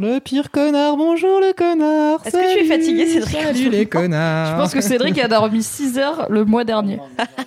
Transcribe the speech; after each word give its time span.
Le 0.00 0.18
pire 0.18 0.50
connard, 0.50 0.96
bonjour 0.96 1.40
le 1.40 1.52
connard. 1.52 2.20
Est-ce 2.24 2.34
que 2.34 2.54
tu 2.54 2.60
es 2.60 2.64
fatigué, 2.64 3.06
Cédric 3.06 3.36
Salut 3.42 3.68
les 3.68 3.84
connards. 3.84 4.46
Je 4.46 4.56
pense 4.56 4.72
que 4.72 4.80
Cédric 4.80 5.18
a 5.18 5.28
dormi 5.28 5.62
6 5.62 5.98
heures 5.98 6.26
le 6.30 6.46
mois 6.46 6.64
dernier. 6.64 6.98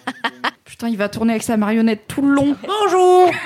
Putain, 0.63 0.87
il 0.89 0.97
va 0.97 1.09
tourner 1.09 1.33
avec 1.33 1.41
sa 1.41 1.57
marionnette 1.57 2.03
tout 2.07 2.21
le 2.21 2.35
long. 2.35 2.55
Bonjour. 2.83 3.31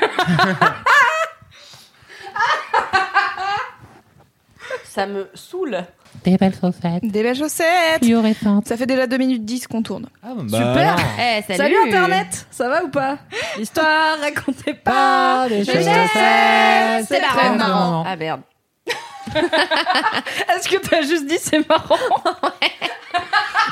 Ça 4.84 5.08
me 5.08 5.30
saoule. 5.36 5.86
Des 6.26 6.36
belles 6.36 6.56
chaussettes. 6.60 7.04
Des 7.04 7.24
belles 7.24 7.38
chaussettes 7.38 8.04
Fluorescentes. 8.04 8.68
Ça 8.68 8.76
fait 8.76 8.88
déjà 8.88 9.08
2 9.08 9.18
minutes 9.18 9.46
10 9.46 9.68
qu'on 9.68 9.84
tourne. 9.84 10.08
Ah, 10.22 10.34
bah 10.36 10.44
Super. 10.44 10.98
Eh, 11.18 11.44
Salut, 11.56 11.78
Internet 11.88 12.46
Ça 12.52 12.68
va 12.68 12.84
ou 12.84 12.90
pas? 12.90 13.20
L'histoire 13.58 14.18
racontez 14.20 14.74
pas 14.74 15.48
des 15.48 15.64
Je 15.64 15.72
chaussettes. 15.72 17.06
c'est 17.08 17.22
marrant. 17.56 18.04
Ah 18.06 18.18
merde. 18.18 18.42
Est-ce 20.56 20.68
que 20.70 20.78
t'as 20.78 21.02
juste 21.02 21.26
dit 21.26 21.38
c'est 21.42 21.68
marrant 21.68 21.98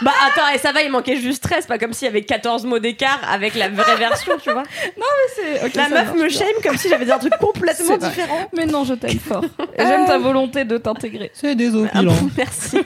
Bah 0.02 0.12
attends, 0.28 0.50
et 0.54 0.58
ça 0.58 0.74
va, 0.74 0.82
il 0.82 0.92
manquait 0.92 1.16
juste 1.16 1.42
13, 1.44 1.68
pas 1.68 1.78
comme 1.78 1.94
s'il 1.94 2.06
y 2.06 2.10
avait 2.10 2.24
14 2.24 2.66
mots 2.66 2.80
d'écart 2.80 3.20
avec 3.32 3.56
la 3.56 3.70
vraie 3.70 3.96
version, 3.96 4.34
tu 4.44 4.52
vois. 4.52 4.64
C'est- 5.36 5.66
ok, 5.66 5.74
La 5.76 5.88
meuf 5.90 6.08
marche 6.08 6.18
me 6.20 6.30
shame 6.30 6.48
comme 6.64 6.78
si 6.78 6.90
j'avais 6.90 7.06
dit 7.06 7.12
un 7.12 7.18
truc 7.18 7.34
complètement 7.40 7.98
différent. 7.98 8.50
Mais 8.56 8.66
non, 8.66 8.84
je 8.84 8.94
t'aime 8.96 9.18
fort. 9.20 9.44
Et 9.78 9.86
J'aime 9.86 10.06
ta 10.06 10.18
volonté 10.18 10.66
de 10.66 10.78
t'intégrer. 10.78 11.32
C'est 11.34 11.56
désopilant. 11.56 12.14
Merci. 12.38 12.80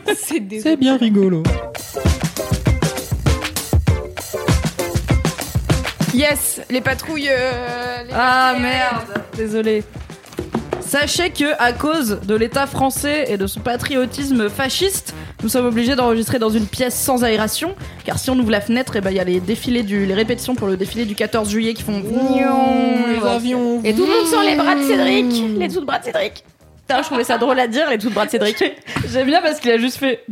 C'est 0.62 0.76
bien 0.78 0.98
rigolo. 0.98 1.42
Yes, 6.14 6.62
les 6.70 6.82
patrouilles. 6.82 7.30
euh, 7.30 8.04
les 8.04 8.14
Ah 8.14 8.50
patrouilles 8.54 8.62
merde. 8.64 9.24
Désolé. 9.36 9.84
Sachez 10.90 11.30
que 11.30 11.46
à 11.60 11.72
cause 11.72 12.20
de 12.26 12.34
l'État 12.34 12.66
français 12.66 13.26
et 13.28 13.38
de 13.38 13.46
son 13.46 13.60
patriotisme 13.60 14.50
fasciste, 14.50 15.14
nous 15.44 15.48
sommes 15.48 15.68
obligés 15.68 15.96
d'enregistrer 15.96 16.40
dans 16.40 16.50
une 16.50 16.66
pièce 16.66 16.96
sans 16.96 17.24
aération, 17.24 17.76
car 18.06 18.18
si 18.18 18.32
on 18.32 18.40
ouvre 18.40 18.50
la 18.50 18.60
fenêtre, 18.60 18.96
et 18.96 19.02
ben 19.02 19.12
il 19.12 19.18
y 19.18 19.20
a 19.20 19.24
les 19.24 19.40
défilés 19.40 19.84
du, 19.84 20.08
les 20.08 20.16
répétitions 20.16 20.56
pour 20.56 20.68
le 20.68 20.78
défilé 20.78 21.06
du 21.06 21.14
14 21.14 21.48
juillet 21.48 21.76
qui 21.76 21.84
font. 21.84 22.02
les 22.02 23.28
avions. 23.28 23.84
Et 23.84 23.94
tout 23.94 24.04
le 24.04 24.12
monde 24.12 24.26
sur 24.26 24.42
les 24.42 24.56
bras 24.56 24.74
de 24.74 24.82
Cédric. 24.82 25.60
Les 25.60 25.68
dessous 25.68 25.82
de 25.82 25.86
bras 25.86 26.00
de 26.00 26.06
Cédric. 26.06 26.44
Putain, 26.88 27.04
je 27.04 27.06
trouvais 27.06 27.24
ça 27.24 27.38
drôle 27.38 27.60
à 27.60 27.68
dire, 27.68 27.88
les 27.88 27.98
dessous 27.98 28.10
de 28.10 28.16
bras 28.16 28.26
de 28.26 28.32
Cédric. 28.32 28.58
J'aime 29.12 29.28
bien 29.28 29.44
parce 29.44 29.60
qu'il 29.60 29.70
a 29.70 29.78
juste 29.78 29.98
fait. 29.98 30.26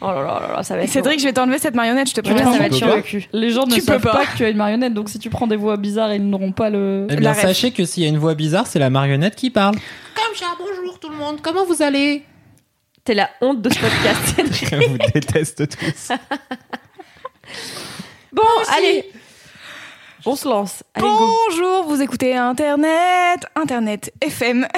Oh 0.00 0.06
là 0.06 0.14
là 0.22 0.40
là 0.48 0.52
là, 0.56 0.62
ça 0.62 0.76
va 0.76 0.82
être. 0.82 0.90
Cédric, 0.90 1.18
je 1.20 1.24
vais 1.24 1.32
t'enlever 1.32 1.58
cette 1.58 1.74
marionnette, 1.74 2.08
je 2.08 2.14
te 2.14 2.20
Ouais, 2.20 2.34
préviens. 2.34 2.52
ça 2.52 2.58
va 2.58 2.66
être 2.66 2.80
pas 2.80 2.96
le 2.96 3.02
cul. 3.02 3.26
Les 3.32 3.50
gens 3.50 3.66
ne 3.66 3.74
Tu 3.74 3.80
savent 3.80 4.00
pas. 4.00 4.12
pas 4.12 4.26
que 4.26 4.36
tu 4.36 4.44
as 4.44 4.48
une 4.50 4.56
marionnette, 4.56 4.94
donc 4.94 5.08
si 5.08 5.18
tu 5.18 5.28
prends 5.30 5.46
des 5.46 5.56
voix 5.56 5.76
bizarres, 5.76 6.12
ils 6.14 6.24
n'auront 6.28 6.52
pas 6.52 6.70
le. 6.70 7.06
Eh 7.10 7.16
bien, 7.16 7.30
la 7.30 7.34
sachez 7.34 7.70
que 7.72 7.84
s'il 7.84 8.02
y 8.02 8.06
a 8.06 8.08
une 8.08 8.18
voix 8.18 8.34
bizarre, 8.34 8.66
c'est 8.66 8.78
la 8.78 8.90
marionnette 8.90 9.34
qui 9.36 9.50
parle. 9.50 9.74
Comme 10.14 10.34
ça, 10.36 10.46
bonjour 10.58 10.98
tout 11.00 11.08
le 11.08 11.16
monde, 11.16 11.40
comment 11.42 11.64
vous 11.64 11.82
allez? 11.82 12.24
T'es 13.04 13.14
la 13.14 13.30
honte 13.40 13.60
de 13.62 13.68
ce 13.72 13.78
podcast, 13.80 14.20
Cédric. 14.36 14.70
Je 14.70 14.88
vous 14.88 14.98
déteste 15.12 15.68
tous. 15.76 16.12
Bon, 18.32 18.42
allez. 18.78 19.10
On 20.24 20.36
se 20.36 20.48
lance. 20.48 20.82
Allez, 20.94 21.06
go. 21.06 21.28
Bonjour, 21.50 21.84
vous 21.84 22.00
écoutez 22.00 22.34
Internet, 22.36 23.44
Internet 23.56 24.12
FM. 24.22 24.66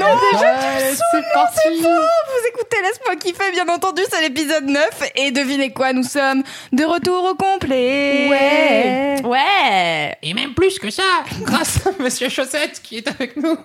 non, 0.00 0.06
Ouais, 0.40 0.92
c'est 0.94 1.32
parti. 1.32 1.68
vous 1.80 2.48
écoutez 2.48 2.76
Laisse-moi 2.82 3.16
kiffer, 3.16 3.50
bien 3.52 3.68
entendu, 3.68 4.02
c'est 4.10 4.20
l'épisode 4.20 4.64
9. 4.66 4.84
Et 5.16 5.30
devinez 5.30 5.72
quoi, 5.72 5.92
nous 5.92 6.02
sommes 6.02 6.42
de 6.72 6.84
retour 6.84 7.24
au 7.24 7.34
complet. 7.34 8.28
Ouais. 8.28 9.22
Ouais. 9.24 10.16
Et 10.22 10.34
même 10.34 10.54
plus 10.54 10.78
que 10.78 10.90
ça, 10.90 11.02
grâce 11.42 11.86
à 11.86 11.90
Monsieur 12.02 12.28
Chaussette 12.28 12.80
qui 12.82 12.98
est 12.98 13.08
avec 13.08 13.36
nous. 13.36 13.56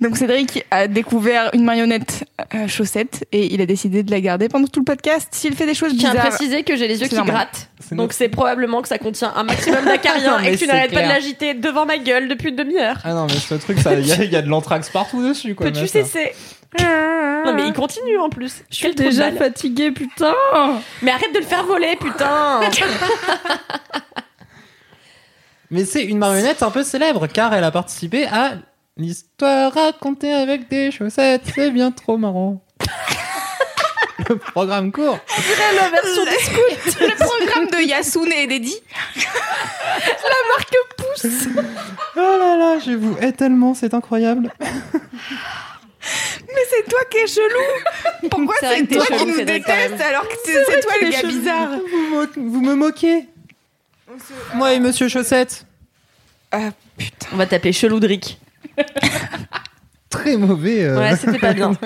Donc 0.00 0.16
Cédric 0.16 0.64
a 0.70 0.86
découvert 0.88 1.50
une 1.52 1.62
marionnette 1.64 2.24
euh, 2.54 2.66
chaussette 2.68 3.26
et 3.32 3.52
il 3.52 3.60
a 3.60 3.66
décidé 3.66 4.02
de 4.02 4.10
la 4.10 4.20
garder 4.22 4.48
pendant 4.48 4.66
tout 4.66 4.80
le 4.80 4.84
podcast. 4.86 5.28
S'il 5.32 5.54
fait 5.54 5.66
des 5.66 5.74
choses 5.74 5.92
Je 5.92 5.98
tiens 5.98 6.10
à 6.10 6.12
bizarres... 6.14 6.28
préciser 6.30 6.62
que 6.62 6.74
j'ai 6.74 6.88
les 6.88 7.02
yeux 7.02 7.08
qui 7.08 7.16
normal. 7.16 7.34
grattent. 7.34 7.68
C'est 7.86 7.94
Donc 7.96 8.14
c'est 8.14 8.30
probablement 8.30 8.80
que 8.80 8.88
ça 8.88 8.96
contient 8.96 9.30
un 9.36 9.42
maximum 9.42 9.84
d'acariens 9.84 10.38
et 10.42 10.52
que 10.52 10.56
tu 10.56 10.66
n'arrêtes 10.66 10.92
pas 10.94 11.02
de 11.02 11.08
l'agiter 11.08 11.52
devant 11.52 11.84
ma 11.84 11.98
gueule 11.98 12.28
depuis 12.28 12.48
une 12.48 12.56
demi-heure. 12.56 12.96
Ah 13.04 13.12
non, 13.12 13.26
mais 13.26 13.34
ce 13.34 13.54
truc, 13.56 13.76
il 13.84 14.06
y, 14.06 14.12
a- 14.12 14.24
y 14.24 14.36
a 14.36 14.42
de 14.42 14.48
l'anthrax 14.48 14.88
partout 14.88 15.22
dessus, 15.26 15.54
quoi. 15.54 15.66
Peux-tu 15.66 15.86
cesser 15.86 16.32
Non 16.78 17.52
mais 17.54 17.66
il 17.66 17.72
continue 17.74 18.16
en 18.18 18.30
plus. 18.30 18.62
Je 18.70 18.76
suis 18.76 18.94
déjà 18.94 19.30
fatiguée, 19.32 19.90
putain 19.90 20.34
Mais 21.02 21.10
arrête 21.10 21.34
de 21.34 21.40
le 21.40 21.44
faire 21.44 21.64
voler, 21.64 21.96
putain 22.00 22.60
Mais 25.70 25.84
c'est 25.84 26.02
une 26.04 26.18
marionnette 26.18 26.62
un 26.62 26.70
peu 26.70 26.82
célèbre 26.82 27.26
car 27.28 27.54
elle 27.54 27.62
a 27.64 27.70
participé 27.70 28.26
à 28.26 28.54
l'histoire 28.96 29.72
racontée 29.72 30.32
avec 30.32 30.68
des 30.68 30.90
chaussettes. 30.90 31.42
C'est 31.54 31.70
bien 31.70 31.90
trop 31.90 32.16
marrant. 32.16 32.62
Le 34.28 34.36
programme 34.36 34.92
court. 34.92 35.18
la 35.76 35.88
version 35.88 36.24
des 36.24 36.38
scouts 36.44 37.00
Le 37.00 37.16
programme 37.16 37.66
de 37.68 37.84
Yasune 37.88 38.30
et 38.30 38.46
d'Eddie. 38.46 38.76
la 39.16 40.54
marque 40.54 40.76
pouce 40.96 41.26
Oh 42.16 42.36
là 42.38 42.56
là, 42.56 42.78
je 42.78 42.92
vous 42.92 43.16
hais 43.20 43.32
tellement, 43.32 43.74
c'est 43.74 43.92
incroyable. 43.94 44.52
Mais 44.62 46.64
c'est 46.70 46.88
toi 46.88 47.00
qui 47.10 47.18
es 47.18 47.26
chelou 47.26 48.28
Pourquoi 48.30 48.54
C'est 48.60 48.86
toi 48.86 49.04
chelou, 49.04 49.18
qui 49.18 49.26
nous 49.26 49.44
déteste 49.44 50.00
alors 50.00 50.28
que 50.28 50.34
c'est 50.44 50.80
toi 50.80 50.92
le 51.00 51.10
gars 51.10 51.22
bizarre 51.22 51.68
Vous, 51.90 52.14
mo- 52.14 52.50
vous 52.50 52.60
me 52.60 52.74
moquez. 52.74 53.26
Moi 54.54 54.74
et 54.74 54.80
Monsieur 54.80 55.08
Chaussette. 55.08 55.64
Ah 56.52 56.70
putain 56.98 57.26
On 57.32 57.36
va 57.36 57.46
taper 57.46 57.72
Cheloudric. 57.72 58.38
Très 60.10 60.36
mauvais. 60.36 60.84
euh. 60.84 60.98
Ouais, 60.98 61.16
c'était 61.16 61.38
pas 61.38 61.52
bien. 61.52 61.72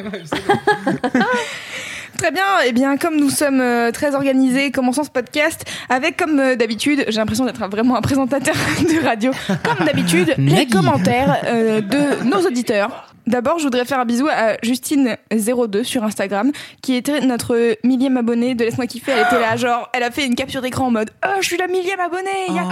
Très 2.16 2.30
bien, 2.30 2.60
et 2.64 2.72
bien 2.72 2.96
comme 2.96 3.16
nous 3.16 3.28
sommes 3.28 3.60
euh, 3.60 3.90
très 3.90 4.14
organisés, 4.14 4.70
commençons 4.70 5.02
ce 5.02 5.10
podcast 5.10 5.64
avec 5.88 6.16
comme 6.16 6.38
euh, 6.38 6.54
d'habitude, 6.56 7.04
j'ai 7.08 7.16
l'impression 7.18 7.44
d'être 7.44 7.62
un- 7.62 7.68
vraiment 7.68 7.96
un 7.96 8.00
présentateur 8.02 8.54
de 8.80 9.04
radio, 9.04 9.32
comme 9.64 9.84
d'habitude, 9.84 10.32
les 10.38 10.66
commentaires 10.66 11.38
euh, 11.46 11.80
de 11.80 12.22
nos 12.24 12.40
auditeurs. 12.46 13.13
D'abord, 13.26 13.58
je 13.58 13.64
voudrais 13.64 13.84
faire 13.86 13.98
un 14.00 14.04
bisou 14.04 14.28
à 14.28 14.54
Justine02 14.62 15.82
sur 15.82 16.04
Instagram, 16.04 16.52
qui 16.82 16.94
était 16.94 17.20
notre 17.20 17.76
millième 17.82 18.16
abonnée 18.18 18.54
de 18.54 18.64
Laisse-moi 18.64 18.86
kiffer. 18.86 19.12
Elle 19.12 19.26
était 19.26 19.40
là, 19.40 19.56
genre, 19.56 19.88
elle 19.94 20.02
a 20.02 20.10
fait 20.10 20.26
une 20.26 20.34
capture 20.34 20.60
d'écran 20.60 20.86
en 20.86 20.90
mode 20.90 21.10
Oh, 21.26 21.30
je 21.40 21.46
suis 21.46 21.56
la 21.56 21.66
millième 21.66 22.00
abonnée, 22.00 22.28
Oh. 22.48 22.52
quoi? 22.52 22.62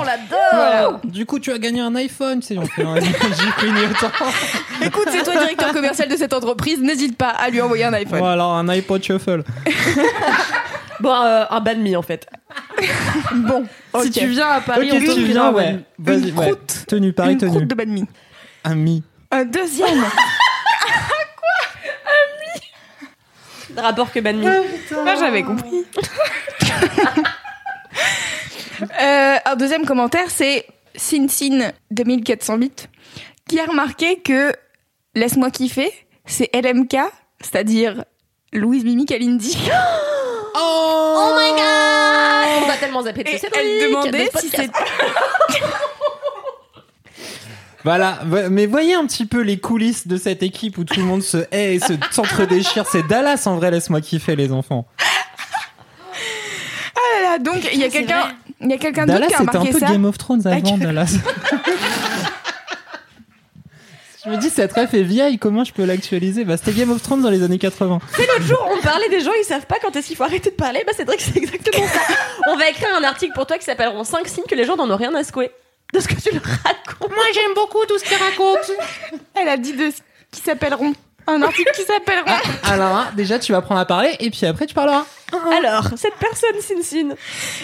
on 0.00 0.02
l'adore 0.02 0.38
Voilà. 0.52 1.00
Du 1.04 1.26
coup, 1.26 1.38
tu 1.38 1.52
as 1.52 1.58
gagné 1.58 1.80
un 1.80 1.94
iPhone. 1.94 2.42
Si 2.42 2.58
on 2.58 2.66
fait 2.66 2.82
un 2.82 2.96
j'ai 2.96 3.12
clignotant. 3.58 4.10
Écoute, 4.84 5.08
c'est 5.10 5.22
toi 5.22 5.34
directeur 5.36 5.72
commercial 5.72 6.08
de 6.08 6.16
cette 6.16 6.32
entreprise, 6.32 6.80
n'hésite 6.80 7.16
pas 7.16 7.28
à 7.30 7.48
lui 7.50 7.60
envoyer 7.60 7.84
un 7.84 7.92
iPhone. 7.92 8.20
Ou 8.20 8.24
alors 8.24 8.52
un 8.54 8.68
iPod 8.68 9.02
Shuffle. 9.02 9.42
Bon, 11.00 11.12
euh, 11.12 11.44
un 11.50 11.60
bad 11.60 11.78
me 11.78 11.96
en 11.96 12.02
fait. 12.02 12.26
Bon, 13.34 13.64
Si 14.02 14.10
tu 14.10 14.26
viens 14.26 14.48
à 14.48 14.60
Paris, 14.60 14.88
Ok, 14.90 14.96
on 14.96 15.00
tu 15.00 15.06
te 15.06 15.20
viens, 15.20 15.50
ouais. 15.52 15.62
ouais. 15.64 15.78
Vas-y, 15.98 16.28
Une 16.30 16.38
ouais. 16.38 16.44
croûte. 16.46 16.84
Tenue, 16.86 17.12
pareil, 17.12 17.32
une 17.32 17.38
tenue. 17.38 17.50
croûte 17.50 17.66
de 17.66 17.74
banh 17.74 17.86
mi. 17.88 18.04
Un 18.64 18.74
mi. 18.76 19.02
Un 19.34 19.44
deuxième. 19.44 20.00
Rapport 23.76 24.12
que 24.12 24.20
bad 24.20 24.36
me. 24.36 25.02
Moi, 25.02 25.16
j'avais 25.16 25.42
compris. 25.42 25.84
Euh, 29.00 29.36
un 29.44 29.56
deuxième 29.56 29.86
commentaire, 29.86 30.28
c'est 30.28 30.66
Sinsin 30.96 31.70
2408 31.92 32.88
qui 33.48 33.60
a 33.60 33.64
remarqué 33.64 34.20
que 34.20 34.52
Laisse-moi 35.14 35.50
kiffer, 35.50 35.90
c'est 36.26 36.50
LMK, 36.52 36.96
c'est-à-dire 37.40 38.04
Louise 38.52 38.84
Mimi 38.84 39.06
Kalindi. 39.06 39.56
Oh 40.56 41.34
my 41.36 41.50
god 41.50 42.62
On 42.62 42.66
va 42.68 42.76
tellement 42.76 43.02
zapper 43.02 43.24
de 43.24 43.30
ce 43.30 43.46
elle 43.58 43.88
demandait 43.88 44.30
si 44.38 44.50
c'est 44.50 44.62
c'était. 44.62 44.68
Voilà, 47.84 48.18
vo- 48.24 48.48
mais 48.50 48.64
voyez 48.66 48.94
un 48.94 49.06
petit 49.06 49.26
peu 49.26 49.40
les 49.42 49.58
coulisses 49.58 50.06
de 50.06 50.16
cette 50.16 50.42
équipe 50.42 50.78
où 50.78 50.84
tout 50.84 50.98
le 51.00 51.04
monde 51.06 51.22
se 51.22 51.36
hait 51.52 51.74
et 51.74 51.80
se 51.80 51.92
s'entre-déchire. 52.10 52.86
C'est 52.90 53.06
Dallas 53.06 53.42
en 53.46 53.56
vrai, 53.56 53.70
laisse-moi 53.70 54.00
kiffer 54.00 54.36
les 54.36 54.52
enfants. 54.52 54.86
Ah 56.96 57.00
là 57.22 57.30
là, 57.32 57.38
donc 57.38 57.56
il 57.72 57.78
y 57.78 57.84
a 57.84 57.88
quelqu'un. 57.90 58.32
Il 58.60 58.70
y 58.70 58.72
a 58.72 58.78
quelqu'un 58.78 59.04
d'autre 59.04 59.18
Dallas, 59.18 59.26
qui 59.28 59.34
a 59.34 59.38
c'était 59.38 59.56
un 59.56 59.60
remarqué 59.60 59.72
peu 59.72 59.78
ça. 59.80 59.86
Game 59.92 60.04
of 60.06 60.16
Thrones 60.16 60.46
avant. 60.46 60.78
Dallas. 60.78 61.16
je 64.24 64.30
me 64.30 64.36
dis, 64.38 64.48
cette 64.48 64.72
ref 64.72 64.94
est 64.94 65.02
vieille, 65.02 65.38
comment 65.38 65.64
je 65.64 65.72
peux 65.74 65.84
l'actualiser? 65.84 66.44
Bah, 66.44 66.56
c'était 66.56 66.72
Game 66.72 66.90
of 66.90 67.02
Thrones 67.02 67.20
dans 67.20 67.28
les 67.30 67.42
années 67.42 67.58
80. 67.58 67.98
L'autre 68.18 68.42
jour, 68.42 68.66
on 68.72 68.80
parlait 68.80 69.10
des 69.10 69.20
gens, 69.20 69.32
ils 69.38 69.44
savent 69.44 69.66
pas 69.66 69.76
quand 69.82 69.94
est-ce 69.96 70.06
qu'il 70.06 70.16
faut 70.16 70.22
arrêter 70.24 70.48
de 70.50 70.54
parler. 70.54 70.82
Bah, 70.86 70.92
c'est 70.96 71.04
vrai 71.04 71.16
que 71.18 71.22
c'est 71.22 71.36
exactement 71.36 71.86
ça. 71.86 72.00
on 72.48 72.56
va 72.56 72.70
écrire 72.70 72.88
un 72.98 73.04
article 73.04 73.34
pour 73.34 73.46
toi 73.46 73.58
qui 73.58 73.64
s'appelleront 73.64 74.04
5 74.04 74.26
signes 74.26 74.44
que 74.48 74.54
les 74.54 74.64
gens 74.64 74.76
n'en 74.76 74.90
ont 74.90 74.96
rien 74.96 75.14
à 75.14 75.22
secouer. 75.24 75.50
De 75.92 76.00
ce 76.00 76.08
que 76.08 76.14
tu 76.14 76.32
leur 76.32 76.42
racontes. 76.42 77.10
Moi, 77.10 77.24
j'aime 77.32 77.54
beaucoup 77.54 77.84
tout 77.86 77.98
ce 77.98 78.04
qu'il 78.04 78.16
raconte. 78.16 78.70
Elle 79.34 79.48
a 79.48 79.56
dit 79.56 79.72
de 79.72 79.90
qui 80.30 80.40
s'appelleront. 80.40 80.94
Un 81.26 81.40
article 81.40 81.70
qui 81.74 81.82
s'appellera. 81.82 82.36
Alors, 82.64 82.96
hein, 82.96 83.06
déjà, 83.16 83.38
tu 83.38 83.52
vas 83.52 83.58
apprendre 83.58 83.80
à 83.80 83.86
parler, 83.86 84.14
et 84.20 84.30
puis 84.30 84.44
après, 84.44 84.66
tu 84.66 84.74
parleras. 84.74 85.04
Alors, 85.56 85.88
cette 85.96 86.14
personne, 86.14 86.60
Sin 86.60 86.82
Sin. 86.82 87.14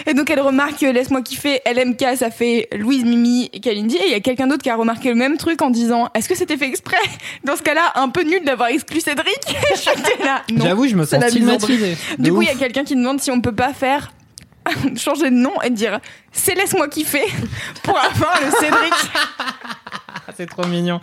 Et 0.05 0.13
donc 0.13 0.29
elle 0.29 0.41
remarque 0.41 0.79
que 0.79 0.87
Laisse-moi 0.87 1.21
kiffer, 1.21 1.61
LMK, 1.65 2.17
ça 2.17 2.31
fait 2.31 2.67
Louise, 2.73 3.05
Mimi 3.05 3.49
et 3.53 3.59
Kalindi. 3.59 3.97
Et 3.97 4.07
il 4.07 4.11
y 4.11 4.15
a 4.15 4.19
quelqu'un 4.19 4.47
d'autre 4.47 4.63
qui 4.63 4.69
a 4.69 4.75
remarqué 4.75 5.09
le 5.09 5.15
même 5.15 5.37
truc 5.37 5.61
en 5.61 5.69
disant 5.69 6.09
Est-ce 6.13 6.27
que 6.27 6.35
c'était 6.35 6.57
fait 6.57 6.67
exprès? 6.67 6.97
Dans 7.45 7.55
ce 7.55 7.61
cas-là, 7.61 7.93
un 7.95 8.09
peu 8.09 8.23
nul 8.23 8.43
d'avoir 8.43 8.69
exclu 8.69 8.99
Cédric. 8.99 9.39
J'étais 9.75 10.23
là. 10.23 10.41
Non. 10.51 10.65
J'avoue, 10.65 10.87
je 10.87 10.95
me 10.95 11.05
sens 11.05 11.21
la 11.21 11.29
stigmatisé. 11.29 11.97
De 12.17 12.23
Du 12.23 12.33
coup, 12.33 12.41
il 12.41 12.47
y 12.47 12.51
a 12.51 12.55
quelqu'un 12.55 12.83
qui 12.83 12.95
demande 12.95 13.21
si 13.21 13.31
on 13.31 13.39
peut 13.39 13.55
pas 13.55 13.73
faire 13.73 14.11
changer 14.97 15.29
de 15.29 15.35
nom 15.35 15.61
et 15.63 15.69
dire 15.69 15.99
c'est 16.31 16.55
laisse-moi 16.55 16.87
kiffer 16.87 17.25
pour 17.83 17.97
avoir 17.97 18.39
le 18.41 18.51
Cédric. 18.51 18.93
C'est 20.37 20.45
trop 20.45 20.65
mignon. 20.65 21.01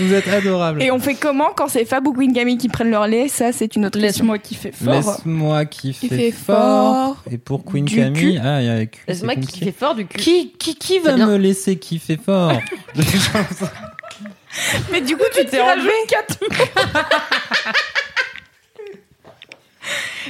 Vous 0.00 0.12
êtes 0.12 0.26
adorables. 0.26 0.82
Et 0.82 0.90
on 0.90 0.98
fait 0.98 1.14
comment 1.14 1.50
quand 1.56 1.68
c'est 1.68 1.84
Fab 1.84 2.06
ou 2.08 2.12
Queen 2.12 2.32
Camille 2.32 2.58
qui 2.58 2.68
prennent 2.68 2.90
leur 2.90 3.06
lait? 3.06 3.28
Ça, 3.28 3.52
c'est 3.52 3.76
une 3.76 3.86
autre. 3.86 3.98
Laisse-moi 3.98 4.38
kiffer 4.38 4.72
fort. 4.72 4.92
Laisse-moi 4.94 5.64
kiffer 5.66 6.08
Kiffer 6.08 6.32
fort. 6.32 7.14
fort. 7.14 7.22
Et 7.30 7.38
pour 7.38 7.64
Queen 7.64 7.84
Du 7.84 7.96
Camille, 7.96 8.34
cul. 8.34 8.40
ah, 8.44 8.60
il 8.60 8.66
y 8.66 8.70
a 8.70 8.84
Laisse-moi 9.06 9.34
fait 9.60 9.70
fort 9.72 9.94
du 9.94 10.06
cul. 10.06 10.18
Qui, 10.18 10.52
qui, 10.58 10.74
qui 10.74 10.98
va 10.98 11.16
me 11.16 11.36
laisser 11.36 11.76
kiffer 11.78 12.16
fort? 12.22 12.52
Mais 14.90 15.00
du 15.00 15.16
coup, 15.16 15.24
tu 15.32 15.44
t'es 15.46 15.60
enlevé. 15.60 15.90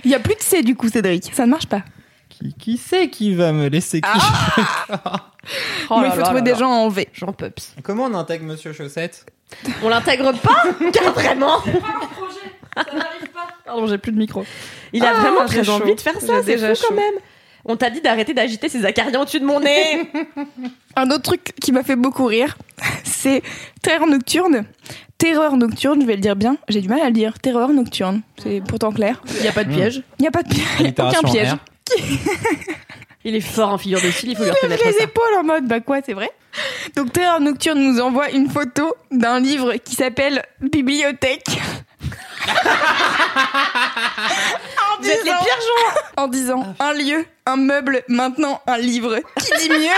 Il 0.05 0.11
y 0.11 0.15
a 0.15 0.21
plus 0.21 0.35
de 0.35 0.43
C 0.43 0.63
du 0.63 0.75
coup, 0.77 0.89
Cédric. 0.89 1.31
Ça 1.35 1.47
ne 1.47 1.51
marche 1.51 1.67
pas. 1.67 1.83
Qui, 2.39 2.55
qui 2.55 2.77
c'est 2.77 3.09
qui 3.09 3.35
va 3.35 3.53
me 3.53 3.69
laisser 3.69 4.01
kiffer 4.01 4.19
Oh 5.91 6.01
il 6.05 6.11
faut 6.13 6.17
là 6.19 6.23
trouver 6.25 6.41
là 6.41 6.41
des 6.41 6.51
là. 6.53 6.57
gens 6.57 6.71
en 6.71 6.89
V. 6.89 7.07
Jean 7.13 7.33
Pups. 7.33 7.75
Comment 7.83 8.05
on 8.05 8.15
intègre 8.15 8.45
Monsieur 8.47 8.73
Chaussette? 8.73 9.27
On 9.83 9.89
l'intègre 9.91 10.33
pas? 10.41 10.63
Car 10.93 11.13
vraiment 11.13 11.59
Pardon, 13.65 13.87
j'ai 13.87 13.99
plus 13.99 14.13
de 14.13 14.19
micro. 14.19 14.45
Il 14.93 15.05
a 15.05 15.13
Ah, 15.15 15.21
vraiment 15.21 15.45
très 15.47 15.65
chaud. 15.65 15.73
envie 15.73 15.95
de 15.95 16.01
faire 16.01 16.21
ça, 16.21 16.43
c'est 16.43 16.45
déjà 16.57 16.75
fou 16.75 16.83
quand 16.83 16.95
chaud. 16.95 17.01
même. 17.01 17.15
On 17.67 17.77
t'a 17.77 17.89
dit 17.89 18.01
d'arrêter 18.03 18.35
d'agiter 18.35 18.69
ces 18.69 18.85
acariens 18.85 19.21
au-dessus 19.23 19.41
de 19.41 19.45
mon 19.47 19.61
nez. 19.61 20.11
Un 20.97 21.11
autre 21.11 21.23
truc 21.23 21.55
qui 21.61 21.73
m'a 21.73 21.83
fait 21.83 21.97
beaucoup 21.97 22.27
rire, 22.27 22.57
c'est 23.05 23.43
Terreur 23.83 24.07
nocturne. 24.07 24.65
Terreur 25.17 25.57
nocturne, 25.57 26.01
je 26.03 26.07
vais 26.07 26.17
le 26.17 26.21
dire 26.21 26.37
bien. 26.37 26.57
J'ai 26.69 26.81
du 26.83 26.89
mal 26.89 27.01
à 27.01 27.07
le 27.07 27.13
dire. 27.13 27.39
Terreur 27.39 27.71
nocturne. 27.71 28.21
C'est 28.43 28.61
pourtant 28.67 28.93
clair. 28.93 29.23
Il 29.37 29.43
n'y 29.43 29.49
a 29.49 29.53
pas 29.53 29.65
de 29.65 29.73
piège. 29.73 30.03
Il 30.19 30.23
n'y 30.23 30.29
a 30.29 30.31
pas 30.31 30.43
de 30.43 30.49
piège. 30.49 30.67
Il 30.81 30.87
y 30.87 31.01
a 31.01 31.09
aucun 31.09 31.23
piège. 31.23 31.55
Il 33.27 33.35
est 33.35 33.41
fort 33.41 33.71
en 33.71 33.79
figure 33.79 34.01
de 34.03 34.11
style, 34.11 34.31
il 34.31 34.37
faut 34.37 34.45
lui 34.45 34.51
reconnaître 34.51 34.85
les 34.85 34.93
ça. 34.93 35.05
épaules 35.05 35.35
en 35.39 35.45
mode 35.45 35.67
bah 35.67 35.81
quoi 35.81 36.01
c'est 36.05 36.13
vrai? 36.13 36.31
Donc 36.95 37.13
Terreur 37.13 37.41
Nocturne 37.41 37.79
nous 37.81 37.99
envoie 38.01 38.31
une 38.31 38.51
photo 38.51 38.95
d'un 39.11 39.41
livre 39.41 39.75
qui 39.77 39.95
s'appelle 39.95 40.45
Bibliothèque. 40.61 41.59
En 44.97 45.03
Vous 45.03 45.09
êtes 45.11 45.17
les 45.19 45.23
disant, 45.25 45.39
pires 45.43 45.61
gens. 45.61 46.23
En 46.23 46.29
disant 46.29 46.75
un 46.79 46.93
lieu 46.93 47.27
un 47.47 47.57
meuble 47.57 48.03
maintenant 48.09 48.61
un 48.67 48.79
livre. 48.79 49.19
Qui 49.39 49.51
dit 49.61 49.71
mieux? 49.71 49.89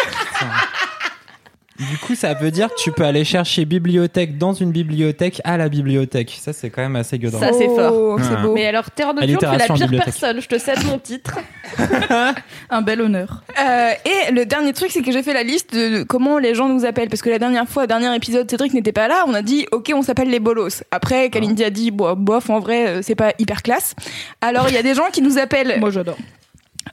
Du 1.78 1.98
coup, 1.98 2.14
ça 2.14 2.32
veut 2.34 2.50
dire 2.50 2.68
que 2.68 2.80
tu 2.80 2.90
peux 2.92 3.04
aller 3.04 3.24
chercher 3.24 3.64
bibliothèque 3.64 4.38
dans 4.38 4.52
une 4.54 4.70
bibliothèque 4.72 5.40
à 5.44 5.56
la 5.56 5.68
bibliothèque. 5.68 6.38
Ça, 6.40 6.52
c'est 6.52 6.70
quand 6.70 6.82
même 6.82 6.96
assez 6.96 7.18
gueudin. 7.18 7.38
Ça, 7.38 7.50
c'est 7.52 7.66
fort. 7.66 7.92
Oh, 7.94 8.16
Ouais. 8.16 8.42
beau 8.42 8.54
Mais 8.54 8.66
alors, 8.66 8.90
Terre 8.90 9.12
Nocturne, 9.12 9.38
tu 9.38 9.44
es 9.44 9.58
la 9.68 9.74
pire 9.88 10.04
personne. 10.04 10.40
Je 10.40 10.46
te 10.48 10.58
cède 10.58 10.82
mon 10.86 10.98
titre. 10.98 11.38
Un 12.70 12.82
bel 12.82 13.00
honneur. 13.00 13.42
Euh, 13.60 13.90
et 14.04 14.32
le 14.32 14.46
dernier 14.46 14.72
truc, 14.72 14.90
c'est 14.90 15.02
que 15.02 15.12
j'ai 15.12 15.22
fait 15.22 15.34
la 15.34 15.42
liste 15.42 15.74
de 15.74 16.02
comment 16.02 16.38
les 16.38 16.54
gens 16.54 16.68
nous 16.68 16.84
appellent. 16.84 17.08
Parce 17.08 17.22
que 17.22 17.30
la 17.30 17.38
dernière 17.38 17.68
fois, 17.68 17.86
dernier 17.86 18.14
épisode, 18.14 18.50
Cédric 18.50 18.72
n'était 18.72 18.92
pas 18.92 19.08
là. 19.08 19.24
On 19.26 19.34
a 19.34 19.42
dit, 19.42 19.66
ok, 19.72 19.92
on 19.94 20.02
s'appelle 20.02 20.30
les 20.30 20.40
bolos. 20.40 20.82
Après, 20.90 21.28
Kalindi 21.30 21.62
a 21.64 21.70
dit, 21.70 21.90
bof, 21.90 22.50
en 22.50 22.58
vrai, 22.60 22.86
euh, 22.88 23.00
c'est 23.02 23.14
pas 23.14 23.32
hyper 23.38 23.62
classe. 23.62 23.94
Alors, 24.40 24.68
il 24.68 24.74
y 24.74 24.78
a 24.78 24.82
des 24.82 24.94
gens 24.94 25.08
qui 25.12 25.20
nous 25.22 25.38
appellent 25.38 25.78
Moi, 25.78 25.90
j'adore. 25.90 26.16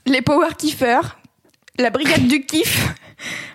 les 0.05 0.21
power 0.21 0.49
kiffers, 0.57 1.17
la 1.79 1.89
brigade 1.89 2.27
du 2.27 2.45
kiff, 2.45 2.87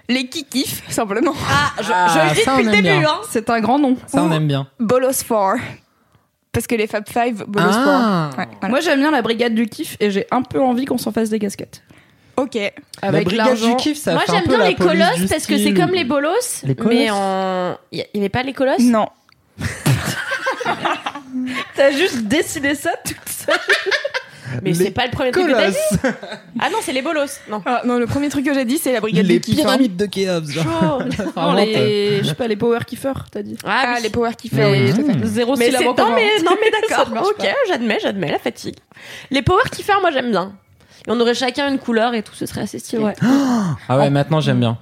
les 0.08 0.26
qui 0.28 0.44
kiffent, 0.44 0.82
simplement. 0.90 1.34
Ah, 1.50 1.72
je, 1.82 1.90
Ah, 1.94 2.08
je 2.08 2.18
le 2.30 2.34
dis 2.34 2.40
ça, 2.42 2.50
depuis 2.56 2.66
on 2.68 2.70
le 2.70 2.76
aime 2.76 2.82
début. 2.82 2.98
bien. 3.00 3.08
Hein. 3.10 3.20
C'est 3.30 3.50
un 3.50 3.60
grand 3.60 3.78
nom. 3.78 3.96
Ça, 4.06 4.22
on 4.22 4.32
aime 4.32 4.46
bien. 4.48 4.66
Bolos 4.80 5.22
4. 5.28 5.56
Parce 6.52 6.66
que 6.66 6.74
les 6.74 6.86
Fab 6.86 7.04
Five, 7.08 7.44
Bolos 7.46 7.68
Ah. 7.72 8.30
4. 8.34 8.38
Ouais, 8.38 8.48
voilà. 8.60 8.68
Moi, 8.70 8.80
j'aime 8.80 9.00
bien 9.00 9.10
la 9.10 9.22
brigade 9.22 9.54
du 9.54 9.66
kiff 9.66 9.96
et 10.00 10.10
j'ai 10.10 10.26
un 10.30 10.42
peu 10.42 10.60
envie 10.60 10.84
qu'on 10.86 10.98
s'en 10.98 11.12
fasse 11.12 11.28
des 11.30 11.38
casquettes. 11.38 11.82
Ok. 12.36 12.54
la 12.54 12.70
Avec 13.08 13.24
brigade 13.24 13.46
l'argent. 13.48 13.70
du 13.70 13.76
kiff, 13.76 13.98
ça 13.98 14.12
Moi, 14.14 14.22
fait 14.22 14.30
un 14.30 14.34
j'aime 14.36 14.44
peu 14.44 14.48
bien 14.50 14.58
la 14.58 14.68
les 14.68 14.74
police 14.76 14.92
colosses 14.92 15.28
parce 15.30 15.46
que 15.46 15.56
c'est 15.56 15.62
style. 15.62 15.74
comme 15.74 15.90
les 15.92 16.04
bolos. 16.04 16.62
Les 16.64 16.74
colosses 16.74 16.94
mais 16.94 17.10
en. 17.10 17.76
Il 17.92 17.98
y 18.14 18.18
avait 18.18 18.28
pas 18.28 18.42
les 18.44 18.52
colosses? 18.52 18.78
Non. 18.80 19.06
T'as 21.76 21.90
juste 21.92 22.22
décidé 22.22 22.74
ça 22.74 22.90
toute 23.04 23.16
seule. 23.28 23.54
Mais 24.62 24.74
c'est 24.74 24.90
pas 24.90 25.04
le 25.06 25.10
premier 25.10 25.30
truc 25.30 25.46
que 25.46 25.52
t'as 25.52 25.70
dit. 25.70 25.76
Ah 26.60 26.68
non, 26.70 26.78
c'est 26.82 26.92
les 26.92 27.02
bolos. 27.02 27.40
Non. 27.50 27.62
Ah, 27.66 27.82
non, 27.84 27.98
le 27.98 28.06
premier 28.06 28.28
truc 28.28 28.44
que 28.44 28.54
j'ai 28.54 28.64
dit, 28.64 28.78
c'est 28.78 28.92
la 28.92 29.00
brigade 29.00 29.26
Les 29.26 29.34
du 29.34 29.40
kiff. 29.40 29.58
hein. 29.58 29.62
pyramides 29.62 29.96
de 29.96 30.06
Khéops. 30.06 30.50
genre. 30.50 31.02
Non, 31.36 31.52
les... 31.54 32.18
Je 32.22 32.28
sais 32.28 32.34
pas, 32.34 32.46
les 32.48 32.56
power 32.56 32.80
kiffers, 32.86 33.26
t'as 33.30 33.42
dit. 33.42 33.56
Ah, 33.64 33.94
oui. 33.96 34.02
les 34.02 34.10
power 34.10 34.30
kiffers. 34.36 34.70
Oui, 34.70 34.92
fait. 34.92 35.26
Zéro 35.26 35.56
Mais 35.56 35.66
syllabe 35.66 35.82
c'est 35.82 35.88
en 35.88 35.94
non 36.08 36.14
mais 36.14 36.42
non 36.44 36.52
mais 36.60 36.70
d'accord. 36.88 37.30
ok, 37.38 37.46
j'admets, 37.68 37.98
j'admets 38.02 38.30
la 38.30 38.38
fatigue. 38.38 38.76
Les 39.30 39.42
power 39.42 39.62
kiffers, 39.70 40.00
moi 40.00 40.10
j'aime 40.10 40.30
bien. 40.30 40.52
Et 41.06 41.10
on 41.10 41.20
aurait 41.20 41.34
chacun 41.34 41.70
une 41.70 41.78
couleur 41.78 42.14
et 42.14 42.22
tout, 42.22 42.34
ce 42.34 42.46
serait 42.46 42.62
assez 42.62 42.78
stylé. 42.78 43.04
Ah 43.88 43.98
ouais, 43.98 44.10
maintenant 44.10 44.40
j'aime 44.40 44.60
bien. 44.60 44.78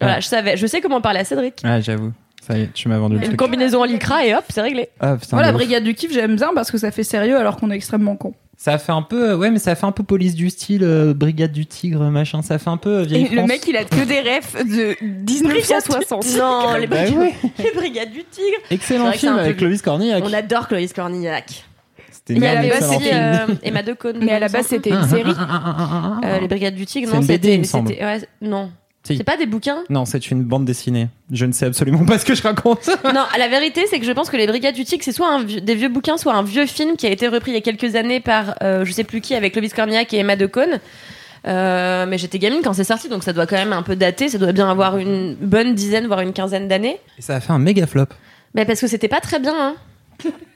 Voilà, 0.00 0.20
je 0.20 0.26
savais, 0.28 0.56
je 0.56 0.66
sais 0.66 0.80
comment 0.80 1.00
parler 1.00 1.20
à 1.20 1.24
Cédric. 1.24 1.60
Ah, 1.64 1.80
j'avoue. 1.80 2.12
Ça 2.46 2.56
y 2.56 2.62
est, 2.62 2.72
tu 2.72 2.88
m'as 2.88 2.98
vendu 2.98 3.16
le 3.16 3.20
Une 3.22 3.26
truc. 3.28 3.38
combinaison 3.38 3.80
en 3.80 3.84
lycra 3.84 4.24
et 4.24 4.34
hop, 4.34 4.44
c'est 4.48 4.60
réglé. 4.62 4.88
Ah, 5.00 5.16
putain, 5.16 5.36
Moi, 5.36 5.42
la 5.42 5.48
de 5.50 5.54
ouf. 5.56 5.60
brigade 5.60 5.82
du 5.84 5.94
kiff, 5.94 6.12
j'aime 6.12 6.36
bien 6.36 6.50
parce 6.54 6.70
que 6.70 6.78
ça 6.78 6.90
fait 6.90 7.02
sérieux 7.02 7.36
alors 7.36 7.56
qu'on 7.56 7.70
est 7.70 7.74
extrêmement 7.76 8.14
con. 8.16 8.32
Ça 8.60 8.76
fait 8.76 8.90
un 8.90 9.02
peu, 9.02 9.34
ouais, 9.34 9.52
mais 9.52 9.60
ça 9.60 9.76
fait 9.76 9.86
un 9.86 9.92
peu 9.92 10.02
police 10.02 10.34
du 10.34 10.50
style, 10.50 10.82
euh, 10.82 11.14
brigade 11.14 11.52
du 11.52 11.64
tigre, 11.64 12.02
machin. 12.10 12.42
Ça 12.42 12.58
fait 12.58 12.70
un 12.70 12.76
peu 12.76 12.90
euh, 12.98 13.02
vieille 13.04 13.26
Et 13.26 13.28
le 13.28 13.36
France. 13.36 13.48
mec, 13.48 13.62
il 13.68 13.76
a 13.76 13.84
que 13.84 14.04
des 14.04 14.18
refs 14.20 14.56
de 14.66 14.96
1960. 15.00 16.26
Non, 16.36 16.74
les, 16.80 16.88
Bah 16.88 16.96
brigades, 17.04 17.18
ouais. 17.18 17.34
les 17.58 17.70
brigades 17.72 18.10
du 18.10 18.24
tigre. 18.24 18.56
Excellent 18.70 19.04
C'est 19.04 19.06
vrai 19.10 19.12
que 19.12 19.18
film 19.20 19.32
un 19.32 19.36
peu 19.36 19.40
avec 19.42 19.56
vieux. 19.58 19.66
Clovis 19.66 19.82
Cornillac. 19.82 20.24
On 20.26 20.32
adore 20.32 20.66
Clovis 20.66 20.92
Cornillac. 20.92 21.64
C'était 22.10 22.34
une 22.34 22.40
Mais 22.40 22.48
à 22.48 22.54
la 22.54 22.60
merde, 22.62 22.80
base, 22.80 22.92
excellent 22.92 22.96
aussi 22.98 23.08
film. 23.08 23.50
euh, 23.50 23.54
Emma 23.62 23.82
Decaude. 23.84 24.18
Mais 24.20 24.32
à 24.32 24.38
la 24.40 24.48
base, 24.48 24.66
c'était 24.66 24.90
une 24.90 25.06
série. 25.08 25.30
Euh, 26.24 26.40
les 26.40 26.48
brigades 26.48 26.74
du 26.74 26.84
tigre, 26.84 27.08
C'est 27.10 27.14
non, 27.14 27.20
une 27.22 27.26
BD, 27.28 27.52
il 27.54 27.58
me 27.60 27.64
c'était, 27.64 27.68
semble. 27.78 27.88
c'était- 27.90 28.04
ouais, 28.04 28.20
non. 28.42 28.70
Si. 29.08 29.16
C'est 29.16 29.24
pas 29.24 29.36
des 29.36 29.46
bouquins? 29.46 29.84
Non, 29.90 30.04
c'est 30.04 30.30
une 30.30 30.42
bande 30.44 30.64
dessinée. 30.64 31.08
Je 31.32 31.46
ne 31.46 31.52
sais 31.52 31.66
absolument 31.66 32.04
pas 32.04 32.18
ce 32.18 32.24
que 32.24 32.34
je 32.34 32.42
raconte. 32.42 32.88
Non, 33.04 33.24
la 33.38 33.48
vérité, 33.48 33.84
c'est 33.90 33.98
que 33.98 34.04
je 34.06 34.12
pense 34.12 34.28
que 34.30 34.36
les 34.36 34.46
Brigades 34.46 34.74
du 34.74 34.84
c'est 34.84 35.12
soit 35.12 35.28
un 35.32 35.42
vieux- 35.42 35.60
des 35.60 35.74
vieux 35.74 35.88
bouquins, 35.88 36.16
soit 36.18 36.34
un 36.34 36.42
vieux 36.42 36.66
film 36.66 36.96
qui 36.96 37.06
a 37.06 37.10
été 37.10 37.26
repris 37.28 37.52
il 37.52 37.54
y 37.54 37.58
a 37.58 37.60
quelques 37.60 37.94
années 37.96 38.20
par 38.20 38.54
euh, 38.62 38.84
je 38.84 38.92
sais 38.92 39.04
plus 39.04 39.20
qui, 39.20 39.34
avec 39.34 39.52
Clovis 39.52 39.72
Cornillac 39.72 40.12
et 40.12 40.18
Emma 40.18 40.36
Decaune. 40.36 40.78
Euh, 41.46 42.04
mais 42.06 42.18
j'étais 42.18 42.38
gamine 42.38 42.60
quand 42.62 42.72
c'est 42.72 42.84
sorti, 42.84 43.08
donc 43.08 43.22
ça 43.22 43.32
doit 43.32 43.46
quand 43.46 43.56
même 43.56 43.72
un 43.72 43.82
peu 43.82 43.96
dater. 43.96 44.28
Ça 44.28 44.38
doit 44.38 44.52
bien 44.52 44.68
avoir 44.70 44.98
une 44.98 45.34
bonne 45.34 45.74
dizaine, 45.74 46.06
voire 46.06 46.20
une 46.20 46.32
quinzaine 46.32 46.68
d'années. 46.68 46.98
Et 47.18 47.22
ça 47.22 47.36
a 47.36 47.40
fait 47.40 47.52
un 47.52 47.58
méga 47.58 47.86
flop. 47.86 48.06
Mais 48.54 48.64
parce 48.64 48.80
que 48.80 48.86
c'était 48.86 49.08
pas 49.08 49.20
très 49.20 49.38
bien. 49.38 49.54
Hein. 49.56 49.74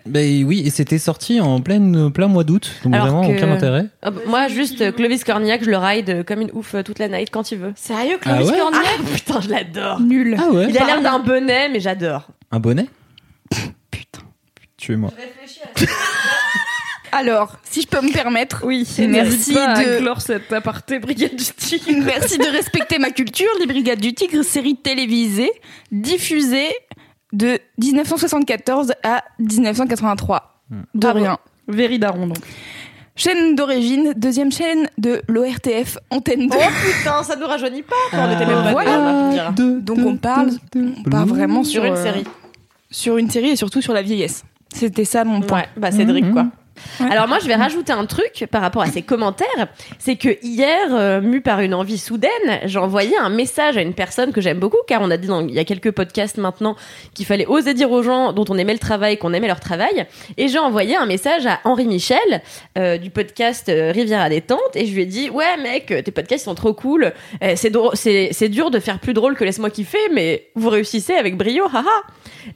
Ben 0.04 0.44
oui, 0.44 0.62
et 0.66 0.70
c'était 0.70 0.98
sorti 0.98 1.40
en 1.40 1.60
plein, 1.60 2.10
plein 2.10 2.26
mois 2.26 2.42
d'août, 2.42 2.72
donc 2.84 2.92
Alors 2.94 3.06
vraiment 3.06 3.28
que- 3.28 3.36
aucun 3.36 3.52
intérêt. 3.52 3.86
Oh, 4.04 4.10
bah, 4.10 4.20
moi, 4.26 4.48
juste 4.48 4.80
euh, 4.80 4.90
Clovis 4.90 5.22
Cornillac, 5.22 5.62
je 5.64 5.70
le 5.70 5.76
ride 5.76 6.24
comme 6.26 6.40
une 6.40 6.50
ouf 6.54 6.74
euh, 6.74 6.82
toute 6.82 6.98
la 6.98 7.06
night 7.06 7.30
quand 7.30 7.52
il 7.52 7.58
veut. 7.58 7.72
Sérieux, 7.76 8.18
Clovis 8.20 8.48
Ah 8.48 8.52
ouais 8.52 8.58
Cornillac 8.58 8.98
Putain, 9.14 9.40
je 9.40 9.48
l'adore. 9.48 10.00
Nul. 10.00 10.36
Ah 10.40 10.50
ouais 10.50 10.66
Il 10.70 10.76
a 10.78 10.86
l'air 10.86 11.02
d'un 11.02 11.20
bonnet, 11.20 11.68
mais 11.68 11.78
j'adore. 11.78 12.26
Un 12.50 12.58
bonnet 12.58 12.86
Tuez-moi. 14.76 15.12
Alors, 17.12 17.56
si 17.62 17.82
je 17.82 17.86
peux 17.86 18.00
me 18.00 18.10
permettre, 18.10 18.62
Oui, 18.64 18.88
Et 18.98 19.06
merci 19.06 19.52
pas 19.52 19.68
à 19.74 19.84
de- 19.84 19.98
clore 19.98 20.22
cet 20.22 20.50
aparté 20.52 20.98
brigade 20.98 21.36
du 21.36 21.44
tigre. 21.44 22.02
merci 22.04 22.38
de 22.38 22.50
respecter 22.50 22.98
ma 22.98 23.10
culture. 23.10 23.50
Les 23.60 23.66
Brigades 23.66 24.00
du 24.00 24.14
Tigre, 24.14 24.42
série 24.42 24.76
télévisée, 24.76 25.52
diffusée 25.92 26.70
de 27.32 27.58
1974 27.78 28.92
à 29.02 29.22
1983. 29.38 30.60
De 30.70 30.76
Bravo. 30.94 31.18
rien. 31.18 31.38
Véridaron, 31.68 32.26
donc. 32.26 32.38
Chaîne 33.14 33.54
d'origine, 33.54 34.14
deuxième 34.16 34.50
chaîne 34.50 34.88
de 34.96 35.20
l'ORTF, 35.28 35.98
Antenne 36.10 36.48
2. 36.48 36.56
Oh 36.56 36.62
putain, 36.98 37.22
ça 37.22 37.36
nous 37.36 37.46
rajeunit 37.46 37.82
pas. 37.82 37.94
Enfin, 38.08 38.26
on 38.28 38.34
était 38.34 38.46
même 38.46 38.62
pas 38.64 38.72
Voilà. 38.72 38.98
me 38.98 39.32
diras. 39.32 39.50
Donc 39.80 39.98
on 39.98 40.16
parle, 40.16 40.50
on 40.74 41.10
parle 41.10 41.28
vraiment 41.28 41.62
Sur 41.62 41.82
sur, 41.82 41.84
une 41.84 41.92
euh, 41.92 42.02
série. 42.02 42.24
sur 42.90 43.18
une 43.18 43.28
série 43.30 43.50
et 43.50 43.56
surtout 43.56 43.82
sur 43.82 43.92
la 43.92 44.00
vieillesse. 44.00 44.44
C'était 44.74 45.04
ça 45.04 45.24
mon 45.24 45.42
point. 45.42 45.60
Ouais, 45.60 45.68
bah 45.76 45.90
Cédric, 45.92 46.32
quoi. 46.32 46.46
Alors 47.00 47.28
moi, 47.28 47.38
je 47.40 47.46
vais 47.46 47.54
rajouter 47.54 47.92
un 47.92 48.06
truc 48.06 48.46
par 48.50 48.62
rapport 48.62 48.82
à 48.82 48.86
ces 48.86 49.02
commentaires, 49.02 49.68
c'est 49.98 50.16
que 50.16 50.38
hier, 50.42 50.88
euh, 50.90 51.20
mu 51.20 51.40
par 51.40 51.60
une 51.60 51.74
envie 51.74 51.98
soudaine, 51.98 52.30
j'ai 52.64 52.78
envoyé 52.78 53.16
un 53.16 53.28
message 53.28 53.76
à 53.76 53.82
une 53.82 53.94
personne 53.94 54.32
que 54.32 54.40
j'aime 54.40 54.58
beaucoup, 54.58 54.78
car 54.86 55.02
on 55.02 55.10
a 55.10 55.16
dit 55.16 55.28
dans, 55.28 55.46
il 55.46 55.54
y 55.54 55.58
a 55.58 55.64
quelques 55.64 55.90
podcasts 55.90 56.38
maintenant 56.38 56.76
qu'il 57.14 57.26
fallait 57.26 57.46
oser 57.46 57.74
dire 57.74 57.90
aux 57.90 58.02
gens 58.02 58.32
dont 58.32 58.44
on 58.48 58.58
aimait 58.58 58.72
le 58.72 58.78
travail 58.78 59.18
qu'on 59.18 59.32
aimait 59.32 59.48
leur 59.48 59.60
travail, 59.60 60.06
et 60.36 60.48
j'ai 60.48 60.58
envoyé 60.58 60.96
un 60.96 61.06
message 61.06 61.46
à 61.46 61.60
Henri 61.64 61.86
Michel 61.86 62.18
euh, 62.78 62.98
du 62.98 63.10
podcast 63.10 63.68
euh, 63.68 63.92
Rivière 63.92 64.20
à 64.20 64.28
détente, 64.28 64.60
et 64.74 64.86
je 64.86 64.94
lui 64.94 65.02
ai 65.02 65.06
dit 65.06 65.30
ouais 65.30 65.56
mec, 65.62 65.86
tes 65.86 66.10
podcasts 66.10 66.44
sont 66.44 66.54
trop 66.54 66.74
cool, 66.74 67.12
Euh, 67.42 67.54
c'est 67.56 68.48
dur 68.48 68.70
de 68.70 68.78
faire 68.78 68.98
plus 68.98 69.14
drôle 69.14 69.36
que 69.36 69.44
laisse-moi 69.44 69.70
kiffer, 69.70 69.98
mais 70.12 70.48
vous 70.54 70.68
réussissez 70.68 71.14
avec 71.14 71.36
brio, 71.36 71.64
haha. 71.72 71.84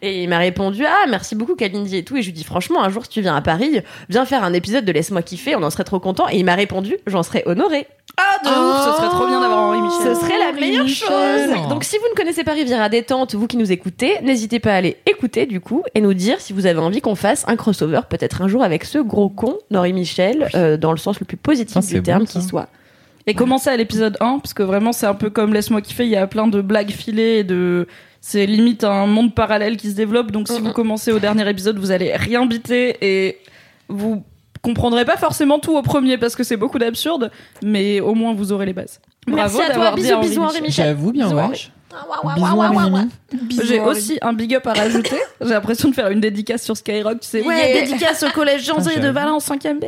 Et 0.03 0.23
il 0.25 0.29
m'a 0.29 0.39
répondu 0.39 0.85
ah 0.85 1.07
merci 1.09 1.35
beaucoup 1.37 1.55
Kalindi 1.55 1.99
et 1.99 2.05
tout. 2.05 2.17
Et 2.17 2.23
je 2.23 2.27
lui 2.27 2.33
dis 2.33 2.45
franchement 2.45 2.83
un 2.83 2.89
jour 2.89 3.05
si 3.05 3.11
tu 3.11 3.21
viens 3.21 3.37
à 3.37 3.41
Paris 3.41 3.81
viens 4.09 4.25
faire 4.25 4.45
un 4.45 4.53
épisode 4.53 4.85
de 4.85 4.93
laisse-moi 4.93 5.23
kiffer 5.23 5.57
on 5.57 5.63
en 5.63 5.71
serait 5.71 5.85
trop 5.85 6.01
content. 6.01 6.29
Et 6.31 6.37
il 6.39 6.45
m'a 6.45 6.55
répondu 6.55 6.97
j'en 7.07 7.23
serais 7.23 7.43
honoré. 7.47 7.87
Ah, 8.19 8.43
de 8.45 8.49
ouf, 8.49 8.85
ce 8.93 8.97
serait 8.97 9.11
trop 9.11 9.27
bien 9.27 9.41
d'avoir 9.41 9.59
Henri 9.59 9.83
Michel. 9.83 10.15
ce 10.15 10.21
serait 10.21 10.39
la 10.39 10.51
Henri 10.51 10.61
meilleure 10.61 10.85
Michel. 10.85 11.09
chose 11.09 11.69
donc 11.69 11.85
si 11.85 11.99
vous 11.99 12.05
ne 12.11 12.17
connaissez 12.17 12.45
pas 12.45 12.53
Riviera 12.53 12.89
détente 12.89 13.35
vous 13.35 13.47
qui 13.47 13.59
nous 13.59 13.73
écoutez 13.73 14.21
n'hésitez 14.23 14.59
pas 14.59 14.73
à 14.73 14.77
aller 14.77 14.97
écouter 15.05 15.45
du 15.45 15.61
coup 15.61 15.83
et 15.95 16.01
nous 16.01 16.15
dire 16.15 16.41
si 16.41 16.55
vous 16.55 16.65
avez 16.65 16.79
envie 16.79 17.03
qu'on 17.03 17.15
fasse 17.15 17.45
un 17.47 17.57
crossover 17.57 18.01
peut-être 18.09 18.41
un 18.41 18.49
jour 18.49 18.63
avec 18.63 18.85
ce 18.85 18.99
gros 18.99 19.29
con 19.29 19.59
d'Henri 19.71 19.93
Michel 19.93 20.49
euh, 20.55 20.79
dans 20.79 20.93
le 20.93 20.97
sens 20.99 21.21
le 21.21 21.27
plus 21.27 21.37
positif 21.37 21.77
Ah, 21.77 21.95
du 21.95 22.03
terme 22.03 22.21
bon, 22.21 22.27
qui 22.27 22.41
soit. 22.43 22.69
Et 23.27 23.35
commencer 23.35 23.69
à 23.71 23.77
l'épisode 23.77 24.17
1, 24.21 24.39
parce 24.39 24.55
que 24.55 24.63
vraiment 24.63 24.93
c'est 24.93 25.07
un 25.07 25.15
peu 25.15 25.29
comme 25.31 25.53
Laisse-moi 25.53 25.81
kiffer, 25.83 26.05
il 26.05 26.11
y 26.11 26.17
a 26.17 26.27
plein 26.29 26.47
de 26.47 26.61
blagues 26.61 26.93
filées 26.93 27.39
et 27.39 27.45
de... 27.45 27.89
C'est 28.21 28.47
limite 28.47 28.83
un 28.85 29.07
monde 29.07 29.35
parallèle 29.35 29.77
qui 29.77 29.91
se 29.91 29.97
développe, 29.97 30.31
donc 30.31 30.47
si 30.49 30.61
vous 30.61 30.73
commencez 30.73 31.11
au 31.13 31.19
dernier 31.19 31.49
épisode, 31.51 31.79
vous 31.79 31.91
allez 31.91 32.15
rien 32.15 32.47
biter 32.47 32.97
et 33.03 33.39
vous 33.89 34.25
comprendrez 34.63 35.05
pas 35.05 35.17
forcément 35.17 35.59
tout 35.59 35.77
au 35.77 35.83
premier 35.83 36.19
parce 36.19 36.35
que 36.35 36.43
c'est 36.45 36.57
beaucoup 36.57 36.79
d'absurde, 36.79 37.31
mais 37.63 38.01
au 38.01 38.15
moins 38.15 38.35
vous 38.35 38.53
aurez 38.53 38.67
les 38.67 38.73
bases. 38.73 39.01
Merci 39.29 39.61
à 39.63 39.71
toi, 39.75 39.93
bisous, 39.95 40.19
bisous, 40.21 40.43
Henri 40.43 40.61
Michel. 40.61 40.87
J'avoue 40.87 41.13
bien, 41.13 41.29
Mimi. 41.29 41.69
J'ai 43.65 43.81
aussi 43.81 44.19
un 44.23 44.33
big 44.33 44.55
up 44.55 44.67
à 44.67 44.73
rajouter. 44.75 45.17
J'ai 45.41 45.49
l'impression 45.51 45.89
de 45.89 45.95
faire 45.95 46.09
une 46.11 46.21
dédicace 46.21 46.63
sur 46.63 46.77
Skyrock. 46.77 47.21
Tu 47.21 47.29
sais, 47.29 47.43
ouais, 47.43 47.57
Yeah. 47.73 47.85
dédicace 47.87 48.23
au 48.23 48.31
collège 48.31 48.65
Jean 48.67 48.81
Zé 48.81 48.93
Ah, 48.97 49.01
de. 49.01 49.09
Valence 49.09 49.49
5e 49.49 49.79
B. 49.81 49.85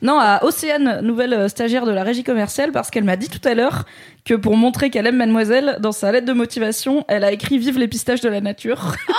Non, 0.00 0.18
à 0.18 0.44
Océane, 0.44 1.00
nouvelle 1.02 1.32
euh, 1.34 1.48
stagiaire 1.48 1.84
de 1.86 1.92
la 1.92 2.02
régie 2.02 2.24
commerciale, 2.24 2.72
parce 2.72 2.90
qu'elle 2.90 3.04
m'a 3.04 3.16
dit 3.16 3.28
tout 3.28 3.46
à 3.46 3.54
l'heure 3.54 3.84
que 4.24 4.34
pour 4.34 4.56
montrer 4.56 4.90
qu'elle 4.90 5.06
aime 5.06 5.16
Mademoiselle, 5.16 5.76
dans 5.80 5.92
sa 5.92 6.10
lettre 6.10 6.26
de 6.26 6.32
motivation, 6.32 7.04
elle 7.08 7.22
a 7.24 7.32
écrit 7.32 7.58
Vive 7.58 7.78
les 7.78 7.88
pistaches 7.88 8.20
de 8.22 8.28
la 8.28 8.40
nature. 8.40 8.94
Et 9.08 9.12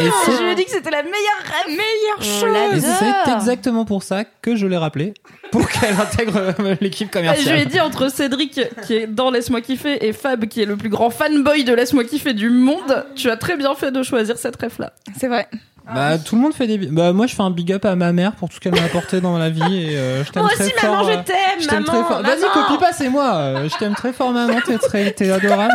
Et 0.00 0.04
je 0.04 0.42
lui 0.42 0.50
ai 0.52 0.54
dit 0.54 0.64
que 0.64 0.70
c'était 0.70 0.90
la 0.90 1.02
meilleure, 1.02 1.42
meilleure 1.68 2.22
chose. 2.22 2.76
et 2.76 2.80
c'est 2.80 3.32
exactement 3.32 3.84
pour 3.84 4.02
ça 4.02 4.24
que 4.42 4.56
je 4.56 4.66
l'ai 4.66 4.76
rappelé, 4.76 5.14
pour 5.50 5.68
qu'elle 5.68 5.94
intègre 5.94 6.54
euh, 6.60 6.76
l'équipe 6.80 7.14
Et 7.14 7.18
je 7.20 7.22
lui 7.22 7.30
ai 7.30 7.32
commerciale. 7.34 7.66
dit 7.66 7.80
entre 7.80 8.10
Cédric 8.10 8.60
qui 8.86 8.94
est 8.94 9.06
dans 9.06 9.30
Laisse-moi 9.30 9.60
kiffer 9.60 10.06
et 10.06 10.12
Fab 10.12 10.46
qui 10.46 10.62
est 10.62 10.66
le 10.66 10.76
plus 10.76 10.88
grand 10.88 11.10
fanboy 11.10 11.64
de 11.64 11.72
Laisse-moi 11.74 12.04
kiffer 12.04 12.34
du 12.34 12.50
monde, 12.50 13.06
tu 13.14 13.30
as 13.30 13.36
très 13.36 13.56
bien 13.56 13.74
fait 13.74 13.90
de 13.90 14.02
choisir 14.02 14.36
cette 14.38 14.56
ref 14.60 14.78
là. 14.78 14.92
C'est 15.18 15.28
vrai. 15.28 15.48
Bah, 15.94 16.18
tout 16.18 16.34
le 16.34 16.40
monde 16.42 16.52
fait 16.52 16.66
des. 16.66 16.78
Bah, 16.78 17.12
moi, 17.12 17.28
je 17.28 17.34
fais 17.36 17.42
un 17.44 17.50
big 17.52 17.72
up 17.72 17.84
à 17.84 17.94
ma 17.94 18.12
mère 18.12 18.32
pour 18.32 18.48
tout 18.48 18.56
ce 18.56 18.60
qu'elle 18.60 18.74
m'a 18.74 18.82
apporté 18.82 19.20
dans 19.20 19.38
la 19.38 19.50
vie 19.50 19.62
et 19.84 19.96
euh, 19.96 20.24
je 20.24 20.32
t'aime 20.32 20.42
moi 20.42 20.50
très 20.50 20.64
aussi 20.64 20.72
fort. 20.72 20.90
maman 20.96 21.08
euh, 21.08 21.12
je 21.12 21.22
t'aime 21.22 21.36
je 21.60 21.66
t'aime 21.68 21.84
maman 21.84 22.02
très 22.02 22.12
fort. 22.12 22.22
Vas-y, 22.24 22.52
copie 22.52 22.78
pas, 22.80 22.92
c'est 22.92 23.08
moi. 23.08 23.34
euh, 23.36 23.68
je 23.68 23.76
t'aime 23.78 23.94
très 23.94 24.12
fort, 24.12 24.32
maman. 24.32 24.56
T'es 24.66 24.78
très, 24.78 25.12
t'es 25.12 25.30
adorable. 25.30 25.74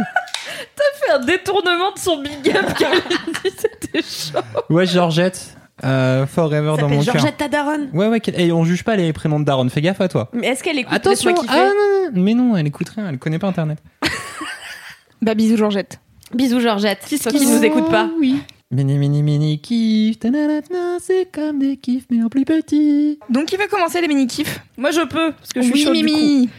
Fait 1.06 1.12
un 1.14 1.20
détournement 1.26 1.92
de 1.94 2.00
son 2.00 2.22
big 2.22 2.50
up 2.56 2.74
car 2.78 2.92
il 2.94 3.34
dit 3.52 3.58
c'était 3.58 4.02
chaud. 4.02 4.40
Ouais, 4.70 4.86
Georgette. 4.86 5.56
Euh, 5.84 6.28
forever 6.28 6.76
dans 6.80 6.88
mon 6.90 7.04
cœur. 7.04 7.16
Georgette 7.16 7.38
ta 7.38 7.48
daronne 7.48 7.90
Ouais, 7.94 8.08
ouais. 8.08 8.22
Et 8.38 8.52
on 8.52 8.64
juge 8.66 8.84
pas 8.84 8.96
les 8.96 9.14
prénoms 9.14 9.40
de 9.40 9.46
Daron. 9.46 9.68
Fais 9.70 9.82
gaffe 9.82 10.00
à 10.02 10.08
toi. 10.08 10.30
mais 10.34 10.48
est-ce 10.48 10.64
qu'elle 10.64 10.78
écoute 10.78 10.94
Attention. 10.94 11.34
Ah 11.48 11.56
non, 11.58 12.12
non, 12.14 12.22
mais 12.24 12.34
non, 12.36 12.56
elle 12.56 12.68
écoute 12.68 12.90
rien. 12.90 13.10
Elle 13.10 13.18
connaît 13.18 13.40
pas 13.40 13.48
Internet. 13.48 13.80
Bah 15.24 15.36
bisous 15.36 15.56
Georgette. 15.58 16.00
bisous 16.34 16.60
Georgette 16.60 17.02
qui 17.06 17.20
kiss. 17.20 17.48
nous 17.48 17.64
écoute 17.64 17.90
pas 17.92 18.10
Oui. 18.20 18.42
Mini, 18.72 18.98
mini, 18.98 19.22
mini 19.22 19.60
kiff. 19.60 20.18
C'est 21.00 21.32
comme 21.32 21.60
des 21.60 21.78
kiffs, 21.78 22.06
mais 22.10 22.24
en 22.24 22.30
plus 22.30 22.44
petit. 22.46 23.20
Donc 23.30 23.46
qui 23.46 23.58
veut 23.58 23.68
commencer 23.70 24.02
les 24.02 24.08
mini 24.08 24.26
kiffs? 24.28 24.62
Moi 24.78 24.90
je 24.92 25.02
peux 25.02 25.34
parce 25.34 25.54
que 25.54 25.62
je 25.62 25.68
suis 25.68 25.74
Oui 25.74 25.84
chaude 25.84 25.94
du 25.96 26.06
coup. 26.06 26.12
Mimi. 26.12 26.50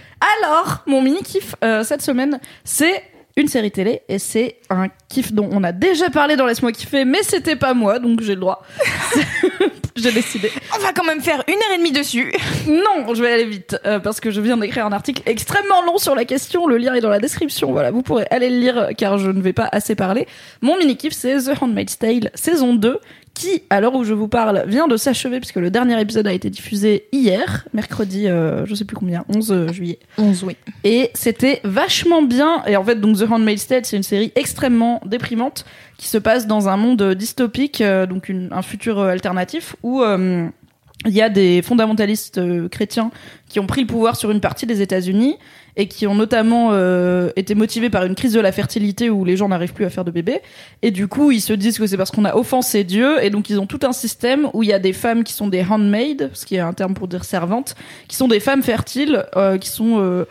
Alors, 0.44 0.84
mon 0.86 1.02
mini 1.02 1.22
kiff 1.22 1.56
euh, 1.64 1.82
cette 1.82 2.02
semaine, 2.02 2.38
c'est 2.62 3.02
une 3.36 3.48
série 3.48 3.70
télé 3.70 4.02
et 4.08 4.18
c'est 4.18 4.58
un 4.70 4.88
kiff 5.12 5.32
dont 5.32 5.48
on 5.52 5.62
a 5.62 5.72
déjà 5.72 6.10
parlé 6.10 6.36
dans 6.36 6.46
Laisse-moi 6.46 6.72
kiffer, 6.72 7.04
mais 7.04 7.22
c'était 7.22 7.56
pas 7.56 7.74
moi 7.74 7.98
donc 7.98 8.22
j'ai 8.22 8.34
le 8.34 8.40
droit. 8.40 8.64
j'ai 9.96 10.12
décidé. 10.12 10.50
On 10.74 10.82
va 10.82 10.92
quand 10.92 11.04
même 11.04 11.20
faire 11.20 11.42
une 11.46 11.54
heure 11.54 11.74
et 11.74 11.78
demie 11.78 11.92
dessus. 11.92 12.32
Non, 12.66 13.14
je 13.14 13.22
vais 13.22 13.32
aller 13.32 13.44
vite 13.44 13.76
euh, 13.84 14.00
parce 14.00 14.20
que 14.20 14.30
je 14.30 14.40
viens 14.40 14.56
d'écrire 14.56 14.86
un 14.86 14.92
article 14.92 15.22
extrêmement 15.26 15.82
long 15.82 15.98
sur 15.98 16.14
la 16.14 16.24
question. 16.24 16.66
Le 16.66 16.78
lien 16.78 16.94
est 16.94 17.00
dans 17.00 17.10
la 17.10 17.18
description. 17.18 17.72
Voilà, 17.72 17.90
vous 17.90 18.02
pourrez 18.02 18.26
aller 18.30 18.48
le 18.48 18.58
lire 18.58 18.88
car 18.96 19.18
je 19.18 19.30
ne 19.30 19.40
vais 19.40 19.52
pas 19.52 19.68
assez 19.70 19.94
parler. 19.94 20.26
Mon 20.62 20.78
mini 20.78 20.96
kiff, 20.96 21.12
c'est 21.12 21.36
The 21.36 21.60
Handmaid's 21.60 21.98
Tale 21.98 22.30
saison 22.34 22.74
2 22.74 22.98
qui, 23.34 23.62
à 23.70 23.80
l'heure 23.80 23.94
où 23.94 24.04
je 24.04 24.12
vous 24.12 24.28
parle, 24.28 24.64
vient 24.66 24.88
de 24.88 24.96
s'achever 24.96 25.40
puisque 25.40 25.56
le 25.56 25.70
dernier 25.70 26.00
épisode 26.00 26.26
a 26.26 26.32
été 26.32 26.50
diffusé 26.50 27.06
hier, 27.12 27.66
mercredi, 27.72 28.28
euh, 28.28 28.66
je 28.66 28.74
sais 28.74 28.84
plus 28.84 28.96
combien, 28.96 29.24
11 29.34 29.72
juillet. 29.72 29.98
11, 30.18 30.44
oui. 30.44 30.56
Et 30.84 31.10
c'était 31.14 31.60
vachement 31.64 32.22
bien. 32.22 32.62
Et 32.66 32.76
en 32.76 32.84
fait, 32.84 32.96
donc 32.96 33.18
The 33.18 33.30
Handmaid's 33.30 33.66
Tale, 33.66 33.84
c'est 33.84 33.96
une 33.96 34.02
série 34.02 34.32
extrêmement 34.36 35.00
déprimante 35.06 35.64
qui 35.98 36.08
se 36.08 36.18
passe 36.18 36.46
dans 36.46 36.68
un 36.68 36.76
monde 36.76 37.14
dystopique, 37.14 37.80
euh, 37.80 38.06
donc 38.06 38.28
une- 38.28 38.48
un 38.52 38.62
futur 38.62 38.98
euh, 38.98 39.08
alternatif 39.08 39.76
où 39.82 40.02
euh, 40.02 40.46
il 41.04 41.12
y 41.12 41.20
a 41.22 41.28
des 41.28 41.62
fondamentalistes 41.62 42.38
euh, 42.38 42.68
chrétiens 42.68 43.10
qui 43.48 43.58
ont 43.60 43.66
pris 43.66 43.80
le 43.80 43.86
pouvoir 43.88 44.14
sur 44.16 44.30
une 44.30 44.40
partie 44.40 44.66
des 44.66 44.82
États-Unis 44.82 45.36
et 45.74 45.88
qui 45.88 46.06
ont 46.06 46.14
notamment 46.14 46.68
euh, 46.72 47.30
été 47.34 47.54
motivés 47.54 47.88
par 47.90 48.04
une 48.04 48.14
crise 48.14 48.34
de 48.34 48.40
la 48.40 48.52
fertilité 48.52 49.08
où 49.10 49.24
les 49.24 49.36
gens 49.38 49.48
n'arrivent 49.48 49.72
plus 49.72 49.86
à 49.86 49.90
faire 49.90 50.04
de 50.04 50.10
bébés. 50.10 50.40
Et 50.82 50.90
du 50.90 51.08
coup, 51.08 51.30
ils 51.32 51.40
se 51.40 51.54
disent 51.54 51.78
que 51.78 51.86
c'est 51.86 51.96
parce 51.96 52.10
qu'on 52.10 52.26
a 52.26 52.36
offensé 52.36 52.84
Dieu. 52.84 53.24
Et 53.24 53.30
donc, 53.30 53.48
ils 53.48 53.58
ont 53.58 53.66
tout 53.66 53.80
un 53.84 53.92
système 53.92 54.48
où 54.52 54.62
il 54.62 54.68
y 54.68 54.72
a 54.74 54.78
des 54.78 54.92
femmes 54.92 55.24
qui 55.24 55.32
sont 55.32 55.48
des 55.48 55.64
handmaids, 55.64 56.28
ce 56.34 56.44
qui 56.44 56.56
est 56.56 56.60
un 56.60 56.74
terme 56.74 56.92
pour 56.92 57.08
dire 57.08 57.24
servantes, 57.24 57.74
qui 58.06 58.16
sont 58.16 58.28
des 58.28 58.38
femmes 58.38 58.62
fertiles, 58.62 59.24
euh, 59.36 59.56
qui 59.56 59.70
sont 59.70 59.98
euh, 59.98 60.26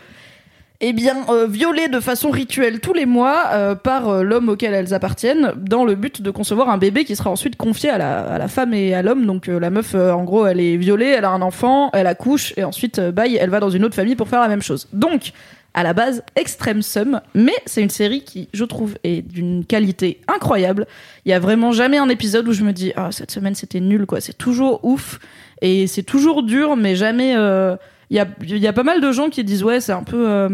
eh 0.84 0.92
bien, 0.92 1.24
euh, 1.28 1.46
violées 1.46 1.86
de 1.86 2.00
façon 2.00 2.30
rituelle 2.30 2.80
tous 2.80 2.92
les 2.92 3.06
mois 3.06 3.44
euh, 3.52 3.76
par 3.76 4.08
euh, 4.08 4.22
l'homme 4.24 4.48
auquel 4.48 4.74
elles 4.74 4.92
appartiennent, 4.92 5.52
dans 5.56 5.84
le 5.84 5.94
but 5.94 6.20
de 6.20 6.30
concevoir 6.32 6.68
un 6.70 6.76
bébé 6.76 7.04
qui 7.04 7.14
sera 7.14 7.30
ensuite 7.30 7.54
confié 7.56 7.88
à 7.88 7.98
la, 7.98 8.22
à 8.22 8.36
la 8.36 8.48
femme 8.48 8.74
et 8.74 8.92
à 8.92 9.00
l'homme. 9.00 9.24
Donc 9.24 9.48
euh, 9.48 9.60
la 9.60 9.70
meuf, 9.70 9.94
euh, 9.94 10.10
en 10.10 10.24
gros, 10.24 10.44
elle 10.44 10.58
est 10.58 10.76
violée, 10.76 11.06
elle 11.06 11.24
a 11.24 11.30
un 11.30 11.40
enfant, 11.40 11.90
elle 11.92 12.08
accouche, 12.08 12.52
et 12.56 12.64
ensuite, 12.64 12.98
bye, 13.00 13.36
elle 13.36 13.50
va 13.50 13.60
dans 13.60 13.70
une 13.70 13.84
autre 13.84 13.94
famille 13.94 14.16
pour 14.16 14.28
faire 14.28 14.40
la 14.40 14.48
même 14.48 14.60
chose. 14.60 14.88
Donc, 14.92 15.30
à 15.72 15.84
la 15.84 15.94
base, 15.94 16.24
extrême 16.34 16.82
somme, 16.82 17.20
mais 17.34 17.54
c'est 17.64 17.80
une 17.80 17.88
série 17.88 18.22
qui, 18.22 18.48
je 18.52 18.64
trouve, 18.64 18.96
est 19.04 19.22
d'une 19.22 19.64
qualité 19.64 20.20
incroyable. 20.26 20.88
Il 21.24 21.30
y 21.30 21.32
a 21.32 21.38
vraiment 21.38 21.70
jamais 21.70 21.98
un 21.98 22.08
épisode 22.08 22.48
où 22.48 22.52
je 22.52 22.64
me 22.64 22.72
dis, 22.72 22.92
ah, 22.96 23.12
cette 23.12 23.30
semaine 23.30 23.54
c'était 23.54 23.80
nul, 23.80 24.04
quoi. 24.04 24.20
C'est 24.20 24.36
toujours 24.36 24.84
ouf, 24.84 25.20
et 25.60 25.86
c'est 25.86 26.02
toujours 26.02 26.42
dur, 26.42 26.76
mais 26.76 26.96
jamais... 26.96 27.34
euh, 27.36 27.76
il 28.12 28.58
y 28.58 28.66
a, 28.66 28.72
pas 28.74 28.82
mal 28.82 29.00
de 29.00 29.10
gens 29.10 29.30
qui 29.30 29.42
disent 29.42 29.64
ouais 29.64 29.80
c'est 29.80 29.92
un 29.92 30.02
peu 30.02 30.28
euh, 30.28 30.48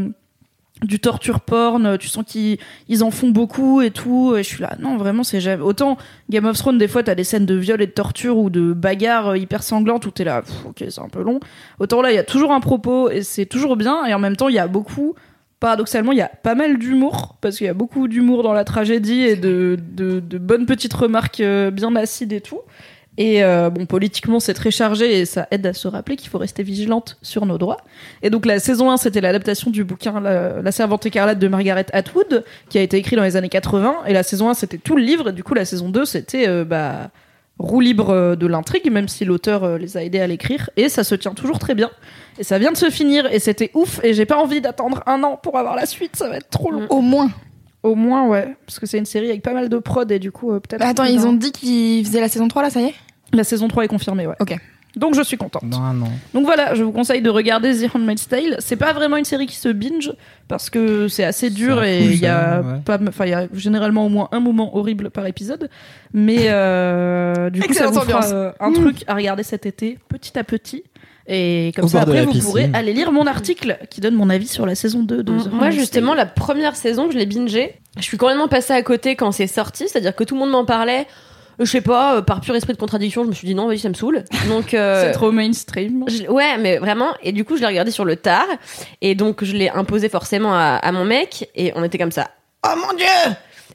du 0.82 1.00
torture 1.00 1.40
porn 1.40 1.98
tu 1.98 2.06
sens 2.06 2.24
qu'ils 2.24 2.58
ils 2.88 3.02
en 3.02 3.10
font 3.10 3.30
beaucoup 3.30 3.80
et 3.82 3.90
tout. 3.90 4.36
Et 4.36 4.44
je 4.44 4.48
suis 4.48 4.62
là 4.62 4.76
non 4.78 4.96
vraiment 4.96 5.24
c'est 5.24 5.40
jamais 5.40 5.62
autant 5.62 5.98
Game 6.30 6.44
of 6.44 6.56
Thrones 6.56 6.78
des 6.78 6.86
fois 6.86 7.02
t'as 7.02 7.16
des 7.16 7.24
scènes 7.24 7.46
de 7.46 7.56
viol 7.56 7.82
et 7.82 7.86
de 7.86 7.92
torture 7.92 8.38
ou 8.38 8.48
de 8.48 8.72
bagarres 8.72 9.30
euh, 9.30 9.38
hyper 9.38 9.64
sanglantes 9.64 10.06
où 10.06 10.12
t'es 10.12 10.22
là 10.22 10.42
ok 10.68 10.84
c'est 10.88 11.00
un 11.00 11.08
peu 11.08 11.22
long. 11.22 11.40
Autant 11.80 12.00
là 12.00 12.12
il 12.12 12.14
y 12.14 12.18
a 12.18 12.24
toujours 12.24 12.52
un 12.52 12.60
propos 12.60 13.10
et 13.10 13.22
c'est 13.22 13.46
toujours 13.46 13.76
bien. 13.76 14.06
Et 14.06 14.14
en 14.14 14.20
même 14.20 14.36
temps 14.36 14.48
il 14.48 14.54
y 14.54 14.60
a 14.60 14.68
beaucoup 14.68 15.16
paradoxalement 15.58 16.12
il 16.12 16.18
y 16.18 16.22
a 16.22 16.28
pas 16.28 16.54
mal 16.54 16.78
d'humour 16.78 17.36
parce 17.40 17.56
qu'il 17.56 17.66
y 17.66 17.70
a 17.70 17.74
beaucoup 17.74 18.06
d'humour 18.06 18.44
dans 18.44 18.52
la 18.52 18.62
tragédie 18.62 19.22
et 19.22 19.34
de, 19.34 19.76
bonnes 20.38 20.66
petites 20.66 20.94
remarques 20.94 21.40
euh, 21.40 21.72
bien 21.72 21.96
acides 21.96 22.32
et 22.32 22.40
tout 22.40 22.60
et 23.18 23.42
euh, 23.42 23.68
bon, 23.68 23.84
politiquement, 23.84 24.40
c'est 24.40 24.54
très 24.54 24.70
chargé 24.70 25.18
et 25.18 25.26
ça 25.26 25.46
aide 25.50 25.66
à 25.66 25.74
se 25.74 25.88
rappeler 25.88 26.16
qu'il 26.16 26.30
faut 26.30 26.38
rester 26.38 26.62
vigilante 26.62 27.18
sur 27.20 27.44
nos 27.44 27.58
droits. 27.58 27.78
Et 28.22 28.30
donc, 28.30 28.46
la 28.46 28.60
saison 28.60 28.90
1, 28.90 28.96
c'était 28.96 29.20
l'adaptation 29.20 29.70
du 29.70 29.84
bouquin 29.84 30.20
la, 30.20 30.62
La 30.62 30.72
Servante 30.72 31.04
écarlate 31.04 31.38
de 31.38 31.48
Margaret 31.48 31.86
Atwood, 31.92 32.44
qui 32.70 32.78
a 32.78 32.80
été 32.80 32.96
écrit 32.96 33.16
dans 33.16 33.24
les 33.24 33.36
années 33.36 33.48
80. 33.48 34.04
Et 34.06 34.12
la 34.12 34.22
saison 34.22 34.48
1, 34.48 34.54
c'était 34.54 34.78
tout 34.78 34.96
le 34.96 35.02
livre. 35.02 35.28
Et 35.28 35.32
du 35.32 35.42
coup, 35.42 35.54
la 35.54 35.64
saison 35.64 35.90
2, 35.90 36.04
c'était 36.04 36.48
euh, 36.48 36.64
bah, 36.64 37.10
roue 37.58 37.80
libre 37.80 38.10
euh, 38.10 38.36
de 38.36 38.46
l'intrigue, 38.46 38.90
même 38.90 39.08
si 39.08 39.24
l'auteur 39.24 39.64
euh, 39.64 39.78
les 39.78 39.96
a 39.96 40.04
aidés 40.04 40.20
à 40.20 40.26
l'écrire. 40.26 40.70
Et 40.76 40.88
ça 40.88 41.04
se 41.04 41.14
tient 41.14 41.34
toujours 41.34 41.58
très 41.58 41.74
bien. 41.74 41.90
Et 42.38 42.44
ça 42.44 42.58
vient 42.58 42.72
de 42.72 42.76
se 42.76 42.90
finir 42.90 43.26
et 43.32 43.40
c'était 43.40 43.70
ouf. 43.74 44.00
Et 44.04 44.14
j'ai 44.14 44.26
pas 44.26 44.36
envie 44.36 44.60
d'attendre 44.60 45.02
un 45.06 45.22
an 45.24 45.36
pour 45.36 45.58
avoir 45.58 45.74
la 45.74 45.86
suite. 45.86 46.16
Ça 46.16 46.28
va 46.28 46.36
être 46.36 46.50
trop 46.50 46.70
long. 46.70 46.86
Au 46.88 47.00
moins. 47.00 47.30
Au 47.82 47.94
moins, 47.94 48.26
ouais. 48.28 48.56
Parce 48.66 48.78
que 48.78 48.86
c'est 48.86 48.98
une 48.98 49.06
série 49.06 49.28
avec 49.28 49.42
pas 49.42 49.52
mal 49.52 49.68
de 49.68 49.78
prod 49.78 50.10
et 50.10 50.18
du 50.18 50.32
coup, 50.32 50.52
euh, 50.52 50.60
peut-être. 50.60 50.80
Bah, 50.80 50.88
attends, 50.88 51.04
ils 51.04 51.26
ont 51.26 51.32
dit 51.32 51.52
qu'ils 51.52 52.04
faisaient 52.04 52.20
la 52.20 52.28
saison 52.28 52.48
3 52.48 52.62
là, 52.62 52.70
ça 52.70 52.80
y 52.80 52.86
est? 52.86 52.94
La 53.32 53.44
saison 53.44 53.68
3 53.68 53.84
est 53.84 53.88
confirmée, 53.88 54.26
ouais. 54.26 54.36
Ok. 54.40 54.56
Donc 54.96 55.14
je 55.14 55.22
suis 55.22 55.36
contente. 55.36 55.62
Un 55.64 56.00
an. 56.00 56.08
Donc 56.34 56.44
voilà, 56.44 56.74
je 56.74 56.82
vous 56.82 56.92
conseille 56.92 57.20
de 57.22 57.30
regarder 57.30 57.72
The 57.86 57.94
Handmaid's 57.94 58.26
Tale. 58.26 58.56
C'est 58.58 58.76
pas 58.76 58.92
vraiment 58.92 59.16
une 59.16 59.24
série 59.24 59.46
qui 59.46 59.56
se 59.56 59.68
binge 59.68 60.12
parce 60.48 60.70
que 60.70 61.08
c'est 61.08 61.24
assez 61.24 61.50
dur 61.50 61.84
et 61.84 62.04
il 62.04 62.16
y 62.16 62.26
a 62.26 62.60
ouais. 62.62 62.80
pas, 62.84 62.98
enfin 63.06 63.26
il 63.26 63.30
y 63.30 63.34
a 63.34 63.46
généralement 63.52 64.06
au 64.06 64.08
moins 64.08 64.28
un 64.32 64.40
moment 64.40 64.76
horrible 64.76 65.10
par 65.10 65.26
épisode. 65.26 65.68
Mais 66.14 66.46
euh, 66.48 67.50
du 67.50 67.60
coup, 67.60 67.72
ça 67.74 67.86
vous 67.86 68.00
fera 68.00 68.26
euh, 68.32 68.50
un 68.60 68.72
truc 68.72 69.04
à 69.06 69.14
regarder 69.14 69.42
cet 69.42 69.66
été, 69.66 69.98
petit 70.08 70.38
à 70.38 70.42
petit. 70.44 70.84
Et 71.30 71.72
comme 71.76 71.84
Au 71.84 71.88
ça, 71.88 72.00
après, 72.00 72.24
vous 72.24 72.32
piscine. 72.32 72.48
pourrez 72.48 72.70
aller 72.72 72.94
lire 72.94 73.12
mon 73.12 73.26
article 73.26 73.78
qui 73.90 74.00
donne 74.00 74.14
mon 74.14 74.30
avis 74.30 74.48
sur 74.48 74.64
la 74.64 74.74
saison 74.74 75.02
2 75.02 75.22
de 75.22 75.38
The 75.38 75.52
Moi, 75.52 75.68
justement, 75.70 76.12
Tale. 76.12 76.16
la 76.16 76.26
première 76.26 76.74
saison, 76.74 77.10
je 77.10 77.18
l'ai 77.18 77.26
bingé. 77.26 77.74
Je 77.98 78.02
suis 78.02 78.16
complètement 78.16 78.48
passée 78.48 78.72
à 78.72 78.80
côté 78.82 79.14
quand 79.14 79.30
c'est 79.30 79.46
sorti, 79.46 79.86
c'est-à-dire 79.88 80.16
que 80.16 80.24
tout 80.24 80.34
le 80.34 80.40
monde 80.40 80.50
m'en 80.50 80.64
parlait. 80.64 81.06
Je 81.58 81.64
sais 81.64 81.80
pas, 81.80 82.16
euh, 82.16 82.22
par 82.22 82.40
pur 82.40 82.54
esprit 82.54 82.72
de 82.72 82.78
contradiction, 82.78 83.24
je 83.24 83.28
me 83.28 83.34
suis 83.34 83.46
dit 83.46 83.54
non, 83.54 83.66
vas-y, 83.66 83.78
ça 83.80 83.88
me 83.88 83.94
saule. 83.94 84.24
Donc, 84.48 84.74
euh, 84.74 85.04
c'est 85.06 85.12
trop 85.12 85.32
mainstream. 85.32 86.04
je- 86.08 86.28
ouais, 86.30 86.56
mais 86.58 86.78
vraiment. 86.78 87.08
Et 87.22 87.32
du 87.32 87.44
coup, 87.44 87.56
je 87.56 87.60
l'ai 87.62 87.66
regardé 87.66 87.90
sur 87.90 88.04
le 88.04 88.16
tard. 88.16 88.46
Et 89.00 89.14
donc, 89.14 89.42
je 89.44 89.54
l'ai 89.56 89.68
imposé 89.70 90.08
forcément 90.08 90.54
à, 90.54 90.76
à 90.80 90.92
mon 90.92 91.04
mec. 91.04 91.48
Et 91.56 91.72
on 91.74 91.82
était 91.82 91.98
comme 91.98 92.12
ça. 92.12 92.28
Oh 92.66 92.74
mon 92.76 92.94
dieu 92.96 93.06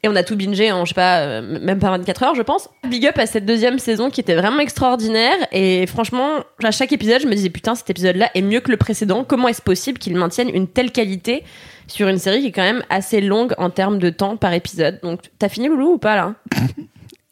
Et 0.04 0.08
on 0.10 0.16
a 0.16 0.24
tout 0.24 0.36
bingé 0.36 0.72
en, 0.72 0.84
je 0.86 0.90
sais 0.90 0.96
pas, 0.96 1.20
euh, 1.22 1.60
même 1.62 1.80
pas 1.80 1.90
24 1.90 2.24
heures, 2.24 2.36
je 2.36 2.42
pense. 2.42 2.70
Big 2.88 3.06
up 3.08 3.18
à 3.18 3.26
cette 3.26 3.46
deuxième 3.46 3.80
saison 3.80 4.10
qui 4.10 4.20
était 4.22 4.36
vraiment 4.36 4.60
extraordinaire. 4.60 5.36
Et 5.52 5.86
franchement, 5.88 6.40
à 6.64 6.72
chaque 6.72 6.92
épisode, 6.94 7.22
je 7.22 7.28
me 7.28 7.34
disais, 7.36 7.50
putain, 7.50 7.76
cet 7.76 7.90
épisode-là 7.90 8.30
est 8.34 8.42
mieux 8.42 8.60
que 8.62 8.72
le 8.72 8.78
précédent. 8.78 9.24
Comment 9.26 9.48
est-ce 9.50 9.62
possible 9.62 10.00
qu'ils 10.00 10.16
maintiennent 10.16 10.50
une 10.54 10.68
telle 10.68 10.92
qualité 10.92 11.44
sur 11.88 12.08
une 12.08 12.18
série 12.18 12.42
qui 12.42 12.48
est 12.48 12.52
quand 12.52 12.62
même 12.62 12.84
assez 12.90 13.20
longue 13.22 13.54
en 13.58 13.70
termes 13.70 14.00
de 14.00 14.10
temps 14.10 14.36
par 14.38 14.54
épisode? 14.54 15.00
Donc, 15.04 15.20
t'as 15.40 15.50
fini, 15.50 15.68
Loulou, 15.68 15.94
ou 15.94 15.98
pas, 15.98 16.16
là? 16.16 16.36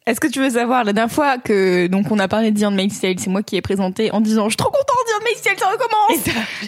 Est-ce 0.04 0.18
que 0.20 0.26
tu 0.26 0.40
veux 0.40 0.50
savoir 0.50 0.82
la 0.84 0.92
dernière 0.92 1.12
fois 1.14 1.38
que 1.38 1.86
donc 1.86 2.10
on 2.10 2.18
a 2.18 2.26
parlé 2.26 2.50
de 2.50 2.58
The 2.60 2.64
Handmaid's 2.64 3.00
Tale, 3.00 3.20
c'est 3.20 3.30
moi 3.30 3.42
qui 3.44 3.56
ai 3.56 3.62
présenté 3.62 4.10
en 4.12 4.20
disant 4.20 4.44
je 4.44 4.50
suis 4.50 4.56
trop 4.56 4.70
content 4.70 4.94
The 5.06 5.20
Handmaid's 5.20 5.42
Tale 5.42 5.58
ça 5.58 5.66
recommence. 5.68 6.26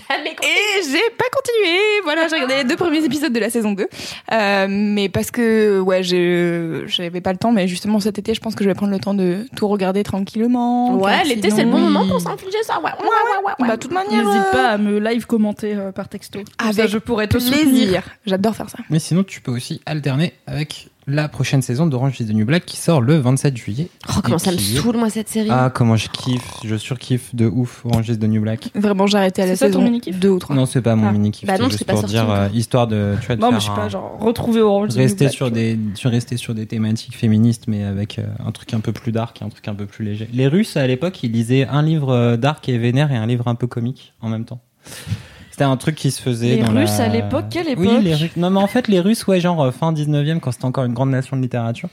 Jamais 0.09 0.31
Et 0.31 0.83
j'ai 0.85 1.11
pas 1.19 1.25
continué. 1.35 1.79
Voilà, 2.05 2.29
j'ai 2.29 2.35
regardé 2.37 2.57
les 2.59 2.64
deux 2.64 2.76
premiers 2.76 3.05
épisodes 3.05 3.33
de 3.33 3.41
la 3.41 3.50
saison 3.50 3.73
2. 3.73 3.88
Euh, 4.33 4.67
mais 4.69 5.09
parce 5.09 5.31
que, 5.31 5.81
ouais, 5.81 6.03
j'ai- 6.03 6.83
j'avais 6.87 7.21
pas 7.21 7.33
le 7.33 7.38
temps. 7.38 7.50
Mais 7.53 7.67
justement, 7.67 7.99
cet 8.00 8.19
été, 8.19 8.35
je 8.35 8.41
pense 8.41 8.55
que 8.55 8.62
je 8.62 8.69
vais 8.69 8.75
prendre 8.75 8.93
le 8.93 9.00
temps 9.00 9.14
de 9.14 9.47
tout 9.57 9.67
regarder 9.67 10.03
tranquillement. 10.05 10.95
Ouais, 10.97 11.25
l'été, 11.25 11.49
sinon- 11.50 11.57
c'est 11.57 11.64
le 11.64 11.71
bon 11.71 11.79
moment 11.79 12.07
pour 12.07 12.21
s'infliger 12.21 12.62
ça. 12.62 12.79
Ouais, 12.79 12.91
ouais, 13.00 13.07
ouais, 13.07 13.45
ouais, 13.47 13.53
ouais. 13.61 13.69
Bah, 13.69 13.76
de 13.76 13.81
toute 13.81 13.93
manière. 13.93 14.25
N'hésite 14.25 14.43
euh, 14.49 14.53
pas 14.53 14.69
à 14.69 14.79
me 14.79 14.99
live 15.00 15.26
commenter 15.26 15.75
euh, 15.75 15.91
par 15.93 16.09
texto. 16.09 16.38
Comme 16.59 16.73
ça, 16.73 16.83
Avec 16.83 16.88
je 16.93 16.99
pourrais 16.99 17.26
te 17.26 17.38
soutenir. 17.38 17.62
Plaisir. 17.64 18.03
J'adore 18.26 18.55
faire 18.55 18.71
ça. 18.71 18.79
Mais 18.91 18.99
sinon, 18.99 19.25
tu 19.25 19.41
peux 19.41 19.53
aussi 19.53 19.81
alterner 19.87 20.35
avec 20.47 20.88
la 21.06 21.28
prochaine 21.28 21.61
saison 21.62 21.87
d'Orange 21.87 22.20
is 22.20 22.26
the 22.26 22.32
New 22.34 22.46
Black 22.46 22.64
qui 22.64 22.76
sort 22.76 23.00
le 23.00 23.16
27 23.18 23.56
juillet. 23.56 23.88
Oh, 24.08 24.20
comment 24.23 24.38
ça 24.38 24.52
me 24.52 24.56
qui 24.56 24.64
saoule, 24.76 24.96
moi, 24.96 25.11
cette 25.11 25.28
série. 25.28 25.49
Ah, 25.50 25.70
comment 25.73 25.96
je 25.96 26.08
kiffe, 26.08 26.49
je 26.64 26.76
surkiffe 26.76 27.34
de 27.34 27.46
ouf 27.46 27.84
Orange 27.84 28.08
is 28.08 28.18
the 28.18 28.25
New 28.25 28.40
Black. 28.42 28.70
Vraiment, 28.75 29.06
j'ai 29.06 29.18
arrêté 29.18 29.42
à 29.42 29.46
la 29.46 29.56
saison 29.56 29.82
mini-kiff 29.82 30.18
2 30.18 30.28
ou 30.28 30.38
3. 30.38 30.56
Non, 30.56 30.66
c'est 30.66 30.80
pas 30.82 30.96
mon 30.96 31.08
Ah. 31.08 31.12
mini 31.12 31.30
kiff, 31.30 31.46
Bah 31.46 31.58
non, 31.58 31.68
juste 31.68 31.84
pas 31.84 31.92
pour 31.92 32.00
sorti 32.02 32.14
dire 32.14 32.30
euh, 32.30 32.49
histoire 32.54 32.87
de, 32.87 33.14
tu 33.20 33.26
vois, 33.26 33.37
de 33.37 33.40
Non, 33.40 33.50
mais 33.52 33.61
je 33.61 33.66
sais 33.66 33.75
pas, 33.75 33.88
genre 33.88 34.16
retrouver 34.20 34.61
Orange. 34.62 34.90
is 34.90 34.94
the 34.94 34.96
New 34.96 35.02
rester 35.02 35.25
Black, 35.26 35.34
sur 35.34 35.50
des 35.50 35.78
sur 35.94 36.11
rester 36.11 36.37
sur 36.37 36.54
des 36.54 36.66
thématiques 36.66 37.16
féministes 37.16 37.64
mais 37.68 37.84
avec 37.84 38.18
euh, 38.18 38.23
un 38.44 38.52
truc 38.52 38.73
un 38.75 38.80
peu 38.80 38.92
plus 38.92 39.12
dark 39.12 39.40
et 39.42 39.44
un 39.44 39.49
truc 39.50 39.68
un 39.68 39.75
peu 39.75 39.87
plus 39.87 40.04
léger. 40.04 40.28
Les 40.32 40.46
Russes 40.49 40.76
à 40.76 40.87
l'époque, 40.87 41.23
ils 41.23 41.32
lisaient 41.32 41.66
un 41.66 41.82
livre 41.82 42.11
euh, 42.12 42.37
dark 42.37 42.68
et 42.68 42.78
vénère 42.78 43.12
et 43.12 43.16
un 43.16 43.26
livre 43.26 43.49
un 43.49 43.54
peu 43.54 43.66
comique 43.66 44.14
en 44.23 44.28
même 44.28 44.44
temps. 44.44 44.61
C'était 45.54 45.62
un 45.62 45.76
truc 45.76 45.94
qui 45.94 46.11
se 46.11 46.20
faisait 46.20 46.56
Les 46.56 46.62
dans 46.62 46.73
Russes 46.73 46.99
la- 46.99 47.04
à 47.04 47.08
l'époque, 47.08 47.44
quelle 47.49 47.66
Oui, 47.78 47.87
époque 47.87 48.02
les 48.02 48.14
Russes. 48.16 48.37
Non 48.37 48.50
mais 48.50 48.58
en 48.58 48.66
fait 48.66 48.88
les 48.88 48.99
Russes 48.99 49.25
ouais, 49.28 49.38
genre 49.38 49.62
euh, 49.62 49.70
fin 49.70 49.92
19e 49.92 50.40
quand 50.40 50.50
c'était 50.50 50.64
encore 50.64 50.82
une 50.82 50.94
grande 50.94 51.11
nation 51.11 51.37
de 51.37 51.42
littérature, 51.42 51.88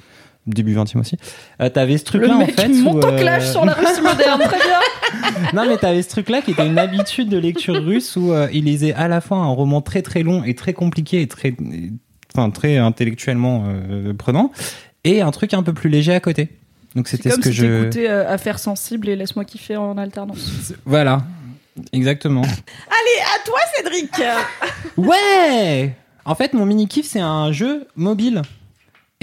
début 0.47 0.75
20e 0.75 0.97
aussi. 0.99 1.15
Euh, 1.61 1.69
t'avais 1.69 1.99
ce 1.99 2.03
truc 2.05 2.21
Le 2.23 2.27
là 2.29 2.37
en 2.37 2.45
fait 2.47 2.67
où, 2.69 2.73
monte 2.81 3.05
en 3.05 3.13
euh, 3.13 3.19
clash 3.19 3.51
sur 3.51 3.63
la 3.63 3.73
Russie 3.73 4.01
moderne, 4.01 4.41
très 4.41 4.57
bien. 4.57 5.51
non, 5.53 5.67
mais 5.69 5.77
t'avais 5.77 6.01
ce 6.01 6.09
truc-là 6.09 6.41
qui 6.41 6.49
était 6.49 6.65
une 6.65 6.79
habitude 6.79 7.29
de 7.29 7.37
lecture 7.37 7.75
russe 7.75 8.15
où 8.15 8.31
euh, 8.33 8.47
il 8.51 8.63
lisait 8.65 8.93
à 8.95 9.07
la 9.07 9.21
fois 9.21 9.37
un 9.37 9.49
roman 9.51 9.81
très 9.81 10.01
très 10.01 10.23
long 10.23 10.43
et 10.43 10.55
très 10.55 10.73
compliqué 10.73 11.21
et 11.21 11.27
très, 11.27 11.53
enfin 12.33 12.49
très 12.49 12.77
intellectuellement 12.77 13.65
euh, 13.67 14.11
prenant, 14.15 14.51
et 15.03 15.21
un 15.21 15.29
truc 15.29 15.53
un 15.53 15.61
peu 15.61 15.73
plus 15.73 15.91
léger 15.91 16.15
à 16.15 16.19
côté. 16.19 16.49
Donc 16.95 17.07
c'était 17.07 17.29
ce 17.29 17.37
que 17.37 17.51
si 17.51 17.57
je, 17.57 17.65
t'écoutais 17.67 18.09
euh, 18.09 18.27
Affaires 18.27 18.57
sensibles 18.57 19.07
et 19.07 19.15
Laisse-moi 19.15 19.45
kiffer 19.45 19.77
en 19.77 19.99
alternance. 19.99 20.73
voilà, 20.85 21.21
exactement. 21.93 22.41
Allez, 22.41 23.21
à 23.35 23.45
toi, 23.45 23.59
Cédric. 23.75 24.11
Ouais. 24.97 25.93
En 26.25 26.35
fait, 26.35 26.53
mon 26.53 26.65
mini 26.65 26.87
kiff 26.87 27.05
c'est 27.07 27.19
un 27.19 27.51
jeu 27.51 27.87
mobile. 27.95 28.41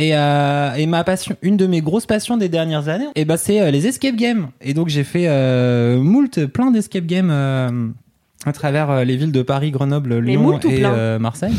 Et, 0.00 0.16
euh, 0.16 0.74
et 0.74 0.86
ma 0.86 1.02
passion, 1.02 1.36
une 1.42 1.56
de 1.56 1.66
mes 1.66 1.80
grosses 1.80 2.06
passions 2.06 2.36
des 2.36 2.48
dernières 2.48 2.88
années, 2.88 3.08
et 3.16 3.24
bah 3.24 3.36
c'est 3.36 3.60
euh, 3.60 3.72
les 3.72 3.88
escape 3.88 4.14
games. 4.14 4.50
Et 4.60 4.72
donc 4.72 4.88
j'ai 4.88 5.02
fait 5.02 5.26
euh, 5.26 5.98
moult, 6.00 6.46
plein 6.46 6.70
d'escape 6.70 7.04
games 7.04 7.30
euh, 7.32 7.88
à 8.46 8.52
travers 8.52 8.90
euh, 8.90 9.04
les 9.04 9.16
villes 9.16 9.32
de 9.32 9.42
Paris, 9.42 9.72
Grenoble, 9.72 10.20
Lyon 10.20 10.60
et 10.60 10.84
euh, 10.84 11.18
Marseille. 11.18 11.56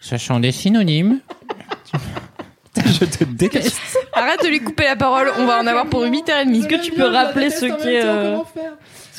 Sachant 0.00 0.38
des 0.38 0.52
synonymes. 0.52 1.18
Je 2.76 3.04
te 3.04 3.24
déteste. 3.24 3.80
Arrête 4.12 4.42
de 4.44 4.48
lui 4.48 4.60
couper 4.60 4.84
la 4.84 4.94
parole, 4.94 5.28
on 5.38 5.44
va 5.44 5.58
en 5.60 5.66
avoir 5.66 5.86
pour 5.86 6.04
8h30. 6.04 6.56
Est-ce 6.56 6.68
que 6.68 6.80
tu 6.80 6.92
peux 6.92 7.04
rappeler 7.06 7.50
ce 7.50 7.66
qu'est. 7.66 8.04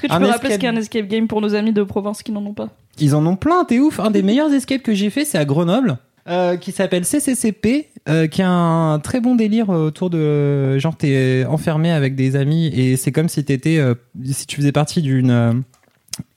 Est-ce 0.04 0.08
que 0.08 0.08
tu 0.08 0.14
Un 0.14 0.20
peux 0.20 0.26
rappeler 0.28 0.50
ce 0.50 0.54
escape- 0.56 0.62
qu'est 0.62 0.68
un 0.68 0.76
escape 0.76 1.08
game 1.08 1.28
pour 1.28 1.42
nos 1.42 1.54
amis 1.56 1.74
de 1.74 1.84
province 1.84 2.24
qui 2.24 2.32
n'en 2.32 2.46
ont 2.46 2.54
pas 2.54 2.70
Ils 3.00 3.16
en 3.16 3.26
ont 3.26 3.36
plein, 3.36 3.64
t'es 3.66 3.80
ouf. 3.80 4.00
Un 4.00 4.12
des 4.12 4.24
meilleurs 4.24 4.52
escapes 4.54 4.82
que 4.84 4.94
j'ai 4.94 5.10
fait, 5.10 5.26
c'est 5.26 5.38
à 5.38 5.46
Grenoble, 5.46 5.98
euh, 6.28 6.58
qui 6.58 6.72
s'appelle 6.72 7.06
CCCP, 7.06 7.88
euh, 8.10 8.28
qui 8.28 8.42
a 8.42 8.50
un 8.50 9.00
très 9.00 9.20
bon 9.20 9.36
délire 9.36 9.70
autour 9.70 10.10
de 10.10 10.78
genre 10.80 10.96
t'es 10.96 11.46
enfermé 11.48 11.92
avec 11.92 12.16
des 12.16 12.36
amis 12.36 12.68
et 12.68 12.96
c'est 12.98 13.12
comme 13.12 13.30
si 13.30 13.44
t'étais, 13.44 13.78
euh, 13.78 13.94
si 14.26 14.48
tu 14.48 14.56
faisais 14.58 14.72
partie 14.72 15.02
d'une 15.02 15.64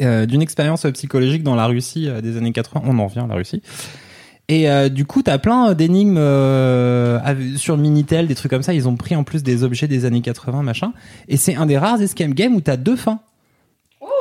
d'une 0.01 0.41
expérience 0.43 0.87
psychologique 0.95 1.43
dans 1.43 1.57
la 1.57 1.67
Russie 1.67 2.09
des 2.23 2.37
années 2.37 2.53
80. 2.53 2.83
On 2.87 2.99
en 2.99 3.07
revient 3.07 3.21
à 3.21 3.27
la 3.27 3.35
Russie. 3.35 3.61
Et 4.49 4.69
euh, 4.71 4.89
du 4.91 5.05
coup, 5.07 5.23
t'as 5.23 5.39
plein 5.39 5.73
d'énigmes 5.75 6.17
euh, 6.19 7.19
sur 7.57 7.77
Minitel, 7.79 8.27
des 8.27 8.35
trucs 8.35 8.51
comme 8.51 8.63
ça. 8.63 8.75
Ils 8.75 8.87
ont 8.89 8.97
pris 8.97 9.17
en 9.17 9.25
plus 9.25 9.43
des 9.43 9.65
objets 9.65 9.89
des 9.89 10.05
années 10.05 10.21
80, 10.21 10.63
machin. 10.63 10.93
Et 11.29 11.37
c'est 11.39 11.57
un 11.57 11.67
des 11.67 11.79
rares 11.79 12.01
escape 12.03 12.31
games 12.31 12.55
où 12.55 12.61
t'as 12.61 12.77
deux 12.77 12.97
fins. 12.97 13.21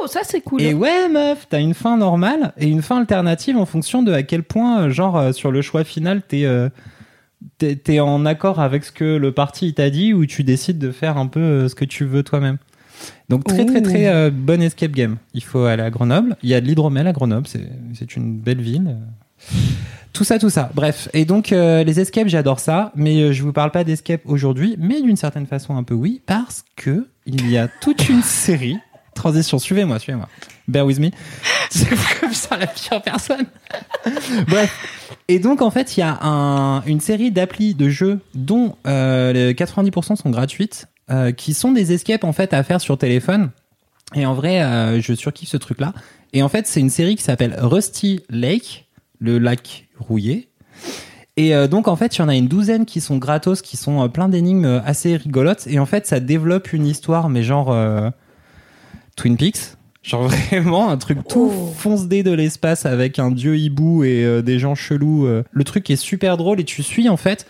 Oh, 0.03 0.07
ça 0.07 0.21
c'est 0.23 0.41
cool. 0.41 0.61
Et 0.61 0.73
ouais, 0.73 1.07
meuf, 1.07 1.47
t'as 1.49 1.61
une 1.61 1.73
fin 1.73 1.95
normale 1.97 2.53
et 2.57 2.67
une 2.67 2.81
fin 2.81 2.99
alternative 2.99 3.57
en 3.57 3.65
fonction 3.65 4.03
de 4.03 4.11
à 4.11 4.23
quel 4.23 4.43
point, 4.43 4.83
euh, 4.83 4.89
genre, 4.89 5.17
euh, 5.17 5.31
sur 5.31 5.51
le 5.51 5.61
choix 5.61 5.83
final, 5.83 6.21
t'es 6.21 6.43
euh, 6.45 6.69
t'es 7.57 7.99
en 7.99 8.25
accord 8.25 8.59
avec 8.59 8.83
ce 8.83 8.91
que 8.91 9.15
le 9.17 9.31
parti 9.31 9.73
t'a 9.73 9.89
dit 9.89 10.13
ou 10.13 10.25
tu 10.25 10.43
décides 10.43 10.79
de 10.79 10.91
faire 10.91 11.17
un 11.17 11.27
peu 11.27 11.39
euh, 11.39 11.69
ce 11.69 11.75
que 11.75 11.85
tu 11.85 12.03
veux 12.05 12.23
toi-même. 12.23 12.57
Donc 13.29 13.45
très 13.45 13.65
très 13.65 13.81
très 13.81 14.07
euh, 14.07 14.29
bonne 14.29 14.61
escape 14.61 14.91
game. 14.91 15.17
Il 15.33 15.43
faut 15.43 15.63
aller 15.63 15.83
à 15.83 15.89
Grenoble. 15.89 16.35
Il 16.43 16.49
y 16.49 16.53
a 16.53 16.61
de 16.61 16.65
l'hydromel 16.67 17.07
à 17.07 17.13
Grenoble. 17.13 17.47
C'est 17.47 18.15
une 18.15 18.37
belle 18.37 18.61
ville. 18.61 18.97
Tout 20.13 20.23
ça, 20.23 20.37
tout 20.37 20.49
ça. 20.49 20.69
Bref. 20.75 21.09
Et 21.13 21.25
donc, 21.25 21.51
euh, 21.51 21.83
les 21.83 21.99
escapes, 21.99 22.27
j'adore 22.27 22.59
ça. 22.59 22.91
Mais 22.95 23.33
je 23.33 23.43
vous 23.43 23.51
parle 23.51 23.71
pas 23.71 23.83
d'escape 23.83 24.21
aujourd'hui, 24.25 24.75
mais 24.77 25.01
d'une 25.01 25.17
certaine 25.17 25.47
façon 25.47 25.75
un 25.75 25.83
peu 25.83 25.95
oui, 25.95 26.21
parce 26.25 26.63
que 26.75 27.07
il 27.25 27.49
y 27.49 27.57
a 27.57 27.67
toute 27.67 28.09
une 28.09 28.21
série. 28.21 28.77
Transition, 29.13 29.59
suivez-moi, 29.59 29.99
suivez-moi. 29.99 30.27
Bear 30.67 30.85
with 30.85 30.99
me. 30.99 31.09
C'est 31.69 31.89
comme 32.19 32.33
ça 32.33 32.57
la 32.57 32.67
pire 32.67 33.01
personne. 33.01 33.45
Bref. 34.47 34.75
Et 35.27 35.39
donc, 35.39 35.61
en 35.61 35.71
fait, 35.71 35.95
il 35.97 36.01
y 36.01 36.03
a 36.03 36.17
un- 36.21 36.81
une 36.85 36.99
série 36.99 37.31
d'applis 37.31 37.73
de 37.75 37.89
jeux 37.89 38.19
dont 38.33 38.75
euh, 38.87 39.33
les 39.33 39.53
90% 39.53 40.15
sont 40.15 40.29
gratuites, 40.29 40.87
euh, 41.11 41.31
qui 41.31 41.53
sont 41.53 41.71
des 41.71 41.91
escapes, 41.93 42.23
en 42.23 42.33
fait, 42.33 42.53
à 42.53 42.63
faire 42.63 42.81
sur 42.81 42.97
téléphone. 42.97 43.49
Et 44.15 44.25
en 44.25 44.33
vrai, 44.33 44.61
euh, 44.61 45.01
je 45.01 45.13
surkiffe 45.13 45.49
ce 45.49 45.57
truc-là. 45.57 45.93
Et 46.33 46.43
en 46.43 46.49
fait, 46.49 46.67
c'est 46.67 46.79
une 46.79 46.89
série 46.89 47.15
qui 47.15 47.23
s'appelle 47.23 47.55
Rusty 47.59 48.21
Lake, 48.29 48.87
le 49.19 49.37
lac 49.39 49.87
rouillé. 49.99 50.49
Et 51.35 51.55
euh, 51.55 51.67
donc, 51.67 51.87
en 51.87 51.95
fait, 51.95 52.15
il 52.17 52.19
y 52.19 52.21
en 52.21 52.29
a 52.29 52.35
une 52.35 52.47
douzaine 52.47 52.85
qui 52.85 53.01
sont 53.01 53.17
gratos, 53.17 53.61
qui 53.61 53.75
sont 53.77 54.03
euh, 54.03 54.07
plein 54.07 54.29
d'énigmes 54.29 54.65
euh, 54.65 54.81
assez 54.85 55.15
rigolotes. 55.17 55.65
Et 55.67 55.79
en 55.79 55.85
fait, 55.85 56.05
ça 56.05 56.19
développe 56.19 56.73
une 56.73 56.85
histoire, 56.85 57.29
mais 57.29 57.41
genre 57.43 57.71
euh, 57.71 58.09
Twin 59.15 59.37
Peaks. 59.37 59.77
Genre 60.01 60.27
vraiment 60.51 60.89
un 60.89 60.97
truc 60.97 61.19
tout 61.27 61.51
fonce-dé 61.77 62.23
de 62.23 62.31
l'espace 62.31 62.85
avec 62.85 63.19
un 63.19 63.31
dieu 63.31 63.57
hibou 63.57 64.03
et 64.03 64.23
euh, 64.23 64.41
des 64.41 64.59
gens 64.59 64.75
chelous. 64.75 65.25
euh. 65.25 65.43
Le 65.51 65.63
truc 65.63 65.89
est 65.89 65.95
super 65.95 66.37
drôle 66.37 66.59
et 66.59 66.65
tu 66.65 66.83
suis 66.83 67.07
en 67.07 67.17
fait 67.17 67.45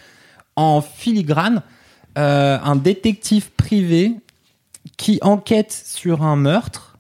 en 0.56 0.82
filigrane 0.82 1.64
euh, 2.18 2.60
un 2.64 2.76
détective 2.76 3.50
privé 3.52 4.14
qui 4.98 5.18
enquête 5.22 5.72
sur 5.72 6.24
un 6.24 6.36
meurtre. 6.36 6.98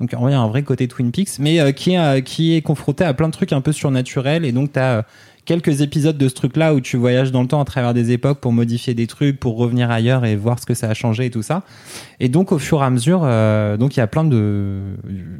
Donc 0.00 0.10
il 0.12 0.30
y 0.30 0.34
a 0.34 0.40
un 0.40 0.48
vrai 0.48 0.62
côté 0.62 0.88
Twin 0.88 1.12
Peaks, 1.12 1.38
mais 1.38 1.60
euh, 1.60 1.72
qui, 1.72 1.92
est, 1.92 1.98
euh, 1.98 2.20
qui 2.20 2.54
est 2.54 2.62
confronté 2.62 3.04
à 3.04 3.14
plein 3.14 3.28
de 3.28 3.32
trucs 3.32 3.52
un 3.52 3.60
peu 3.60 3.72
surnaturels. 3.72 4.44
Et 4.44 4.52
donc, 4.52 4.72
tu 4.72 4.78
as 4.78 5.06
quelques 5.46 5.80
épisodes 5.80 6.18
de 6.18 6.28
ce 6.28 6.34
truc-là 6.34 6.74
où 6.74 6.80
tu 6.80 6.96
voyages 6.96 7.32
dans 7.32 7.40
le 7.40 7.48
temps 7.48 7.60
à 7.60 7.64
travers 7.64 7.94
des 7.94 8.10
époques 8.10 8.40
pour 8.40 8.52
modifier 8.52 8.92
des 8.92 9.06
trucs, 9.06 9.40
pour 9.40 9.56
revenir 9.56 9.90
ailleurs 9.90 10.24
et 10.24 10.36
voir 10.36 10.58
ce 10.58 10.66
que 10.66 10.74
ça 10.74 10.90
a 10.90 10.94
changé 10.94 11.26
et 11.26 11.30
tout 11.30 11.42
ça. 11.42 11.62
Et 12.20 12.28
donc, 12.28 12.52
au 12.52 12.58
fur 12.58 12.82
et 12.82 12.84
à 12.84 12.90
mesure, 12.90 13.22
euh, 13.24 13.76
donc 13.76 13.96
il 13.96 14.00
y 14.00 14.02
a 14.02 14.06
plein 14.06 14.24
de, 14.24 14.80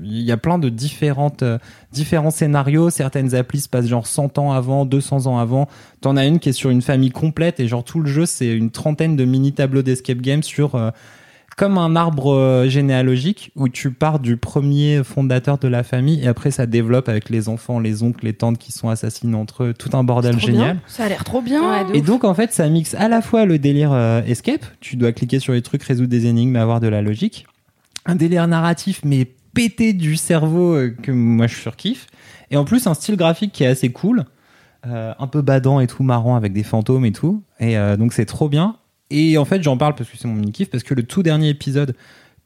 il 0.02 0.22
y 0.22 0.32
a 0.32 0.36
plein 0.36 0.58
de 0.58 0.68
différentes, 0.68 1.42
euh, 1.42 1.58
différents 1.92 2.30
scénarios. 2.30 2.88
Certaines 2.88 3.34
applis 3.34 3.60
se 3.60 3.68
passent 3.68 3.88
genre 3.88 4.06
100 4.06 4.38
ans 4.38 4.52
avant, 4.52 4.86
200 4.86 5.26
ans 5.26 5.38
avant. 5.38 5.68
T'en 6.00 6.16
as 6.16 6.24
une 6.24 6.38
qui 6.38 6.50
est 6.50 6.52
sur 6.52 6.70
une 6.70 6.82
famille 6.82 7.10
complète 7.10 7.60
et 7.60 7.68
genre 7.68 7.84
tout 7.84 8.00
le 8.00 8.06
jeu, 8.08 8.26
c'est 8.26 8.52
une 8.52 8.70
trentaine 8.70 9.16
de 9.16 9.24
mini 9.24 9.52
tableaux 9.52 9.82
d'escape 9.82 10.18
game 10.18 10.42
sur 10.42 10.76
euh, 10.76 10.90
comme 11.56 11.78
un 11.78 11.96
arbre 11.96 12.34
euh, 12.34 12.68
généalogique 12.68 13.50
où 13.56 13.68
tu 13.68 13.90
pars 13.90 14.18
du 14.18 14.36
premier 14.36 15.02
fondateur 15.02 15.58
de 15.58 15.68
la 15.68 15.82
famille 15.82 16.22
et 16.22 16.28
après 16.28 16.50
ça 16.50 16.66
développe 16.66 17.08
avec 17.08 17.30
les 17.30 17.48
enfants, 17.48 17.80
les 17.80 18.02
oncles, 18.02 18.24
les 18.24 18.34
tantes 18.34 18.58
qui 18.58 18.72
sont 18.72 18.88
assassinés 18.88 19.36
entre 19.36 19.64
eux, 19.64 19.74
tout 19.74 19.90
un 19.96 20.04
bordel 20.04 20.38
génial. 20.38 20.78
Ça 20.86 21.04
a 21.04 21.08
l'air 21.08 21.24
trop 21.24 21.40
bien. 21.40 21.62
Ouais, 21.62 21.98
Et 21.98 22.02
donc 22.02 22.24
en 22.24 22.34
fait 22.34 22.52
ça 22.52 22.68
mixe 22.68 22.94
à 22.94 23.08
la 23.08 23.22
fois 23.22 23.46
le 23.46 23.58
délire 23.58 23.92
euh, 23.92 24.22
escape, 24.22 24.64
tu 24.80 24.96
dois 24.96 25.12
cliquer 25.12 25.40
sur 25.40 25.54
les 25.54 25.62
trucs, 25.62 25.82
résoudre 25.82 26.10
des 26.10 26.26
énigmes, 26.26 26.56
avoir 26.56 26.80
de 26.80 26.88
la 26.88 27.02
logique, 27.02 27.46
un 28.04 28.14
délire 28.14 28.46
narratif 28.46 29.00
mais 29.04 29.26
pété 29.56 29.94
du 29.94 30.16
cerveau 30.16 30.74
euh, 30.74 30.94
que 31.02 31.10
moi 31.10 31.46
je 31.46 31.56
surkiffe, 31.56 32.06
et 32.50 32.58
en 32.58 32.66
plus 32.66 32.86
un 32.86 32.92
style 32.92 33.16
graphique 33.16 33.52
qui 33.52 33.64
est 33.64 33.68
assez 33.68 33.90
cool, 33.90 34.26
euh, 34.86 35.14
un 35.18 35.26
peu 35.26 35.40
badant 35.40 35.80
et 35.80 35.86
tout, 35.86 36.02
marrant 36.02 36.36
avec 36.36 36.52
des 36.52 36.62
fantômes 36.62 37.06
et 37.06 37.12
tout, 37.12 37.42
et 37.58 37.78
euh, 37.78 37.96
donc 37.96 38.12
c'est 38.12 38.26
trop 38.26 38.50
bien. 38.50 38.76
Et 39.10 39.38
en 39.38 39.44
fait 39.44 39.62
j'en 39.62 39.76
parle 39.76 39.94
parce 39.94 40.10
que 40.10 40.16
c'est 40.16 40.28
mon 40.28 40.34
mini 40.34 40.52
kiff, 40.52 40.70
parce 40.70 40.82
que 40.82 40.94
le 40.94 41.02
tout 41.02 41.22
dernier 41.22 41.48
épisode 41.48 41.94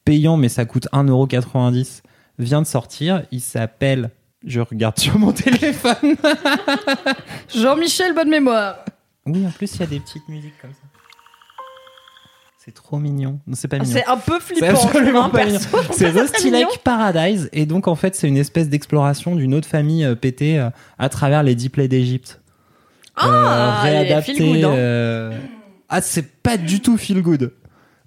payant 0.05 0.37
mais 0.37 0.49
ça 0.49 0.65
coûte 0.65 0.89
1,90€ 0.93 2.03
vient 2.39 2.63
de 2.63 2.67
sortir, 2.67 3.23
il 3.31 3.41
s'appelle... 3.41 4.11
Je 4.47 4.61
regarde 4.61 4.99
sur 4.99 5.19
mon 5.19 5.33
téléphone. 5.35 6.17
Jean-Michel, 7.55 8.15
bonne 8.15 8.31
mémoire. 8.31 8.77
Oui, 9.27 9.47
en 9.47 9.51
plus, 9.51 9.75
il 9.75 9.81
y 9.81 9.83
a 9.83 9.87
des 9.87 10.01
petites 10.01 10.27
musiques 10.29 10.59
comme 10.63 10.73
ça. 10.73 10.79
C'est 12.57 12.73
trop 12.73 12.99
mignon. 12.99 13.39
Non, 13.47 13.55
c'est 13.55 13.69
pas 13.69 13.79
mignon. 13.79 13.93
C'est 13.93 14.07
un 14.07 14.17
peu 14.17 14.39
C'est 14.41 14.55
flippant. 14.55 14.87
absolument 14.87 15.25
hein, 15.25 15.29
pas 15.29 15.45
mignon. 15.45 15.61
C'est 15.93 16.09
Rusty 16.09 16.51
Lake 16.51 16.79
Paradise. 16.83 17.51
Et 17.53 17.67
donc, 17.67 17.87
en 17.87 17.95
fait, 17.95 18.15
c'est 18.15 18.29
une 18.29 18.39
espèce 18.39 18.71
d'exploration 18.71 19.37
d'une 19.37 19.55
autre 19.55 19.69
famille 19.69 20.05
euh, 20.05 20.15
pétée 20.15 20.59
euh, 20.59 20.71
à 20.99 21.11
travers 21.11 21.43
les 21.43 21.55
dix 21.55 21.69
plaies 21.69 21.89
d'Égypte. 21.89 22.41
Ah, 23.17 23.83
les 23.85 24.23
feel 24.23 24.39
good, 24.39 24.65
hein. 24.65 25.33
Ah, 25.91 26.01
c'est 26.01 26.43
pas 26.43 26.57
du 26.57 26.81
tout 26.81 26.97
feel 26.97 27.21
good. 27.21 27.53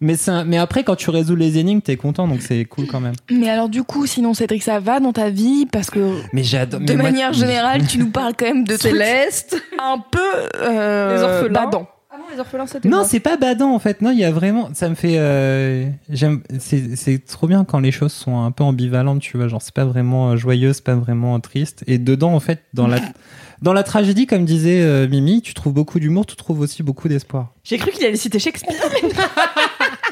Mais, 0.01 0.15
un- 0.29 0.43
mais 0.43 0.57
après, 0.57 0.83
quand 0.83 0.95
tu 0.95 1.09
résous 1.11 1.35
les 1.35 1.57
énigmes, 1.59 1.79
t'es 1.81 1.95
content, 1.95 2.27
donc 2.27 2.41
c'est 2.41 2.65
cool 2.65 2.87
quand 2.87 2.99
même. 2.99 3.13
Mais 3.31 3.49
alors 3.49 3.69
du 3.69 3.83
coup, 3.83 4.05
sinon 4.05 4.33
Cédric, 4.33 4.61
ça 4.63 4.79
va 4.79 4.99
dans 4.99 5.13
ta 5.13 5.29
vie? 5.29 5.65
Parce 5.65 5.89
que 5.89 6.17
Mais 6.33 6.43
j'adore. 6.43 6.81
de 6.81 6.85
mais 6.87 6.95
moi- 6.95 7.03
manière 7.11 7.31
générale, 7.33 7.85
tu 7.87 7.99
nous 7.99 8.09
parles 8.09 8.33
quand 8.37 8.45
même 8.45 8.65
de 8.65 8.75
Céleste. 8.75 9.61
un 9.79 9.99
peu 10.11 10.19
euh, 10.61 11.15
Les 11.15 11.21
orphelins. 11.23 11.53
badants. 11.65 11.87
Ah 12.11 12.17
non, 12.17 12.25
les 12.33 12.39
orphelins, 12.39 12.67
c'était 12.67 12.89
Non, 12.89 13.03
c'est 13.05 13.19
pas 13.21 13.37
badant 13.37 13.73
en 13.73 13.79
fait. 13.79 14.01
Non, 14.01 14.11
il 14.11 14.19
y 14.19 14.23
a 14.25 14.31
vraiment. 14.31 14.69
Ça 14.73 14.89
me 14.89 14.95
fait. 14.95 15.15
euh, 15.17 15.85
J'aime. 16.09 16.41
C'est 16.59 16.95
c'est 16.97 17.25
trop 17.25 17.47
bien 17.47 17.63
quand 17.63 17.79
les 17.79 17.91
choses 17.91 18.11
sont 18.13 18.41
un 18.43 18.51
peu 18.51 18.63
ambivalentes, 18.63 19.21
tu 19.21 19.37
vois. 19.37 19.47
Genre, 19.47 19.61
c'est 19.61 19.73
pas 19.73 19.85
vraiment 19.85 20.31
euh, 20.31 20.35
joyeux, 20.35 20.73
c'est 20.73 20.83
pas 20.83 20.95
vraiment 20.95 21.39
triste. 21.39 21.83
Et 21.87 21.97
dedans, 21.97 22.33
en 22.33 22.39
fait, 22.41 22.59
dans 22.73 22.87
la 22.87 22.97
dans 23.63 23.73
la 23.73 23.81
tragédie, 23.83 24.27
comme 24.27 24.45
disait 24.45 24.81
euh, 24.81 25.07
Mimi, 25.07 25.41
tu 25.41 25.53
trouves 25.53 25.73
beaucoup 25.73 25.99
d'humour, 25.99 26.25
tu 26.25 26.35
trouves 26.35 26.59
aussi 26.59 26.83
beaucoup 26.83 27.07
d'espoir. 27.07 27.53
J'ai 27.63 27.77
cru 27.77 27.91
qu'il 27.91 28.05
allait 28.05 28.15
citer 28.17 28.37
Shakespeare. 28.39 28.75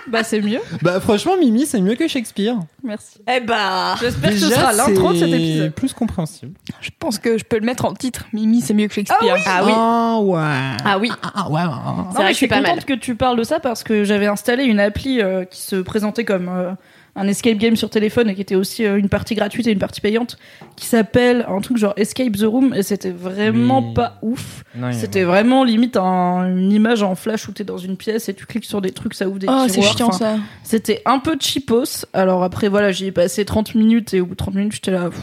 Bah, 0.07 0.23
c'est 0.23 0.41
mieux. 0.41 0.59
Bah, 0.81 0.99
franchement, 0.99 1.37
Mimi, 1.37 1.65
c'est 1.65 1.79
mieux 1.79 1.95
que 1.95 2.07
Shakespeare. 2.07 2.55
Merci. 2.83 3.19
eh 3.33 3.39
bah. 3.39 3.95
J'espère 4.01 4.31
que 4.31 4.35
ce 4.37 4.45
Déjà, 4.45 4.55
sera 4.59 4.73
l'intro 4.73 5.13
de 5.13 5.19
cet 5.19 5.29
c'est 5.29 5.35
épisode. 5.39 5.73
plus 5.73 5.93
compréhensible. 5.93 6.53
Je 6.81 6.89
pense 6.99 7.17
que 7.19 7.37
je 7.37 7.43
peux 7.45 7.57
le 7.59 7.65
mettre 7.65 7.85
en 7.85 7.93
titre. 7.93 8.25
Mimi, 8.33 8.61
c'est 8.61 8.73
mieux 8.73 8.87
que 8.87 8.93
Shakespeare. 8.95 9.37
Ah 9.45 9.61
oui. 9.63 9.71
Oh, 9.73 10.33
ouais. 10.33 10.41
Ah 10.83 10.97
oui. 10.99 11.11
Ah, 11.21 11.49
ouais. 11.49 11.61
C'est 11.61 11.67
ouais. 11.67 11.71
Non, 11.75 12.03
vrai 12.11 12.13
mais 12.17 12.23
que 12.23 12.27
je 12.29 12.33
suis 12.33 12.45
c'est 12.45 12.47
pas 12.47 12.57
contente 12.57 12.75
mal. 12.77 12.85
que 12.85 12.93
tu 12.93 13.15
parles 13.15 13.37
de 13.37 13.43
ça 13.43 13.59
parce 13.59 13.83
que 13.83 14.03
j'avais 14.03 14.27
installé 14.27 14.63
une 14.63 14.79
appli 14.79 15.21
euh, 15.21 15.45
qui 15.45 15.61
se 15.61 15.75
présentait 15.77 16.25
comme 16.25 16.49
euh, 16.49 16.71
un 17.15 17.27
escape 17.27 17.57
game 17.57 17.75
sur 17.75 17.89
téléphone 17.89 18.29
et 18.29 18.35
qui 18.35 18.41
était 18.41 18.55
aussi 18.55 18.85
euh, 18.85 18.97
une 18.97 19.09
partie 19.09 19.35
gratuite 19.35 19.67
et 19.67 19.71
une 19.71 19.79
partie 19.79 19.99
payante 19.99 20.37
qui 20.77 20.85
s'appelle 20.85 21.45
un 21.49 21.59
truc 21.59 21.75
genre 21.77 21.93
Escape 21.97 22.31
the 22.37 22.43
Room 22.45 22.73
et 22.73 22.83
c'était 22.83 23.09
vraiment 23.11 23.79
Oui. 23.89 23.93
pas 23.93 24.17
ouf. 24.21 24.63
C'était 24.91 25.23
vraiment 25.23 25.63
limite 25.65 25.97
un- 25.97 26.47
une 26.47 26.71
image 26.71 27.03
en 27.03 27.15
flash 27.15 27.47
où 27.49 27.51
t'es 27.51 27.65
dans 27.65 27.77
une 27.77 27.97
pièce 27.97 28.29
et 28.29 28.33
tu 28.33 28.45
cliques 28.45 28.63
sur 28.65 28.81
des 28.81 28.91
trucs, 28.91 29.13
ça 29.13 29.27
ouvre 29.27 29.39
des 29.39 29.47
Oh, 29.49 29.65
c'est 29.67 29.81
chiant 29.81 30.07
Enfin, 30.07 30.17
ça. 30.17 30.35
C'était 30.63 31.01
un 31.05 31.19
peu 31.19 31.35
cheapos. 31.39 32.05
Alors 32.13 32.43
après, 32.43 32.69
voilà, 32.69 32.91
j'y 32.93 33.07
ai 33.07 33.11
passé 33.11 33.43
30 33.43 33.75
minutes 33.75 34.13
et 34.13 34.21
au 34.21 34.25
bout 34.25 34.33
de 34.35 34.37
30 34.37 34.55
minutes, 34.55 34.73
j'étais 34.75 34.91
là. 34.91 35.09
pff, 35.09 35.19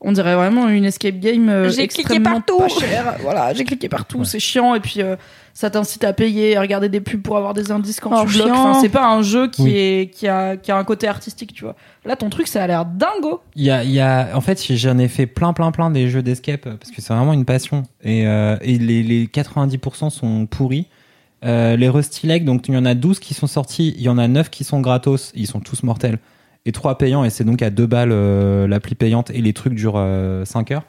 on 0.00 0.12
dirait 0.12 0.34
vraiment 0.34 0.68
une 0.68 0.84
escape 0.84 1.18
game 1.18 1.48
euh, 1.48 1.70
J'ai 1.70 1.88
cliqué 1.88 2.20
partout. 2.20 2.58
pas 2.58 2.68
cher. 2.68 3.16
Voilà, 3.22 3.52
j'ai 3.54 3.64
cliqué 3.64 3.88
partout, 3.88 4.24
c'est 4.24 4.38
chiant. 4.40 4.74
Et 4.74 4.80
puis, 4.80 5.00
euh, 5.00 5.16
ça 5.56 5.70
t'incite 5.70 6.02
à 6.02 6.12
payer, 6.12 6.56
à 6.56 6.60
regarder 6.60 6.88
des 6.88 7.00
pubs 7.00 7.22
pour 7.22 7.36
avoir 7.36 7.54
des 7.54 7.70
indices 7.70 8.00
quand 8.00 8.10
Oh, 8.12 8.26
tu 8.26 8.38
bloques. 8.38 8.50
Enfin, 8.50 8.80
c'est 8.80 8.88
pas 8.88 9.06
un 9.08 9.22
jeu 9.22 9.48
qui, 9.48 9.62
Oui. 9.62 9.72
est, 9.74 10.10
qui, 10.12 10.26
a, 10.26 10.56
qui 10.56 10.72
a 10.72 10.76
un 10.76 10.82
côté 10.82 11.06
artistique, 11.06 11.52
tu 11.54 11.62
vois. 11.64 11.76
Là, 12.04 12.16
ton 12.16 12.28
truc, 12.28 12.48
ça 12.48 12.62
a 12.62 12.66
l'air 12.66 12.84
dingo. 12.84 13.40
Il 13.54 13.62
y 13.62 13.70
a, 13.70 13.84
il 13.84 13.92
y 13.92 14.00
a, 14.00 14.30
en 14.34 14.40
fait, 14.40 14.60
j'en 14.74 14.98
ai 14.98 15.06
fait 15.06 15.26
plein, 15.26 15.52
plein, 15.52 15.70
plein 15.70 15.90
des 15.92 16.08
jeux 16.08 16.22
d'escape 16.22 16.66
euh, 16.66 16.74
parce 16.76 16.90
que 16.90 17.00
c'est 17.00 17.14
vraiment 17.14 17.32
une 17.32 17.44
passion. 17.44 17.84
Et, 18.02 18.26
euh, 18.26 18.56
et 18.62 18.78
les, 18.78 19.02
les 19.04 19.26
90% 19.26 20.10
sont 20.10 20.46
pourris. 20.46 20.88
Euh, 21.44 21.76
les 21.76 21.88
Rusty 21.88 22.26
Lake, 22.26 22.44
donc 22.44 22.66
il 22.68 22.74
y 22.74 22.76
en 22.76 22.84
a 22.86 22.94
12 22.94 23.20
qui 23.20 23.32
sont 23.34 23.46
sortis, 23.46 23.94
il 23.96 24.02
y 24.02 24.08
en 24.08 24.18
a 24.18 24.26
9 24.26 24.50
qui 24.50 24.64
sont 24.64 24.80
gratos, 24.80 25.30
ils 25.36 25.46
sont 25.46 25.60
tous 25.60 25.82
mortels. 25.84 26.18
Et 26.66 26.72
3 26.72 26.98
payants, 26.98 27.22
et 27.24 27.30
c'est 27.30 27.44
donc 27.44 27.60
à 27.62 27.70
2 27.70 27.86
balles 27.86 28.10
euh, 28.12 28.66
l'appli 28.66 28.94
payante, 28.94 29.30
et 29.30 29.40
les 29.42 29.52
trucs 29.52 29.74
durent 29.74 30.02
5 30.44 30.70
heures. 30.72 30.84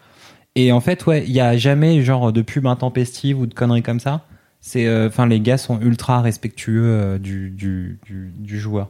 Et 0.56 0.72
en 0.72 0.80
fait, 0.80 1.06
ouais, 1.06 1.24
il 1.28 1.34
y 1.34 1.42
a 1.42 1.56
jamais 1.58 2.02
genre 2.02 2.32
de 2.32 2.42
pub 2.42 2.66
intempestive 2.66 3.40
ou 3.40 3.46
de 3.46 3.54
conneries 3.54 3.84
comme 3.84 4.00
ça. 4.00 4.22
C'est, 4.68 4.88
euh, 4.88 5.10
enfin, 5.10 5.28
les 5.28 5.40
gars 5.42 5.60
sont 5.60 5.80
ultra 5.80 6.22
respectueux 6.24 6.82
euh, 6.86 7.18
du, 7.20 7.52
du, 7.52 8.00
du, 8.08 8.32
du 8.40 8.60
joueur. 8.60 8.90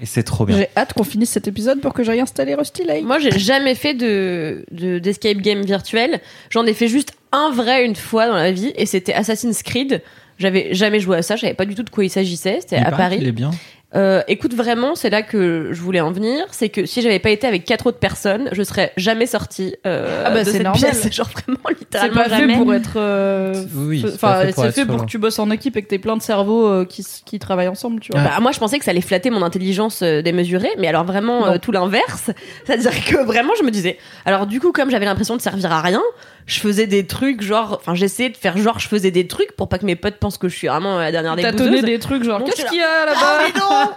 Et 0.00 0.06
c'est 0.06 0.22
trop 0.22 0.46
bien. 0.46 0.56
J'ai 0.56 0.68
hâte 0.74 0.94
qu'on 0.94 1.04
finisse 1.04 1.28
cet 1.28 1.46
épisode 1.48 1.82
pour 1.82 1.92
que 1.92 2.02
j'aille 2.02 2.20
installer 2.20 2.54
Rusty 2.54 2.82
Lake. 2.84 3.04
Moi, 3.04 3.18
j'ai 3.18 3.30
jamais 3.38 3.74
fait 3.74 3.92
de 3.92 4.64
de- 4.70 4.98
d'escape 4.98 5.36
game 5.36 5.60
virtuel. 5.60 6.20
J'en 6.48 6.64
ai 6.64 6.72
fait 6.72 6.88
juste 6.88 7.12
un 7.30 7.50
vrai 7.52 7.84
une 7.84 7.94
fois 7.94 8.26
dans 8.26 8.34
la 8.36 8.52
vie, 8.52 8.72
et 8.74 8.86
c'était 8.86 9.12
Assassin's 9.12 9.62
Creed. 9.62 10.00
J'avais 10.38 10.72
jamais 10.72 10.98
joué 10.98 11.18
à 11.18 11.22
ça, 11.22 11.36
je 11.36 11.42
savais 11.42 11.52
pas 11.54 11.66
du 11.66 11.74
tout 11.74 11.82
de 11.82 11.90
quoi 11.90 12.04
il 12.06 12.10
s'agissait. 12.10 12.60
C'était 12.62 12.78
Il 12.78 12.84
à 12.86 12.90
Paris. 12.90 13.22
est 13.22 13.32
bien. 13.32 13.50
Euh, 13.94 14.22
écoute, 14.26 14.54
vraiment, 14.54 14.94
c'est 14.94 15.10
là 15.10 15.22
que 15.22 15.68
je 15.72 15.80
voulais 15.82 16.00
en 16.00 16.12
venir. 16.12 16.46
C'est 16.50 16.70
que 16.70 16.86
si 16.86 17.02
j'avais 17.02 17.18
pas 17.18 17.30
été 17.30 17.46
avec 17.46 17.64
quatre 17.64 17.86
autres 17.86 17.98
personnes, 17.98 18.48
je 18.52 18.62
serais 18.62 18.92
jamais 18.96 19.26
sortie 19.26 19.74
euh, 19.86 20.22
Ah 20.26 20.30
bah, 20.30 20.40
de 20.40 20.44
c'est 20.44 20.52
cette 20.52 20.62
normal. 20.62 20.80
pièce. 20.80 21.08
Genre 21.12 21.28
vraiment, 21.28 21.58
C'est 21.68 21.78
littéralement 21.78 22.22
pas 22.22 22.28
jamais. 22.30 22.54
fait 22.54 22.58
pour 22.60 22.74
être. 22.74 22.92
euh, 22.96 23.64
Oui, 23.74 24.02
f- 24.02 24.08
c'est 24.08 24.14
Enfin, 24.14 24.40
fait 24.40 24.52
pour 24.54 24.62
c'est 24.62 24.68
être 24.70 24.74
fait 24.74 24.86
pour 24.86 25.00
que 25.02 25.06
tu 25.10 25.18
bosses 25.18 25.38
en 25.38 25.50
équipe 25.50 25.76
et 25.76 25.82
que 25.82 25.88
t'aies 25.88 25.98
plein 25.98 26.16
de 26.16 26.22
cerveaux 26.22 26.66
euh, 26.66 26.84
qui, 26.86 27.04
qui 27.26 27.38
travaillent 27.38 27.68
ensemble, 27.68 28.00
tu 28.00 28.12
vois. 28.12 28.20
Ouais. 28.22 28.28
Bah, 28.28 28.40
moi, 28.40 28.52
je 28.52 28.58
pensais 28.58 28.78
que 28.78 28.84
ça 28.84 28.92
allait 28.92 29.00
flatter 29.02 29.28
mon 29.30 29.42
intelligence 29.42 30.00
euh, 30.02 30.22
démesurée, 30.22 30.70
mais 30.78 30.88
alors 30.88 31.04
vraiment 31.04 31.46
euh, 31.48 31.58
tout 31.58 31.72
l'inverse. 31.72 32.30
C'est-à-dire 32.64 32.92
que 33.04 33.22
vraiment, 33.24 33.52
je 33.58 33.64
me 33.64 33.70
disais. 33.70 33.98
Alors 34.24 34.46
du 34.46 34.58
coup, 34.60 34.72
comme 34.72 34.90
j'avais 34.90 35.04
l'impression 35.04 35.36
de 35.36 35.42
servir 35.42 35.70
à 35.70 35.82
rien, 35.82 36.02
je 36.46 36.60
faisais 36.60 36.86
des 36.86 37.06
trucs 37.06 37.42
genre, 37.42 37.78
enfin, 37.80 37.94
j'essayais 37.94 38.30
de 38.30 38.36
faire 38.36 38.56
genre, 38.58 38.78
je 38.78 38.88
faisais 38.88 39.10
des 39.10 39.26
trucs 39.26 39.54
pour 39.56 39.68
pas 39.68 39.78
que 39.78 39.86
mes 39.86 39.96
potes 39.96 40.16
pensent 40.16 40.38
que 40.38 40.48
je 40.48 40.56
suis 40.56 40.68
vraiment 40.68 40.98
la 40.98 41.12
dernière 41.12 41.36
des 41.36 41.50
bouseuses. 41.50 41.82
des 41.82 41.98
trucs 41.98 42.24
genre 42.24 42.42
qu'est-ce 42.44 42.64
qu'il 42.66 42.78
y 42.78 42.82
a 42.82 43.02
Ah 43.02 43.06
là-bas 43.06 43.38
mais 43.46 43.60
non 43.60 43.90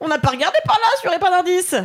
On 0.00 0.08
n'a 0.08 0.18
pas 0.18 0.30
regardé 0.30 0.58
par 0.64 0.76
là, 0.76 1.00
sur 1.00 1.10
les 1.10 1.18
pas 1.18 1.30
d'indice. 1.30 1.76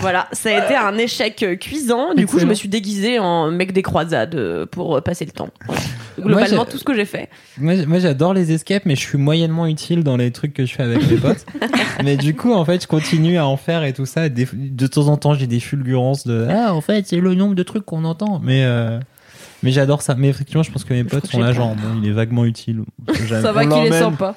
Voilà, 0.00 0.26
ça 0.32 0.48
a 0.48 0.64
été 0.64 0.74
un 0.74 0.98
échec 0.98 1.44
cuisant. 1.60 2.12
Du 2.14 2.26
coup, 2.26 2.40
je 2.40 2.46
me 2.46 2.54
suis 2.54 2.68
déguisée 2.68 3.20
en 3.20 3.50
mec 3.50 3.72
des 3.72 3.82
croisades 3.82 4.34
euh, 4.34 4.66
pour 4.66 4.96
euh, 4.96 5.00
passer 5.00 5.24
le 5.24 5.30
temps. 5.30 5.50
Globalement, 6.18 6.64
tout 6.64 6.78
ce 6.78 6.84
que 6.84 6.94
j'ai 6.94 7.04
fait. 7.04 7.28
Moi, 7.58 7.98
j'adore 8.00 8.34
les 8.34 8.50
escapes, 8.50 8.86
mais 8.86 8.96
je 8.96 9.00
suis 9.00 9.18
moyennement 9.18 9.66
utile 9.66 10.02
dans 10.02 10.16
les 10.16 10.32
trucs 10.32 10.52
que 10.52 10.66
je 10.66 10.74
fais 10.74 10.82
avec 10.82 11.08
mes 11.08 11.16
potes. 11.16 11.46
mais 12.04 12.16
du 12.16 12.34
coup, 12.34 12.52
en 12.52 12.64
fait, 12.64 12.82
je 12.82 12.88
continue 12.88 13.38
à 13.38 13.46
en 13.46 13.56
faire 13.56 13.84
et 13.84 13.92
tout 13.92 14.06
ça. 14.06 14.28
De 14.28 14.86
temps 14.88 15.06
en 15.06 15.16
temps, 15.16 15.34
j'ai 15.34 15.46
des 15.46 15.60
fulgurances 15.60 16.26
de 16.26 16.48
Ah, 16.50 16.74
en 16.74 16.80
fait, 16.80 17.06
c'est 17.06 17.20
le 17.20 17.34
nombre 17.34 17.54
de 17.54 17.62
trucs 17.62 17.84
qu'on 17.84 18.04
entend. 18.04 18.40
Mais, 18.42 18.64
euh, 18.64 18.98
mais 19.62 19.70
j'adore 19.70 20.02
ça. 20.02 20.14
Mais 20.16 20.28
effectivement, 20.28 20.62
je 20.62 20.70
pense 20.70 20.84
que 20.84 20.94
mes 20.94 21.04
potes 21.04 21.26
sont 21.26 21.40
là, 21.40 21.52
genre, 21.52 21.74
bon, 21.74 22.00
il 22.02 22.08
est 22.08 22.12
vaguement 22.12 22.44
utile. 22.44 22.82
Ça 23.28 23.52
va 23.52 23.62
on 23.64 23.68
qu'il 23.68 23.92
est 23.92 23.98
sympa. 23.98 24.34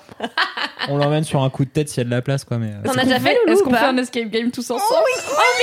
On 0.90 0.98
l'emmène 0.98 1.24
sur 1.24 1.44
un 1.44 1.50
coup 1.52 1.64
de 1.64 1.70
tête 1.70 1.90
s'il 1.90 2.00
y 2.00 2.02
a 2.02 2.06
de 2.06 2.10
la 2.10 2.22
place, 2.24 2.44
quoi. 2.44 2.58
Mais, 2.58 2.72
euh, 2.72 2.82
T'en 2.84 2.94
as 2.94 3.04
déjà 3.04 3.20
fait, 3.20 3.38
Est-ce 3.48 3.62
qu'on 3.62 3.70
fait 3.72 3.86
un 3.86 3.98
escape 3.98 4.30
game 4.30 4.50
tous 4.50 4.72
ensemble 4.72 4.90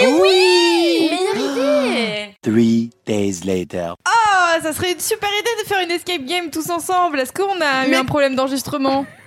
Oui 0.00 1.10
Meilleure 1.10 1.52
idée 1.52 2.34
Three 2.40 2.90
days 3.04 3.40
later. 3.44 3.94
Ah, 4.04 4.60
ça 4.62 4.72
serait 4.72 4.92
une 4.92 5.00
super 5.00 5.28
idée 5.28 5.62
de 5.64 5.68
faire 5.68 5.82
une 5.84 5.90
escape 5.90 6.24
game 6.24 6.50
tous 6.50 6.70
ensemble. 6.70 7.18
Est-ce 7.18 7.32
qu'on 7.32 7.60
a 7.60 7.86
eu 7.86 7.90
Mais- 7.90 7.96
un 7.96 8.04
problème 8.04 8.36
d'enregistrement 8.36 9.06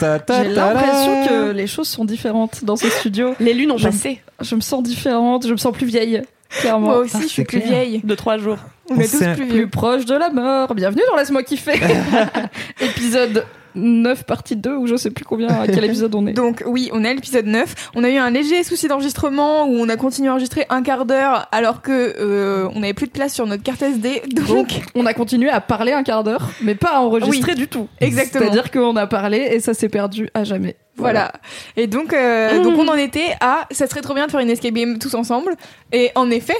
J'ai 0.00 0.48
l'impression 0.48 1.26
que 1.26 1.50
les 1.52 1.66
choses 1.66 1.88
sont 1.88 2.04
différentes 2.04 2.64
dans 2.64 2.76
ce 2.76 2.88
studio. 2.90 3.34
Les 3.40 3.54
lunes 3.54 3.72
ont 3.72 3.78
passé. 3.78 4.20
Je 4.40 4.54
me 4.54 4.60
sens 4.60 4.82
différente, 4.82 5.46
je 5.46 5.52
me 5.52 5.56
sens 5.56 5.72
plus 5.72 5.86
vieille, 5.86 6.22
clairement. 6.48 6.86
Moi 6.88 6.98
aussi, 6.98 7.16
Ah, 7.16 7.22
je 7.22 7.26
suis 7.28 7.44
plus 7.44 7.58
clair. 7.60 7.70
vieille. 7.70 8.00
De 8.04 8.14
trois 8.14 8.38
jours. 8.38 8.58
On 8.90 8.98
est 9.00 9.10
tous 9.10 9.18
plus 9.18 9.34
Plus 9.34 9.44
vieux. 9.46 9.66
proche 9.68 10.04
de 10.04 10.14
la 10.14 10.30
mort. 10.30 10.74
Bienvenue 10.74 11.02
dans 11.10 11.16
Laisse-moi 11.16 11.42
kiffer. 11.42 11.80
Épisode 12.80 13.44
9, 13.76 14.24
partie 14.24 14.56
2, 14.56 14.74
ou 14.76 14.86
je 14.86 14.96
sais 14.96 15.10
plus 15.10 15.24
combien, 15.24 15.48
à 15.48 15.66
quel 15.66 15.84
épisode 15.84 16.14
on 16.14 16.26
est. 16.26 16.32
Donc 16.32 16.62
oui, 16.66 16.90
on 16.92 17.04
est 17.04 17.08
à 17.08 17.14
l'épisode 17.14 17.46
9. 17.46 17.90
On 17.94 18.02
a 18.04 18.10
eu 18.10 18.16
un 18.16 18.30
léger 18.30 18.64
souci 18.64 18.88
d'enregistrement 18.88 19.66
où 19.66 19.74
on 19.74 19.88
a 19.88 19.96
continué 19.96 20.28
à 20.28 20.32
enregistrer 20.32 20.66
un 20.70 20.82
quart 20.82 21.04
d'heure 21.04 21.48
alors 21.52 21.82
que 21.82 22.14
euh, 22.18 22.68
on 22.74 22.80
n'avait 22.80 22.94
plus 22.94 23.06
de 23.06 23.12
place 23.12 23.34
sur 23.34 23.46
notre 23.46 23.62
carte 23.62 23.82
SD. 23.82 24.22
Donc, 24.34 24.46
Donc, 24.46 24.82
on 24.94 25.06
a 25.06 25.14
continué 25.14 25.50
à 25.50 25.60
parler 25.60 25.92
un 25.92 26.02
quart 26.02 26.24
d'heure, 26.24 26.50
mais 26.62 26.74
pas 26.74 26.96
à 26.96 27.00
enregistrer 27.00 27.54
du 27.54 27.68
tout. 27.68 27.88
Exactement. 28.00 28.44
C'est-à-dire 28.44 28.70
qu'on 28.70 28.96
a 28.96 29.06
parlé 29.06 29.38
et 29.52 29.60
ça 29.60 29.74
s'est 29.74 29.88
perdu 29.88 30.28
à 30.34 30.44
jamais. 30.44 30.76
voilà. 30.96 31.32
Et 31.76 31.86
donc, 31.86 32.12
euh, 32.12 32.62
donc 32.62 32.78
on 32.78 32.88
en 32.88 32.94
était 32.94 33.36
à 33.40 33.66
ça 33.70 33.86
serait 33.86 34.00
trop 34.00 34.14
bien 34.14 34.26
de 34.26 34.30
faire 34.30 34.40
une 34.40 34.50
escape 34.50 34.74
game 34.74 34.98
tous 34.98 35.14
ensemble. 35.14 35.54
Et 35.92 36.10
en 36.14 36.30
effet, 36.30 36.56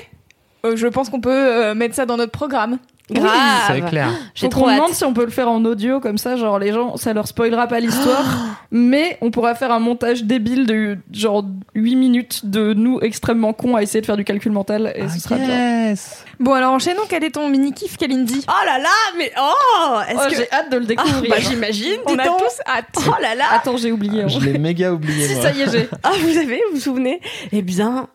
euh, 0.65 0.77
je 0.77 0.87
pense 0.87 1.09
qu'on 1.11 1.21
peut 1.21 1.31
euh, 1.33 1.75
mettre 1.75 1.95
ça 1.95 2.07
dans 2.07 2.17
notre 2.17 2.33
programme. 2.33 2.79
Grave. 3.11 3.31
C'est 3.69 3.81
clair. 3.83 4.09
J'ai 4.35 4.49
trop 4.49 4.63
qu'on 4.63 4.69
hâte. 4.69 4.77
demande 4.79 4.93
si 4.93 5.05
on 5.05 5.13
peut 5.13 5.25
le 5.25 5.31
faire 5.31 5.49
en 5.49 5.65
audio 5.65 6.01
comme 6.01 6.19
ça, 6.19 6.37
genre 6.37 6.59
les 6.59 6.73
gens, 6.73 6.97
ça 6.97 7.13
leur 7.13 7.29
spoilera 7.29 7.69
pas 7.69 7.79
l'histoire, 7.79 8.25
mais 8.73 9.17
on 9.21 9.31
pourra 9.31 9.55
faire 9.55 9.71
un 9.71 9.79
montage 9.79 10.25
débile 10.25 10.67
de 10.67 10.99
genre 11.13 11.45
8 11.75 11.95
minutes 11.95 12.47
de 12.47 12.75
nous 12.75 12.99
extrêmement 13.01 13.53
cons 13.53 13.77
à 13.77 13.83
essayer 13.83 14.01
de 14.01 14.07
faire 14.07 14.17
du 14.17 14.25
calcul 14.25 14.51
mental 14.53 14.93
et 14.97 15.09
ce 15.09 15.21
sera 15.21 15.37
bien. 15.37 15.89
yes. 15.89 16.25
Bon, 16.41 16.53
alors 16.53 16.73
enchaînons. 16.73 17.03
Quel 17.09 17.23
est 17.25 17.31
ton 17.31 17.49
mini 17.49 17.73
kiff, 17.73 17.97
Kalindi? 17.97 18.45
Oh 18.49 18.67
là 18.67 18.79
là, 18.79 18.89
mais 19.17 19.31
oh 19.41 19.99
Est-ce 20.09 20.19
Oh, 20.27 20.29
que. 20.31 20.37
J'ai 20.37 20.53
hâte 20.53 20.71
de 20.73 20.77
le 20.79 20.83
Ah, 20.85 20.87
découvrir. 20.89 21.31
bah 21.31 21.37
j'imagine, 21.39 21.99
On 22.07 22.19
a 22.19 22.25
tous 22.27 22.61
hâte. 22.67 22.87
Oh 23.07 23.15
là 23.23 23.35
là 23.37 23.45
Attends, 23.53 23.77
j'ai 23.77 23.93
oublié. 23.93 24.23
hein. 24.25 24.29
Je 24.29 24.41
l'ai 24.41 24.59
méga 24.59 24.93
oublié. 24.93 25.27
Si, 25.29 25.35
moi. 25.35 25.43
ça 25.45 25.53
y 25.53 25.63
est, 25.63 25.71
j'ai. 25.71 25.89
Ah, 26.03 26.11
vous 26.21 26.37
avez, 26.37 26.61
vous 26.71 26.75
vous 26.75 26.81
souvenez? 26.81 27.21
Eh 27.53 27.63
bien, 27.63 28.09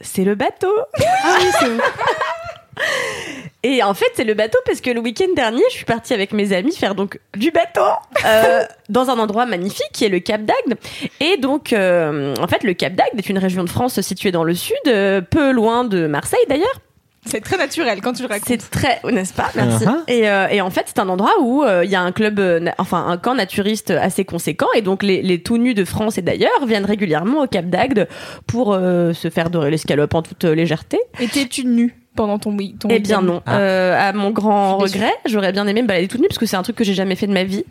c'est 0.00 0.24
le 0.24 0.34
bateau. 0.34 0.72
Et 3.62 3.82
en 3.82 3.94
fait, 3.94 4.06
c'est 4.14 4.24
le 4.24 4.34
bateau 4.34 4.58
parce 4.66 4.80
que 4.82 4.90
le 4.90 5.00
week-end 5.00 5.32
dernier, 5.34 5.62
je 5.70 5.74
suis 5.76 5.84
partie 5.86 6.12
avec 6.12 6.32
mes 6.32 6.52
amis 6.52 6.74
faire 6.76 6.94
donc 6.94 7.18
du 7.34 7.50
bateau 7.50 7.80
euh, 8.26 8.62
dans 8.90 9.08
un 9.10 9.18
endroit 9.18 9.46
magnifique 9.46 9.88
qui 9.92 10.04
est 10.04 10.10
le 10.10 10.20
Cap 10.20 10.42
d'Agde. 10.44 10.78
Et 11.20 11.38
donc, 11.38 11.72
euh, 11.72 12.34
en 12.40 12.46
fait, 12.46 12.62
le 12.62 12.74
Cap 12.74 12.94
d'Agde 12.94 13.16
est 13.18 13.28
une 13.30 13.38
région 13.38 13.64
de 13.64 13.70
France 13.70 14.00
située 14.02 14.32
dans 14.32 14.44
le 14.44 14.54
sud, 14.54 14.76
euh, 14.86 15.22
peu 15.22 15.50
loin 15.52 15.84
de 15.84 16.06
Marseille 16.06 16.44
d'ailleurs. 16.48 16.80
C'est 17.26 17.40
très 17.40 17.56
naturel 17.56 18.02
quand 18.02 18.12
tu 18.12 18.20
le 18.20 18.28
racontes. 18.28 18.44
C'est 18.46 18.70
très, 18.70 19.00
n'est-ce 19.10 19.32
pas? 19.32 19.50
Merci. 19.54 19.86
Uh-huh. 19.86 19.96
et, 20.08 20.28
euh, 20.28 20.46
et 20.48 20.60
en 20.60 20.68
fait, 20.68 20.82
c'est 20.88 20.98
un 20.98 21.08
endroit 21.08 21.32
où 21.40 21.64
euh, 21.64 21.82
il 21.82 21.90
y 21.90 21.94
a 21.96 22.02
un 22.02 22.12
club, 22.12 22.38
euh, 22.38 22.60
na- 22.60 22.74
enfin 22.76 23.06
un 23.08 23.16
camp 23.16 23.34
naturiste 23.34 23.90
assez 23.92 24.26
conséquent, 24.26 24.66
et 24.74 24.82
donc 24.82 25.02
les, 25.02 25.22
les 25.22 25.42
tout 25.42 25.56
nus 25.56 25.72
de 25.72 25.86
France 25.86 26.18
et 26.18 26.22
d'ailleurs 26.22 26.66
viennent 26.66 26.84
régulièrement 26.84 27.40
au 27.44 27.46
Cap 27.46 27.64
d'Agde 27.70 28.08
pour 28.46 28.74
euh, 28.74 29.14
se 29.14 29.30
faire 29.30 29.48
dorer 29.48 29.70
l'escalope 29.70 30.12
en 30.14 30.20
toute 30.20 30.44
légèreté. 30.44 30.98
Étais-tu 31.18 31.64
nue 31.64 31.96
pendant 32.14 32.38
ton, 32.38 32.56
ton 32.56 32.88
Eh 32.90 32.98
bien 32.98 33.20
non. 33.20 33.42
Ah. 33.46 33.58
Euh, 33.58 34.08
à 34.08 34.12
mon 34.12 34.30
grand 34.30 34.78
regret, 34.78 35.12
j'aurais 35.24 35.52
bien 35.52 35.66
aimé 35.66 35.82
me 35.82 35.88
balader 35.88 36.08
toute 36.08 36.20
nue 36.20 36.28
parce 36.28 36.38
que 36.38 36.46
c'est 36.46 36.56
un 36.56 36.62
truc 36.62 36.76
que 36.76 36.84
j'ai 36.84 36.94
jamais 36.94 37.16
fait 37.16 37.26
de 37.26 37.32
ma 37.32 37.44
vie 37.44 37.64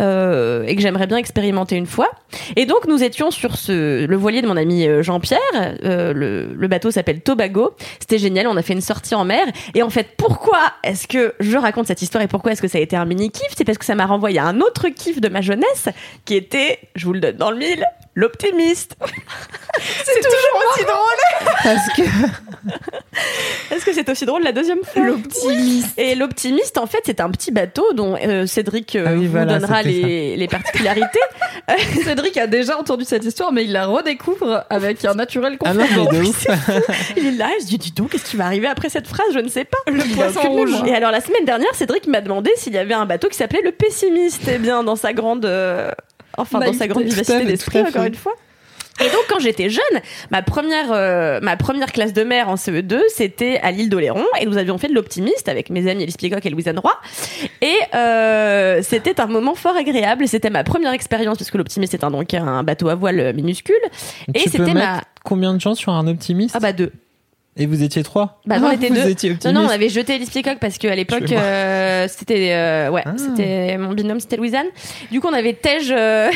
euh, 0.00 0.64
et 0.66 0.74
que 0.74 0.82
j'aimerais 0.82 1.06
bien 1.06 1.16
expérimenter 1.16 1.76
une 1.76 1.86
fois. 1.86 2.10
Et 2.56 2.66
donc 2.66 2.86
nous 2.86 3.02
étions 3.02 3.30
sur 3.30 3.56
ce 3.56 4.04
le 4.06 4.16
voilier 4.16 4.42
de 4.42 4.46
mon 4.46 4.56
ami 4.56 4.86
euh, 4.86 5.02
Jean-Pierre. 5.02 5.40
Euh, 5.84 6.12
le, 6.12 6.54
le 6.54 6.68
bateau 6.68 6.90
s'appelle 6.90 7.20
Tobago. 7.20 7.74
C'était 8.00 8.18
génial. 8.18 8.46
On 8.46 8.56
a 8.56 8.62
fait 8.62 8.72
une 8.74 8.80
sortie 8.80 9.14
en 9.14 9.24
mer. 9.24 9.46
Et 9.74 9.82
en 9.82 9.90
fait, 9.90 10.08
pourquoi 10.16 10.58
est-ce 10.82 11.06
que 11.06 11.34
je 11.40 11.56
raconte 11.56 11.86
cette 11.86 12.02
histoire 12.02 12.22
et 12.22 12.28
pourquoi 12.28 12.52
est-ce 12.52 12.62
que 12.62 12.68
ça 12.68 12.78
a 12.78 12.80
été 12.80 12.96
un 12.96 13.04
mini 13.04 13.30
kiff 13.30 13.52
C'est 13.56 13.64
parce 13.64 13.78
que 13.78 13.84
ça 13.84 13.94
m'a 13.94 14.06
renvoyé 14.06 14.38
à 14.38 14.44
un 14.44 14.60
autre 14.60 14.88
kiff 14.88 15.20
de 15.20 15.28
ma 15.28 15.40
jeunesse 15.40 15.88
qui 16.24 16.34
était, 16.34 16.78
je 16.94 17.06
vous 17.06 17.12
le 17.12 17.20
donne 17.20 17.36
dans 17.36 17.50
le 17.50 17.58
mille, 17.58 17.84
l'optimiste. 18.14 18.96
C'est 19.80 20.20
toujours 20.20 20.62
aussi 20.72 20.84
drôle. 20.84 21.54
Parce 21.62 21.96
que 21.96 22.02
Est-ce 23.70 23.84
que 23.84 23.92
c'est 23.92 24.08
aussi 24.08 24.26
drôle 24.26 24.42
la 24.42 24.52
deuxième 24.52 24.82
fois 24.84 25.02
L'optimiste. 25.02 25.98
Et 25.98 26.14
l'optimiste, 26.14 26.78
en 26.78 26.86
fait, 26.86 27.00
c'est 27.04 27.20
un 27.20 27.30
petit 27.30 27.50
bateau 27.50 27.92
dont 27.92 28.16
euh, 28.16 28.46
Cédric 28.46 28.96
euh, 28.96 29.04
Ah 29.08 29.12
oui, 29.14 29.26
vous 29.26 29.32
voilà, 29.32 29.58
donnera 29.58 29.82
les, 29.82 30.36
les 30.36 30.48
particularités. 30.48 31.18
Cédric 32.04 32.36
a 32.36 32.46
déjà 32.46 32.78
entendu 32.78 33.04
cette 33.04 33.24
histoire, 33.24 33.52
mais 33.52 33.64
il 33.64 33.72
la 33.72 33.86
redécouvre 33.86 34.64
avec 34.70 35.04
un 35.04 35.14
naturel 35.14 35.56
ah 35.64 35.74
non 35.74 35.86
confondant. 35.86 36.08
mais 36.12 36.18
de 36.18 36.24
ouf. 36.24 36.46
Il 37.16 37.26
est 37.26 37.30
là, 37.32 37.48
se 37.60 37.66
dit, 37.66 37.78
dis 37.78 37.92
donc, 37.92 38.10
qu'est-ce 38.10 38.30
qui 38.30 38.36
va 38.36 38.46
arriver 38.46 38.66
après 38.66 38.88
cette 38.88 39.06
phrase 39.06 39.26
Je 39.32 39.38
ne 39.40 39.48
sais 39.48 39.64
pas. 39.64 39.78
Le 39.86 40.14
poisson 40.14 40.40
rouge. 40.50 40.70
Et 40.86 40.94
alors, 40.94 41.10
la 41.10 41.20
semaine 41.20 41.44
dernière, 41.44 41.74
Cédric 41.74 42.06
m'a 42.06 42.20
demandé 42.20 42.50
s'il 42.56 42.72
y 42.74 42.78
avait 42.78 42.94
un 42.94 43.06
bateau 43.06 43.28
qui 43.28 43.36
s'appelait 43.36 43.62
le 43.62 43.72
pessimiste. 43.72 44.42
Eh 44.52 44.58
bien, 44.58 44.82
dans 44.84 44.96
sa 44.96 45.12
grande... 45.12 45.44
euh, 45.44 45.90
Enfin, 46.36 46.58
dans 46.58 46.72
sa 46.72 46.88
grande 46.88 47.04
vivacité 47.04 47.44
d'esprit, 47.44 47.80
encore 47.80 48.04
une 48.04 48.14
fois. 48.16 48.32
Et 49.00 49.04
donc, 49.04 49.24
quand 49.28 49.40
j'étais 49.40 49.70
jeune, 49.70 49.82
ma 50.30 50.42
première, 50.42 50.92
euh, 50.92 51.40
ma 51.42 51.56
première 51.56 51.90
classe 51.92 52.12
de 52.12 52.22
mer 52.22 52.48
en 52.48 52.54
CE2, 52.54 53.00
c'était 53.08 53.58
à 53.62 53.70
l'île 53.72 53.88
d'Oléron, 53.90 54.24
et 54.40 54.46
nous 54.46 54.56
avions 54.56 54.78
fait 54.78 54.88
de 54.88 54.94
l'optimiste 54.94 55.48
avec 55.48 55.68
mes 55.70 55.90
amis 55.90 56.04
Elise 56.04 56.16
Piecock 56.16 56.46
et 56.46 56.50
Louise-Anne 56.50 56.78
Roy. 56.78 56.92
Et 57.60 57.74
euh, 57.94 58.82
c'était 58.82 59.20
un 59.20 59.26
moment 59.26 59.54
fort 59.56 59.76
agréable. 59.76 60.28
C'était 60.28 60.50
ma 60.50 60.62
première 60.62 60.92
expérience, 60.92 61.36
puisque 61.38 61.56
l'optimiste 61.56 61.94
est 61.94 62.04
un, 62.04 62.10
donc 62.10 62.32
un 62.34 62.62
bateau 62.62 62.88
à 62.88 62.94
voile 62.94 63.32
minuscule. 63.34 63.74
Et 64.32 64.48
c'était 64.48 64.74
ma... 64.74 65.00
combien 65.24 65.54
de 65.54 65.60
gens 65.60 65.74
sur 65.74 65.92
un 65.92 66.06
optimiste 66.06 66.54
Ah 66.56 66.60
bah 66.60 66.72
deux. 66.72 66.92
Et 67.56 67.66
vous 67.66 67.82
étiez 67.84 68.02
trois 68.02 68.40
Bah 68.46 68.58
non, 68.58 68.66
Ah, 68.66 68.70
on 68.72 68.74
était 68.74 68.90
deux. 68.90 69.08
étiez 69.08 69.36
Non, 69.44 69.52
non, 69.52 69.60
on 69.66 69.68
avait 69.68 69.88
jeté 69.88 70.16
Elise 70.16 70.30
Piecock 70.30 70.58
parce 70.60 70.76
qu'à 70.78 70.94
l'époque, 70.96 71.30
euh, 71.30 72.06
c'était, 72.08 72.52
euh, 72.52 72.90
ouais, 72.90 73.02
Ah. 73.06 73.12
c'était 73.16 73.76
mon 73.78 73.92
binôme, 73.92 74.18
c'était 74.18 74.36
Louisanne. 74.36 74.66
Du 75.12 75.20
coup, 75.20 75.28
on 75.28 75.32
avait 75.34 75.52
Tej. 75.54 75.92
Euh... 75.92 76.30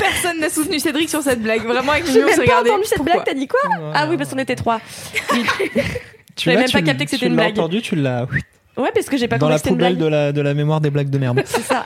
Personne 0.00 0.40
n'a 0.40 0.48
soutenu 0.50 0.78
Cédric 0.78 1.08
sur 1.08 1.22
cette 1.22 1.42
blague. 1.42 1.62
Vraiment, 1.64 1.92
avec 1.92 2.06
J'ai 2.06 2.22
même 2.24 2.34
pas 2.36 2.42
regardé. 2.42 2.70
entendu 2.70 2.84
cette 2.86 2.96
Pourquoi 2.98 3.14
blague. 3.14 3.26
T'as 3.26 3.34
dit 3.34 3.46
quoi 3.48 3.60
Ah 3.94 4.06
oui, 4.08 4.16
parce 4.16 4.30
qu'on 4.30 4.38
était 4.38 4.56
trois. 4.56 4.80
Tu 6.36 6.44
j'avais 6.44 6.56
vois, 6.56 6.60
même 6.62 6.66
tu 6.68 6.72
pas 6.72 6.78
l- 6.78 6.84
capté 6.84 7.04
que 7.04 7.10
c'était 7.10 7.26
tu 7.26 7.30
une 7.30 7.36
l'as 7.36 7.44
blague. 7.44 7.58
entendu, 7.58 7.82
tu 7.82 7.96
l'as 7.96 8.26
Ouais, 8.76 8.90
parce 8.94 9.06
que 9.06 9.16
j'ai 9.18 9.28
pas 9.28 9.36
dans 9.36 9.48
compris 9.48 9.52
la 9.54 9.56
que 9.56 9.58
c'était 9.58 9.70
une 9.70 9.76
poubelle 9.76 9.96
blague. 9.96 10.04
de 10.04 10.10
la, 10.10 10.32
de 10.32 10.40
la 10.40 10.54
mémoire 10.54 10.80
des 10.80 10.90
blagues 10.90 11.10
de 11.10 11.18
merde. 11.18 11.42
C'est 11.44 11.60
ça. 11.62 11.84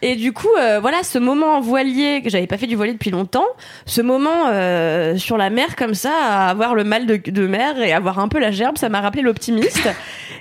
Et 0.00 0.14
du 0.16 0.32
coup, 0.32 0.48
euh, 0.58 0.78
voilà, 0.80 1.02
ce 1.02 1.18
moment 1.18 1.56
en 1.56 1.60
voilier, 1.60 2.20
que 2.22 2.30
j'avais 2.30 2.46
pas 2.46 2.56
fait 2.58 2.66
du 2.66 2.76
voilier 2.76 2.92
depuis 2.92 3.10
longtemps, 3.10 3.46
ce 3.86 4.00
moment 4.00 4.46
euh, 4.48 5.16
sur 5.18 5.36
la 5.36 5.50
mer 5.50 5.74
comme 5.76 5.94
ça, 5.94 6.12
à 6.22 6.48
avoir 6.50 6.74
le 6.74 6.84
mal 6.84 7.06
de, 7.06 7.16
de 7.16 7.46
mer 7.46 7.78
et 7.82 7.92
avoir 7.92 8.18
un 8.20 8.28
peu 8.28 8.38
la 8.38 8.50
gerbe, 8.52 8.78
ça 8.78 8.88
m'a 8.88 9.00
rappelé 9.00 9.22
l'optimiste. 9.22 9.88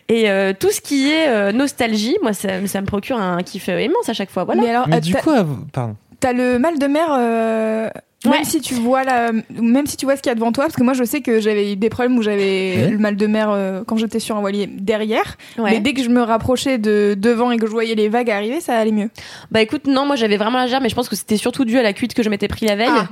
et 0.10 0.30
euh, 0.30 0.54
tout 0.58 0.72
ce 0.72 0.80
qui 0.82 1.10
est 1.12 1.28
euh, 1.30 1.52
nostalgie, 1.52 2.18
moi, 2.22 2.34
ça, 2.34 2.66
ça 2.68 2.80
me 2.82 2.86
procure 2.86 3.18
un 3.18 3.42
kiff 3.44 3.68
immense 3.68 4.08
à 4.10 4.13
chaque 4.13 4.30
fois. 4.30 4.44
Voilà. 4.44 4.62
Mais 4.62 4.70
alors, 4.70 4.88
Mais 4.88 4.98
euh, 4.98 5.00
du 5.02 5.13
t'as- 5.13 5.20
coup, 5.22 5.32
pardon. 5.74 5.96
T'as 6.24 6.34
le 6.34 6.58
mal 6.60 6.80
de 6.80 6.88
mer. 6.88 7.08
euh, 7.12 7.90
Ouais. 8.26 8.32
Même 8.38 8.46
si 8.46 8.62
tu 8.62 8.74
vois 8.76 9.04
la, 9.04 9.34
même 9.50 9.86
si 9.86 9.98
tu 9.98 10.06
vois 10.06 10.16
ce 10.16 10.22
qu'il 10.22 10.30
y 10.30 10.32
a 10.32 10.36
devant 10.36 10.54
toi, 10.54 10.64
parce 10.64 10.78
que 10.78 10.84
moi 10.84 10.94
je 10.94 11.04
sais 11.04 11.20
que 11.20 11.42
j'avais 11.42 11.74
eu 11.74 11.76
des 11.76 11.90
problèmes 11.90 12.18
où 12.18 12.22
j'avais 12.22 12.76
Ouais. 12.78 12.88
le 12.92 12.98
mal 12.98 13.18
de 13.18 13.28
mer 13.28 13.50
euh, 13.52 13.84
quand 13.86 13.98
j'étais 13.98 14.20
sur 14.22 14.38
un 14.38 14.40
voilier 14.40 14.66
derrière, 14.66 15.36
Ouais. 15.58 15.72
mais 15.72 15.80
dès 15.82 15.92
que 15.92 16.02
je 16.02 16.08
me 16.08 16.22
rapprochais 16.22 16.78
de 16.78 17.16
devant 17.20 17.52
et 17.52 17.58
que 17.58 17.68
je 17.68 17.72
voyais 17.74 17.96
les 17.96 18.08
vagues 18.08 18.32
arriver, 18.32 18.62
ça 18.62 18.78
allait 18.78 18.94
mieux. 18.94 19.10
Bah 19.52 19.62
écoute, 19.62 19.88
non, 19.88 20.06
moi 20.06 20.16
j'avais 20.16 20.38
vraiment 20.38 20.58
la 20.58 20.68
gerbe, 20.68 20.84
mais 20.84 20.88
je 20.90 20.96
pense 20.96 21.10
que 21.10 21.18
c'était 21.18 21.36
surtout 21.36 21.66
dû 21.66 21.78
à 21.78 21.84
la 21.84 21.92
cuite 21.92 22.14
que 22.14 22.24
je 22.24 22.30
m'étais 22.30 22.48
pris 22.48 22.66
la 22.66 22.78
veille. 22.78 22.88
Ah. 22.90 23.10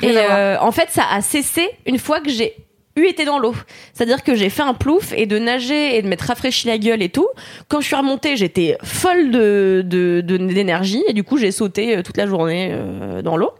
Et 0.00 0.16
euh, 0.16 0.56
en 0.58 0.72
fait, 0.72 0.88
ça 0.88 1.02
a 1.12 1.20
cessé 1.20 1.68
une 1.84 1.98
fois 1.98 2.20
que 2.20 2.30
j'ai 2.30 2.54
eu 2.96 3.06
été 3.06 3.24
dans 3.24 3.38
l'eau. 3.38 3.54
C'est-à-dire 3.92 4.22
que 4.22 4.34
j'ai 4.34 4.50
fait 4.50 4.62
un 4.62 4.74
plouf 4.74 5.12
et 5.16 5.26
de 5.26 5.38
nager 5.38 5.96
et 5.96 6.02
de 6.02 6.08
m'être 6.08 6.22
rafraîchi 6.26 6.66
la 6.68 6.78
gueule 6.78 7.02
et 7.02 7.08
tout. 7.08 7.26
Quand 7.68 7.80
je 7.80 7.86
suis 7.86 7.96
remontée, 7.96 8.36
j'étais 8.36 8.76
folle 8.84 9.30
de 9.30 9.82
de- 9.84 10.20
de- 10.24 10.36
d'énergie 10.36 11.02
et 11.08 11.12
du 11.12 11.24
coup 11.24 11.36
j'ai 11.36 11.50
sauté 11.50 11.96
euh, 11.96 12.02
toute 12.02 12.16
la 12.16 12.26
journée 12.26 12.68
euh, 12.72 13.22
dans 13.22 13.36
l'eau. 13.36 13.50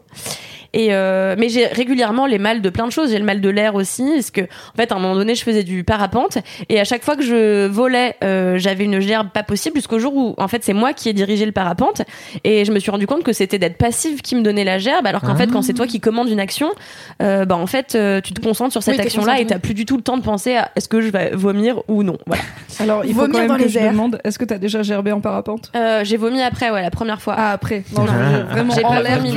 Et 0.77 0.89
euh, 0.93 1.35
mais 1.37 1.47
j'ai 1.49 1.65
régulièrement 1.67 2.25
les 2.25 2.37
mal 2.37 2.61
de 2.61 2.69
plein 2.69 2.85
de 2.85 2.91
choses. 2.91 3.09
J'ai 3.11 3.17
le 3.17 3.23
mal 3.25 3.39
de 3.39 3.49
l'air 3.49 3.75
aussi, 3.75 4.03
parce 4.13 4.29
que 4.29 4.41
en 4.41 4.75
fait 4.75 4.91
à 4.91 4.95
un 4.95 4.99
moment 4.99 5.15
donné 5.15 5.33
je 5.33 5.41
faisais 5.43 5.63
du 5.63 5.83
parapente 5.85 6.37
et 6.69 6.79
à 6.79 6.83
chaque 6.83 7.01
fois 7.03 7.15
que 7.15 7.23
je 7.23 7.65
volais, 7.67 8.15
euh, 8.23 8.57
j'avais 8.59 8.83
une 8.83 8.99
gerbe 8.99 9.29
pas 9.29 9.41
possible 9.43 9.77
jusqu'au 9.77 9.99
jour 9.99 10.13
où 10.15 10.35
en 10.37 10.47
fait 10.49 10.63
c'est 10.65 10.73
moi 10.73 10.91
qui 10.93 11.07
ai 11.09 11.13
dirigé 11.13 11.45
le 11.45 11.53
parapente 11.53 12.01
et 12.43 12.65
je 12.65 12.71
me 12.73 12.79
suis 12.79 12.91
rendu 12.91 13.07
compte 13.07 13.23
que 13.23 13.31
c'était 13.31 13.57
d'être 13.57 13.77
passive 13.77 14.21
qui 14.21 14.35
me 14.35 14.41
donnait 14.41 14.65
la 14.65 14.77
gerbe, 14.77 15.07
alors 15.07 15.21
qu'en 15.21 15.35
fait 15.35 15.47
quand 15.49 15.61
c'est 15.61 15.73
toi 15.73 15.87
qui 15.87 15.99
commandes 16.01 16.29
une 16.29 16.41
action, 16.41 16.69
euh, 17.21 17.45
bah 17.45 17.55
en 17.55 17.67
fait 17.67 17.95
euh, 17.95 18.19
tu 18.21 18.33
te 18.33 18.41
concentres 18.41 18.73
sur 18.73 18.83
cette 18.83 18.97
Oui, 18.97 19.01
action-là 19.01 19.39
et 19.39 19.45
t'as 19.47 19.59
plus 19.59 19.73
du 19.73 19.85
tout 19.85 19.95
le 19.95 20.03
temps 20.03 20.17
de 20.17 20.23
penser 20.23 20.57
à 20.57 20.71
est-ce 20.75 20.89
que 20.89 20.99
je 20.99 21.07
vais 21.09 21.31
vomir 21.33 21.81
ou 21.87 22.03
non. 22.03 22.17
Voilà. 22.27 22.43
Alors, 22.79 23.05
il 23.05 23.13
faut 23.13 23.21
Vomir 23.21 23.31
quand 23.33 23.39
même 23.39 23.47
dans 23.47 23.55
que 23.55 23.61
les 23.63 23.69
je 23.69 23.79
airs. 23.79 23.91
demande, 23.93 24.19
est-ce 24.25 24.37
que 24.37 24.43
t'as 24.43 24.57
déjà 24.57 24.83
gerbé 24.83 25.13
en 25.13 25.21
parapente? 25.21 25.71
Euh, 25.77 26.01
j'ai 26.03 26.17
vomi 26.17 26.41
après, 26.41 26.71
ouais, 26.71 26.81
la 26.81 26.91
première 26.91 27.21
fois. 27.21 27.35
Ah, 27.37 27.51
après. 27.53 27.83
Non, 27.95 28.03
non, 28.03 28.11
j'ai 28.29 28.41
vraiment 28.43 28.73
J'ai 28.75 28.83
en 28.83 28.89
pas 28.89 29.01
l'air, 29.01 29.19
vomi. 29.19 29.31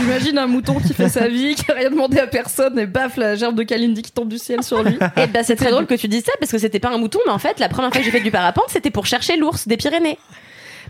J'imagine 0.00 0.38
un 0.38 0.46
mouton 0.46 0.69
qui 0.78 0.94
fait 0.94 1.08
sa 1.08 1.28
vie, 1.28 1.54
qui 1.54 1.70
a 1.70 1.74
rien 1.74 1.90
demandé 1.90 2.18
à 2.18 2.26
personne, 2.26 2.78
et 2.78 2.86
baf, 2.86 3.16
la 3.16 3.34
gerbe 3.34 3.56
de 3.56 3.62
Kalindi 3.62 4.02
qui 4.02 4.12
tombe 4.12 4.28
du 4.28 4.38
ciel 4.38 4.62
sur 4.62 4.82
lui. 4.82 4.98
Et 5.16 5.26
bah 5.26 5.42
c'est 5.42 5.56
très 5.56 5.70
drôle 5.70 5.86
que 5.86 5.94
tu 5.94 6.08
dises 6.08 6.24
ça 6.24 6.32
parce 6.38 6.52
que 6.52 6.58
c'était 6.58 6.80
pas 6.80 6.90
un 6.90 6.98
mouton, 6.98 7.18
mais 7.26 7.32
en 7.32 7.38
fait 7.38 7.58
la 7.58 7.68
première 7.68 7.90
fois 7.90 8.00
que 8.00 8.04
j'ai 8.04 8.12
fait 8.12 8.20
du 8.20 8.30
parapente, 8.30 8.66
c'était 8.68 8.90
pour 8.90 9.06
chercher 9.06 9.36
l'ours 9.36 9.66
des 9.66 9.76
Pyrénées. 9.76 10.18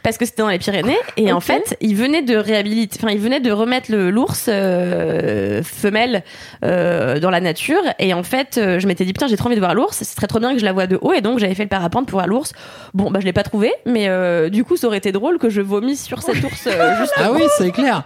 Parce 0.03 0.17
que 0.17 0.25
c'était 0.25 0.43
dans 0.43 0.49
les 0.49 0.59
Pyrénées 0.59 0.97
et 1.17 1.33
en 1.33 1.41
fait 1.41 1.77
il 1.81 1.95
venait 1.95 2.23
de 2.23 2.37
réhabiliter, 2.37 2.99
enfin 3.03 3.13
il 3.13 3.19
venait 3.19 3.41
de 3.41 3.51
remettre 3.51 3.91
le 3.93 4.11
l'ours 4.11 4.47
euh, 4.49 5.63
femelle 5.63 6.23
euh, 6.65 7.21
dans 7.21 7.29
la 7.29 7.41
nature 7.41 7.83
et 7.99 8.15
en 8.15 8.23
fait 8.23 8.57
euh, 8.57 8.79
je 8.79 8.87
m'étais 8.87 9.05
dit 9.05 9.13
putain 9.13 9.27
j'ai 9.27 9.37
trop 9.37 9.49
envie 9.49 9.57
de 9.57 9.61
voir 9.61 9.75
l'ours, 9.75 9.99
c'est 10.01 10.15
très 10.15 10.27
trop 10.27 10.39
bien 10.39 10.55
que 10.55 10.59
je 10.59 10.65
la 10.65 10.73
vois 10.73 10.87
de 10.87 10.99
haut 11.03 11.13
et 11.13 11.21
donc 11.21 11.39
j'avais 11.39 11.55
fait 11.55 11.65
le 11.65 11.69
parapente 11.69 12.07
pour 12.07 12.19
voir 12.19 12.29
l'ours. 12.29 12.53
Bon 12.95 13.11
bah 13.11 13.21
je 13.21 13.27
l'ai 13.27 13.35
pas 13.35 13.43
trouvé, 13.43 13.73
mais 13.85 14.09
euh, 14.09 14.49
du 14.49 14.65
coup 14.65 14.79
ça 14.79 14.87
aurait 14.87 14.99
été 14.99 15.13
drôle 15.13 15.39
que 15.39 15.51
je 15.51 15.61
vomisse 15.61 16.03
sur 16.05 16.23
cet 16.23 16.43
ours 16.43 16.67
euh, 16.67 16.97
juste. 16.99 17.13
Ah 17.17 17.33
oui, 17.33 17.43
c'est 17.59 17.71
clair. 17.71 18.05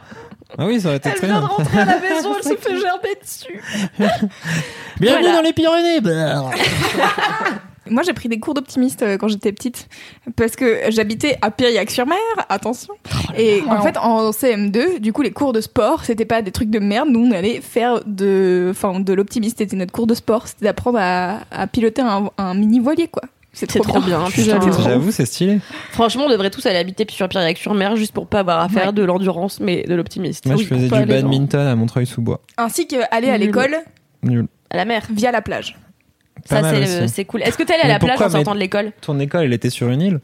Ah 0.57 0.67
oui, 0.67 0.81
ça 0.81 0.89
aurait 0.89 0.97
été 0.99 1.09
Elle 1.09 1.17
très 1.17 1.27
vient 1.27 1.41
bien. 1.41 1.49
de 1.49 1.53
rentrer 1.53 1.79
à 1.81 1.85
la 1.85 2.01
maison, 2.01 2.35
elle 2.37 2.43
se 2.45 2.57
fait 2.57 2.81
gerber 2.81 3.09
dessus. 3.21 3.61
Bienvenue 5.01 5.23
Voilà. 5.23 5.37
dans 5.37 5.43
les 5.43 5.53
Pyrénées. 5.53 6.01
Moi, 7.91 8.03
j'ai 8.03 8.15
pris 8.15 8.31
des 8.31 8.41
cours 8.41 8.55
d'optimiste 8.55 9.03
euh, 9.03 9.19
quand 9.19 9.29
j'étais 9.29 9.53
petite 9.53 9.89
parce 10.37 10.57
que 10.57 10.85
j'habitais 10.89 11.37
à 11.43 11.51
Piriac-sur-Mer, 11.51 12.17
attention. 12.49 12.95
et 13.37 13.63
en 13.69 13.83
fait, 13.83 13.99
en 13.99 14.31
CM2, 14.31 15.01
du 15.01 15.13
coup, 15.13 15.21
les 15.21 15.33
cours 15.33 15.53
de 15.53 15.61
sport, 15.61 16.03
c'était 16.03 16.25
pas 16.25 16.41
des 16.41 16.51
trucs 16.51 16.71
de 16.71 16.79
merde. 16.79 17.11
Nous, 17.11 17.21
on 17.27 17.31
allait 17.33 17.61
faire 17.61 18.01
de, 18.07 18.69
enfin, 18.71 19.01
de 19.01 19.13
l'optimiste. 19.13 19.59
C'était 19.59 19.77
notre 19.77 19.93
cours 19.93 20.07
de 20.07 20.15
sport. 20.15 20.49
C'était 20.49 20.65
d'apprendre 20.65 20.99
à, 20.99 21.41
à 21.51 21.67
piloter 21.67 22.01
un, 22.01 22.31
un 22.39 22.55
mini 22.55 22.81
voilier, 22.81 23.09
quoi. 23.09 23.23
C'est 23.55 23.71
C'est 23.71 23.79
trop 23.79 24.01
bien. 24.01 24.23
putain. 24.35 24.59
J'avoue, 24.83 25.11
c'est 25.13 25.25
stylé. 25.27 25.61
Franchement, 25.93 26.25
on 26.27 26.29
devrait 26.29 26.51
tous 26.51 26.67
aller 26.67 26.79
habiter 26.79 27.07
sur 27.09 27.29
Piriac-sur-Mer 27.29 27.97
juste 27.97 28.13
pour 28.13 28.27
pas 28.27 28.41
avoir 28.41 28.61
à 28.61 28.69
faire 28.69 28.89
Ouais. 28.89 28.93
de 28.93 29.03
l'endurance, 29.05 29.61
mais 29.61 29.85
de 29.85 29.95
l'optimiste. 29.95 30.45
Moi, 30.47 30.57
Oui, 30.57 30.65
je 30.65 30.69
faisais 30.69 30.85
du 30.85 30.89
dans- 30.91 31.07
badminton 31.07 31.67
à 31.67 31.75
Montreuil-sous-Bois. 31.77 32.41
Ainsi 32.59 32.87
qu'aller 32.87 33.31
à 33.31 33.39
l'école 33.39 33.77
Nul. 34.23 34.47
à 34.71 34.77
la 34.77 34.85
mer. 34.85 35.03
via 35.11 35.31
la 35.33 35.41
plage. 35.41 35.79
Pas 36.49 36.57
Ça, 36.57 36.63
mal 36.63 37.09
c'est 37.09 37.25
cool. 37.25 37.43
Est-ce 37.43 37.57
que 37.57 37.63
t'es 37.63 37.73
allé 37.75 37.85
à 37.85 37.89
la 37.89 37.99
plage 37.99 38.21
en 38.21 38.29
sortant 38.29 38.55
de 38.55 38.61
l'école? 38.61 38.93
Ton 39.01 39.19
école, 39.21 39.45
elle 39.45 39.53
était 39.55 39.71
sur 39.71 39.89
une 39.89 40.03
île? 40.03 40.21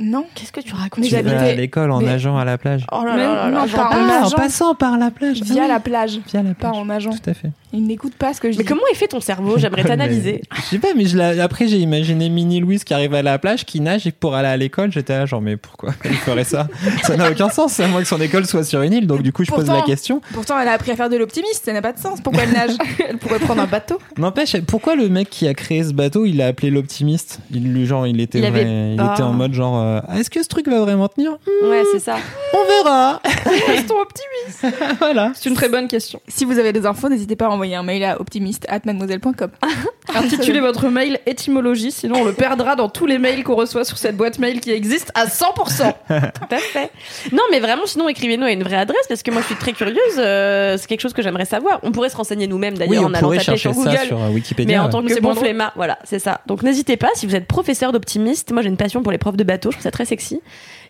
Non. 0.00 0.24
Qu'est-ce 0.34 0.52
que 0.52 0.60
tu 0.60 0.74
racontes 0.74 1.04
Mais 1.04 1.08
Tu 1.08 1.14
vas 1.22 1.40
à 1.42 1.52
l'école 1.52 1.90
en 1.90 2.00
mais- 2.00 2.06
nageant 2.06 2.38
à 2.38 2.44
la 2.44 2.56
plage. 2.58 2.84
Oh 2.90 3.04
là 3.04 3.12
Mais 3.14 3.22
là 3.22 3.50
là 3.50 3.50
non, 3.50 3.68
pas 3.68 3.84
en 3.84 3.90
Ah, 3.92 4.26
en 4.26 4.30
passant 4.30 4.74
par 4.74 4.96
la 4.98 5.10
plage. 5.10 5.42
Via 5.42 5.62
Ah, 5.64 5.68
la 5.68 5.80
plage. 5.80 6.20
Via 6.28 6.42
la 6.42 6.54
Pas 6.54 6.70
plage. 6.70 6.76
en 6.76 6.84
nageant. 6.86 7.10
Tout 7.10 7.30
à 7.30 7.34
fait. 7.34 7.50
Il 7.72 7.86
n'écoute 7.86 8.14
pas 8.14 8.34
ce 8.34 8.40
que 8.40 8.50
je 8.50 8.56
Mais 8.58 8.64
dis. 8.64 8.68
comment 8.68 8.80
est 8.90 8.96
fait 8.96 9.06
ton 9.08 9.20
cerveau 9.20 9.56
J'aimerais 9.58 9.84
t'analyser. 9.84 10.42
Mais- 10.50 10.56
Je 10.56 10.62
sais 10.62 10.78
pas, 10.78 10.88
mais 10.96 11.04
je 11.06 11.16
l'ai- 11.16 11.40
après 11.40 11.68
j'ai 11.68 11.78
imaginé 11.78 12.28
Mini 12.28 12.60
Louise 12.60 12.82
qui 12.82 12.94
arrive 12.94 13.14
à 13.14 13.22
la 13.22 13.38
plage, 13.38 13.64
qui 13.64 13.80
nage 13.80 14.06
et 14.06 14.10
pour 14.12 14.34
aller 14.34 14.48
à 14.48 14.56
l'école, 14.56 14.90
j'étais 14.90 15.12
là 15.16 15.26
genre 15.26 15.40
mais 15.40 15.56
pourquoi 15.56 15.90
il 16.04 16.10
ferait 16.16 16.44
ça? 16.44 16.66
Ça 17.04 17.16
n'a 17.16 17.30
aucun 17.30 17.48
sens, 17.48 17.78
à 17.78 17.86
moins 17.86 18.00
que 18.02 18.08
son 18.08 18.20
école 18.20 18.46
soit 18.46 18.64
sur 18.64 18.82
une 18.82 18.92
île. 18.92 19.06
Donc 19.06 19.22
du 19.22 19.32
coup 19.32 19.44
je 19.44 19.50
pose 19.52 19.66
la 19.68 19.82
question. 19.82 20.20
Pourtant, 20.32 20.58
elle 20.58 20.68
a 20.68 20.72
appris 20.72 20.90
à 20.90 20.96
faire 20.96 21.10
de 21.10 21.16
l'optimiste, 21.16 21.64
ça 21.64 21.72
n'a 21.72 21.82
pas 21.82 21.92
de 21.92 21.98
sens. 21.98 22.20
Pourquoi 22.20 22.42
elle 22.44 22.52
nage? 22.52 22.70
Elle 23.08 23.18
pourrait 23.18 23.38
prendre 23.38 23.60
un 23.62 23.66
bateau. 23.66 23.98
N'empêche, 24.18 24.56
pourquoi 24.62 24.94
le 24.96 25.08
mec 25.08 25.28
qui 25.30 25.46
a 25.46 25.54
créé 25.54 25.82
ce 25.84 25.92
bateau, 25.92 26.24
il 26.24 26.36
l'a 26.38 26.46
appelé 26.46 26.70
l'optimiste? 26.70 27.40
Il 27.52 27.84
genre 27.86 28.06
il 28.06 28.20
était 28.20 28.38
Il 28.38 28.44
avait- 28.46 28.64
vrai- 28.64 28.94
il 28.94 29.12
était 29.12 29.22
en 29.22 29.32
mode 29.32 29.52
genre 29.54 29.76
euh, 29.96 30.00
Ah, 30.08 30.18
est-ce 30.18 30.30
que 30.30 30.42
ce 30.42 30.48
truc 30.48 30.68
va 30.68 30.80
vraiment 30.80 31.08
tenir 31.08 31.32
Ouais, 31.64 31.82
c'est 31.92 31.98
ça. 31.98 32.16
On 32.54 32.64
verra. 32.84 33.20
Restons 33.68 33.96
optimistes. 34.00 34.78
voilà. 34.98 35.32
C'est 35.34 35.48
une 35.48 35.54
très 35.54 35.68
bonne 35.68 35.88
question. 35.88 36.20
Si 36.28 36.44
vous 36.44 36.58
avez 36.58 36.72
des 36.72 36.86
infos, 36.86 37.08
n'hésitez 37.08 37.36
pas 37.36 37.46
à 37.46 37.48
envoyer 37.50 37.74
un 37.76 37.82
mail 37.82 38.04
à 38.04 38.20
optimiste@mademoiselle.com. 38.20 39.50
Intitulez 40.14 40.60
votre 40.60 40.88
mail 40.88 41.20
étymologie, 41.26 41.92
sinon 41.92 42.20
on 42.20 42.24
le 42.24 42.32
perdra 42.32 42.74
dans 42.76 42.88
tous 42.88 43.06
les 43.06 43.18
mails 43.18 43.44
qu'on 43.44 43.54
reçoit 43.54 43.84
sur 43.84 43.96
cette 43.98 44.16
boîte 44.16 44.38
mail 44.38 44.60
qui 44.60 44.70
existe 44.72 45.12
à 45.14 45.26
100%. 45.26 45.92
Tout 46.08 46.14
à 46.50 46.56
fait. 46.58 46.90
Non, 47.32 47.42
mais 47.50 47.60
vraiment, 47.60 47.86
sinon, 47.86 48.08
écrivez-nous 48.08 48.44
à 48.46 48.50
une 48.52 48.62
vraie 48.64 48.76
adresse 48.76 49.06
parce 49.08 49.22
que 49.22 49.30
moi, 49.30 49.40
je 49.42 49.46
suis 49.46 49.54
très 49.56 49.72
curieuse. 49.72 49.98
euh, 50.18 50.76
c'est 50.78 50.86
quelque 50.86 51.00
chose 51.00 51.12
que 51.12 51.22
j'aimerais 51.22 51.44
savoir. 51.44 51.78
On 51.82 51.92
pourrait 51.92 52.08
se 52.08 52.16
renseigner 52.16 52.46
nous-mêmes 52.46 52.76
d'ailleurs 52.76 53.04
en 53.04 53.14
allant 53.14 53.30
taper 53.30 53.42
chercher 53.42 53.72
sur 53.72 53.74
ça 53.74 53.90
Google. 53.90 54.06
sur 54.06 54.20
euh, 54.20 54.28
Wikipédia. 54.30 54.78
Mais 54.78 54.84
en 54.84 54.88
tant 54.88 55.02
que 55.02 55.12
C'est 55.12 55.20
bon 55.20 55.34
flemmard, 55.34 55.72
voilà, 55.76 55.98
c'est 56.04 56.18
ça. 56.18 56.40
Donc 56.46 56.62
n'hésitez 56.62 56.96
pas, 56.96 57.08
si 57.14 57.26
vous 57.26 57.36
êtes 57.36 57.46
professeur 57.46 57.92
d'optimiste, 57.92 58.50
moi 58.52 58.62
j'ai 58.62 58.68
une 58.68 58.76
passion 58.76 59.02
pour 59.02 59.12
les 59.12 59.18
profs 59.18 59.36
de 59.36 59.44
bateau, 59.44 59.70
je 59.70 59.78
trouve 59.80 59.84
ça 59.84 59.90
très 59.90 60.04
sexy. 60.04 60.40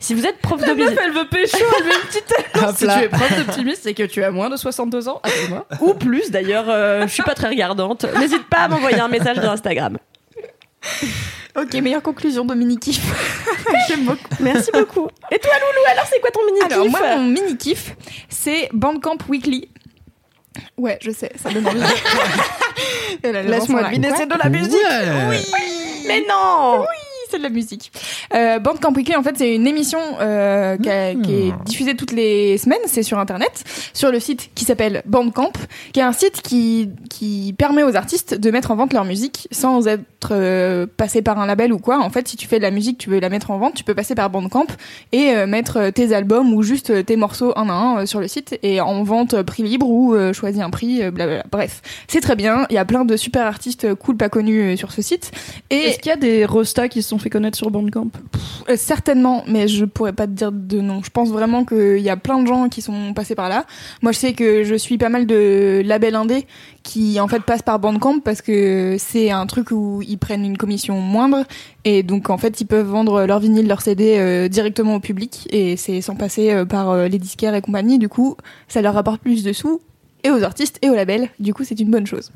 Si 0.00 0.14
vous 0.14 0.26
êtes 0.26 0.38
prof 0.38 0.60
d'optimiste, 0.60 0.98
elle 1.02 1.12
veut 1.12 1.28
pécho, 1.28 1.58
elle 1.78 1.84
veut 1.84 1.92
une 1.92 2.08
petite 2.08 2.76
Si 2.76 2.86
tu 2.86 3.04
es 3.04 3.08
prof 3.08 3.36
d'optimiste, 3.36 3.82
c'est 3.84 3.94
que 3.94 4.02
tu 4.02 4.22
as 4.24 4.30
moins 4.30 4.50
de 4.50 4.56
62 4.56 5.08
ans. 5.08 5.22
Ou 5.80 5.94
plus 5.94 6.30
d'ailleurs, 6.30 6.66
euh, 6.68 7.02
je 7.02 7.12
suis 7.12 7.22
pas 7.22 7.34
très 7.34 7.48
regardante, 7.48 8.04
n'hésite 8.18 8.48
pas 8.48 8.58
à 8.58 8.68
m'envoyer 8.68 9.00
un 9.00 9.08
message 9.08 9.38
sur 9.40 9.50
Instagram. 9.50 9.98
Ok, 11.56 11.74
meilleure 11.74 12.02
conclusion, 12.02 12.44
Dominique 12.44 12.80
kiff. 12.80 13.00
J'aime 13.88 14.04
beaucoup. 14.04 14.18
Merci 14.40 14.70
beaucoup. 14.72 15.08
Et 15.30 15.38
toi 15.38 15.52
Loulou, 15.52 15.86
alors 15.90 16.06
c'est 16.10 16.20
quoi 16.20 16.30
ton 16.30 16.44
mini 16.46 16.60
Alors, 16.62 16.88
moi, 16.88 17.16
mon 17.16 17.24
mini 17.24 17.56
kiff, 17.56 17.94
c'est 18.28 18.68
Bandcamp 18.72 19.18
Weekly. 19.28 19.68
Ouais, 20.78 20.98
je 21.02 21.10
sais, 21.10 21.30
ça 21.36 21.50
donne 21.50 21.66
envie. 21.66 21.80
Laisse-moi 23.22 23.82
deviner, 23.84 24.10
c'est 24.16 24.26
de 24.26 24.34
la 24.42 24.48
musique. 24.48 24.74
Ouais. 24.74 25.40
Mais 26.06 26.24
non 26.28 26.84
c'est 27.30 27.38
de 27.38 27.42
la 27.42 27.48
musique. 27.48 27.92
Euh, 28.34 28.58
Bandcamp 28.58 28.92
Weekly, 28.94 29.16
en 29.16 29.22
fait, 29.22 29.34
c'est 29.36 29.54
une 29.54 29.66
émission 29.66 29.98
euh, 30.20 30.76
qui, 30.76 30.90
a- 30.90 31.14
qui 31.14 31.34
est 31.34 31.52
diffusée 31.64 31.94
toutes 31.96 32.12
les 32.12 32.58
semaines. 32.58 32.78
C'est 32.86 33.02
sur 33.02 33.18
Internet, 33.18 33.64
sur 33.92 34.10
le 34.10 34.20
site 34.20 34.50
qui 34.54 34.64
s'appelle 34.64 35.02
Bandcamp, 35.06 35.52
qui 35.92 36.00
est 36.00 36.04
un 36.04 36.12
site 36.12 36.42
qui, 36.42 36.90
qui 37.08 37.54
permet 37.56 37.82
aux 37.82 37.96
artistes 37.96 38.34
de 38.34 38.50
mettre 38.50 38.70
en 38.70 38.76
vente 38.76 38.92
leur 38.92 39.04
musique 39.04 39.48
sans 39.50 39.86
être 39.86 40.30
euh, 40.32 40.86
passé 40.96 41.22
par 41.22 41.38
un 41.38 41.46
label 41.46 41.72
ou 41.72 41.78
quoi. 41.78 41.98
En 42.00 42.10
fait, 42.10 42.28
si 42.28 42.36
tu 42.36 42.46
fais 42.46 42.58
de 42.58 42.62
la 42.62 42.70
musique, 42.70 42.98
tu 42.98 43.10
veux 43.10 43.20
la 43.20 43.28
mettre 43.28 43.50
en 43.50 43.58
vente, 43.58 43.74
tu 43.74 43.84
peux 43.84 43.94
passer 43.94 44.14
par 44.14 44.30
Bandcamp 44.30 44.66
et 45.12 45.30
euh, 45.34 45.46
mettre 45.46 45.90
tes 45.90 46.14
albums 46.14 46.52
ou 46.54 46.62
juste 46.62 47.04
tes 47.06 47.16
morceaux 47.16 47.52
un 47.56 47.68
à 47.68 47.72
un 47.72 47.98
euh, 48.00 48.06
sur 48.06 48.20
le 48.20 48.28
site 48.28 48.58
et 48.62 48.80
en 48.80 49.02
vente 49.04 49.40
prix 49.42 49.62
libre 49.62 49.88
ou 49.88 50.14
euh, 50.14 50.32
choisis 50.32 50.60
un 50.62 50.70
prix, 50.70 51.02
euh, 51.02 51.10
blablabla. 51.10 51.44
Bref, 51.50 51.82
c'est 52.08 52.20
très 52.20 52.36
bien. 52.36 52.66
Il 52.70 52.74
y 52.74 52.78
a 52.78 52.84
plein 52.84 53.04
de 53.04 53.16
super 53.16 53.46
artistes 53.46 53.94
cool, 53.94 54.16
pas 54.16 54.28
connus 54.28 54.72
euh, 54.72 54.76
sur 54.76 54.92
ce 54.92 55.02
site. 55.02 55.30
Et 55.70 55.76
Est-ce 55.76 55.98
qu'il 55.98 56.10
y 56.10 56.12
a 56.12 56.16
des 56.16 56.44
restas 56.44 56.88
qui 56.88 57.02
se 57.02 57.08
sont 57.08 57.18
fait 57.20 57.30
connaître 57.30 57.56
sur 57.56 57.70
Bandcamp 57.70 58.10
euh, 58.68 58.76
certainement, 58.76 59.42
mais 59.46 59.68
je 59.68 59.84
pourrais 59.84 60.12
pas 60.12 60.26
te 60.26 60.32
dire 60.32 60.52
de 60.52 60.80
nom. 60.80 61.02
Je 61.02 61.10
pense 61.10 61.30
vraiment 61.30 61.64
qu'il 61.64 61.98
y 61.98 62.10
a 62.10 62.16
plein 62.16 62.42
de 62.42 62.46
gens 62.46 62.68
qui 62.68 62.82
sont 62.82 63.14
passés 63.14 63.34
par 63.34 63.48
là. 63.48 63.64
Moi, 64.02 64.12
je 64.12 64.18
sais 64.18 64.32
que 64.32 64.64
je 64.64 64.74
suis 64.74 64.98
pas 64.98 65.08
mal 65.08 65.26
de 65.26 65.82
labels 65.84 66.14
indés 66.14 66.46
qui 66.82 67.20
en 67.20 67.28
fait 67.28 67.42
passent 67.42 67.62
par 67.62 67.78
Bandcamp 67.78 68.20
parce 68.20 68.42
que 68.42 68.96
c'est 68.98 69.30
un 69.30 69.46
truc 69.46 69.70
où 69.70 70.02
ils 70.06 70.18
prennent 70.18 70.44
une 70.44 70.56
commission 70.56 70.98
moindre 71.00 71.44
et 71.84 72.02
donc 72.02 72.30
en 72.30 72.38
fait 72.38 72.60
ils 72.62 72.66
peuvent 72.66 72.86
vendre 72.86 73.26
leur 73.26 73.38
vinyle, 73.38 73.68
leur 73.68 73.82
CD 73.82 74.16
euh, 74.18 74.48
directement 74.48 74.94
au 74.94 75.00
public 75.00 75.46
et 75.50 75.76
c'est 75.76 76.00
sans 76.00 76.16
passer 76.16 76.52
euh, 76.52 76.64
par 76.64 77.08
les 77.08 77.18
disquaires 77.18 77.54
et 77.54 77.60
compagnie. 77.60 77.98
Du 77.98 78.08
coup, 78.08 78.36
ça 78.68 78.80
leur 78.80 78.94
rapporte 78.94 79.20
plus 79.20 79.44
de 79.44 79.52
sous 79.52 79.80
et 80.24 80.30
aux 80.30 80.42
artistes 80.42 80.78
et 80.82 80.90
aux 80.90 80.94
labels. 80.94 81.28
Du 81.38 81.54
coup, 81.54 81.64
c'est 81.64 81.78
une 81.80 81.90
bonne 81.90 82.06
chose. 82.06 82.30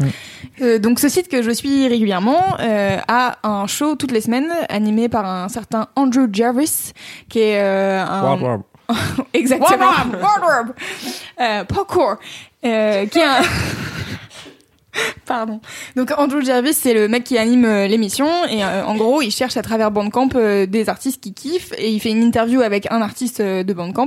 Euh, 0.60 0.78
donc, 0.78 0.98
ce 0.98 1.08
site 1.08 1.28
que 1.28 1.42
je 1.42 1.50
suis 1.50 1.88
régulièrement 1.88 2.56
euh, 2.60 2.98
a 3.08 3.38
un 3.42 3.66
show 3.66 3.96
toutes 3.96 4.12
les 4.12 4.20
semaines 4.20 4.50
animé 4.68 5.08
par 5.08 5.26
un 5.26 5.48
certain 5.48 5.88
Andrew 5.96 6.26
Jarvis, 6.32 6.92
qui 7.28 7.40
est 7.40 7.60
euh, 7.60 8.04
un 8.04 8.36
Wow, 8.36 8.38
wow. 8.40 8.64
exactement 9.34 9.86
Wardrobe. 10.20 10.74
euh, 11.40 11.64
parkour, 11.64 12.16
euh, 12.64 13.06
qui 13.06 13.18
est 13.18 13.24
un 13.24 13.40
Pardon. 15.26 15.60
Donc 15.96 16.12
Andrew 16.16 16.42
Jarvis, 16.42 16.74
c'est 16.74 16.94
le 16.94 17.08
mec 17.08 17.24
qui 17.24 17.38
anime 17.38 17.64
euh, 17.64 17.86
l'émission 17.86 18.28
et 18.48 18.64
euh, 18.64 18.84
en 18.84 18.96
gros, 18.96 19.22
il 19.22 19.30
cherche 19.30 19.56
à 19.56 19.62
travers 19.62 19.90
Bandcamp 19.90 20.30
euh, 20.34 20.66
des 20.66 20.88
artistes 20.88 21.22
qui 21.22 21.32
kiffent 21.32 21.72
et 21.78 21.90
il 21.90 22.00
fait 22.00 22.10
une 22.10 22.22
interview 22.22 22.60
avec 22.60 22.90
un 22.90 23.00
artiste 23.02 23.40
de 23.40 23.72
Bandcamp. 23.72 24.06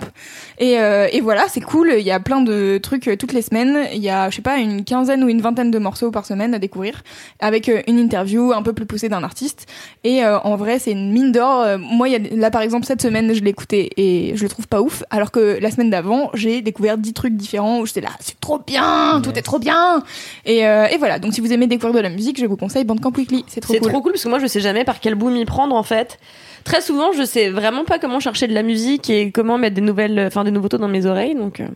Et, 0.60 0.74
et 0.74 1.22
voilà, 1.22 1.46
c'est 1.48 1.62
cool. 1.62 1.94
Il 1.98 2.06
y 2.06 2.12
a 2.12 2.20
plein 2.20 2.42
de 2.42 2.80
trucs 2.82 3.10
toutes 3.20 3.34
les 3.34 3.42
semaines. 3.42 3.88
Il 3.94 4.02
y 4.02 4.10
a, 4.10 4.30
je 4.30 4.36
sais 4.36 4.42
pas, 4.42 4.58
une 4.58 4.84
quinzaine 4.84 5.24
ou 5.24 5.30
une 5.30 5.42
vingtaine 5.42 5.72
de 5.72 5.80
morceaux 5.80 6.12
par 6.12 6.26
semaine 6.26 6.54
à 6.54 6.60
découvrir 6.60 7.04
avec 7.40 7.72
une 7.88 8.00
interview 8.00 8.54
un 8.54 8.62
peu 8.62 8.74
plus 8.74 8.86
poussée 8.86 9.10
d'un 9.10 9.24
artiste. 9.24 9.68
Et 10.04 10.26
en 10.26 10.56
vrai, 10.56 10.80
c'est 10.80 10.92
une 10.92 11.12
mine 11.12 11.32
d'or. 11.32 11.78
Moi, 11.80 12.10
y 12.10 12.16
a, 12.16 12.20
là 12.32 12.50
par 12.50 12.62
exemple 12.62 12.86
cette 12.86 13.02
semaine, 13.02 13.34
je 13.34 13.42
l'ai 13.42 13.50
écouté 13.50 13.92
et 13.98 14.36
je 14.36 14.44
le 14.44 14.50
trouve 14.50 14.68
pas 14.68 14.82
ouf. 14.82 15.04
Alors 15.10 15.32
que 15.32 15.58
la 15.62 15.72
semaine 15.72 15.90
d'avant, 15.90 16.32
j'ai 16.34 16.62
découvert 16.62 16.98
dix 16.98 17.14
trucs 17.14 17.36
différents 17.36 17.80
où 17.80 17.86
j'étais 17.86 18.02
là, 18.02 18.10
c'est 18.20 18.40
trop 18.40 18.60
bien, 18.60 19.22
tout 19.24 19.38
est 19.38 19.44
trop 19.44 19.60
bien. 19.60 20.04
Et, 20.46 20.64
euh, 20.78 20.88
et 20.88 20.98
voilà. 20.98 21.20
Donc 21.20 21.34
si 21.34 21.42
vous 21.42 21.52
aimez 21.54 21.68
découvrir 21.68 21.96
de 21.96 22.00
la 22.02 22.10
musique, 22.10 22.40
je 22.40 22.46
vous 22.46 22.58
conseille 22.58 22.84
Bandcamp 22.84 23.12
Weekly. 23.18 23.44
C'est 23.48 23.62
trop 23.62 23.74
C'est 23.74 23.80
cool. 23.80 23.92
trop 23.92 24.02
cool 24.02 24.12
parce 24.14 24.24
que 24.24 24.30
moi 24.30 24.40
je 24.40 24.48
sais 24.48 24.60
jamais 24.62 24.84
par 24.84 25.00
quel 25.00 25.16
bout 25.16 25.30
m'y 25.30 25.46
prendre 25.46 25.76
en 25.76 25.84
fait. 25.84 26.20
Très 26.64 26.82
souvent, 26.82 27.12
je 27.14 27.24
sais 27.24 27.50
vraiment 27.50 27.86
pas 27.86 27.98
comment 28.00 28.20
chercher 28.20 28.48
de 28.48 28.54
la 28.54 28.64
musique 28.64 29.10
et 29.10 29.32
comment 29.32 29.58
mettre 29.58 29.76
des 29.76 29.82
nouvelles, 29.82 30.20
enfin 30.28 30.44
des 30.44 30.52
nouveautés 30.52 30.78
dans 30.78 30.88
mes 30.90 31.06
oreilles. 31.06 31.36
Donc, 31.36 31.60
euh, 31.62 31.68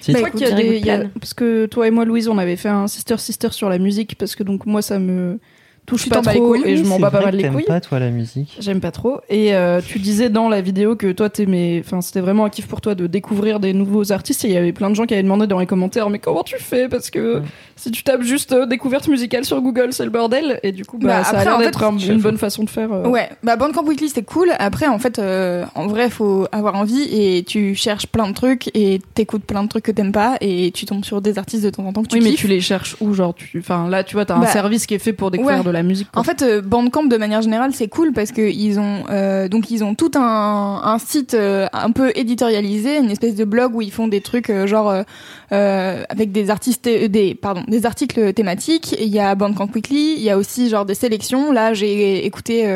Si, 0.00 0.12
Je 0.12 0.16
Bah, 0.18 0.18
crois 0.18 0.28
écoute, 0.28 0.40
qu'il 0.40 0.48
y 0.50 0.52
a 0.52 0.56
des, 0.56 0.78
y 0.78 0.90
a- 0.90 1.04
parce 1.18 1.32
que 1.34 1.66
toi 1.66 1.86
et 1.88 1.90
moi, 1.90 2.04
Louise, 2.04 2.28
on 2.28 2.36
avait 2.38 2.56
fait 2.56 2.68
un 2.68 2.86
sister 2.86 3.16
sister 3.18 3.48
sur 3.52 3.68
la 3.70 3.78
musique 3.78 4.16
parce 4.18 4.36
que 4.36 4.42
donc 4.42 4.66
moi 4.66 4.82
ça 4.82 4.98
me 4.98 5.38
touche 5.86 6.02
Tu 6.04 6.10
pas 6.10 6.20
trop 6.20 6.48
couilles 6.48 6.62
et 6.66 6.76
je 6.76 6.84
m'en 6.84 6.98
bats 6.98 7.10
pas 7.10 7.20
mal 7.22 7.34
les 7.36 7.44
t'aimes 7.44 7.54
couilles. 7.54 7.64
pas 7.64 7.80
toi 7.80 7.98
la 7.98 8.10
musique. 8.10 8.56
J'aime 8.60 8.80
pas 8.80 8.90
trop. 8.90 9.20
Et 9.30 9.54
euh, 9.54 9.80
tu 9.86 9.98
disais 9.98 10.28
dans 10.28 10.48
la 10.48 10.60
vidéo 10.60 10.96
que 10.96 11.12
toi 11.12 11.30
t'aimais, 11.30 11.80
enfin 11.84 12.00
c'était 12.00 12.20
vraiment 12.20 12.44
un 12.44 12.50
kiff 12.50 12.66
pour 12.66 12.80
toi 12.80 12.94
de 12.94 13.06
découvrir 13.06 13.60
des 13.60 13.72
nouveaux 13.72 14.12
artistes. 14.12 14.44
Et 14.44 14.48
il 14.48 14.54
y 14.54 14.56
avait 14.56 14.72
plein 14.72 14.90
de 14.90 14.94
gens 14.94 15.06
qui 15.06 15.14
avaient 15.14 15.22
demandé 15.22 15.46
dans 15.46 15.58
les 15.60 15.66
commentaires, 15.66 16.10
mais 16.10 16.18
comment 16.18 16.42
tu 16.42 16.56
fais? 16.58 16.88
Parce 16.88 17.10
que 17.10 17.36
Ouais. 17.36 17.42
si 17.76 17.90
tu 17.90 18.02
tapes 18.02 18.22
juste 18.22 18.52
euh, 18.52 18.66
découverte 18.66 19.08
musicale 19.08 19.44
sur 19.44 19.60
Google, 19.60 19.88
c'est 19.92 20.04
le 20.04 20.10
bordel. 20.10 20.60
Et 20.62 20.72
du 20.72 20.84
coup, 20.84 20.98
bah, 20.98 21.06
Bah, 21.08 21.24
ça 21.24 21.30
a 21.30 21.32
après, 21.40 21.44
l'air 21.44 21.54
en 21.56 21.58
d'être 21.60 21.82
un- 21.84 21.96
une 21.98 22.20
bonne 22.20 22.38
façon 22.38 22.64
de 22.64 22.70
faire. 22.70 22.92
euh. 22.92 23.08
Ouais, 23.08 23.28
bah 23.42 23.56
Bandcamp 23.56 23.84
Weekly 23.84 24.08
c'était 24.08 24.22
cool. 24.22 24.50
Après, 24.58 24.86
en 24.86 24.98
fait, 24.98 25.18
euh, 25.18 25.64
en 25.74 25.86
vrai, 25.86 26.10
faut 26.10 26.46
avoir 26.52 26.74
envie 26.74 27.02
et 27.12 27.44
tu 27.44 27.74
cherches 27.74 28.06
plein 28.06 28.28
de 28.28 28.34
trucs 28.34 28.70
et 28.74 29.00
t'écoutes 29.14 29.44
plein 29.44 29.62
de 29.62 29.68
trucs 29.68 29.84
que 29.84 29.92
t'aimes 29.92 30.12
pas 30.12 30.36
et 30.40 30.70
tu 30.72 30.84
tombes 30.86 31.04
sur 31.04 31.20
des 31.20 31.38
artistes 31.38 31.64
de 31.64 31.70
temps 31.70 31.84
en 31.86 31.92
temps 31.92 32.02
que 32.02 32.08
tu 32.08 32.16
Oui, 32.16 32.22
mais 32.24 32.32
tu 32.32 32.46
les 32.48 32.60
cherches 32.60 32.96
où 33.00 33.12
Genre, 33.14 33.34
tu, 33.34 33.58
enfin 33.60 33.88
là, 33.88 34.04
tu 34.04 34.14
vois, 34.16 34.24
t'as 34.26 34.34
un 34.36 34.40
Bah, 34.40 34.46
service 34.46 34.86
qui 34.86 34.94
est 34.94 34.98
fait 34.98 35.12
pour 35.12 35.30
découvrir 35.30 35.58
ouais. 35.58 35.64
de 35.64 35.70
musique. 35.82 36.08
En 36.14 36.22
fait, 36.22 36.42
euh, 36.42 36.62
Bandcamp 36.62 37.04
de 37.04 37.16
manière 37.16 37.42
générale 37.42 37.72
c'est 37.74 37.88
cool 37.88 38.12
parce 38.12 38.32
que 38.32 38.42
ils 38.42 38.78
ont 38.78 39.04
euh, 39.10 39.48
donc 39.48 39.70
ils 39.70 39.84
ont 39.84 39.94
tout 39.94 40.10
un, 40.14 40.98
site 40.98 41.34
euh, 41.34 41.66
un 41.72 41.90
peu 41.90 42.12
éditorialisé, 42.14 42.98
une 42.98 43.10
espèce 43.10 43.34
de 43.34 43.44
blog 43.44 43.74
où 43.74 43.82
ils 43.82 43.92
font 43.92 44.08
des 44.08 44.20
trucs 44.20 44.52
genre 44.66 45.04
avec 45.50 46.32
des 46.32 46.50
artistes 46.50 46.84
des 46.84 47.34
pardon 47.34 47.64
des 47.68 47.86
articles 47.86 48.32
thématiques. 48.32 48.96
Il 48.98 49.08
y 49.08 49.18
a 49.18 49.34
Bandcamp 49.34 49.68
Weekly, 49.74 50.14
il 50.16 50.22
y 50.22 50.30
a 50.30 50.38
aussi 50.38 50.68
genre 50.68 50.84
des 50.84 50.94
sélections. 50.94 51.52
Là 51.52 51.74
j'ai 51.74 52.24
écouté 52.26 52.66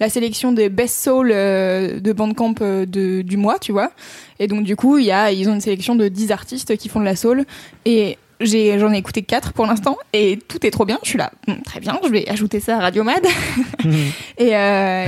la 0.00 0.08
sélection 0.08 0.52
des 0.52 0.68
best 0.68 1.02
soul 1.02 1.28
de 1.28 2.12
Bandcamp 2.12 2.54
du 2.86 3.36
mois, 3.36 3.58
tu 3.58 3.72
vois. 3.72 3.90
Et 4.38 4.46
donc 4.46 4.64
du 4.64 4.76
coup 4.76 4.98
il 4.98 5.06
y 5.06 5.12
a 5.12 5.32
ils 5.32 5.48
ont 5.48 5.54
une 5.54 5.60
sélection 5.60 5.94
de 5.94 6.08
10 6.08 6.32
artistes 6.32 6.76
qui 6.76 6.88
font 6.88 7.00
de 7.00 7.04
la 7.04 7.16
soul 7.16 7.44
et 7.84 8.18
j'ai 8.40 8.78
j'en 8.78 8.92
ai 8.92 8.98
écouté 8.98 9.22
quatre 9.22 9.52
pour 9.52 9.66
l'instant 9.66 9.96
et 10.12 10.38
tout 10.48 10.64
est 10.66 10.70
trop 10.70 10.84
bien. 10.84 10.98
Je 11.02 11.08
suis 11.10 11.18
là, 11.18 11.30
Hum, 11.48 11.60
très 11.62 11.80
bien, 11.80 11.98
je 12.04 12.08
vais 12.08 12.28
ajouter 12.28 12.60
ça 12.60 12.76
à 12.76 12.80
Radio 12.80 13.02
Mad. 13.04 13.24
et, 14.38 14.56
euh, 14.56 15.04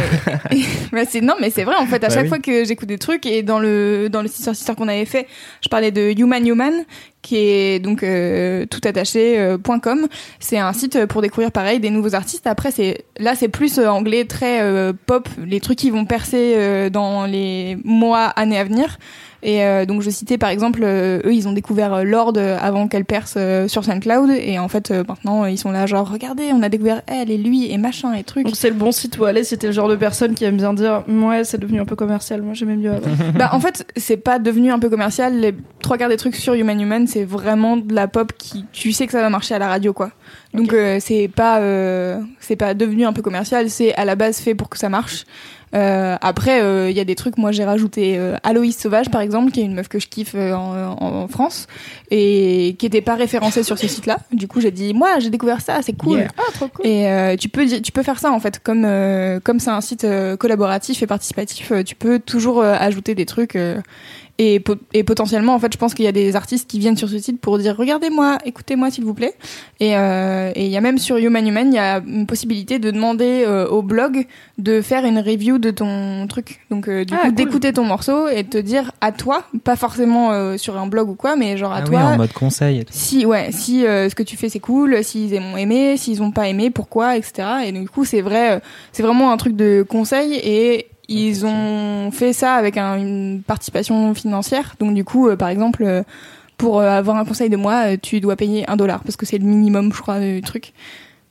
et- 0.50 0.62
bah, 0.92 1.02
c'est 1.08 1.20
non 1.20 1.34
mais 1.40 1.50
c'est 1.50 1.64
vrai 1.64 1.76
en 1.78 1.86
fait 1.86 2.02
à 2.04 2.08
Bah 2.08 2.14
chaque 2.14 2.22
oui. 2.24 2.28
fois 2.28 2.38
que 2.38 2.64
j'écoute 2.64 2.88
des 2.88 2.98
trucs 2.98 3.26
et 3.26 3.42
dans 3.42 3.58
le 3.58 4.08
dans 4.10 4.22
le 4.22 4.28
Sister 4.28 4.54
Sister 4.54 4.74
qu'on 4.76 4.88
avait 4.88 5.04
fait, 5.04 5.26
je 5.62 5.68
parlais 5.68 5.90
de 5.90 6.14
Human 6.18 6.46
Human 6.46 6.84
qui 7.20 7.36
est 7.36 7.78
donc 7.80 8.02
euh, 8.02 8.64
tout 8.66 8.80
attaché 8.84 9.38
euh. 9.38 9.58
C'est 10.40 10.58
un 10.58 10.72
site 10.72 11.06
pour 11.06 11.20
découvrir 11.22 11.50
pareil 11.52 11.80
des 11.80 11.90
nouveaux 11.90 12.14
artistes. 12.14 12.46
Après, 12.46 12.70
c'est 12.70 13.04
là 13.18 13.34
c'est 13.34 13.48
plus 13.48 13.78
euh, 13.78 13.88
anglais, 13.88 14.24
très 14.24 14.62
euh, 14.62 14.92
pop, 15.06 15.28
les 15.44 15.60
trucs 15.60 15.78
qui 15.78 15.90
vont 15.90 16.04
percer 16.06 16.54
euh, 16.56 16.90
dans 16.90 17.26
les 17.26 17.76
mois, 17.84 18.26
années 18.26 18.58
à 18.58 18.64
venir. 18.64 18.98
Et 19.42 19.62
euh, 19.62 19.86
donc 19.86 20.02
je 20.02 20.10
citais 20.10 20.36
par 20.36 20.50
exemple, 20.50 20.80
euh, 20.82 21.20
eux 21.24 21.32
ils 21.32 21.46
ont 21.46 21.52
découvert 21.52 21.94
euh, 21.94 22.02
Lord 22.02 22.32
euh, 22.36 22.56
avant 22.60 22.88
qu'elle 22.88 23.04
perce 23.04 23.34
euh, 23.36 23.68
sur 23.68 23.84
SoundCloud 23.84 24.30
et 24.30 24.58
en 24.58 24.66
fait 24.66 24.90
euh, 24.90 25.04
maintenant 25.06 25.44
ils 25.44 25.58
sont 25.58 25.70
là 25.70 25.86
genre 25.86 26.10
regardez 26.10 26.50
on 26.52 26.62
a 26.62 26.68
découvert 26.68 27.02
elle 27.06 27.30
et 27.30 27.38
lui 27.38 27.70
et 27.70 27.78
machin 27.78 28.12
et 28.14 28.24
truc. 28.24 28.46
Donc 28.46 28.56
c'est 28.56 28.70
le 28.70 28.74
bon 28.74 28.90
site 28.90 29.16
où 29.18 29.24
aller 29.24 29.44
si 29.44 29.56
t'es 29.56 29.68
le 29.68 29.72
genre 29.72 29.88
de 29.88 29.94
personne 29.94 30.34
qui 30.34 30.44
aime 30.44 30.56
bien 30.56 30.74
dire 30.74 31.04
ouais 31.08 31.44
c'est 31.44 31.58
devenu 31.58 31.80
un 31.80 31.84
peu 31.84 31.94
commercial, 31.94 32.42
moi 32.42 32.54
j'aimais 32.54 32.76
mieux 32.76 32.92
avant. 32.92 33.10
bah 33.36 33.50
en 33.52 33.60
fait 33.60 33.86
c'est 33.96 34.16
pas 34.16 34.40
devenu 34.40 34.72
un 34.72 34.80
peu 34.80 34.90
commercial. 34.90 35.38
Les 35.38 35.54
trois 35.80 35.98
quarts 35.98 36.08
des 36.08 36.16
trucs 36.16 36.34
sur 36.34 36.54
Human 36.54 36.80
Human 36.80 37.06
c'est 37.06 37.24
vraiment 37.24 37.76
de 37.76 37.94
la 37.94 38.08
pop 38.08 38.32
qui 38.36 38.64
tu 38.72 38.90
sais 38.90 39.06
que 39.06 39.12
ça 39.12 39.20
va 39.20 39.30
marcher 39.30 39.54
à 39.54 39.60
la 39.60 39.68
radio 39.68 39.92
quoi. 39.92 40.10
Donc 40.54 40.72
euh, 40.72 40.98
c'est 41.00 41.28
pas 41.28 41.58
euh, 41.58 42.20
c'est 42.40 42.56
pas 42.56 42.74
devenu 42.74 43.04
un 43.04 43.12
peu 43.12 43.22
commercial. 43.22 43.70
C'est 43.70 43.94
à 43.94 44.04
la 44.04 44.16
base 44.16 44.38
fait 44.38 44.54
pour 44.54 44.68
que 44.68 44.78
ça 44.78 44.88
marche. 44.88 45.24
Euh, 45.74 46.16
après, 46.20 46.90
il 46.90 46.96
y 46.96 47.00
a 47.00 47.04
des 47.04 47.14
trucs. 47.14 47.36
Moi, 47.38 47.52
j'ai 47.52 47.64
rajouté 47.64 48.16
euh, 48.18 48.36
Aloïs 48.42 48.76
Sauvage, 48.78 49.10
par 49.10 49.20
exemple, 49.20 49.50
qui 49.52 49.60
est 49.60 49.64
une 49.64 49.74
meuf 49.74 49.88
que 49.88 49.98
je 49.98 50.06
kiffe 50.08 50.32
euh, 50.34 50.52
en, 50.54 50.96
en- 51.00 51.28
France 51.28 51.66
et 52.10 52.74
qui 52.78 52.86
était 52.86 53.02
pas 53.02 53.14
référencée 53.14 53.62
sur 53.62 53.76
ce 53.78 53.86
site-là. 53.86 54.18
Du 54.32 54.48
coup, 54.48 54.60
j'ai 54.60 54.70
dit, 54.70 54.94
moi, 54.94 55.18
j'ai 55.18 55.30
découvert 55.30 55.60
ça, 55.60 55.80
c'est 55.82 55.92
cool. 55.92 56.18
Yeah. 56.18 56.28
Ah 56.38 56.42
trop 56.54 56.68
cool. 56.68 56.86
Et 56.86 57.06
euh, 57.06 57.36
tu 57.36 57.48
peux 57.48 57.66
tu 57.66 57.92
peux 57.92 58.02
faire 58.02 58.18
ça 58.18 58.32
en 58.32 58.40
fait, 58.40 58.60
comme 58.62 58.84
euh, 58.86 59.40
comme 59.40 59.60
c'est 59.60 59.70
un 59.70 59.80
site 59.82 60.04
euh, 60.04 60.36
collaboratif 60.36 61.02
et 61.02 61.06
participatif, 61.06 61.70
euh, 61.72 61.82
tu 61.82 61.94
peux 61.94 62.18
toujours 62.18 62.60
euh, 62.62 62.74
ajouter 62.78 63.14
des 63.14 63.26
trucs. 63.26 63.56
Euh, 64.40 64.44
et, 64.44 64.60
po- 64.60 64.76
et 64.94 65.02
potentiellement, 65.04 65.54
en 65.54 65.58
fait, 65.58 65.72
je 65.72 65.78
pense 65.78 65.94
qu'il 65.94 66.04
y 66.04 66.08
a 66.08 66.12
des 66.12 66.36
artistes 66.36 66.68
qui 66.70 66.78
viennent 66.78 66.96
sur 66.96 67.08
ce 67.08 67.18
site 67.18 67.40
pour 67.40 67.58
dire 67.58 67.76
regardez-moi, 67.76 68.38
écoutez-moi 68.44 68.90
s'il 68.90 69.04
vous 69.04 69.14
plaît. 69.14 69.34
Et 69.80 69.96
euh, 69.96 70.52
et 70.54 70.64
il 70.66 70.70
y 70.70 70.76
a 70.76 70.80
même 70.80 70.98
sur 70.98 71.16
Human 71.16 71.46
Human, 71.46 71.66
il 71.72 71.74
y 71.74 71.78
a 71.78 71.98
une 72.06 72.26
possibilité 72.26 72.78
de 72.78 72.90
demander 72.90 73.44
euh, 73.46 73.66
au 73.68 73.82
blog 73.82 74.26
de 74.58 74.80
faire 74.80 75.04
une 75.04 75.18
review 75.18 75.58
de 75.58 75.70
ton 75.70 76.26
truc. 76.28 76.60
Donc 76.70 76.88
euh, 76.88 77.04
du 77.04 77.14
Ah, 77.14 77.18
coup, 77.18 77.26
cool. 77.26 77.34
d'écouter 77.34 77.72
ton 77.72 77.84
morceau 77.84 78.28
et 78.28 78.42
de 78.44 78.48
te 78.48 78.58
dire 78.58 78.92
à 79.00 79.12
toi, 79.12 79.44
pas 79.64 79.76
forcément 79.76 80.32
euh, 80.32 80.56
sur 80.56 80.76
un 80.78 80.86
blog 80.86 81.08
ou 81.10 81.14
quoi, 81.14 81.36
mais 81.36 81.56
genre 81.56 81.72
à 81.72 81.78
Ah 81.78 81.84
oui, 81.84 81.90
toi. 81.90 82.00
en 82.00 82.16
mode 82.16 82.32
conseil 82.32 82.80
et 82.80 82.84
tout. 82.84 82.92
Si 82.94 83.26
ouais, 83.26 83.48
si 83.52 83.86
euh, 83.86 84.08
ce 84.08 84.14
que 84.14 84.22
tu 84.22 84.36
fais 84.36 84.48
c'est 84.48 84.60
cool, 84.60 85.02
s'ils 85.04 85.34
ont 85.38 85.56
aimé, 85.56 85.96
s'ils 85.96 86.22
ont 86.22 86.30
pas 86.30 86.48
aimé, 86.48 86.70
pourquoi, 86.70 87.16
etc. 87.16 87.48
Et 87.66 87.72
donc, 87.72 87.82
du 87.82 87.88
coup 87.90 88.04
c'est 88.04 88.20
vrai, 88.20 88.52
euh, 88.56 88.60
c'est 88.92 89.02
vraiment 89.02 89.32
un 89.32 89.36
truc 89.36 89.56
de 89.56 89.84
conseil 89.88 90.34
et 90.34 90.86
ils 91.08 91.46
ont 91.46 92.10
fait 92.10 92.32
ça 92.32 92.54
avec 92.54 92.76
un- 92.76 92.96
une 92.98 93.42
participation 93.46 94.14
financière. 94.14 94.74
Donc 94.78 94.94
du 94.94 95.04
coup, 95.04 95.28
euh, 95.28 95.36
par 95.36 95.48
exemple, 95.48 95.82
euh, 95.84 96.02
pour 96.56 96.80
euh, 96.80 96.88
avoir 96.90 97.16
un 97.16 97.24
conseil 97.24 97.48
de 97.50 97.56
moi, 97.56 97.96
tu 97.96 98.20
dois 98.20 98.36
payer 98.36 98.68
un 98.68 98.76
dollar 98.76 99.00
parce 99.02 99.16
que 99.16 99.24
c'est 99.26 99.38
le 99.38 99.44
minimum, 99.44 99.92
je 99.94 100.00
crois, 100.02 100.20
du 100.20 100.40
truc. 100.42 100.72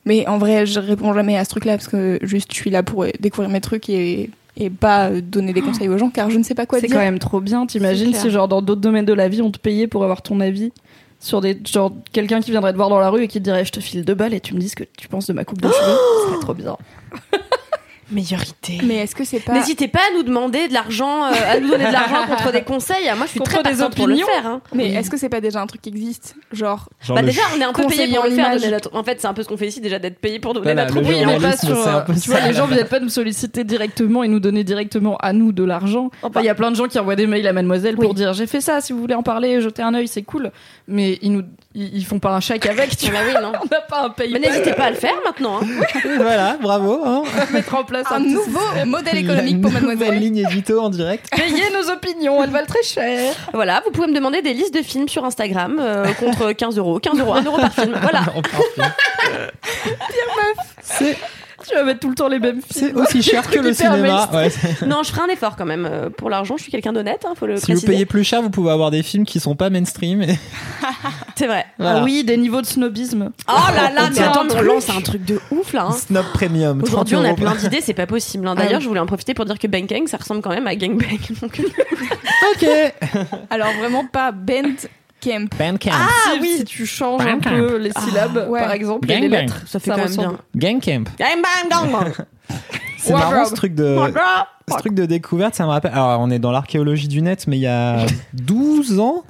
Mais 0.06 0.26
en 0.28 0.38
vrai, 0.38 0.66
je 0.66 0.80
réponds 0.80 1.14
jamais 1.14 1.38
à 1.38 1.44
ce 1.44 1.50
truc-là 1.50 1.74
parce 1.78 1.90
que 1.90 2.18
juste 2.22 2.52
je 2.54 2.58
suis 2.58 2.70
là 2.70 2.82
pour 2.82 3.06
découvrir 3.20 3.50
mes 3.50 3.62
trucs 3.62 3.90
et 3.90 4.30
et 4.60 4.72
pas 4.72 5.12
donner 5.12 5.54
des 5.54 5.62
conseils 5.62 5.88
aux 5.88 6.00
gens 6.00 6.10
car 6.10 6.32
je 6.32 6.38
ne 6.40 6.44
sais 6.44 6.56
pas 6.56 6.66
quoi 6.66 6.80
C'est 6.80 6.88
dire. 6.88 6.96
quand 6.96 7.02
même 7.04 7.20
trop 7.20 7.40
bien. 7.42 7.68
T'imagines 7.68 8.12
C'est 8.14 8.22
si 8.22 8.30
genre 8.32 8.48
dans 8.48 8.62
d'autres 8.64 8.82
domaines 8.82 9.06
de 9.06 9.14
la 9.14 9.28
vie 9.30 9.44
on 9.44 9.52
te 9.52 9.60
payait 9.60 9.86
pour 9.86 10.04
avoir 10.04 10.24
ton 10.24 10.40
avis 10.40 10.72
sur 11.20 11.42
des 11.42 11.60
genre 11.68 11.92
quelqu'un 12.12 12.40
qui 12.42 12.50
viendrait 12.52 12.72
te 12.72 12.78
voir 12.78 12.90
dans 12.90 13.00
la 13.00 13.10
rue 13.12 13.22
et 13.22 13.28
qui 13.28 13.38
te 13.38 13.44
dirait 13.44 13.66
je 13.66 13.72
te 13.72 13.80
file 13.80 14.04
deux 14.04 14.16
balles 14.16 14.34
et 14.34 14.40
tu 14.40 14.56
me 14.56 14.60
dis 14.60 14.70
ce 14.70 14.76
que 14.76 14.84
tu 14.98 15.08
penses 15.10 15.28
de 15.28 15.34
ma 15.34 15.44
coupe 15.46 15.62
de 15.62 15.68
cheveux, 15.70 15.98
ce 16.24 16.30
serait 16.30 16.40
trop 16.40 16.54
bien. 16.56 16.76
Meilleure 18.12 18.42
idée. 18.44 18.80
Mais 18.86 18.96
est-ce 18.98 19.16
que 19.16 19.24
c'est 19.26 19.40
pas 19.42 19.54
N'hésitez 19.54 19.88
pas 19.90 20.00
à 20.00 20.16
nous 20.16 20.24
demander 20.24 20.68
de 20.70 20.74
l'argent, 20.74 21.26
euh, 21.26 21.32
à 21.46 21.60
nous 21.60 21.70
donner 21.70 21.88
de 21.88 21.92
l'argent 21.92 22.26
contre 22.28 22.52
des 22.54 22.62
conseils. 22.62 23.06
Moi, 23.18 23.26
je 23.26 23.32
suis 23.32 23.40
Contre 23.40 23.52
très 23.52 23.64
des 23.64 23.78
partante 23.78 23.96
pour 23.96 24.08
le 24.08 24.14
opinions. 24.14 24.28
faire. 24.34 24.46
hein. 24.48 24.62
Mais 24.74 24.92
est-ce 24.94 25.10
que 25.10 25.18
c'est 25.18 25.28
pas 25.30 25.42
déjà 25.42 25.62
un 25.62 25.68
truc 25.68 25.82
qui 25.82 25.90
existe 25.90 26.36
Genre 26.54 26.88
Genre 27.02 27.16
Bah 27.18 27.22
déjà, 27.22 27.42
on 27.56 27.60
est 27.60 27.66
un 27.66 27.74
peu 27.74 27.86
payé 27.88 28.08
pour 28.16 28.24
en 28.24 28.28
le 28.28 28.32
faire. 28.36 28.72
notre- 28.72 28.96
En 28.96 29.04
fait, 29.04 29.20
c'est 29.20 29.28
un 29.28 29.34
peu 29.34 29.44
ce 29.44 29.48
qu'on 29.50 29.58
fait 29.58 29.68
ici 29.68 29.82
déjà 29.82 30.00
d'être 30.00 30.20
payé 30.20 30.40
pour 30.40 30.54
donner 30.54 30.64
Voilà, 30.74 30.86
notre 30.86 31.02
Oui, 31.02 31.16
opinion. 31.16 31.28
mais 31.28 31.40
pas 31.40 31.58
sur. 31.58 31.78
tu 32.24 32.30
vois, 32.30 32.40
les 32.42 32.54
gens 32.54 32.66
viennent 32.68 32.88
pas 32.88 33.00
nous 33.00 33.10
solliciter 33.10 33.64
directement 33.66 34.24
et 34.24 34.28
nous 34.30 34.40
donner 34.40 34.64
directement 34.64 35.18
à 35.18 35.34
nous 35.34 35.52
de 35.52 35.64
l'argent. 35.66 36.10
Enfin, 36.24 36.40
Il 36.42 36.46
y 36.46 36.50
a 36.50 36.56
plein 36.56 36.72
de 36.72 36.76
gens 36.78 36.88
qui 36.88 36.98
envoient 37.00 37.16
des 37.18 37.28
mails 37.28 37.48
à 37.48 37.52
Mademoiselle 37.54 37.96
pour 37.96 38.12
Oui. 38.12 38.16
dire 38.16 38.32
j'ai 38.34 38.48
fait 38.48 38.62
ça, 38.62 38.80
si 38.82 38.94
vous 38.94 39.00
voulez 39.02 39.16
en 39.16 39.24
parler, 39.24 39.60
jetez 39.62 39.82
un 39.82 39.94
œil, 39.94 40.08
c'est 40.08 40.24
cool. 40.24 40.52
Mais 40.88 41.20
ils 41.22 41.32
nous, 41.34 41.44
ils, 41.76 42.06
font 42.06 42.20
pas 42.20 42.34
un 42.34 42.40
chèque 42.40 42.66
avec. 42.68 42.96
Tu 42.96 43.12
vois, 43.12 43.20
bah 43.20 43.26
oui, 43.28 43.34
non. 43.42 43.52
on 43.62 43.66
n'a 43.70 43.82
pas 43.82 44.06
un 44.06 44.10
paye. 44.12 44.32
Mais 44.32 44.40
n'hésitez 44.40 44.72
pas 44.74 44.86
à 44.86 44.90
le 44.92 44.96
faire 44.96 45.16
maintenant. 45.26 45.60
hein. 45.62 45.66
voilà, 46.18 46.58
bravo. 46.62 47.02
Hein. 47.06 47.24
mettre 47.54 47.76
en 47.76 47.84
place 47.84 47.97
un 48.06 48.16
un, 48.16 48.20
nouveau 48.20 48.60
modèle 48.86 49.18
économique 49.18 49.62
pour 49.62 49.72
mademoiselle. 49.72 50.20
ligne 50.20 50.46
édito 50.50 50.80
en 50.80 50.90
direct. 50.90 51.30
Payer 51.36 51.70
nos 51.74 51.92
opinions, 51.92 52.44
elles 52.44 52.50
valent 52.50 52.68
très 52.68 52.84
cher. 52.84 53.34
Voilà, 53.54 53.82
vous 53.86 53.92
pouvez 53.92 54.08
me 54.08 54.14
demander 54.14 54.42
des 54.42 54.54
listes 54.54 54.74
de 54.74 54.82
films 54.82 55.08
sur 55.08 55.26
Instagram 55.26 55.78
euh, 55.80 56.14
contre 56.14 56.52
15 56.52 56.78
euros. 56.78 57.00
15 57.00 57.20
euros, 57.20 57.34
1 57.34 57.44
euro 57.44 57.58
par 57.58 57.74
film. 57.74 57.96
Voilà. 58.02 58.22
En 58.38 58.42
parfait. 58.42 58.84
C'est 60.82 61.18
Tu 61.68 61.76
vas 61.76 61.84
mettre 61.84 62.00
tout 62.00 62.10
le 62.10 62.16
temps 62.16 62.28
les 62.30 62.40
mêmes 62.40 62.62
c'est 62.70 62.86
films. 62.88 62.98
aussi 62.98 63.22
cher 63.22 63.48
que 63.50 63.60
le 63.60 63.74
cinéma. 63.74 64.30
Ouais, 64.34 64.50
c'est- 64.50 64.86
Non, 64.86 65.04
je 65.04 65.10
ferai 65.12 65.22
un 65.30 65.34
effort 65.34 65.56
quand 65.56 65.66
même. 65.66 65.86
Euh, 65.90 66.10
Pour 66.10 66.30
l'argent, 66.30 66.56
je 66.58 66.64
suis 66.64 66.72
quelqu'un 66.72 66.94
d'honnête, 66.94 67.26
hein, 67.28 67.34
faut 67.38 67.46
le 67.46 67.58
si 67.58 67.74
vous 67.74 67.82
payez 67.82 68.06
plus 68.06 68.24
cher, 68.24 68.42
vous 68.42 68.50
pouvez 68.50 68.72
avoir 68.72 68.90
des 68.92 69.04
films 69.04 69.26
qui 69.26 69.40
sont 69.40 69.56
pas 69.56 69.70
mainstream. 69.70 70.22
et- 70.22 70.38
C'est 71.36 71.48
vrai. 71.48 71.66
Voilà. 71.78 72.00
Ah 72.00 72.04
oui, 72.04 72.24
des 72.24 72.38
niveaux 72.38 72.62
de 72.62 72.66
snobisme. 72.66 73.32
Oh 73.48 73.52
là 73.76 73.92
là, 73.92 74.10
mais 74.14 74.20
attends, 74.22 74.44
on 74.46 74.48
truc. 74.48 74.62
lance 74.66 74.90
un 74.90 75.02
truc 75.02 75.24
de 75.26 75.40
ouf 75.52 75.74
là. 75.74 75.88
hein. 75.90 75.92
Snob 75.92 76.26
Premium. 76.34 76.80
30 76.80 76.88
Aujourd'hui, 76.90 77.16
on 77.16 77.22
a 77.24 77.28
euros. 77.28 77.36
plein 77.36 77.56
d'idées, 77.56 77.82
c'est 77.82 77.94
pas 77.94 78.08
possible. 78.08 78.48
hein. 78.48 78.56
D'ailleurs, 78.56 78.72
Ah 78.74 78.78
oui. 78.78 78.84
je 78.84 78.88
voulais 78.88 79.00
en 79.00 79.06
profiter 79.06 79.34
pour 79.34 79.46
dire 79.46 79.60
que 79.60 79.68
Bang 79.68 79.86
Gang, 79.86 80.08
ça 80.08 80.18
ressemble 80.18 80.42
quand 80.42 80.50
même 80.50 80.68
à 80.68 80.76
Gangbang. 80.76 81.20
Donc, 81.42 81.62
Ok. 82.56 82.68
Alors 83.50 83.70
vraiment 83.80 84.06
pas 84.06 84.32
Bent 84.32 84.88
Camp. 85.22 85.50
Bandcamp. 85.58 85.92
Ah 85.94 86.34
oui. 86.42 86.56
Si 86.60 86.66
tu 86.66 86.86
changes 86.86 87.22
un 87.26 87.34
Bandcamp. 87.38 87.50
peu 87.50 87.78
les 87.78 87.92
syllabes, 87.92 88.48
ouais. 88.50 88.60
par 88.62 88.72
exemple, 88.72 89.10
et 89.10 89.14
Gang 89.14 89.22
les 89.22 89.30
bang. 89.30 89.42
lettres, 89.42 89.62
ça 89.66 89.80
fait 89.80 89.92
quand 89.92 89.98
même 89.98 90.16
bien. 90.16 90.38
Gangcamp. 90.56 91.04
Gang 91.20 91.42
bang 91.42 91.70
gang 91.70 91.92
bang. 91.92 92.14
C'est 92.98 93.14
marrant 93.14 93.46
ce 93.46 93.54
truc 93.54 93.74
de. 93.76 93.98
Ce 94.70 94.78
truc 94.80 94.94
de 94.94 95.06
découverte, 95.06 95.56
ça 95.56 95.64
me 95.64 95.70
rappelle. 95.70 95.94
Alors, 95.94 96.20
on 96.20 96.30
est 96.30 96.40
dans 96.40 96.52
l'archéologie 96.52 97.08
du 97.08 97.22
net, 97.22 97.46
mais 97.48 97.58
il 97.58 97.62
y 97.62 97.68
a 97.68 98.06
12 98.34 99.00
ans, 99.00 99.24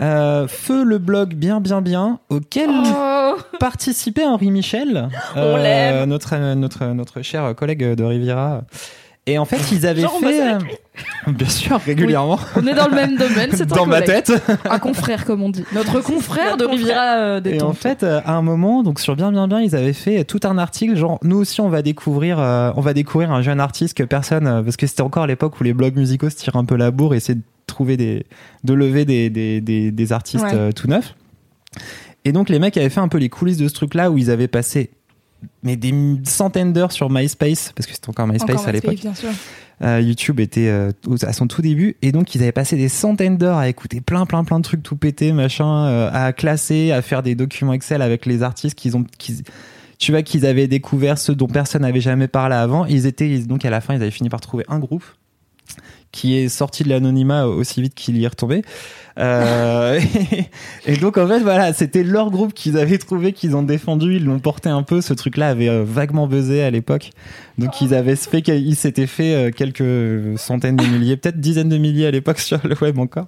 euh, 0.00 0.48
Feu 0.48 0.82
le 0.82 0.98
blog 0.98 1.34
bien 1.34 1.60
bien 1.60 1.80
bien, 1.80 2.18
auquel 2.28 2.70
Oh. 2.84 3.36
participait 3.60 4.24
Henri 4.26 4.50
Michel, 4.50 5.08
On 5.36 5.56
l'aime. 5.56 6.04
notre 6.08 6.36
notre 6.54 6.86
notre 6.86 7.22
cher 7.22 7.54
collègue 7.54 7.94
de 7.94 8.02
Riviera. 8.04 8.62
Et 9.26 9.38
en 9.38 9.44
fait, 9.44 9.70
ils 9.72 9.86
avaient 9.86 10.02
Genre, 10.02 10.18
fait, 10.20 10.42
euh, 10.54 10.58
bien 11.26 11.48
sûr, 11.48 11.78
régulièrement, 11.80 12.38
On 12.56 12.66
est 12.66 12.74
dans 12.74 12.86
le 12.86 12.94
même 12.94 13.16
domaine, 13.16 13.50
c'est 13.52 13.62
un 13.72 13.76
dans 13.76 13.86
ma 13.86 14.02
tête. 14.02 14.32
Un 14.68 14.78
confrère, 14.78 15.24
comme 15.24 15.42
on 15.42 15.48
dit. 15.48 15.64
Notre 15.72 16.00
confrère 16.00 16.56
de 16.56 16.62
Notre. 16.62 16.74
Riviera 16.76 17.16
euh, 17.16 17.40
des 17.40 17.56
Et 17.56 17.62
en 17.62 17.72
fait, 17.72 18.02
euh, 18.02 18.20
à 18.24 18.34
un 18.34 18.42
moment, 18.42 18.82
donc 18.82 19.00
sur 19.00 19.16
bien 19.16 19.32
bien 19.32 19.48
bien, 19.48 19.60
ils 19.60 19.74
avaient 19.74 19.92
fait 19.92 20.24
tout 20.24 20.40
un 20.44 20.56
article 20.58 20.96
genre 20.96 21.18
nous 21.22 21.36
aussi 21.36 21.60
on 21.60 21.68
va 21.68 21.82
découvrir, 21.82 22.38
euh, 22.38 22.70
on 22.76 22.80
va 22.80 22.94
découvrir 22.94 23.32
un 23.32 23.42
jeune 23.42 23.58
artiste 23.60 23.96
que 23.96 24.04
personne, 24.04 24.46
euh, 24.46 24.62
parce 24.62 24.76
que 24.76 24.86
c'était 24.86 25.02
encore 25.02 25.26
l'époque 25.26 25.60
où 25.60 25.64
les 25.64 25.72
blogs 25.74 25.96
musicaux 25.96 26.30
se 26.30 26.36
tirent 26.36 26.56
un 26.56 26.64
peu 26.64 26.76
la 26.76 26.90
bourre 26.90 27.14
et 27.14 27.16
essaient 27.16 27.34
de 27.34 27.42
trouver 27.66 27.96
des, 27.96 28.24
de 28.62 28.74
lever 28.74 29.04
des 29.04 29.30
des 29.30 29.60
des, 29.60 29.90
des 29.90 30.12
artistes 30.12 30.44
Ouais. 30.44 30.72
tout 30.72 30.86
neufs. 30.86 31.14
Et 32.24 32.32
donc 32.32 32.48
les 32.48 32.58
mecs 32.58 32.76
avaient 32.76 32.88
fait 32.88 33.00
un 33.00 33.08
peu 33.08 33.18
les 33.18 33.28
coulisses 33.28 33.58
de 33.58 33.66
ce 33.66 33.74
truc-là 33.74 34.10
où 34.10 34.18
ils 34.18 34.30
avaient 34.30 34.48
passé 34.48 34.90
mais 35.62 35.76
des 35.76 35.94
centaines 36.24 36.72
d'heures 36.72 36.92
sur 36.92 37.10
MySpace 37.10 37.72
parce 37.74 37.86
que 37.86 37.92
c'était 37.92 38.08
encore 38.08 38.26
MySpace 38.26 38.56
Encore 38.56 38.68
à 38.68 38.72
l'époque. 38.72 38.98
Euh, 39.82 40.00
YouTube 40.00 40.38
était 40.38 40.68
euh, 40.68 40.92
à 41.22 41.32
son 41.32 41.48
tout 41.48 41.60
début 41.60 41.96
et 42.00 42.12
donc 42.12 42.34
ils 42.36 42.42
avaient 42.42 42.52
passé 42.52 42.76
des 42.76 42.88
centaines 42.88 43.36
d'heures 43.36 43.58
à 43.58 43.68
écouter 43.68 44.00
plein 44.00 44.24
plein 44.24 44.44
plein 44.44 44.58
de 44.58 44.64
trucs 44.64 44.84
tout 44.84 44.94
pétés 44.94 45.32
machin 45.32 45.86
euh, 45.86 46.10
à 46.12 46.32
classer 46.32 46.92
à 46.92 47.02
faire 47.02 47.24
des 47.24 47.34
documents 47.34 47.72
Excel 47.72 48.00
avec 48.00 48.24
les 48.24 48.44
artistes 48.44 48.78
qu'ils 48.78 48.96
ont 48.96 49.04
qu'ils 49.18 49.42
tu 49.98 50.12
vois 50.12 50.22
qu'ils 50.22 50.46
avaient 50.46 50.68
découvert 50.68 51.18
ceux 51.18 51.34
dont 51.34 51.48
personne 51.48 51.82
n'avait 51.82 52.00
jamais 52.00 52.28
parlé 52.28 52.54
avant 52.54 52.84
ils 52.84 53.06
étaient 53.06 53.38
donc 53.38 53.64
à 53.64 53.70
la 53.70 53.80
fin 53.80 53.94
ils 53.94 54.02
avaient 54.02 54.12
fini 54.12 54.28
par 54.28 54.40
trouver 54.40 54.64
un 54.68 54.78
groupe 54.78 55.04
qui 56.14 56.36
est 56.36 56.48
sorti 56.48 56.84
de 56.84 56.90
l'anonymat 56.90 57.46
aussi 57.46 57.82
vite 57.82 57.94
qu'il 57.96 58.16
y 58.16 58.24
est 58.24 58.28
retombé. 58.28 58.62
Euh, 59.18 60.00
et, 60.86 60.96
donc 60.96 61.18
en 61.18 61.26
fait 61.26 61.40
voilà 61.40 61.72
c'était 61.72 62.02
leur 62.02 62.30
groupe 62.30 62.52
qu'ils 62.52 62.76
avaient 62.76 62.98
trouvé 62.98 63.32
qu'ils 63.32 63.54
ont 63.54 63.62
défendu 63.62 64.16
ils 64.16 64.24
l'ont 64.24 64.38
porté 64.38 64.68
un 64.68 64.84
peu. 64.84 65.00
Ce 65.00 65.12
truc 65.12 65.36
là 65.36 65.48
avait 65.48 65.68
euh, 65.68 65.82
vaguement 65.84 66.28
buzzé 66.28 66.62
à 66.62 66.70
l'époque. 66.70 67.10
Donc 67.58 67.80
ils 67.80 67.94
avaient 67.94 68.14
fait 68.14 68.42
qu'ils 68.42 68.76
s'étaient 68.76 69.08
fait 69.08 69.34
euh, 69.34 69.50
quelques 69.50 70.38
centaines 70.38 70.76
de 70.76 70.86
milliers 70.86 71.16
peut-être 71.16 71.40
dizaines 71.40 71.68
de 71.68 71.78
milliers 71.78 72.06
à 72.06 72.12
l'époque 72.12 72.38
sur 72.50 72.60
le 72.64 72.76
web 72.80 72.96
encore 73.00 73.26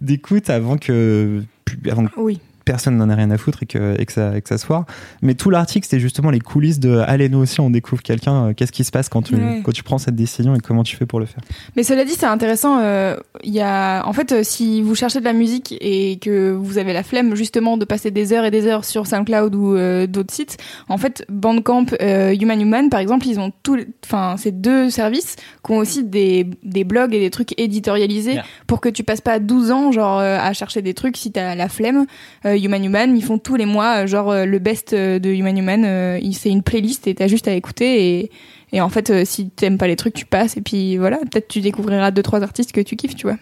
d'écoute 0.00 0.48
avant 0.48 0.78
que 0.78 1.42
avant 1.90 2.06
Oui. 2.16 2.38
Personne 2.68 2.96
n'en 2.98 3.08
a 3.08 3.14
rien 3.14 3.30
à 3.30 3.38
foutre 3.38 3.62
et 3.62 3.66
que, 3.66 4.00
et 4.00 4.04
que, 4.06 4.12
ça, 4.12 4.36
et 4.36 4.42
que 4.42 4.48
ça 4.48 4.58
se 4.58 4.66
foire. 4.66 4.84
Mais 5.22 5.34
tout 5.34 5.48
l'article, 5.50 5.86
c'était 5.86 6.00
justement 6.00 6.30
les 6.30 6.38
coulisses 6.40 6.78
de 6.80 6.98
allez, 6.98 7.28
nous 7.28 7.38
aussi, 7.38 7.60
on 7.60 7.70
découvre 7.70 8.02
quelqu'un. 8.02 8.48
euh, 8.48 8.52
Qu'est-ce 8.54 8.72
qui 8.72 8.84
se 8.84 8.90
passe 8.90 9.08
quand 9.08 9.22
tu, 9.22 9.34
Ouais. 9.36 9.62
quand 9.64 9.72
tu 9.72 9.82
prends 9.82 9.98
cette 9.98 10.14
décision 10.16 10.54
et 10.54 10.60
comment 10.60 10.82
tu 10.82 10.94
fais 10.96 11.06
pour 11.06 11.18
le 11.20 11.26
faire 11.26 11.40
Mais 11.76 11.82
cela 11.82 12.04
dit, 12.04 12.12
c'est 12.12 12.26
intéressant. 12.26 12.78
euh, 12.80 13.16
Il 13.42 13.52
y 13.54 13.60
a, 13.62 14.04
en 14.06 14.12
fait, 14.12 14.32
euh, 14.32 14.42
si 14.42 14.82
vous 14.82 14.94
cherchez 14.94 15.20
de 15.20 15.24
la 15.24 15.32
musique 15.32 15.74
et 15.80 16.18
que 16.20 16.52
vous 16.52 16.76
avez 16.78 16.92
la 16.92 17.02
flemme 17.02 17.34
justement 17.34 17.76
de 17.78 17.84
passer 17.86 18.10
des 18.10 18.32
heures 18.32 18.44
et 18.44 18.50
des 18.50 18.66
heures 18.66 18.84
sur 18.84 19.06
SoundCloud 19.06 19.54
ou 19.54 19.74
euh, 19.76 20.06
d'autres 20.06 20.34
sites, 20.34 20.58
en 20.90 20.98
fait, 20.98 21.24
Bandcamp, 21.30 21.86
euh, 22.02 22.34
Human 22.38 22.60
Human, 22.60 22.90
par 22.90 23.00
exemple, 23.00 23.26
ils 23.26 23.40
ont 23.40 23.52
tous, 23.62 23.78
enfin, 24.04 24.36
ces 24.36 24.52
deux 24.52 24.90
services 24.90 25.36
qui 25.64 25.72
ont 25.72 25.78
aussi 25.78 26.04
des, 26.04 26.46
des 26.62 26.84
blogs 26.84 27.14
et 27.14 27.20
des 27.20 27.30
trucs 27.30 27.58
éditorialisés 27.58 28.34
Yeah. 28.34 28.44
pour 28.66 28.80
que 28.80 28.88
tu 28.90 29.04
passes 29.04 29.20
pas 29.22 29.38
12 29.38 29.70
ans, 29.70 29.92
genre, 29.92 30.18
euh, 30.18 30.38
à 30.38 30.52
chercher 30.52 30.82
des 30.82 30.92
trucs 30.92 31.16
si 31.16 31.32
t'as 31.32 31.54
la 31.54 31.68
flemme. 31.68 32.04
Euh, 32.44 32.56
Human 32.58 32.84
Human, 32.84 33.16
ils 33.16 33.24
font 33.24 33.38
tous 33.38 33.56
les 33.56 33.66
mois, 33.66 34.04
euh, 34.04 34.06
genre, 34.06 34.30
euh, 34.30 34.44
le 34.44 34.58
best 34.58 34.92
euh, 34.92 35.18
de 35.18 35.30
Human 35.30 35.56
Human, 35.56 35.84
euh, 35.84 36.20
c'est 36.32 36.50
une 36.50 36.62
playlist 36.62 37.06
et 37.06 37.14
t'as 37.14 37.26
juste 37.26 37.48
à 37.48 37.54
écouter 37.54 38.18
et 38.18 38.30
et 38.72 38.80
en 38.80 38.88
fait, 38.88 39.10
euh, 39.10 39.24
si 39.24 39.48
t'aimes 39.48 39.78
pas 39.78 39.86
les 39.86 39.96
trucs, 39.96 40.14
tu 40.14 40.26
passes. 40.26 40.56
Et 40.56 40.60
puis 40.60 40.96
voilà, 40.96 41.18
peut-être 41.18 41.48
tu 41.48 41.60
découvriras 41.60 42.10
deux 42.10 42.22
trois 42.22 42.42
artistes 42.42 42.72
que 42.72 42.80
tu 42.80 42.96
kiffes, 42.96 43.16
tu 43.16 43.26
vois. 43.26 43.36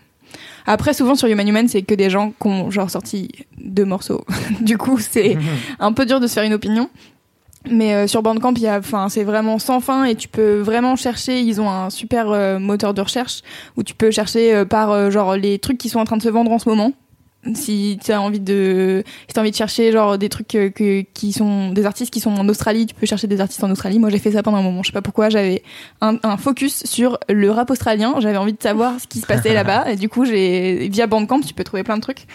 Après, 0.67 0.95
souvent 0.95 1.14
sur 1.14 1.29
Human 1.29 1.47
Human, 1.47 1.69
c'est 1.69 1.83
que 1.83 1.95
des 1.95 2.11
gens 2.11 2.31
qui 2.31 2.49
ont 2.49 2.71
genre 2.71 2.91
sorti 2.91 3.29
deux 3.59 3.85
morceaux. 3.85 4.25
du 4.61 4.79
coup, 4.79 4.99
c'est 4.99 5.37
un 5.79 5.93
peu 5.93 6.07
dur 6.07 6.21
de 6.21 6.27
se 6.27 6.35
faire 6.35 6.45
une 6.45 6.55
opinion. 6.55 6.91
Mais 7.69 7.95
euh, 7.95 8.07
sur 8.07 8.23
Bandcamp, 8.23 8.55
il 8.57 8.62
y 8.62 8.69
a, 8.69 8.79
enfin, 8.79 9.09
c'est 9.09 9.25
vraiment 9.25 9.59
sans 9.59 9.81
fin 9.81 10.05
et 10.05 10.14
tu 10.14 10.29
peux 10.29 10.61
vraiment 10.61 10.95
chercher. 10.95 11.41
Ils 11.41 11.61
ont 11.61 11.69
un 11.69 11.91
super 11.91 12.31
euh, 12.31 12.61
moteur 12.61 12.95
de 12.95 13.01
recherche 13.01 13.43
où 13.77 13.83
tu 13.83 13.95
peux 13.95 14.12
chercher 14.12 14.55
euh, 14.55 14.64
par 14.64 14.93
euh, 14.93 15.11
genre 15.11 15.37
les 15.37 15.59
trucs 15.59 15.79
qui 15.79 15.89
sont 15.89 15.99
en 15.99 16.05
train 16.05 16.17
de 16.17 16.23
se 16.23 16.29
vendre 16.29 16.53
en 16.53 16.61
ce 16.61 16.69
moment. 16.69 16.93
Si 17.55 17.99
tu 18.05 18.13
as 18.13 18.21
envie 18.21 18.41
de, 18.41 19.03
si 19.29 19.35
t'as 19.35 19.41
envie 19.41 19.51
de 19.51 19.57
chercher 19.57 19.93
genre 19.93 20.19
des 20.19 20.29
trucs 20.29 20.49
que, 20.49 21.01
qui 21.01 21.33
sont 21.33 21.71
des 21.71 21.87
artistes 21.87 22.13
qui 22.13 22.21
sont 22.21 22.31
en 22.33 22.49
Australie, 22.49 22.87
tu 22.87 22.95
peux 22.95 23.07
chercher 23.07 23.27
des 23.27 23.41
artistes 23.41 23.63
en 23.63 23.71
Australie. 23.71 23.99
Moi, 23.99 24.11
j'ai 24.11 24.19
fait 24.19 24.33
ça 24.33 24.43
pendant 24.43 24.59
un 24.59 24.63
moment. 24.63 24.83
Je 24.83 24.89
sais 24.89 24.93
pas 24.93 25.03
pourquoi. 25.03 25.29
J'avais 25.31 25.63
un, 26.01 26.19
un 26.23 26.37
focus 26.37 26.85
sur 26.85 27.19
le 27.29 27.51
rap 27.51 27.71
australien. 27.71 28.15
J'avais 28.21 28.37
envie 28.37 28.53
de 28.55 28.63
savoir 28.63 29.01
ce 29.01 29.07
qui 29.07 29.21
se 29.21 29.27
passait 29.27 29.55
là-bas. 29.55 29.91
Et 29.91 29.97
du 29.97 30.09
coup, 30.09 30.25
j'ai 30.25 30.89
via 30.89 31.07
Bandcamp, 31.07 31.41
tu 31.41 31.55
peux 31.55 31.65
trouver 31.65 31.83
plein 31.85 31.97
de 31.97 32.03
trucs. 32.03 32.27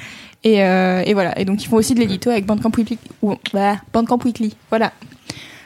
Et, 0.44 0.64
euh, 0.64 1.04
et 1.06 1.14
voilà. 1.14 1.38
Et 1.40 1.46
donc, 1.46 1.62
ils 1.64 1.68
font 1.68 1.76
aussi 1.78 1.94
de 1.94 2.00
l'édito 2.00 2.30
avec 2.30 2.46
Bandcamp 2.46 2.72
Weekly. 2.78 2.98
Ou, 3.22 3.36
bah, 3.54 3.76
Bandcamp 3.94 4.20
Weekly. 4.26 4.56
Voilà. 4.70 4.92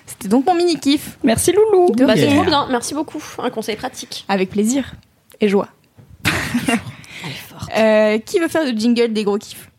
C'était 0.08 0.28
donc 0.28 0.46
mon 0.46 0.54
mini 0.56 0.78
kiff. 0.80 1.18
Merci 1.24 1.52
Loulou. 1.52 1.92
De 1.96 2.06
Bah, 2.06 2.14
rien. 2.14 2.30
c'est 2.30 2.36
trop 2.36 2.44
bien, 2.46 2.68
merci 2.70 2.94
beaucoup. 2.94 3.24
Un 3.40 3.50
conseil 3.50 3.76
pratique. 3.76 4.26
Avec 4.28 4.50
plaisir 4.50 4.94
et 5.42 5.48
joie. 5.50 5.70
Euh, 7.78 8.18
qui 8.20 8.40
veut 8.40 8.48
faire 8.48 8.64
le 8.66 8.72
jingle 8.78 9.14
des 9.14 9.24
gros 9.24 9.38
kiffs? 9.38 9.70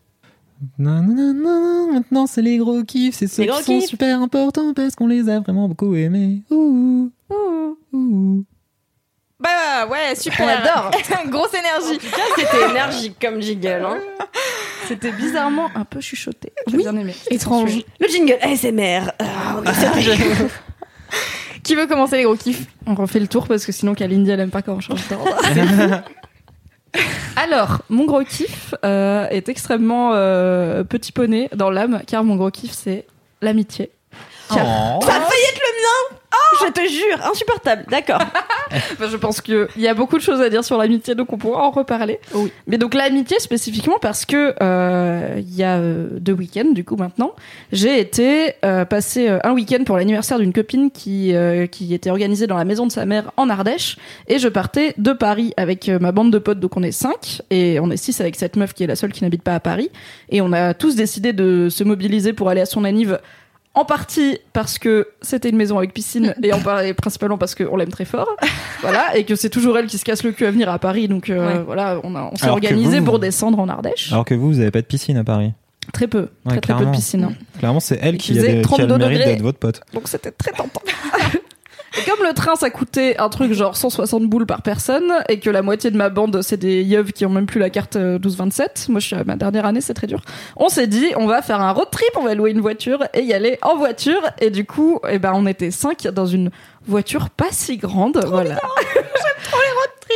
Non, 0.79 1.01
non, 1.03 1.13
non, 1.13 1.33
non, 1.33 1.59
non, 1.87 1.93
maintenant 1.93 2.25
c'est 2.25 2.41
les 2.41 2.57
gros 2.57 2.83
kiffs, 2.83 3.15
c'est 3.15 3.27
ceux 3.27 3.43
Les 3.43 3.49
qui 3.49 3.63
sont 3.63 3.79
kiffs. 3.79 3.89
super 3.89 4.19
importants 4.21 4.73
parce 4.73 4.95
qu'on 4.95 5.05
les 5.07 5.29
a 5.29 5.39
vraiment 5.39 5.67
beaucoup 5.67 5.93
aimés. 5.95 6.41
Ouh, 6.49 7.11
ouh, 7.29 7.77
ouh. 7.93 8.43
Bah 9.39 9.85
ouais, 9.87 10.15
super. 10.15 10.45
On 10.45 10.47
adore. 10.47 10.91
Grosse 11.29 11.53
énergie. 11.53 11.99
C'était 12.35 12.69
énergique 12.71 13.17
comme 13.21 13.39
jingle. 13.39 13.85
Hein. 13.87 13.97
C'était 14.87 15.11
bizarrement 15.11 15.69
un 15.75 15.85
peu 15.85 16.01
chuchoté. 16.01 16.51
J'ai 16.67 16.77
Oui. 16.77 16.81
bien 16.83 16.95
aimé. 16.97 17.13
Étrange. 17.29 17.71
Le 17.99 18.07
jingle 18.07 18.37
ASMR. 18.41 19.11
Ah, 19.19 19.59
oui, 19.59 19.67
c'est 19.75 19.87
vrai. 19.89 20.47
Qui 21.63 21.75
veut 21.75 21.85
commencer 21.85 22.17
les 22.17 22.23
gros 22.23 22.35
kiffs? 22.35 22.65
On 22.87 22.95
refait 22.95 23.19
le 23.19 23.27
tour 23.27 23.47
parce 23.47 23.63
que 23.65 23.71
sinon 23.71 23.93
Kalindi 23.93 24.31
elle 24.31 24.39
aime 24.39 24.49
pas 24.49 24.61
quand 24.63 24.73
on 24.73 24.79
change 24.79 25.07
d'ordre. 25.09 25.35
Alors, 27.37 27.79
mon 27.89 28.05
gros 28.05 28.23
kiff 28.23 28.73
euh, 28.83 29.27
est 29.29 29.47
extrêmement 29.47 30.11
euh, 30.13 30.83
petit 30.83 31.11
poney 31.11 31.49
dans 31.55 31.69
l'âme 31.69 32.01
car 32.07 32.23
mon 32.23 32.35
gros 32.35 32.49
kiff 32.51 32.71
c'est 32.73 33.05
l'amitié. 33.41 33.91
Car- 34.53 34.65
Oh. 34.65 34.99
Ça 35.05 35.15
a 35.17 35.19
failli 35.21 35.43
être. 35.53 35.61
Je 36.65 36.71
te 36.71 36.87
jure, 36.87 37.25
insupportable. 37.31 37.85
D'accord. 37.89 38.21
Je 38.99 39.15
pense 39.17 39.41
qu'il 39.41 39.67
y 39.77 39.87
a 39.87 39.93
beaucoup 39.93 40.17
de 40.17 40.23
choses 40.23 40.41
à 40.41 40.49
dire 40.49 40.63
sur 40.63 40.77
l'amitié, 40.77 41.15
donc 41.15 41.31
on 41.31 41.37
pourra 41.37 41.63
en 41.63 41.71
reparler. 41.71 42.19
Oui. 42.33 42.51
Mais 42.67 42.77
donc 42.77 42.93
l'amitié 42.93 43.39
spécifiquement 43.39 43.97
parce 44.01 44.25
que 44.25 44.55
euh, 44.61 45.35
il 45.37 45.55
y 45.55 45.63
a 45.63 45.77
euh, 45.77 46.07
deux 46.19 46.33
week-ends 46.33 46.71
du 46.71 46.83
coup 46.83 46.95
maintenant, 46.95 47.33
j'ai 47.71 47.99
été 47.99 48.53
euh, 48.65 48.85
passer 48.85 49.29
euh, 49.29 49.39
un 49.43 49.53
week-end 49.53 49.83
pour 49.85 49.97
l'anniversaire 49.97 50.39
d'une 50.39 50.53
copine 50.53 50.91
qui 50.91 51.33
euh, 51.33 51.67
qui 51.67 51.93
était 51.93 52.09
organisée 52.09 52.47
dans 52.47 52.57
la 52.57 52.65
maison 52.65 52.85
de 52.87 52.91
sa 52.91 53.05
mère 53.05 53.31
en 53.37 53.49
Ardèche 53.49 53.97
et 54.27 54.39
je 54.39 54.47
partais 54.47 54.93
de 54.97 55.13
Paris 55.13 55.53
avec 55.57 55.89
ma 55.89 56.11
bande 56.11 56.31
de 56.31 56.39
potes 56.39 56.59
donc 56.59 56.75
on 56.77 56.83
est 56.83 56.91
cinq 56.91 57.41
et 57.49 57.79
on 57.79 57.89
est 57.91 57.97
six 57.97 58.19
avec 58.21 58.35
cette 58.35 58.55
meuf 58.55 58.73
qui 58.73 58.83
est 58.83 58.87
la 58.87 58.95
seule 58.95 59.11
qui 59.11 59.23
n'habite 59.23 59.43
pas 59.43 59.55
à 59.55 59.59
Paris 59.59 59.89
et 60.29 60.41
on 60.41 60.53
a 60.53 60.73
tous 60.73 60.95
décidé 60.95 61.33
de 61.33 61.69
se 61.69 61.83
mobiliser 61.83 62.33
pour 62.33 62.49
aller 62.49 62.61
à 62.61 62.65
son 62.65 62.83
anniv 62.83 63.19
en 63.77 63.85
partie 63.85 64.37
parce 64.53 64.79
que 64.79 65.07
c'était 65.21 65.49
une 65.49 65.55
maison 65.57 65.77
avec 65.77 65.93
piscine 65.93 66.33
et 66.43 66.51
en 66.53 66.59
par- 66.59 66.81
et 66.81 66.93
principalement 66.93 67.37
parce 67.37 67.55
qu'on 67.55 67.75
l'aime 67.77 67.89
très 67.89 68.05
fort. 68.05 68.27
Voilà, 68.81 69.17
et 69.17 69.23
que 69.25 69.35
c'est 69.35 69.49
toujours 69.49 69.75
elle 69.79 69.87
qui 69.87 69.97
se 69.97 70.05
casse 70.05 70.23
le 70.23 70.31
cul 70.31 70.45
à 70.45 70.51
venir 70.51 70.69
à 70.69 70.77
Paris. 70.77 71.07
Donc 71.07 71.29
euh, 71.31 71.47
Ouais. 71.57 71.63
voilà, 71.65 71.99
on, 72.03 72.11
s'est 72.35 72.45
Alors 72.45 72.59
que 72.59 72.65
organisé 72.67 72.99
vous- 72.99 73.05
pour 73.05 73.17
descendre 73.19 73.57
en 73.59 73.67
Ardèche. 73.69 74.11
Alors 74.11 74.23
que 74.23 74.35
vous, 74.35 74.49
vous 74.49 74.59
avez 74.59 74.69
pas 74.69 74.81
de 74.81 74.85
piscine 74.85 75.17
à 75.17 75.23
Paris. 75.23 75.53
Très 75.93 76.07
peu, 76.07 76.27
très 76.27 76.27
Ouais, 76.27 76.31
très 76.43 76.53
peu 76.55 76.59
de 76.59 76.65
clairement. 76.65 76.91
piscine. 76.91 77.23
hein. 77.23 77.33
Clairement, 77.57 77.79
c'est 77.79 77.97
elle 78.01 78.17
qui 78.17 78.37
a, 78.37 78.41
des- 78.41 78.47
qui 78.47 78.53
a 78.53 78.55
le 78.57 78.61
32 78.61 78.97
mérite 78.99 79.17
d'être 79.19 79.41
votre 79.41 79.57
pote. 79.57 79.81
Donc 79.93 80.07
c'était 80.07 80.31
très 80.31 80.51
tentant. 80.51 80.81
Et 81.97 82.01
comme 82.09 82.25
le 82.25 82.33
train 82.33 82.55
ça 82.55 82.69
coûtait 82.69 83.17
un 83.17 83.29
truc 83.29 83.53
genre 83.53 83.75
160 83.75 84.23
boules 84.23 84.45
par 84.45 84.61
personne 84.61 85.11
et 85.29 85.39
que 85.39 85.49
la 85.49 85.61
moitié 85.61 85.91
de 85.91 85.97
ma 85.97 86.09
bande 86.09 86.41
c'est 86.41 86.57
des 86.57 86.83
yeuves 86.83 87.11
qui 87.11 87.25
ont 87.25 87.29
même 87.29 87.45
plus 87.45 87.59
la 87.59 87.69
carte 87.69 87.95
euh, 87.95 88.19
12-27, 88.19 88.91
moi 88.91 88.99
je 88.99 89.07
suis 89.07 89.15
à 89.15 89.23
ma 89.23 89.35
dernière 89.35 89.65
année, 89.65 89.81
c'est 89.81 89.93
très 89.93 90.07
dur. 90.07 90.21
On 90.55 90.69
s'est 90.69 90.87
dit 90.87 91.07
on 91.15 91.25
va 91.25 91.41
faire 91.41 91.61
un 91.61 91.71
road 91.71 91.89
trip, 91.91 92.09
on 92.15 92.23
va 92.23 92.35
louer 92.35 92.51
une 92.51 92.61
voiture 92.61 93.03
et 93.13 93.21
y 93.21 93.33
aller 93.33 93.57
en 93.61 93.77
voiture 93.77 94.21
et 94.39 94.49
du 94.49 94.65
coup 94.65 94.99
eh 95.09 95.19
ben 95.19 95.31
on 95.35 95.45
était 95.47 95.71
cinq 95.71 96.07
dans 96.07 96.25
une 96.25 96.51
voiture 96.85 97.29
pas 97.29 97.51
si 97.51 97.77
grande, 97.77 98.23
voilà. 98.27 98.57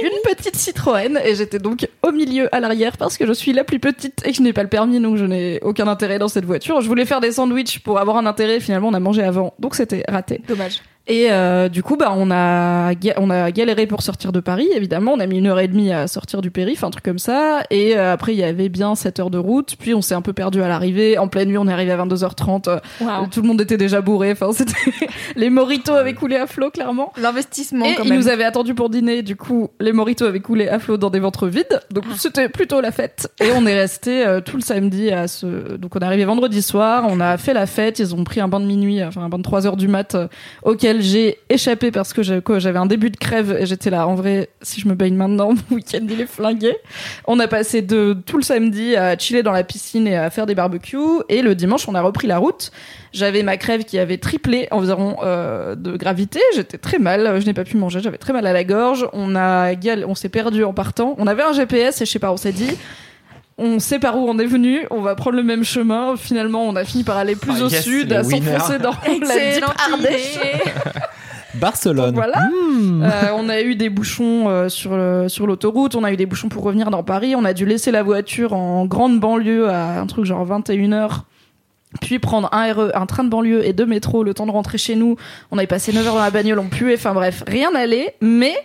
Une 0.02 0.36
petite 0.36 0.56
Citroën 0.56 1.20
et 1.24 1.36
j'étais 1.36 1.60
donc 1.60 1.88
au 2.02 2.12
milieu 2.12 2.54
à 2.56 2.60
l'arrière 2.60 2.98
parce 2.98 3.18
que 3.18 3.28
je 3.28 3.34
suis 3.34 3.54
la 3.54 3.64
plus 3.64 3.80
petite 3.80 4.26
et 4.26 4.32
que 4.32 4.38
je 4.38 4.42
n'ai 4.42 4.54
pas 4.54 4.64
le 4.64 4.70
permis 4.70 5.00
donc 5.00 5.18
je 5.18 5.26
n'ai 5.26 5.60
aucun 5.64 5.88
intérêt 5.88 6.18
dans 6.18 6.28
cette 6.30 6.46
voiture. 6.46 6.82
Je 6.82 6.88
voulais 6.88 7.06
faire 7.06 7.20
des 7.20 7.34
sandwichs 7.34 7.80
pour 7.80 8.00
avoir 8.00 8.18
un 8.18 8.26
intérêt, 8.26 8.60
finalement 8.60 8.88
on 8.88 8.94
a 8.94 9.00
mangé 9.00 9.22
avant 9.22 9.54
donc 9.60 9.76
c'était 9.76 10.04
raté. 10.08 10.42
Dommage. 10.48 10.82
Et 11.08 11.32
euh, 11.32 11.68
du 11.68 11.82
coup, 11.84 11.98
bah, 11.98 12.14
on 12.16 12.30
a, 12.32 12.94
on 13.18 13.30
a 13.32 13.52
galéré 13.52 13.88
pour 13.88 14.02
sortir 14.04 14.32
de 14.32 14.40
Paris, 14.40 14.68
évidemment. 14.76 15.14
On 15.14 15.20
a 15.20 15.26
mis 15.26 15.40
une 15.40 15.48
heure 15.48 15.60
et 15.60 15.68
demie 15.68 15.92
à 15.92 16.08
sortir 16.08 16.42
du 16.42 16.52
périph', 16.52 16.84
un 16.84 16.92
truc 16.92 17.04
comme 17.04 17.20
ça. 17.20 17.64
Et 17.72 17.98
euh, 17.98 18.14
après, 18.14 18.34
il 18.34 18.40
y 18.40 18.44
avait 18.44 18.70
bien 18.70 18.94
7 18.96 19.20
heures 19.20 19.30
de 19.32 19.38
route. 19.40 19.76
Puis 19.80 19.94
on 19.94 20.02
s'est 20.02 20.14
un 20.14 20.22
peu 20.22 20.32
perdu 20.32 20.62
à 20.62 20.68
l'arrivée. 20.68 21.18
En 21.18 21.28
pleine 21.28 21.50
nuit, 21.50 21.58
on 21.58 21.68
est 21.68 21.74
arrivé 21.74 21.92
à 21.92 21.98
22h30. 21.98 22.70
Euh, 22.70 22.80
Waouh. 23.02 23.28
Tout 23.28 23.42
le 23.42 23.48
monde 23.48 23.60
était 23.62 23.78
déjà 23.78 24.00
bourré. 24.02 24.32
Enfin, 24.32 24.52
c'était 24.54 24.74
les 25.36 25.50
moritos 25.50 25.94
avaient 25.94 26.14
coulé 26.14 26.36
à 26.36 26.46
flot, 26.46 26.70
clairement. 26.70 27.12
L'investissement 27.18 27.86
Et 27.86 27.96
quand 27.96 28.04
ils 28.04 28.10
même. 28.10 28.20
nous 28.20 28.28
avaient 28.28 28.44
attendu 28.44 28.76
pour 28.76 28.90
dîner, 28.90 29.24
du 29.24 29.36
coup, 29.36 29.70
les 29.80 29.94
moritos 29.94 30.26
avaient 30.26 30.40
coulé 30.40 30.68
à 30.68 30.78
flot 30.80 30.98
dans 30.98 31.10
des 31.10 31.20
ventres 31.20 31.48
vides. 31.48 31.80
Donc 31.92 32.06
c'était 32.18 32.48
plutôt 32.48 32.80
la 32.80 32.92
fête. 32.92 33.28
Et 33.42 33.50
on 33.56 33.66
est 33.66 33.78
resté 33.78 34.26
euh, 34.26 34.40
tout 34.40 34.56
le 34.56 34.62
samedi 34.62 35.10
à 35.12 35.28
ce. 35.28 35.78
Donc 35.78 35.96
on 35.96 36.00
est 36.00 36.06
arrivé 36.06 36.26
vendredi 36.26 36.62
soir, 36.62 37.06
on 37.10 37.20
a 37.20 37.38
fait 37.38 37.54
la 37.54 37.66
fête. 37.66 38.00
Ils 38.00 38.14
ont 38.14 38.24
pris 38.24 38.40
un 38.40 38.48
bain 38.48 38.60
de 38.60 38.66
minuit, 38.66 39.04
enfin 39.04 39.24
un 39.24 39.30
bain 39.30 39.40
de 39.40 39.44
3 39.44 39.66
heures 39.66 39.78
du 39.78 39.88
mat, 39.88 40.16
euh, 40.16 40.28
j'ai 41.00 41.38
échappé 41.50 41.92
parce 41.92 42.12
que 42.14 42.22
j'avais 42.24 42.80
un 42.80 42.86
début 42.86 43.10
de 43.10 43.18
crève 43.18 43.56
et 43.60 43.66
j'étais 43.66 43.90
là. 43.90 44.08
En 44.08 44.16
vrai, 44.16 44.50
si 44.62 44.82
je 44.82 44.88
me 44.88 44.96
baigne 44.96 45.16
maintenant, 45.16 45.54
mon 45.70 45.76
week-end 45.78 46.06
il 46.10 46.20
est 46.20 46.28
flingué. 46.28 46.76
On 47.28 47.40
a 47.40 47.48
passé 47.48 47.82
de 47.82 48.18
tout 48.26 48.38
le 48.38 48.44
samedi 48.44 48.96
à 48.96 49.18
chiller 49.18 49.44
dans 49.44 49.52
la 49.52 49.64
piscine 49.64 50.08
et 50.08 50.18
à 50.18 50.30
faire 50.30 50.46
des 50.46 50.56
barbecues. 50.56 50.98
Et 51.30 51.42
le 51.42 51.56
dimanche, 51.56 51.88
on 51.88 51.96
a 51.96 52.02
repris 52.02 52.28
la 52.28 52.40
route. 52.40 52.72
J'avais 53.14 53.44
ma 53.44 53.58
crève 53.58 53.84
qui 53.84 54.00
avait 54.00 54.18
triplé 54.18 54.68
environ 54.72 55.18
euh, 55.24 55.76
de 55.76 55.96
gravité. 55.96 56.40
J'étais 56.56 56.78
très 56.78 57.00
mal. 57.00 57.40
Je 57.40 57.46
n'ai 57.46 57.54
pas 57.54 57.64
pu 57.64 57.78
manger. 57.78 58.00
J'avais 58.02 58.18
très 58.18 58.34
mal 58.34 58.46
à 58.46 58.54
la 58.54 58.64
gorge. 58.64 59.08
On 59.14 60.16
s'est 60.16 60.30
perdu 60.30 60.64
en 60.64 60.74
partant. 60.74 61.16
On 61.18 61.28
avait 61.28 61.44
un 61.44 61.54
GPS 61.54 62.02
et 62.02 62.06
je 62.06 62.12
sais 62.12 62.20
pas. 62.20 62.32
On 62.32 62.38
s'est 62.38 62.52
dit. 62.52 62.78
On 63.64 63.78
sait 63.80 64.00
par 64.00 64.18
où 64.18 64.28
on 64.28 64.40
est 64.40 64.46
venu, 64.48 64.88
on 64.90 65.02
va 65.02 65.14
prendre 65.16 65.36
le 65.38 65.44
même 65.44 65.64
chemin. 65.64 66.16
Finalement, 66.18 66.64
on 66.68 66.76
a 66.76 66.84
fini 66.84 67.04
par 67.04 67.18
aller 67.18 67.36
plus 67.36 67.54
Ah, 67.62 67.66
au 67.66 67.70
yes, 67.70 67.84
sud, 67.84 68.12
à 68.12 68.24
s'enfoncer 68.24 68.80
dans 68.80 68.92
la 69.06 69.14
deep 69.14 69.24
Ardèche. 69.94 70.36
idée. 70.36 70.72
Barcelone. 71.56 72.16
Voilà. 72.16 72.40
Mmh. 72.50 73.04
Euh, 73.04 73.10
on 73.36 73.50
a 73.50 73.62
eu 73.62 73.76
des 73.76 73.90
bouchons 73.90 74.48
euh, 74.50 74.70
sur 74.70 74.96
le- 74.96 75.28
sur 75.28 75.46
l'autoroute, 75.48 75.96
on 75.96 76.04
a 76.04 76.12
eu 76.12 76.18
des 76.18 76.26
bouchons 76.26 76.48
pour 76.50 76.64
revenir 76.64 76.90
dans 76.90 77.04
Paris, 77.04 77.36
on 77.36 77.44
a 77.44 77.54
dû 77.54 77.66
laisser 77.66 77.92
la 77.92 78.04
voiture 78.04 78.54
en 78.54 78.86
grande 78.86 79.20
banlieue 79.20 79.70
à 79.70 80.00
un 80.00 80.06
truc 80.08 80.26
genre 80.26 80.46
21h. 80.48 81.22
Puis 82.00 82.20
prendre 82.20 82.48
un 82.54 82.72
RE, 82.72 82.92
un 82.96 83.06
train 83.06 83.26
de 83.26 83.30
banlieue 83.30 83.66
et 83.68 83.74
deux 83.74 83.86
métros, 83.86 84.24
le 84.24 84.34
temps 84.34 84.46
de 84.46 84.52
rentrer 84.52 84.78
chez 84.78 84.96
nous. 84.96 85.18
On 85.52 85.58
avait 85.58 85.68
passé 85.68 85.92
9 85.92 86.08
heures 86.08 86.14
dans 86.16 86.22
la 86.22 86.32
bagnole, 86.32 86.58
on 86.60 86.70
puait, 86.70 86.96
enfin 86.96 87.14
bref, 87.14 87.44
rien 87.46 87.70
n'allait. 87.72 88.16
Mais 88.22 88.56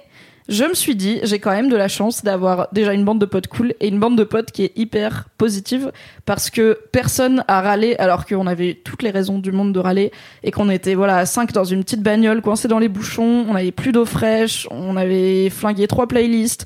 je 0.49 0.65
me 0.65 0.75
suis 0.75 0.95
dit, 0.95 1.19
j'ai 1.25 1.41
quand 1.41 1.51
même 1.51 1.69
de 1.69 1.77
la 1.77 1.89
chance 1.89 2.23
d'avoir 2.23 2.69
déjà 2.73 2.93
une 2.93 3.05
bande 3.05 3.19
de 3.19 3.27
potes 3.27 3.49
cool 3.49 3.75
et 3.81 3.89
une 3.89 3.99
bande 3.99 4.17
de 4.17 4.23
potes 4.23 4.53
qui 4.53 4.63
est 4.63 4.73
hyper 4.77 5.29
positive 5.39 5.91
parce 6.25 6.51
que 6.51 6.79
personne 6.93 7.43
a 7.49 7.61
râlé 7.61 7.97
alors 7.99 8.27
qu'on 8.27 8.47
avait 8.47 8.75
toutes 8.75 9.03
les 9.03 9.11
raisons 9.11 9.39
du 9.41 9.51
monde 9.51 9.73
de 9.73 9.81
râler 9.81 10.13
et 10.45 10.53
qu'on 10.53 10.71
était 10.71 10.95
voilà 10.95 11.17
à 11.17 11.27
5 11.27 11.53
dans 11.53 11.65
une 11.65 11.83
petite 11.83 12.03
bagnole 12.03 12.43
coincés 12.43 12.69
dans 12.69 12.79
les 12.79 12.89
bouchons, 12.89 13.45
on 13.49 13.57
avait 13.57 13.73
plus 13.73 13.91
d'eau 13.91 14.05
fraîche, 14.05 14.69
on 14.71 14.97
avait 14.97 15.51
flingué 15.51 15.89
trois 15.89 16.07
playlists. 16.07 16.65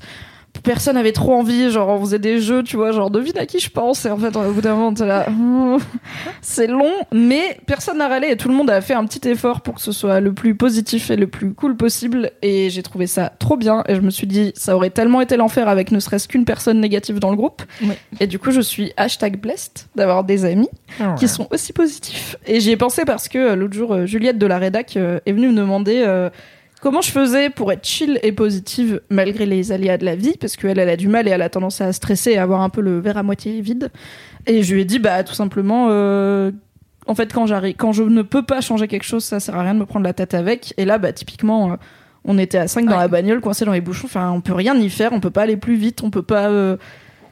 Personne 0.63 0.97
avait 0.97 1.11
trop 1.11 1.33
envie, 1.33 1.69
genre 1.71 1.89
on 1.89 1.99
faisait 2.01 2.19
des 2.19 2.39
jeux, 2.39 2.63
tu 2.63 2.77
vois, 2.77 2.91
genre 2.91 3.09
devine 3.09 3.37
à 3.37 3.45
qui 3.45 3.59
je 3.59 3.69
pense, 3.69 4.05
et 4.05 4.09
en 4.09 4.17
fait 4.17 4.35
au 4.35 4.51
bout 4.51 4.61
d'un 4.61 4.75
moment 4.75 4.93
t'es 4.93 5.05
là, 5.05 5.27
c'est 6.41 6.67
long, 6.67 6.91
mais 7.11 7.57
personne 7.65 7.97
n'a 7.97 8.07
râlé 8.07 8.29
et 8.31 8.37
tout 8.37 8.49
le 8.49 8.55
monde 8.55 8.69
a 8.69 8.81
fait 8.81 8.93
un 8.93 9.05
petit 9.05 9.27
effort 9.27 9.61
pour 9.61 9.75
que 9.75 9.81
ce 9.81 9.91
soit 9.91 10.19
le 10.19 10.33
plus 10.33 10.55
positif 10.55 11.11
et 11.11 11.15
le 11.15 11.27
plus 11.27 11.53
cool 11.53 11.75
possible, 11.75 12.31
et 12.41 12.69
j'ai 12.69 12.83
trouvé 12.83 13.07
ça 13.07 13.31
trop 13.39 13.57
bien, 13.57 13.83
et 13.87 13.95
je 13.95 14.01
me 14.01 14.09
suis 14.09 14.27
dit 14.27 14.51
ça 14.55 14.75
aurait 14.75 14.89
tellement 14.89 15.21
été 15.21 15.37
l'enfer 15.37 15.67
avec 15.67 15.91
ne 15.91 15.99
serait-ce 15.99 16.27
qu'une 16.27 16.45
personne 16.45 16.79
négative 16.79 17.19
dans 17.19 17.31
le 17.31 17.37
groupe, 17.37 17.61
et 18.19 18.27
du 18.27 18.39
coup 18.39 18.51
je 18.51 18.61
suis 18.61 18.93
hashtag 18.97 19.39
blessed 19.39 19.87
d'avoir 19.95 20.23
des 20.23 20.45
amis 20.45 20.69
qui 21.17 21.27
sont 21.27 21.47
aussi 21.51 21.73
positifs, 21.73 22.35
et 22.45 22.59
j'y 22.59 22.71
ai 22.71 22.77
pensé 22.77 23.05
parce 23.05 23.27
que 23.27 23.37
euh, 23.37 23.55
l'autre 23.55 23.73
jour 23.73 23.93
euh, 23.93 24.05
Juliette 24.05 24.37
de 24.37 24.45
la 24.45 24.57
rédac 24.57 24.97
euh, 24.97 25.19
est 25.25 25.31
venue 25.31 25.47
me 25.47 25.55
demander 25.55 26.03
euh, 26.05 26.29
comment 26.81 27.01
je 27.01 27.11
faisais 27.11 27.49
pour 27.49 27.71
être 27.71 27.85
chill 27.85 28.19
et 28.23 28.31
positive 28.31 29.01
malgré 29.09 29.45
les 29.45 29.71
aléas 29.71 29.97
de 29.97 30.05
la 30.05 30.15
vie 30.15 30.35
parce 30.39 30.57
qu'elle 30.57 30.79
elle 30.79 30.89
a 30.89 30.97
du 30.97 31.07
mal 31.07 31.27
et 31.27 31.31
elle 31.31 31.41
a 31.41 31.49
tendance 31.49 31.79
à 31.79 31.93
stresser 31.93 32.31
et 32.31 32.37
à 32.37 32.43
avoir 32.43 32.61
un 32.61 32.69
peu 32.69 32.81
le 32.81 32.99
verre 32.99 33.17
à 33.17 33.23
moitié 33.23 33.61
vide. 33.61 33.89
Et 34.47 34.63
je 34.63 34.73
lui 34.73 34.81
ai 34.81 34.85
dit 34.85 34.99
bah 34.99 35.23
tout 35.23 35.33
simplement 35.35 35.87
euh, 35.91 36.51
en 37.07 37.15
fait 37.15 37.31
quand 37.31 37.45
j'arrive 37.45 37.75
quand 37.77 37.91
je 37.93 38.03
ne 38.03 38.21
peux 38.23 38.43
pas 38.43 38.61
changer 38.61 38.87
quelque 38.87 39.03
chose 39.05 39.23
ça 39.23 39.39
sert 39.39 39.55
à 39.55 39.61
rien 39.63 39.73
de 39.75 39.79
me 39.79 39.85
prendre 39.85 40.05
la 40.05 40.13
tête 40.13 40.33
avec. 40.33 40.73
Et 40.77 40.85
là 40.85 40.97
bah 40.97 41.13
typiquement 41.13 41.71
euh, 41.71 41.75
on 42.25 42.37
était 42.37 42.57
à 42.57 42.67
5 42.67 42.85
dans 42.85 42.91
Ouais. 42.91 42.97
la 42.97 43.07
bagnole 43.07 43.41
coincés 43.41 43.65
dans 43.65 43.71
les 43.73 43.81
bouchons. 43.81 44.07
Enfin 44.07 44.31
on 44.31 44.41
peut 44.41 44.53
rien 44.53 44.75
y 44.75 44.89
faire 44.89 45.13
on 45.13 45.19
peut 45.19 45.29
pas 45.31 45.43
aller 45.43 45.57
plus 45.57 45.75
vite 45.75 46.01
on 46.03 46.09
peut 46.09 46.21
pas 46.23 46.49
euh, 46.49 46.77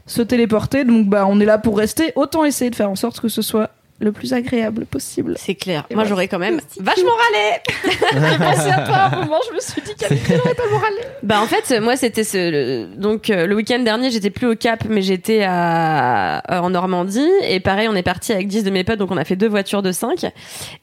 se 0.06 0.22
téléporter. 0.22 0.84
Donc 0.84 1.08
bah 1.08 1.26
on 1.28 1.40
est 1.40 1.46
là 1.46 1.58
pour 1.58 1.78
rester. 1.78 2.12
Autant 2.16 2.46
essayer 2.46 2.70
de 2.70 2.76
faire 2.76 2.90
en 2.92 2.96
sorte 2.96 3.20
que 3.20 3.28
ce 3.30 3.42
soit 3.42 3.72
le 4.00 4.12
plus 4.12 4.34
agréable 4.34 4.86
possible 4.86 5.36
C'est 5.38 5.56
clair. 5.56 5.86
Et 5.90 5.94
Moi, 5.96 6.04
voilà. 6.04 6.10
j'aurais 6.10 6.28
quand 6.28 6.40
même 6.40 6.60
vachement 6.80 7.12
râlé. 7.12 8.30
j'ai 8.32 8.38
pensé 8.38 8.70
à 8.72 8.82
toi 8.86 8.96
à 8.96 9.16
un 9.16 9.20
moment 9.26 9.40
je 9.50 9.56
me 9.56 9.60
suis 9.60 9.82
dit 9.82 9.94
qu'elle 9.96 10.38
n'aurait 10.38 10.54
pas 10.56 10.68
morale 10.72 10.94
Bah 11.24 11.42
en 11.42 11.46
fait, 11.48 11.80
moi 11.82 11.96
c'était 11.96 12.24
ce 12.24 12.38
le- 12.50 12.96
donc 12.96 13.30
euh, 13.30 13.46
le 13.46 13.56
week-end 13.56 13.80
dernier, 13.80 14.10
j'étais 14.12 14.30
plus 14.30 14.48
au 14.48 14.56
Cap, 14.56 14.84
mais 14.90 15.02
j'étais 15.02 15.44
à 15.44 16.42
euh, 16.52 16.60
en 16.60 16.70
Normandie 16.70 17.28
et 17.44 17.60
pareil, 17.60 17.88
on 17.90 17.96
est 17.96 18.04
parti 18.04 18.32
avec 18.34 18.48
10 18.48 18.64
de 18.64 18.70
mes 18.70 18.84
potes, 18.84 19.00
donc 19.00 19.12
on 19.12 19.18
a 19.18 19.26
fait 19.26 19.36
deux 19.36 19.50
voitures 19.50 19.82
de 19.82 19.92
5 19.92 20.26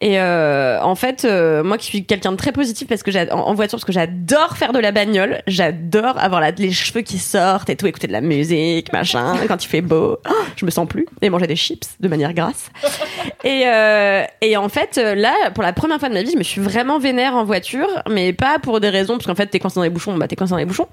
et 0.00 0.20
euh, 0.20 0.80
en 0.82 0.94
fait, 0.94 1.24
euh, 1.24 1.62
moi 1.64 1.78
qui 1.78 1.86
suis 1.86 2.04
quelqu'un 2.04 2.32
de 2.32 2.36
très 2.36 2.52
positif 2.52 2.86
parce 2.88 3.02
que 3.02 3.10
j'ai 3.10 3.30
en, 3.32 3.38
en 3.38 3.54
voiture 3.54 3.76
parce 3.78 3.84
que 3.86 3.92
j'adore 3.92 4.56
faire 4.56 4.72
de 4.72 4.78
la 4.78 4.92
bagnole, 4.92 5.42
j'adore 5.46 6.18
avoir 6.18 6.40
la, 6.40 6.50
les 6.50 6.72
cheveux 6.72 7.00
qui 7.02 7.18
sortent 7.18 7.70
et 7.70 7.76
tout, 7.76 7.86
écouter 7.86 8.06
de 8.08 8.12
la 8.12 8.20
musique, 8.20 8.92
machin, 8.92 9.36
quand 9.48 9.64
il 9.64 9.68
fait 9.68 9.80
beau, 9.80 10.18
Oh, 10.28 10.32
je 10.56 10.64
me 10.66 10.70
sens 10.70 10.86
plus 10.86 11.06
et 11.22 11.30
manger 11.30 11.46
des 11.46 11.56
chips 11.56 11.86
de 12.00 12.08
manière 12.08 12.32
grasse. 12.34 12.70
Et, 13.44 13.64
euh, 13.66 14.24
et 14.40 14.56
en 14.56 14.68
fait, 14.68 14.98
euh, 14.98 15.14
là, 15.14 15.50
pour 15.54 15.62
la 15.62 15.72
première 15.72 15.98
fois 15.98 16.08
de 16.08 16.14
ma 16.14 16.22
vie, 16.22 16.32
je 16.32 16.38
me 16.38 16.42
suis 16.42 16.60
vraiment 16.60 16.98
vénère 16.98 17.34
en 17.34 17.44
voiture, 17.44 17.88
mais 18.08 18.32
pas 18.32 18.58
pour 18.58 18.80
des 18.80 18.88
raisons, 18.88 19.14
parce 19.14 19.26
qu'en 19.26 19.34
fait, 19.34 19.46
t'es 19.46 19.58
coincé 19.58 19.76
dans 19.76 19.82
les 19.82 19.90
bouchons, 19.90 20.16
bah 20.16 20.26
t'es 20.28 20.36
coincé 20.36 20.50
dans 20.50 20.56
les 20.56 20.64
bouchons. 20.64 20.88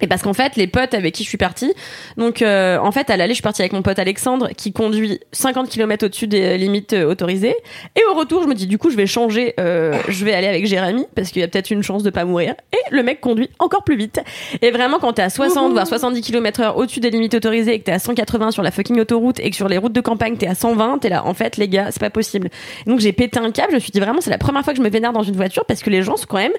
Et 0.00 0.06
parce 0.06 0.22
qu'en 0.22 0.32
fait, 0.32 0.56
les 0.56 0.66
potes 0.66 0.94
avec 0.94 1.14
qui 1.14 1.24
je 1.24 1.28
suis 1.28 1.38
partie, 1.38 1.72
donc 2.16 2.42
euh, 2.42 2.78
en 2.78 2.92
fait, 2.92 3.10
à 3.10 3.16
l'aller, 3.16 3.32
je 3.32 3.36
suis 3.36 3.42
partie 3.42 3.62
avec 3.62 3.72
mon 3.72 3.82
pote 3.82 3.98
Alexandre 3.98 4.48
qui 4.56 4.72
conduit 4.72 5.20
50 5.32 5.68
km 5.68 6.06
au-dessus 6.06 6.26
des 6.26 6.56
limites 6.56 6.92
euh, 6.92 7.10
autorisées. 7.10 7.54
Et 7.96 8.00
au 8.10 8.14
retour, 8.14 8.42
je 8.42 8.48
me 8.48 8.54
dis, 8.54 8.66
du 8.66 8.78
coup, 8.78 8.90
je 8.90 8.96
vais 8.96 9.06
changer, 9.06 9.54
euh, 9.60 9.98
je 10.08 10.24
vais 10.24 10.32
aller 10.32 10.46
avec 10.46 10.66
Jérémy 10.66 11.06
parce 11.14 11.30
qu'il 11.30 11.40
y 11.40 11.44
a 11.44 11.48
peut-être 11.48 11.70
une 11.70 11.82
chance 11.82 12.02
de 12.02 12.10
pas 12.10 12.24
mourir. 12.24 12.54
Et 12.72 12.94
le 12.94 13.02
mec 13.02 13.20
conduit 13.20 13.50
encore 13.58 13.84
plus 13.84 13.96
vite. 13.96 14.20
Et 14.62 14.70
vraiment, 14.70 14.98
quand 14.98 15.14
t'es 15.14 15.22
à 15.22 15.30
60 15.30 15.72
voire 15.72 15.86
70 15.86 16.22
km 16.22 16.60
heure 16.60 16.76
au-dessus 16.76 17.00
des 17.00 17.10
limites 17.10 17.34
autorisées 17.34 17.74
et 17.74 17.78
que 17.80 17.84
t'es 17.84 17.92
à 17.92 17.98
180 17.98 18.52
sur 18.52 18.62
la 18.62 18.70
fucking 18.70 18.98
autoroute 19.00 19.40
et 19.40 19.50
que 19.50 19.56
sur 19.56 19.68
les 19.68 19.78
routes 19.78 19.92
de 19.92 20.00
campagne 20.00 20.36
t'es 20.36 20.46
à 20.46 20.54
120, 20.54 20.98
t'es 20.98 21.08
là, 21.08 21.26
en 21.26 21.34
fait, 21.34 21.56
les 21.56 21.68
gars, 21.68 21.88
c'est 21.90 22.00
pas 22.00 22.10
possible. 22.10 22.48
Et 22.86 22.90
donc 22.90 23.00
j'ai 23.00 23.12
pété 23.12 23.38
un 23.38 23.50
câble, 23.50 23.70
je 23.70 23.74
me 23.76 23.80
suis 23.80 23.92
dit 23.92 24.00
vraiment, 24.00 24.20
c'est 24.20 24.30
la 24.30 24.38
première 24.38 24.64
fois 24.64 24.72
que 24.72 24.78
je 24.78 24.82
me 24.82 24.88
vénère 24.88 25.12
dans 25.12 25.22
une 25.22 25.36
voiture 25.36 25.64
parce 25.66 25.82
que 25.82 25.90
les 25.90 26.02
gens 26.02 26.16
sont 26.16 26.26
quand 26.26 26.38
même 26.38 26.52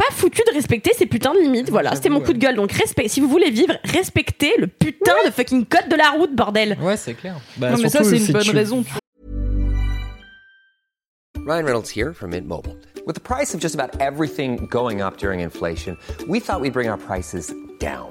pas 0.00 0.14
foutus 0.14 0.44
de 0.46 0.54
respecter 0.54 0.92
ces 0.96 1.04
putains 1.04 1.34
de 1.34 1.40
limites. 1.40 1.68
Voilà, 1.68 1.94
c'était 1.94 2.08
mon 2.08 2.20
coup 2.20 2.32
de 2.32 2.38
gueule. 2.38 2.56
Donc 2.56 2.72
respect, 2.72 3.08
si 3.08 3.20
vous 3.20 3.28
voulez 3.28 3.50
vivre, 3.50 3.74
respectez 3.84 4.54
le 4.58 4.66
putain 4.66 5.14
de 5.26 5.30
fucking 5.30 5.66
code 5.66 5.88
de 5.90 5.96
la 5.96 6.10
route, 6.10 6.34
bordel. 6.34 6.78
Ouais, 6.80 6.96
c'est 6.96 7.14
clair. 7.14 7.36
Bah, 7.58 7.70
non 7.70 7.78
mais 7.82 7.90
ça 7.90 8.02
c'est 8.02 8.16
une 8.16 8.32
bonne 8.32 8.42
tu- 8.42 8.50
raison 8.50 8.84
Ryan 11.46 11.64
Reynolds 11.64 11.90
here 11.94 12.12
from 12.14 12.30
Mint 12.30 12.46
Mobile. 12.46 12.76
With 13.06 13.14
the 13.14 13.20
price 13.20 13.54
of 13.54 13.60
just 13.60 13.74
about 13.74 14.00
everything 14.00 14.68
going 14.70 15.00
up 15.00 15.16
during 15.18 15.40
inflation, 15.40 15.96
we 16.28 16.38
thought 16.38 16.60
we'd 16.60 16.72
bring 16.72 16.88
our 16.88 16.98
prices 16.98 17.52
down. 17.80 18.10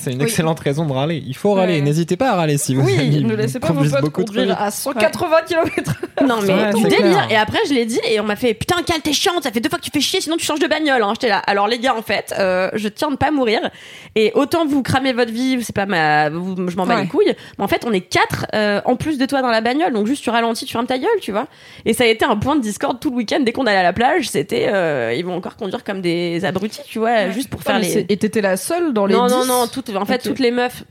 C'est 0.00 0.12
une 0.12 0.18
Oui. 0.18 0.24
excellente 0.24 0.60
raison 0.60 0.86
de 0.86 0.92
râler. 0.92 1.22
Il 1.26 1.34
faut 1.36 1.54
râler. 1.54 1.74
Ouais. 1.76 1.80
N'hésitez 1.80 2.16
pas 2.16 2.30
à 2.30 2.36
râler 2.36 2.56
si 2.56 2.74
vous 2.74 2.82
Oui, 2.84 2.96
amis 2.98 3.24
ne 3.24 3.34
laissez 3.34 3.58
pas 3.58 3.72
vos 3.72 3.82
potes 3.84 4.10
conduire 4.12 4.60
à 4.60 4.70
180 4.70 5.36
km. 5.46 5.92
Non 6.26 6.36
mais 6.42 6.52
Ouais, 6.52 6.72
du 6.72 6.82
délire. 6.84 6.98
clair. 6.98 7.26
Et 7.30 7.36
après 7.36 7.58
je 7.68 7.74
l'ai 7.74 7.84
dit 7.84 7.98
et 8.08 8.20
on 8.20 8.24
m'a 8.24 8.36
fait 8.36 8.54
putain 8.54 8.76
Cal 8.86 9.00
t'es 9.00 9.12
chiante, 9.12 9.42
ça 9.42 9.50
fait 9.50 9.60
deux 9.60 9.68
fois 9.68 9.78
que 9.78 9.84
tu 9.84 9.90
fais 9.92 10.00
chier, 10.00 10.20
sinon 10.20 10.36
tu 10.36 10.44
changes 10.44 10.60
de 10.60 10.66
bagnole. 10.68 11.02
Hein. 11.02 11.12
J'étais 11.14 11.28
là. 11.28 11.38
Alors 11.46 11.66
les 11.68 11.78
gars 11.78 11.94
en 11.96 12.02
fait, 12.02 12.32
euh, 12.38 12.70
je 12.74 12.88
tiens 12.88 13.10
de 13.10 13.16
pas 13.16 13.30
mourir 13.32 13.60
et 14.14 14.30
autant 14.34 14.66
vous 14.66 14.82
cramez 14.82 15.12
votre 15.12 15.32
vie, 15.32 15.58
c'est 15.62 15.74
pas 15.74 15.86
ma, 15.86 16.28
vous- 16.30 16.68
je 16.68 16.76
m'en 16.76 16.86
bats 16.86 17.00
les 17.00 17.08
couilles. 17.08 17.34
Mais 17.58 17.64
en 17.64 17.68
fait 17.68 17.84
on 17.86 17.92
est 17.92 18.00
quatre 18.00 18.46
euh, 18.54 18.80
en 18.84 18.94
plus 18.96 19.18
de 19.18 19.26
toi 19.26 19.42
dans 19.42 19.48
la 19.50 19.60
bagnole, 19.60 19.92
donc 19.92 20.06
juste 20.06 20.22
tu 20.22 20.30
ralentis, 20.30 20.64
tu 20.64 20.72
fermes 20.72 20.86
ta 20.86 20.98
gueule, 20.98 21.08
tu 21.20 21.32
vois. 21.32 21.48
Et 21.84 21.92
ça 21.92 22.04
a 22.04 22.06
été 22.06 22.24
un 22.24 22.36
point 22.36 22.54
de 22.56 22.60
discorde 22.62 23.00
tout 23.00 23.10
le 23.10 23.16
week-end 23.16 23.40
dès 23.40 23.52
qu'on 23.52 23.66
allait 23.66 23.78
à 23.78 23.82
la 23.82 23.92
plage. 23.92 24.28
C'était 24.28 24.68
euh, 24.72 25.12
ils 25.16 25.24
vont 25.24 25.34
encore 25.36 25.56
conduire 25.56 25.82
comme 25.84 26.00
des 26.00 26.44
abrutis, 26.44 26.80
tu 26.86 26.98
vois, 27.00 27.30
juste 27.30 27.48
pour 27.50 27.62
faire 27.62 27.78
les. 27.80 28.06
Et 28.08 28.16
t'étais 28.16 28.40
la 28.40 28.56
seule 28.56 28.92
dans 28.92 29.06
les 29.06 29.14
Non, 29.14 29.26
10 29.26 29.32
non, 29.34 29.44
non, 29.46 29.66
toutes, 29.92 30.02
en 30.02 30.04
fait, 30.06 30.18
toutes 30.18 30.38
les 30.38 30.50
meufs. 30.50 30.84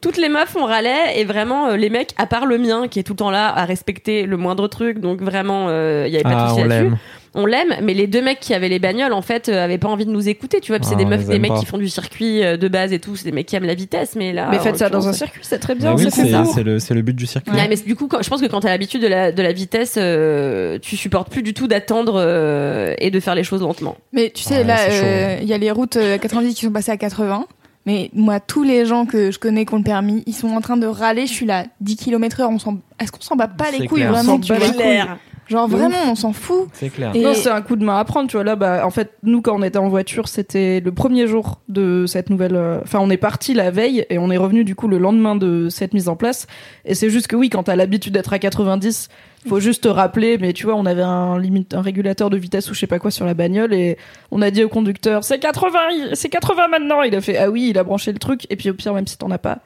Toutes 0.00 0.16
les 0.16 0.30
meufs, 0.30 0.56
on 0.56 0.64
râlait 0.64 1.18
et 1.20 1.24
vraiment 1.26 1.66
euh, 1.68 1.76
les 1.76 1.90
mecs, 1.90 2.12
à 2.16 2.24
part 2.26 2.46
le 2.46 2.56
mien 2.56 2.88
qui 2.88 2.98
est 2.98 3.02
tout 3.02 3.12
le 3.12 3.18
temps 3.18 3.30
là 3.30 3.48
à 3.54 3.66
respecter 3.66 4.24
le 4.24 4.38
moindre 4.38 4.66
truc, 4.66 4.98
donc 4.98 5.20
vraiment 5.20 5.68
il 5.68 6.10
y 6.10 6.14
avait 6.16 6.22
pas 6.22 6.30
de 6.30 6.34
Ah, 6.38 6.48
souci 6.48 6.60
on 6.62 6.64
là-dessus. 6.64 6.84
l'aime. 6.88 6.98
On 7.34 7.46
l'aime, 7.46 7.74
mais 7.82 7.94
les 7.94 8.08
deux 8.08 8.22
mecs 8.22 8.40
qui 8.40 8.54
avaient 8.54 8.68
les 8.70 8.80
bagnoles 8.80 9.12
en 9.12 9.20
fait 9.22 9.48
euh, 9.50 9.62
avaient 9.62 9.78
pas 9.78 9.86
envie 9.88 10.04
de 10.06 10.10
nous 10.10 10.28
écouter, 10.28 10.60
tu 10.60 10.72
vois. 10.72 10.78
puis 10.80 10.88
c'est 10.88 10.94
Ah, 10.94 10.98
des 10.98 11.04
meufs, 11.04 11.20
les 11.20 11.34
des 11.34 11.38
mecs 11.38 11.52
pas. 11.52 11.60
qui 11.60 11.66
font 11.66 11.76
du 11.78 11.88
circuit 11.90 12.42
euh, 12.42 12.56
de 12.56 12.66
base 12.66 12.92
et 12.94 12.98
tout, 12.98 13.14
c'est 13.14 13.24
des 13.26 13.30
mecs 13.30 13.46
qui 13.46 13.54
aiment 13.54 13.66
la 13.66 13.74
vitesse, 13.74 14.16
mais 14.16 14.32
là. 14.32 14.48
Mais 14.50 14.58
faites 14.58 14.78
ça 14.78 14.88
dans 14.88 15.06
un 15.06 15.12
circuit, 15.12 15.40
c'est 15.44 15.58
très 15.60 15.74
Bah 15.74 15.80
bien. 15.80 15.94
oui, 15.94 16.10
c'est 16.10 16.22
c'est 16.24 16.30
ça. 16.30 16.44
c'est 16.46 16.64
le, 16.64 16.78
c'est 16.80 16.94
le 16.94 17.02
but 17.02 17.14
du 17.14 17.26
circuit. 17.26 17.52
Ouais, 17.54 17.68
mais 17.68 17.76
du 17.76 17.94
coup, 17.94 18.08
quand, 18.08 18.20
je 18.22 18.28
pense 18.30 18.40
que 18.40 18.46
quand 18.46 18.60
t'as 18.60 18.70
l'habitude 18.70 19.02
de 19.02 19.06
la, 19.06 19.30
de 19.32 19.42
la 19.42 19.52
vitesse, 19.52 19.94
euh, 19.98 20.78
tu 20.80 20.96
supportes 20.96 21.30
plus 21.30 21.42
du 21.42 21.52
tout 21.54 21.68
d'attendre 21.68 22.14
euh, 22.16 22.94
et 22.98 23.10
de 23.12 23.20
faire 23.20 23.34
les 23.36 23.44
choses 23.44 23.60
lentement. 23.60 23.96
Mais 24.12 24.30
tu 24.34 24.42
sais, 24.42 24.58
Ouais, 24.58 24.64
là, 24.64 24.78
euh, 24.90 25.36
il 25.42 25.46
y 25.46 25.52
a 25.52 25.58
les 25.58 25.70
routes 25.70 25.98
euh, 25.98 26.16
90 26.18 26.54
qui 26.54 26.64
sont 26.66 26.72
passées 26.72 26.90
à 26.90 26.96
80. 26.96 27.46
Mais 27.86 28.10
moi, 28.14 28.40
tous 28.40 28.62
les 28.62 28.84
gens 28.84 29.06
que 29.06 29.30
je 29.30 29.38
connais 29.38 29.64
qui 29.64 29.72
ont 29.74 29.78
le 29.78 29.82
permis, 29.82 30.22
ils 30.26 30.34
sont 30.34 30.48
en 30.50 30.60
train 30.60 30.76
de 30.76 30.86
râler. 30.86 31.26
Je 31.26 31.32
suis 31.32 31.46
là, 31.46 31.64
10 31.80 31.96
km 31.96 32.40
heure, 32.40 32.50
on 32.50 32.58
s'en... 32.58 32.78
Est-ce 33.00 33.10
qu'on 33.10 33.20
s'en 33.22 33.36
bat 33.36 33.48
pas 33.48 33.70
les 33.70 33.78
C'est 33.78 33.86
couilles, 33.86 34.00
clair. 34.00 34.12
vraiment, 34.12 34.34
On 34.34 34.36
s'en 34.36 34.40
tu 34.40 34.52
bat 34.52 34.58
vois? 34.58 35.16
Genre, 35.48 35.66
vraiment, 35.66 35.96
on 36.06 36.14
s'en 36.14 36.32
fout. 36.32 36.68
C'est 36.74 36.90
clair. 36.90 37.10
Et- 37.12 37.22
Non, 37.24 37.34
c'est 37.34 37.48
un 37.50 37.60
coup 37.60 37.74
de 37.74 37.84
main 37.84 37.98
à 37.98 38.04
prendre, 38.04 38.28
tu 38.28 38.36
vois. 38.36 38.44
Là, 38.44 38.54
bah, 38.54 38.82
en 38.86 38.90
fait, 38.90 39.14
nous, 39.24 39.42
quand 39.42 39.58
on 39.58 39.62
était 39.64 39.78
en 39.78 39.88
voiture, 39.88 40.28
c'était 40.28 40.78
le 40.78 40.92
premier 40.92 41.26
jour 41.26 41.60
de 41.68 42.04
cette 42.06 42.30
nouvelle. 42.30 42.54
euh, 42.54 42.78
Enfin, 42.84 43.00
on 43.02 43.10
est 43.10 43.16
parti 43.16 43.52
la 43.54 43.72
veille 43.72 44.06
et 44.10 44.18
on 44.18 44.30
est 44.30 44.36
revenu 44.36 44.62
du 44.62 44.76
coup 44.76 44.86
le 44.86 44.98
lendemain 44.98 45.34
de 45.34 45.68
cette 45.68 45.92
mise 45.92 46.08
en 46.08 46.14
place. 46.14 46.46
Et 46.84 46.94
c'est 46.94 47.10
juste 47.10 47.26
que 47.26 47.34
oui, 47.34 47.48
quand 47.50 47.64
t'as 47.64 47.74
l'habitude 47.74 48.12
d'être 48.12 48.32
à 48.32 48.38
90, 48.38 49.08
faut 49.48 49.60
juste 49.60 49.84
te 49.84 49.88
rappeler. 49.88 50.38
Mais 50.38 50.52
tu 50.52 50.64
vois, 50.66 50.74
on 50.74 50.86
avait 50.86 51.02
un 51.02 51.38
limite, 51.38 51.74
un 51.74 51.82
régulateur 51.82 52.30
de 52.30 52.36
vitesse 52.36 52.70
ou 52.70 52.74
je 52.74 52.78
sais 52.80 52.86
pas 52.86 52.98
quoi 52.98 53.10
sur 53.10 53.24
la 53.26 53.34
bagnole 53.34 53.72
et 53.74 53.96
on 54.30 54.42
a 54.42 54.50
dit 54.50 54.62
au 54.64 54.68
conducteur, 54.68 55.24
c'est 55.24 55.38
80, 55.38 55.78
il- 55.92 56.10
c'est 56.16 56.28
80 56.28 56.68
maintenant. 56.68 57.02
Il 57.02 57.14
a 57.14 57.20
fait 57.20 57.36
ah 57.38 57.50
oui, 57.50 57.68
il 57.70 57.78
a 57.78 57.84
branché 57.84 58.12
le 58.12 58.18
truc. 58.18 58.46
Et 58.50 58.56
puis 58.56 58.70
au 58.70 58.74
pire, 58.74 58.92
même 58.94 59.06
si 59.06 59.16
t'en 59.18 59.30
as 59.30 59.38
pas, 59.38 59.58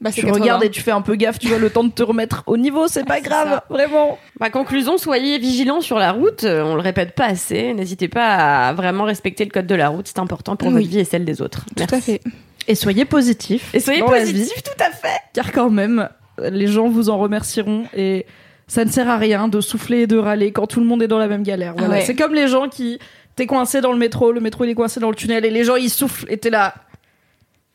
Bah, 0.00 0.12
tu 0.12 0.20
80. 0.22 0.40
regardes 0.40 0.62
et 0.64 0.70
tu 0.70 0.80
fais 0.80 0.92
un 0.92 1.00
peu 1.02 1.16
gaffe. 1.16 1.38
Tu 1.40 1.48
vois 1.48 1.58
le 1.58 1.70
temps 1.70 1.82
de 1.82 1.90
te 1.90 2.02
remettre 2.04 2.44
au 2.46 2.56
niveau, 2.56 2.86
c'est 2.86 3.04
pas 3.04 3.16
c'est 3.16 3.22
grave, 3.22 3.48
ça. 3.48 3.64
vraiment. 3.68 4.16
Ma 4.38 4.50
conclusion, 4.50 4.96
soyez 4.98 5.38
vigilants 5.38 5.80
sur 5.80 5.98
la 5.98 6.12
route. 6.12 6.44
On 6.44 6.74
le 6.76 6.80
répète 6.80 7.16
pas 7.16 7.26
assez. 7.26 7.74
N'hésitez 7.74 8.06
pas 8.06 8.68
à 8.68 8.72
vraiment 8.74 9.02
respecter 9.04 9.44
le 9.44 9.50
code 9.50 9.66
de 9.66 9.74
la 9.74 9.88
route. 9.88 10.06
C'est 10.06 10.20
important 10.20 10.54
pour 10.54 10.68
Oui. 10.68 10.74
votre 10.74 10.86
vie 10.88 11.00
et 11.00 11.04
celle 11.04 11.24
des 11.24 11.42
autres. 11.42 11.64
Tout 11.76 11.82
à 11.92 12.00
fait. 12.00 12.20
Et 12.68 12.74
soyez 12.76 13.04
positifs. 13.06 13.74
Et 13.74 13.80
soyez 13.80 14.02
positifs, 14.02 14.62
tout 14.62 14.80
à 14.84 14.90
fait. 14.92 15.18
car 15.32 15.50
quand 15.52 15.70
même, 15.70 16.08
les 16.40 16.66
gens 16.68 16.88
vous 16.88 17.08
en 17.10 17.18
remercieront 17.18 17.84
et 17.96 18.26
ça 18.68 18.84
ne 18.84 18.90
sert 18.90 19.08
à 19.08 19.16
rien 19.16 19.48
de 19.48 19.60
souffler 19.60 20.02
et 20.02 20.06
de 20.06 20.18
râler 20.18 20.52
quand 20.52 20.66
tout 20.66 20.80
le 20.80 20.86
monde 20.86 21.02
est 21.02 21.08
dans 21.08 21.18
la 21.18 21.26
même 21.26 21.42
galère. 21.42 21.74
Voilà. 21.76 21.94
Ouais. 21.94 22.04
C'est 22.04 22.14
comme 22.14 22.34
les 22.34 22.46
gens 22.46 22.68
qui 22.68 22.98
t'es 23.34 23.46
coincé 23.46 23.80
dans 23.80 23.92
le 23.92 23.98
métro, 23.98 24.30
le 24.30 24.40
métro 24.40 24.64
il 24.64 24.70
est 24.70 24.74
coincé 24.74 25.00
dans 25.00 25.10
le 25.10 25.16
tunnel 25.16 25.44
et 25.44 25.50
les 25.50 25.64
gens 25.64 25.76
ils 25.76 25.90
soufflent 25.90 26.26
et 26.28 26.36
t'es 26.36 26.50
là. 26.50 26.74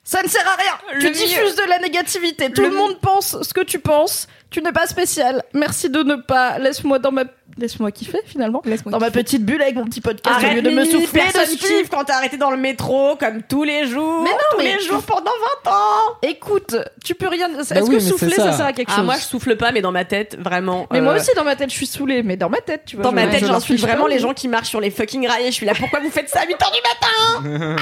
Ça 0.05 0.21
ne 0.21 0.27
sert 0.27 0.45
à 0.45 0.55
rien. 0.55 0.99
Le 0.99 0.99
tu 0.99 1.11
diffuses 1.11 1.55
de 1.55 1.67
la 1.67 1.79
négativité. 1.79 2.51
Tout 2.51 2.61
le, 2.61 2.71
monde 2.71 2.99
pense 2.99 3.41
ce 3.41 3.53
que 3.53 3.61
tu 3.61 3.79
penses. 3.79 4.27
Tu 4.53 4.61
n'es 4.61 4.71
pas 4.71 4.85
spécial. 4.85 5.41
Merci 5.55 5.89
de 5.89 6.03
ne 6.03 6.13
pas. 6.15 6.59
Laisse-moi 6.59 6.99
dans 6.99 7.11
ma. 7.11 7.23
Laisse-moi 7.57 7.91
kiffer 7.91 8.19
finalement. 8.25 8.61
Laisse-moi 8.65 8.91
Dans 8.91 8.99
ma 8.99 9.09
petite 9.09 9.43
bulle 9.43 9.61
avec 9.63 9.75
mon 9.75 9.85
petit 9.85 9.99
podcast 9.99 10.37
au 10.37 10.41
lieu 10.41 10.47
Arrête 10.51 10.63
de 10.63 10.69
me 10.69 10.85
souffler 10.85 11.21
personne 11.21 11.55
kiffe 11.57 11.89
quand 11.89 12.03
t'as 12.03 12.17
arrêté 12.17 12.37
dans 12.37 12.51
le 12.51 12.57
métro, 12.57 13.15
comme 13.19 13.41
tous 13.41 13.63
les 13.63 13.87
jours. 13.87 14.21
Mais 14.23 14.29
non, 14.29 14.37
tous 14.51 14.57
mais- 14.59 14.75
les 14.75 14.79
jours 14.83 15.01
pendant 15.03 15.31
20 15.65 15.71
ans. 15.71 16.17
Écoute, 16.21 16.75
tu 17.03 17.15
peux 17.15 17.27
rien. 17.27 17.49
Est-ce 17.59 17.73
Bah 17.73 17.81
que 17.81 17.85
oui, 17.85 17.99
souffler 18.01 18.29
ça. 18.35 18.51
ça. 18.51 18.57
sert 18.57 18.65
à 18.67 18.73
quelque 18.73 18.91
Ah, 18.91 18.97
chose 18.97 19.05
moi, 19.05 19.15
je 19.15 19.23
souffle 19.23 19.55
pas, 19.57 19.71
mais 19.71 19.81
dans 19.81 19.91
ma 19.91 20.05
tête, 20.05 20.37
vraiment. 20.39 20.85
Mais 20.91 21.01
moi 21.01 21.13
euh, 21.13 21.17
aussi 21.17 21.31
dans 21.35 21.43
ma 21.43 21.55
tête 21.55 21.71
je 21.71 21.75
suis 21.75 21.87
saoulée, 21.87 22.21
mais 22.21 22.37
dans 22.37 22.49
ma 22.49 22.61
tête 22.61 22.83
tu 22.85 22.95
vois. 22.95 23.03
Dans 23.05 23.11
ma 23.11 23.25
tête, 23.27 23.39
je 23.41 23.45
leur 23.45 23.55
j'insulte 23.55 23.79
fiche 23.79 23.87
vraiment 23.89 24.05
les 24.07 24.19
gens 24.19 24.33
qui 24.35 24.47
marchent 24.47 24.69
sur 24.69 24.81
les 24.81 24.91
fucking 24.91 25.27
rails. 25.27 25.47
Je 25.47 25.51
suis 25.51 25.65
là, 25.65 25.73
pourquoi 25.77 25.99
vous 25.99 26.11
faites 26.11 26.29
ça 26.29 26.41
à 26.41 26.45
8 26.45 26.53
h 26.53 26.71
du 26.71 27.47
matin? 27.57 27.75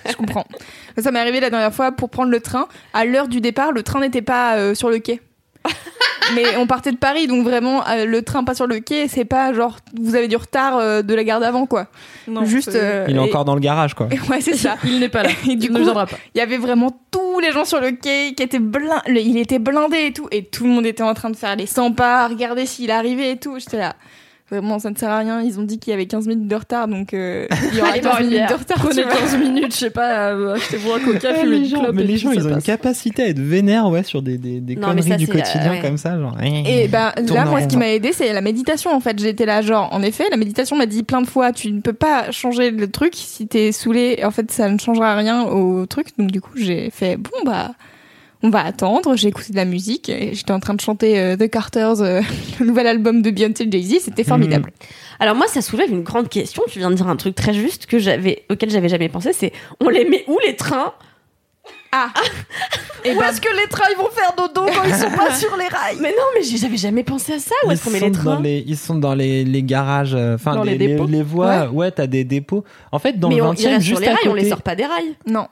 Je 0.08 0.14
comprends. 0.16 0.44
Ça 0.98 1.10
m'est 1.10 1.18
arrivé 1.18 1.40
la 1.40 1.50
dernière 1.50 1.74
fois 1.74 1.90
pour 1.92 2.10
prendre 2.10 2.30
le 2.30 2.40
train. 2.40 2.68
À 2.92 3.04
l'heure 3.04 3.26
du 3.28 3.40
départ, 3.40 3.72
le 3.72 3.82
train 3.82 4.00
n'était 4.00 4.22
pas 4.22 4.54
euh, 4.56 4.74
sur 4.76 4.88
le 4.90 4.98
quai. 5.00 5.20
Mais 6.34 6.56
on 6.56 6.66
partait 6.66 6.90
de 6.90 6.96
Paris, 6.96 7.26
donc 7.26 7.44
vraiment, 7.44 7.86
euh, 7.86 8.06
le 8.06 8.22
train 8.22 8.44
pas 8.44 8.54
sur 8.54 8.66
le 8.66 8.80
quai, 8.80 9.08
c'est 9.08 9.26
pas 9.26 9.52
genre, 9.52 9.76
vous 10.00 10.14
avez 10.14 10.26
du 10.26 10.36
retard 10.36 10.78
euh, 10.78 11.02
de 11.02 11.14
la 11.14 11.22
gare 11.22 11.38
d'avant, 11.38 11.66
quoi. 11.66 11.88
Non, 12.28 12.44
Juste. 12.46 12.74
euh, 12.74 13.04
Il 13.08 13.14
est 13.16 13.18
et- 13.18 13.22
encore 13.22 13.44
dans 13.44 13.54
le 13.54 13.60
garage, 13.60 13.92
quoi. 13.94 14.08
Ouais, 14.30 14.40
c'est 14.40 14.56
ça. 14.56 14.76
Il 14.84 15.00
n'est 15.00 15.10
pas 15.10 15.22
là. 15.22 15.28
Et 15.48 15.56
du 15.56 15.66
il 15.66 15.72
ne 15.72 15.76
coup, 15.78 15.84
viendra 15.84 16.06
pas. 16.06 16.16
Il 16.34 16.38
y 16.38 16.40
avait 16.40 16.56
vraiment 16.56 16.90
tous 17.10 17.40
les 17.40 17.52
gens 17.52 17.66
sur 17.66 17.78
le 17.80 17.90
quai 17.90 18.32
qui 18.34 18.42
étaient 18.42 18.58
blindés. 18.58 19.20
Il 19.22 19.36
était 19.36 19.58
blindé 19.58 20.06
et 20.06 20.12
tout. 20.14 20.26
Et 20.30 20.44
tout 20.44 20.64
le 20.64 20.70
monde 20.70 20.86
était 20.86 21.02
en 21.02 21.12
train 21.12 21.28
de 21.30 21.36
faire 21.36 21.56
les 21.56 21.66
100 21.66 21.92
pas, 21.92 22.26
regarder 22.26 22.64
s'il 22.64 22.90
arrivait 22.90 23.32
et 23.32 23.36
tout. 23.36 23.58
J'étais 23.58 23.78
là. 23.78 23.94
Vraiment, 24.50 24.78
ça 24.78 24.90
ne 24.90 24.94
sert 24.94 25.08
à 25.08 25.18
rien. 25.20 25.40
Ils 25.40 25.58
ont 25.58 25.62
dit 25.62 25.78
qu'il 25.78 25.90
y 25.90 25.94
avait 25.94 26.04
15 26.04 26.26
minutes 26.28 26.48
de 26.48 26.54
retard, 26.54 26.86
donc 26.86 27.14
euh, 27.14 27.46
il 27.72 27.78
y 27.78 27.80
aura 27.80 27.90
Allez 27.92 28.00
15 28.00 28.10
boire 28.10 28.20
une 28.20 28.26
minutes 28.28 28.48
de 28.50 28.54
retard. 28.54 28.76
Prenez 28.76 28.94
tu 29.02 29.08
vois. 29.08 29.16
15 29.16 29.38
minutes, 29.38 29.72
je 29.72 29.76
sais 29.78 29.90
pas, 29.90 30.28
euh, 30.32 30.54
achetez-vous 30.54 30.92
un 30.92 30.98
coca, 31.00 31.34
fumez 31.34 31.56
une 31.56 31.68
clope 31.70 31.94
mais 31.94 32.02
les 32.04 32.18
gens, 32.18 32.30
ils 32.30 32.46
ont 32.46 32.50
une 32.50 32.62
capacité 32.62 33.22
à 33.22 33.28
être 33.28 33.38
vénères, 33.40 33.88
ouais, 33.88 34.02
sur 34.02 34.20
des, 34.20 34.36
des, 34.36 34.60
des 34.60 34.76
Non, 34.76 34.88
mais 34.88 35.00
conneries 35.00 35.08
ça, 35.08 35.16
du 35.16 35.26
la- 35.26 35.32
quotidien 35.32 35.70
ouais. 35.70 35.80
comme 35.80 35.96
ça, 35.96 36.18
genre. 36.20 36.36
Et 36.42 36.88
ben 36.88 37.12
Tourne 37.26 37.34
là, 37.34 37.44
moi, 37.46 37.62
ce 37.62 37.68
qui 37.68 37.78
m'a 37.78 37.88
aidé, 37.88 38.12
c'est 38.12 38.32
la 38.34 38.42
méditation. 38.42 38.90
En 38.94 39.00
fait, 39.00 39.18
j'étais 39.18 39.46
là, 39.46 39.62
genre, 39.62 39.88
en 39.92 40.02
effet, 40.02 40.24
la 40.30 40.36
méditation 40.36 40.76
m'a 40.76 40.86
dit 40.86 41.04
plein 41.04 41.22
de 41.22 41.26
fois, 41.26 41.52
tu 41.52 41.72
ne 41.72 41.80
peux 41.80 41.92
pas 41.94 42.30
changer 42.30 42.70
le 42.70 42.90
truc 42.90 43.14
si 43.16 43.46
t'es 43.46 43.72
saoulé. 43.72 44.20
En 44.24 44.30
fait, 44.30 44.50
ça 44.50 44.68
ne 44.68 44.78
changera 44.78 45.16
rien 45.16 45.44
au 45.44 45.86
truc. 45.86 46.08
Donc, 46.18 46.30
du 46.30 46.42
coup, 46.42 46.52
j'ai 46.56 46.90
fait, 46.90 47.16
bon, 47.16 47.30
bah, 47.46 47.70
on 48.44 48.50
va 48.50 48.60
attendre. 48.64 49.16
J'ai 49.16 49.28
écouté 49.28 49.50
de 49.52 49.56
la 49.56 49.64
musique 49.64 50.08
et 50.10 50.34
j'étais 50.34 50.52
en 50.52 50.60
train 50.60 50.74
de 50.74 50.80
chanter 50.80 51.18
euh, 51.18 51.34
The 51.36 51.48
Carters, 51.50 52.00
euh, 52.02 52.20
le 52.60 52.66
nouvel 52.66 52.86
album 52.86 53.22
de 53.22 53.30
Beyoncé 53.30 53.64
et 53.64 53.70
Jay-Z. 53.72 54.02
C'était 54.04 54.22
formidable. 54.24 54.70
Alors 55.18 55.34
moi, 55.34 55.46
ça 55.48 55.62
soulève 55.62 55.90
une 55.90 56.02
grande 56.02 56.28
question. 56.28 56.62
Tu 56.68 56.78
viens 56.78 56.90
de 56.90 56.94
dire 56.94 57.08
un 57.08 57.16
truc 57.16 57.34
très 57.34 57.54
juste 57.54 57.86
que 57.86 57.98
j'avais, 57.98 58.44
auquel 58.50 58.70
j'avais 58.70 58.88
jamais 58.90 59.08
pensé. 59.08 59.32
C'est, 59.32 59.52
on 59.80 59.88
les 59.88 60.04
met 60.08 60.24
où 60.28 60.38
les 60.46 60.54
trains? 60.56 60.92
Ah 61.96 62.08
Et 63.04 63.12
Où 63.14 63.18
ben, 63.20 63.28
est-ce 63.30 63.40
que 63.40 63.48
les 63.62 63.68
trains 63.68 63.86
ils 63.92 63.96
vont 63.96 64.10
faire 64.10 64.34
dodo 64.36 64.66
quand 64.66 64.82
ils 64.84 64.94
sont 64.94 65.16
pas 65.16 65.32
sur 65.38 65.56
les 65.56 65.68
rails? 65.68 65.96
Mais 66.00 66.10
non, 66.10 66.24
mais 66.34 66.42
j'avais 66.42 66.76
jamais 66.76 67.04
pensé 67.04 67.34
à 67.34 67.38
ça. 67.38 67.54
Où 67.64 67.70
Ils 67.70 67.74
est-ce 67.74 67.84
qu'on 67.84 67.90
met 67.90 68.00
les 68.00 68.10
dans 68.10 68.18
trains? 68.18 68.40
les- 68.42 68.64
Ils 68.66 68.76
sont 68.76 68.96
dans 68.96 69.14
les, 69.14 69.44
les 69.44 69.62
garages, 69.62 70.14
euh, 70.14 70.34
enfin, 70.34 70.62
les, 70.64 70.76
les 70.76 71.22
voies. 71.22 71.68
Ouais, 71.70 71.90
t'as 71.92 72.08
des 72.08 72.24
dépôts. 72.24 72.64
En 72.92 72.98
fait, 72.98 73.18
dans 73.18 73.28
Mais 73.28 73.36
le 73.36 73.42
on, 73.44 73.48
20 73.52 73.60
ils 73.60 73.66
e 73.66 73.68
restent 73.70 73.80
juste 73.86 73.90
sur 73.92 74.00
les 74.00 74.08
à 74.08 74.14
rails, 74.16 74.28
on 74.28 74.34
les 74.34 74.48
sort 74.48 74.60
pas 74.62 74.74
des 74.74 74.84
rails. 74.86 75.14
non. 75.26 75.46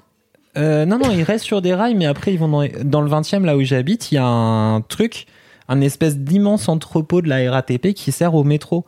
Euh, 0.56 0.84
non, 0.84 0.98
non, 0.98 1.10
ils 1.10 1.22
restent 1.22 1.44
sur 1.44 1.62
des 1.62 1.74
rails, 1.74 1.94
mais 1.94 2.06
après, 2.06 2.32
ils 2.32 2.38
vont 2.38 2.48
dans, 2.48 2.66
dans 2.84 3.00
le 3.00 3.08
20 3.08 3.34
e 3.34 3.44
là 3.46 3.56
où 3.56 3.62
j'habite, 3.62 4.12
il 4.12 4.16
y 4.16 4.18
a 4.18 4.24
un 4.24 4.80
truc, 4.82 5.26
un 5.68 5.80
espèce 5.80 6.18
d'immense 6.18 6.68
entrepôt 6.68 7.22
de 7.22 7.28
la 7.28 7.50
RATP 7.50 7.94
qui 7.94 8.12
sert 8.12 8.34
au 8.34 8.44
métro. 8.44 8.84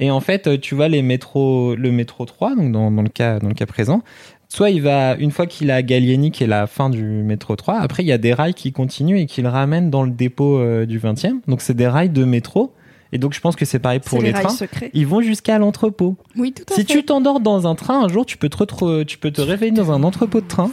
Et 0.00 0.10
en 0.10 0.20
fait, 0.20 0.46
euh, 0.46 0.58
tu 0.58 0.74
vois 0.74 0.88
les 0.88 1.02
métros, 1.02 1.74
le 1.76 1.92
métro 1.92 2.24
3, 2.24 2.56
donc 2.56 2.72
dans, 2.72 2.90
dans 2.90 3.02
le 3.02 3.08
cas, 3.08 3.38
dans 3.38 3.48
le 3.48 3.54
cas 3.54 3.66
présent, 3.66 4.02
soit 4.48 4.70
il 4.70 4.82
va, 4.82 5.14
une 5.16 5.30
fois 5.30 5.46
qu'il 5.46 5.70
a 5.70 5.82
Gallieni, 5.82 6.30
qui 6.30 6.44
est 6.44 6.48
la 6.48 6.66
fin 6.66 6.90
du 6.90 7.02
métro 7.02 7.56
3, 7.56 7.78
après, 7.78 8.02
il 8.02 8.06
y 8.06 8.12
a 8.12 8.18
des 8.18 8.32
rails 8.32 8.54
qui 8.54 8.72
continuent 8.72 9.18
et 9.18 9.26
qui 9.26 9.42
le 9.42 9.48
ramènent 9.48 9.90
dans 9.90 10.02
le 10.02 10.10
dépôt 10.10 10.58
euh, 10.58 10.86
du 10.86 10.98
20 10.98 11.24
e 11.24 11.28
Donc, 11.46 11.60
c'est 11.60 11.74
des 11.74 11.86
rails 11.88 12.10
de 12.10 12.24
métro. 12.24 12.72
Et 13.14 13.18
donc, 13.18 13.34
je 13.34 13.40
pense 13.40 13.56
que 13.56 13.66
c'est 13.66 13.78
pareil 13.78 14.00
pour 14.00 14.22
les, 14.22 14.28
les 14.28 14.32
trains. 14.32 14.48
secrets. 14.48 14.90
Ils 14.94 15.06
vont 15.06 15.20
jusqu'à 15.20 15.58
l'entrepôt. 15.58 16.16
Oui, 16.36 16.52
tout 16.52 16.64
à 16.70 16.74
Si 16.74 16.80
fait. 16.80 16.86
tu 16.86 17.04
t'endors 17.04 17.40
dans 17.40 17.66
un 17.66 17.74
train, 17.74 18.02
un 18.02 18.08
jour, 18.08 18.24
tu 18.24 18.38
peux 18.38 18.48
te, 18.48 19.02
tu 19.02 19.18
peux 19.18 19.30
te 19.30 19.42
réveiller 19.42 19.72
dans 19.72 19.92
un 19.92 20.02
entrepôt 20.02 20.40
de 20.40 20.48
train. 20.48 20.70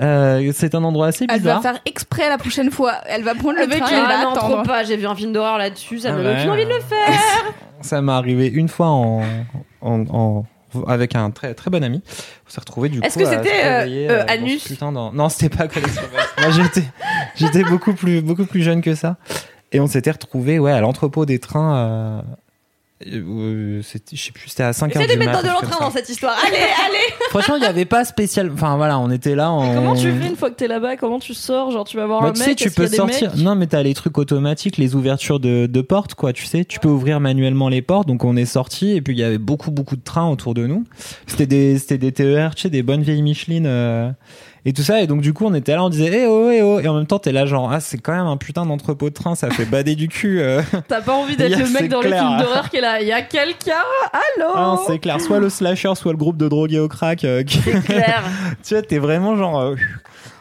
Euh, 0.00 0.50
c'est 0.54 0.74
un 0.74 0.82
endroit 0.84 1.08
assez 1.08 1.24
Elle 1.28 1.40
va 1.42 1.56
bizarre. 1.56 1.62
faire 1.62 1.80
exprès 1.84 2.28
la 2.28 2.38
prochaine 2.38 2.70
fois. 2.70 2.94
Elle 3.06 3.22
va 3.22 3.34
prendre 3.34 3.56
le 3.56 3.62
Avec 3.64 3.78
train, 3.78 3.88
elle 3.90 4.02
va 4.02 4.18
ah 4.20 4.24
non, 4.24 4.30
attendre. 4.32 4.54
trop 4.56 4.62
pas. 4.62 4.84
J'ai 4.84 4.96
vu 4.96 5.06
un 5.06 5.14
film 5.14 5.32
d'horreur 5.32 5.58
là-dessus. 5.58 6.00
Ça 6.00 6.08
Ah 6.08 6.12
me 6.12 6.22
donne 6.22 6.32
ouais. 6.34 6.38
aucune 6.40 6.50
envie 6.50 6.64
de 6.64 6.70
le 6.70 6.80
faire. 6.80 7.08
Ça 7.82 8.00
m'est 8.00 8.12
arrivé 8.12 8.46
une 8.48 8.68
fois 8.68 8.86
en, 8.86 9.22
en, 9.80 10.04
en- 10.08 10.44
avec 10.88 11.14
un 11.14 11.30
très 11.30 11.52
très 11.54 11.70
bon 11.70 11.84
ami. 11.84 12.02
On 12.46 12.50
s'est 12.50 12.60
retrouvé 12.60 12.88
du 12.88 13.00
coup. 13.00 13.06
Est-ce 13.06 13.18
que 13.18 13.26
c'était, 13.26 13.64
euh, 13.64 13.84
euh, 14.10 14.24
ce 14.26 14.32
Anus 14.32 14.64
putain 14.68 14.90
Non, 14.92 15.28
c'était 15.28 15.54
pas. 15.54 15.64
Moi, 16.40 16.50
j'étais 16.50 16.84
j'étais 17.36 17.62
beaucoup 17.64 17.92
plus 17.92 18.22
beaucoup 18.22 18.46
plus 18.46 18.62
jeune 18.62 18.80
que 18.80 18.94
ça. 18.94 19.16
Et 19.72 19.80
on 19.80 19.86
s'était 19.86 20.10
retrouvé 20.12 20.58
ouais 20.58 20.72
à 20.72 20.80
l'entrepôt 20.80 21.26
des 21.26 21.38
trains. 21.38 22.22
Euh, 23.06 23.20
euh, 23.78 23.82
c'était- 23.82 24.16
je 24.16 24.22
sais 24.24 24.32
plus, 24.32 24.48
c'était 24.48 24.62
à 24.62 24.72
5 24.72 24.94
heures 24.96 25.02
Essaye 25.02 25.16
de 25.16 25.20
du 25.20 25.26
mettre 25.26 25.42
dans 25.42 25.48
de 25.48 25.52
l'entrain 25.52 25.84
dans 25.84 25.90
cette 25.90 26.08
histoire. 26.08 26.36
Allez, 26.46 26.56
allez. 26.56 27.14
Franchement, 27.30 27.56
il 27.56 27.60
n'y 27.60 27.66
avait 27.66 27.84
pas 27.84 28.04
spécial. 28.04 28.50
Enfin 28.52 28.76
voilà, 28.76 28.98
on 28.98 29.10
était 29.10 29.34
là. 29.34 29.50
En... 29.50 29.74
Comment 29.74 29.94
tu 29.94 30.10
fais 30.10 30.28
une 30.28 30.36
fois 30.36 30.50
que 30.50 30.56
t'es 30.56 30.68
là-bas? 30.68 30.96
Comment 30.96 31.18
tu 31.18 31.34
sors? 31.34 31.70
Genre 31.70 31.84
tu 31.84 31.96
vas 31.96 32.06
voir 32.06 32.20
Bah, 32.22 32.28
un 32.28 32.32
tu 32.32 32.40
mec 32.40 32.48
sais, 32.48 32.54
tu 32.54 32.70
peux 32.70 32.86
sortir. 32.86 33.32
Non, 33.36 33.54
mais 33.54 33.66
t'as 33.66 33.82
les 33.82 33.94
trucs 33.94 34.16
automatiques, 34.18 34.76
les 34.76 34.94
ouvertures 34.94 35.40
de, 35.40 35.66
de 35.66 35.80
portes, 35.80 36.14
quoi. 36.14 36.32
Tu 36.32 36.44
sais, 36.46 36.64
tu 36.64 36.78
peux 36.80 36.88
ouvrir 36.88 37.20
manuellement 37.20 37.68
les 37.68 37.82
portes. 37.82 38.06
Donc 38.08 38.24
on 38.24 38.36
est 38.36 38.44
sorti 38.46 38.92
et 38.92 39.02
puis 39.02 39.14
il 39.14 39.18
y 39.18 39.24
avait 39.24 39.38
beaucoup, 39.38 39.70
beaucoup 39.70 39.96
de 39.96 40.02
trains 40.02 40.28
autour 40.28 40.54
de 40.54 40.66
nous. 40.66 40.84
C'était 41.26 41.46
des, 41.46 41.78
c'était 41.78 41.98
des 41.98 42.12
TER, 42.12 42.54
tu 42.54 42.62
sais, 42.62 42.70
des 42.70 42.82
bonnes 42.82 43.02
vieilles 43.02 43.22
Michelin 43.22 43.64
euh, 43.64 44.10
et 44.64 44.72
tout 44.72 44.82
ça. 44.82 45.00
Et 45.00 45.06
donc 45.06 45.20
du 45.20 45.32
coup, 45.32 45.44
on 45.46 45.54
était 45.54 45.72
là, 45.74 45.84
on 45.84 45.88
disait, 45.88 46.10
eh 46.12 46.26
oh, 46.26 46.50
eh 46.50 46.62
oh. 46.62 46.80
Et 46.80 46.88
en 46.88 46.94
même 46.94 47.06
temps, 47.06 47.18
t'es 47.18 47.32
là, 47.32 47.46
genre, 47.46 47.70
ah, 47.72 47.80
c'est 47.80 47.98
quand 47.98 48.12
même 48.12 48.26
un 48.26 48.36
putain 48.36 48.64
d'entrepôt 48.66 49.08
de 49.08 49.14
train, 49.14 49.34
ça 49.34 49.50
fait 49.50 49.64
bader 49.64 49.94
du 49.94 50.08
cul. 50.08 50.40
euh. 50.40 50.62
T'as 50.88 51.00
pas 51.02 51.12
envie 51.14 51.36
d'être 51.38 51.58
le 51.58 51.66
c'est 51.66 51.80
mec 51.82 51.90
dans 51.90 52.00
clair. 52.00 52.22
films 52.26 52.38
d'horreur 52.38 52.70
qui 52.70 52.76
est 52.76 52.80
là. 52.80 53.00
Il 53.00 53.08
y 53.08 53.12
a 53.12 53.22
quelqu'un 53.22 53.72
Allô 54.12 54.48
Ah, 54.54 54.76
c'est 54.86 54.98
clair. 54.98 55.20
Soit 55.20 55.38
le 55.40 55.48
slasher, 55.48 55.94
soit 55.94 56.12
le 56.12 56.18
groupe 56.18 56.36
de 56.36 56.48
drogués 56.48 56.78
au 56.80 56.88
crack. 56.88 57.24
euh, 57.24 57.42
qui- 57.42 57.60
Claire. 57.84 58.22
tu 58.64 58.74
vois, 58.74 58.82
t'es 58.82 58.98
vraiment 58.98 59.36
genre. 59.36 59.58
euh, 59.60 59.74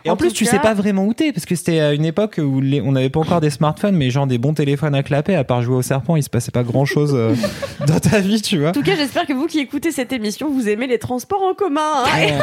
Et 0.06 0.10
en, 0.10 0.14
En 0.14 0.18
plus, 0.18 0.34
tu 0.34 0.46
cas- 0.46 0.52
sais 0.52 0.60
pas 0.60 0.74
vraiment 0.74 1.06
où 1.06 1.14
t'es, 1.14 1.32
parce 1.32 1.46
que 1.46 1.56
c'était 1.56 1.80
à 1.80 1.94
une 1.94 2.06
époque 2.06 2.40
où 2.44 2.60
les- 2.62 2.82
on 2.82 2.92
n'avait 2.92 3.10
pas 3.10 3.20
encore 3.20 3.42
des 3.42 3.50
smartphones, 3.52 3.96
mais 3.96 4.10
genre 4.10 4.28
des 4.28 4.38
bons 4.38 4.54
téléphones 4.54 4.96
à 4.96 5.04
clapper, 5.04 5.36
à 5.36 5.44
part 5.44 5.62
jouer 5.62 5.76
au 5.76 5.82
serpent, 5.82 6.16
il 6.16 6.24
se 6.24 6.30
passait 6.30 6.52
pas 6.52 6.64
grand 6.64 6.86
chose 6.86 7.14
dans 7.88 8.00
ta 8.00 8.20
vie, 8.20 8.42
tu 8.42 8.60
vois. 8.60 8.70
En 8.70 8.74
tout 8.74 8.84
cas, 8.84 8.96
j'espère 8.96 9.26
que 9.28 9.34
vous 9.34 9.48
qui 9.48 9.60
écoutez 9.60 9.92
cette 9.92 10.12
émission, 10.14 10.50
vous 10.52 10.68
aimez 10.70 10.88
les 10.88 10.98
transports 11.00 11.44
en 11.44 11.54
commun, 11.54 11.82
hein, 11.98 12.10
Ouais. 12.16 12.34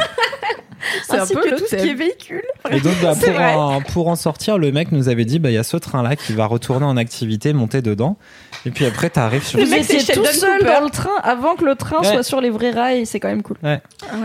C'est 1.09 1.19
un 1.19 1.23
ainsi 1.23 1.35
peu 1.35 1.41
que 1.43 1.57
tout 1.59 1.65
ce 1.69 1.75
qui 1.75 1.89
est 1.89 1.95
véhicule. 1.95 2.45
Et 2.71 2.79
donc, 2.79 2.95
bah, 3.03 3.13
pour, 3.21 3.41
en, 3.41 3.81
pour 3.83 4.09
en 4.09 4.15
sortir, 4.15 4.59
le 4.59 4.71
mec 4.71 4.93
nous 4.93 5.09
avait 5.09 5.25
dit, 5.25 5.41
bah, 5.41 5.51
il 5.51 5.55
y 5.55 5.59
a 5.59 5.65
ce 5.65 5.77
train-là 5.77 6.15
qui 6.15 6.33
va 6.35 6.47
retourner 6.47 6.87
en 6.87 6.97
activité, 6.97 7.53
monter 7.53 7.83
dedans. 7.83 8.17
Et 8.65 8.71
puis 8.71 8.85
après, 8.87 9.11
t'arrives 9.11 9.43
sur. 9.45 9.59
Le 9.59 9.65
Vous 9.65 9.71
mec, 9.73 9.81
étiez 9.83 9.99
c'est 9.99 10.13
tout 10.13 10.25
seul 10.25 10.61
Cooper. 10.61 10.73
dans 10.79 10.85
le 10.85 10.91
train 10.91 11.11
avant 11.25 11.57
que 11.57 11.65
le 11.65 11.75
train 11.75 11.99
Ouais. 11.99 12.05
soit 12.13 12.23
sur 12.23 12.41
les 12.41 12.51
vrais 12.51 12.71
rails. 12.71 13.07
C'est 13.07 13.19
quand 13.19 13.27
même 13.29 13.43
cool. 13.43 13.57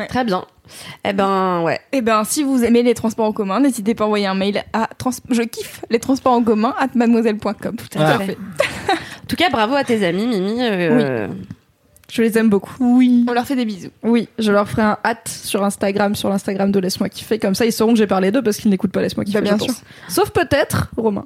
Très 0.10 0.24
bien. 0.26 0.46
Eh 1.06 1.14
ben, 1.14 1.62
ouais. 1.64 1.80
Eh 1.92 2.02
ben, 2.02 2.24
si 2.24 2.44
vous 2.44 2.64
aimez 2.64 2.84
les 2.84 2.94
transports 2.94 3.26
en 3.26 3.34
commun, 3.34 3.60
n'hésitez 3.60 3.96
pas 3.96 4.04
à 4.06 4.08
envoyer 4.08 4.28
un 4.28 4.34
mail 4.36 4.64
à 4.74 4.88
trans 4.98 5.12
je 5.30 5.42
kiffe 5.42 5.82
les 5.90 6.00
transports 6.00 6.34
en 6.34 6.44
commun 6.44 6.74
at 6.80 6.88
mademoiselle.com. 6.96 7.76
Tout 7.76 8.00
à 8.00 8.20
fait. 8.20 8.38
En 8.38 9.26
tout 9.28 9.36
cas, 9.36 9.50
bravo 9.50 9.76
à 9.76 9.84
tes 9.84 10.06
amis, 10.06 10.26
Mimi. 10.28 10.58
euh, 10.62 11.28
Je 12.12 12.22
les 12.22 12.38
aime 12.38 12.50
beaucoup. 12.50 12.74
Oui. 12.80 13.26
On 13.30 13.34
leur 13.34 13.46
fait 13.46 13.56
des 13.56 13.66
bisous. 13.66 13.90
Oui, 14.04 14.30
je 14.40 14.52
leur 14.52 14.68
ferai 14.70 14.82
un 14.84 14.98
hâte 15.04 15.28
sur 15.28 15.64
Instagram, 15.64 16.16
sur 16.16 16.30
l'Instagram 16.30 16.72
de 16.72 16.80
Laisse-moi 16.80 17.10
kiffer. 17.10 17.40
Comme 17.40 17.56
ça, 17.56 17.66
ils 17.66 17.74
sauront 17.74 17.94
que 17.94 17.98
j'ai 18.00 18.08
parlé 18.08 18.32
d'eux 18.32 18.42
parce 18.44 18.58
qu'ils 18.58 18.72
n'écoutent 18.72 18.92
pas 18.92 19.02
Laisse-moi 19.02 19.26
kiffer. 19.26 19.40
Bah, 19.40 19.44
bien 19.56 19.58
sûr. 19.58 19.68
pense. 19.68 19.84
Sauf 20.08 20.30
peut-être 20.32 20.92
Romain. 20.98 21.26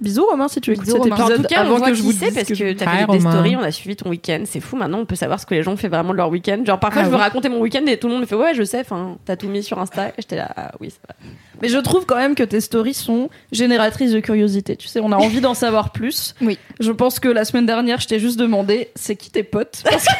Bisous 0.00 0.24
Romain 0.26 0.48
si 0.48 0.60
tu 0.60 0.72
écoutes 0.72 0.84
Bisous, 0.86 1.02
cet 1.02 1.02
Romain. 1.12 1.16
En 1.16 1.26
épisode 1.28 1.42
tout 1.42 1.54
cas, 1.54 1.60
avant 1.60 1.74
on 1.74 1.78
voit 1.78 1.88
que 1.88 1.94
je 1.94 2.00
qui 2.00 2.06
vous 2.06 2.12
c'est 2.12 2.26
dise 2.26 2.34
parce 2.34 2.48
que 2.48 2.54
que 2.54 2.72
t'as 2.72 2.90
fait 2.90 2.98
des 2.98 3.04
Romain. 3.04 3.30
stories, 3.32 3.56
on 3.56 3.62
a 3.62 3.70
suivi 3.70 3.96
ton 3.96 4.08
week-end. 4.10 4.42
C'est 4.46 4.60
fou, 4.60 4.76
maintenant 4.76 4.98
on 5.00 5.04
peut 5.06 5.14
savoir 5.16 5.38
ce 5.40 5.46
que 5.46 5.54
les 5.54 5.62
gens 5.62 5.76
font 5.76 5.88
vraiment 5.88 6.12
de 6.12 6.16
leur 6.16 6.30
week-end. 6.30 6.62
Genre 6.64 6.78
parfois 6.80 7.02
Ah 7.02 7.04
je 7.04 7.10
veux 7.10 7.16
oui. 7.16 7.20
raconter 7.22 7.48
mon 7.48 7.58
week-end 7.60 7.84
et 7.86 7.98
tout 7.98 8.06
le 8.08 8.14
monde 8.14 8.22
me 8.22 8.26
fait 8.26 8.34
ouais 8.34 8.54
je 8.54 8.62
sais, 8.62 8.80
enfin 8.80 9.18
t'as 9.24 9.36
tout 9.36 9.48
mis 9.48 9.62
sur 9.62 9.78
Insta. 9.78 10.08
Et 10.08 10.12
j'étais 10.18 10.36
là, 10.36 10.50
ah, 10.56 10.72
oui 10.80 10.90
c'est 10.90 11.00
vrai. 11.06 11.32
Mais 11.62 11.68
je 11.68 11.78
trouve 11.78 12.06
quand 12.06 12.16
même 12.16 12.34
que 12.34 12.42
tes 12.42 12.60
stories 12.60 12.94
sont 12.94 13.28
génératrices 13.52 14.12
de 14.12 14.20
curiosité. 14.20 14.76
Tu 14.76 14.88
sais, 14.88 15.00
on 15.00 15.12
a 15.12 15.16
envie 15.18 15.40
d'en 15.42 15.54
savoir 15.54 15.92
plus. 15.92 16.34
Oui. 16.40 16.58
Je 16.80 16.92
pense 16.92 17.20
que 17.20 17.28
la 17.28 17.44
semaine 17.44 17.66
dernière, 17.66 18.00
je 18.00 18.08
t'ai 18.08 18.18
juste 18.18 18.38
demandé 18.38 18.90
c'est 18.94 19.16
qui 19.16 19.30
tes 19.30 19.42
potes? 19.42 19.82
Parce 19.84 20.06
que 20.06 20.12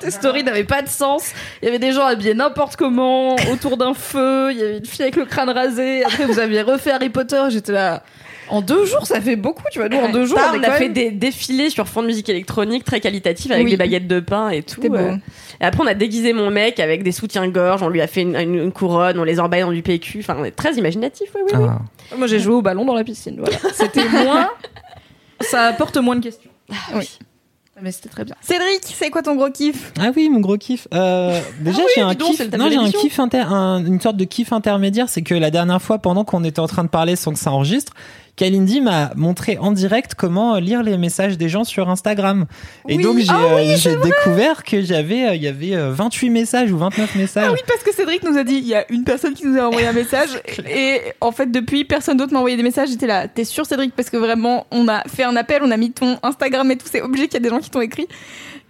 tes 0.00 0.10
stories 0.10 0.42
n'avaient 0.44 0.64
pas 0.64 0.82
de 0.82 0.88
sens. 0.88 1.32
Il 1.62 1.66
y 1.66 1.68
avait 1.68 1.78
des 1.78 1.92
gens 1.92 2.04
habillés 2.06 2.34
n'importe 2.34 2.74
comment, 2.76 3.34
autour 3.52 3.76
d'un 3.76 3.94
feu. 3.94 4.50
Il 4.52 4.58
y 4.58 4.62
avait 4.62 4.78
une 4.78 4.86
fille 4.86 5.02
avec 5.02 5.16
le 5.16 5.24
crâne 5.24 5.50
rasé. 5.50 6.04
Après, 6.04 6.24
vous 6.26 6.38
aviez 6.40 6.62
refait 6.62 6.90
Harry 6.90 7.10
Potter. 7.10 7.42
J'étais 7.50 7.72
là. 7.72 8.02
En 8.50 8.62
deux 8.62 8.84
jours, 8.86 9.06
ça 9.06 9.20
fait 9.20 9.36
beaucoup, 9.36 9.62
tu 9.70 9.78
vois. 9.78 9.88
Nous, 9.88 9.98
en 9.98 10.10
deux 10.10 10.24
jours, 10.26 10.38
on, 10.54 10.62
a 10.62 10.70
fait 10.72 10.88
des 10.88 11.10
défilés 11.10 11.70
sur 11.70 11.86
fond 11.88 12.02
de 12.02 12.06
musique 12.06 12.28
électronique 12.28 12.84
très 12.84 13.00
qualitatif 13.00 13.50
avec 13.50 13.64
Oui. 13.64 13.70
des 13.72 13.76
baguettes 13.76 14.06
de 14.06 14.20
pain 14.20 14.50
et 14.50 14.62
tout. 14.62 14.76
C'était 14.76 14.88
beau. 14.88 14.96
euh. 14.96 15.16
Et 15.60 15.64
après 15.64 15.82
on 15.82 15.86
a 15.86 15.94
déguisé 15.94 16.32
mon 16.32 16.50
mec 16.50 16.78
avec 16.80 17.02
des 17.02 17.12
soutiens-gorge, 17.12 17.82
on 17.82 17.88
lui 17.88 18.00
a 18.00 18.06
fait 18.06 18.22
une, 18.22 18.36
une- 18.36 18.54
une 18.54 18.72
couronne, 18.72 19.18
on 19.18 19.24
les 19.24 19.40
emballait 19.40 19.62
dans 19.62 19.72
du 19.72 19.82
PQ. 19.82 20.20
Enfin 20.20 20.36
on 20.38 20.44
est 20.44 20.52
très 20.52 20.74
imaginatif, 20.76 21.28
oui, 21.34 21.40
oui. 21.46 21.58
oui. 21.58 21.66
Ah. 21.68 22.16
Moi, 22.16 22.26
j'ai 22.26 22.38
joué 22.38 22.54
au 22.54 22.62
ballon 22.62 22.84
dans 22.84 22.94
la 22.94 23.04
piscine. 23.04 23.36
Voilà. 23.38 23.56
C'était 23.74 24.08
moins. 24.08 24.50
Ça 25.40 25.64
apporte 25.66 25.96
moins 25.98 26.16
de 26.16 26.22
questions. 26.24 26.50
Oui. 26.94 27.18
Mais 27.80 27.92
c'était 27.92 28.08
très 28.08 28.24
bien. 28.24 28.34
Cédric, 28.40 28.80
c'est 28.82 29.08
quoi 29.08 29.22
ton 29.22 29.36
gros 29.36 29.50
kiff? 29.50 29.92
Ah 30.00 30.10
oui, 30.16 30.28
mon 30.28 30.40
gros 30.40 30.56
kiff. 30.58 30.88
Euh, 30.92 31.40
déjà, 31.60 31.80
j'ai 31.94 32.00
un 32.00 32.12
donc, 32.14 32.32
kiff. 32.32 32.50
Non, 32.58 32.68
j'ai 32.70 32.76
un 32.76 32.90
kiff 32.90 33.20
inter, 33.20 33.42
un- 33.48 33.84
une 33.86 34.00
sorte 34.00 34.16
de 34.16 34.24
kiff 34.24 34.52
intermédiaire. 34.52 35.08
C'est 35.08 35.22
que 35.22 35.34
la 35.34 35.52
dernière 35.52 35.80
fois, 35.80 35.98
pendant 35.98 36.24
qu'on 36.24 36.42
était 36.42 36.58
en 36.58 36.66
train 36.66 36.82
de 36.82 36.88
parler 36.88 37.14
sans 37.14 37.32
que 37.32 37.38
ça 37.38 37.52
enregistre, 37.52 37.92
Kalindi 38.38 38.80
m'a 38.80 39.10
montré 39.16 39.58
en 39.58 39.72
direct 39.72 40.14
comment 40.14 40.56
lire 40.56 40.82
les 40.84 40.96
messages 40.96 41.36
des 41.36 41.48
gens 41.48 41.64
sur 41.64 41.90
Instagram. 41.90 42.46
Et 42.88 42.96
Oui. 42.96 43.02
donc 43.02 43.18
j'ai 43.18 43.26
Ah 43.30 43.56
euh, 43.58 44.02
découvert 44.02 44.62
que 44.62 44.80
j'avais 44.80 45.28
euh, 45.28 45.34
il 45.34 45.42
y 45.42 45.48
avait 45.48 45.74
euh, 45.74 45.90
28 45.92 46.30
messages 46.30 46.70
ou 46.72 46.78
29 46.78 47.16
messages. 47.16 47.46
Ah 47.48 47.52
oui, 47.52 47.58
parce 47.66 47.82
que 47.82 47.92
Cédric 47.92 48.22
nous 48.22 48.38
a 48.38 48.44
dit, 48.44 48.54
il 48.54 48.66
y 48.66 48.74
a 48.76 48.84
une 48.92 49.02
personne 49.04 49.34
qui 49.34 49.44
nous 49.44 49.58
a 49.58 49.64
envoyé 49.66 49.88
un 49.88 49.92
message. 50.04 50.28
et 50.70 51.00
en 51.20 51.32
fait, 51.32 51.50
depuis, 51.50 51.84
personne 51.84 52.16
d'autre 52.16 52.32
m'a 52.32 52.38
envoyé 52.38 52.56
des 52.56 52.62
messages. 52.62 52.90
J'étais 52.90 53.08
là, 53.08 53.26
t'es 53.26 53.44
sûr, 53.44 53.66
Cédric? 53.66 53.92
Parce 53.94 54.08
que 54.08 54.16
vraiment, 54.16 54.66
on 54.70 54.86
a 54.86 55.02
fait 55.08 55.24
un 55.24 55.34
appel, 55.36 55.62
on 55.64 55.70
a 55.72 55.76
mis 55.76 55.90
ton 55.90 56.16
Instagram 56.22 56.70
et 56.70 56.76
tout. 56.76 56.86
C'est 56.90 57.02
obligé 57.02 57.26
qu'il 57.26 57.34
y 57.34 57.36
a 57.38 57.40
des 57.40 57.50
gens 57.50 57.58
qui 57.60 57.70
t'ont 57.70 57.80
écrit. 57.80 58.06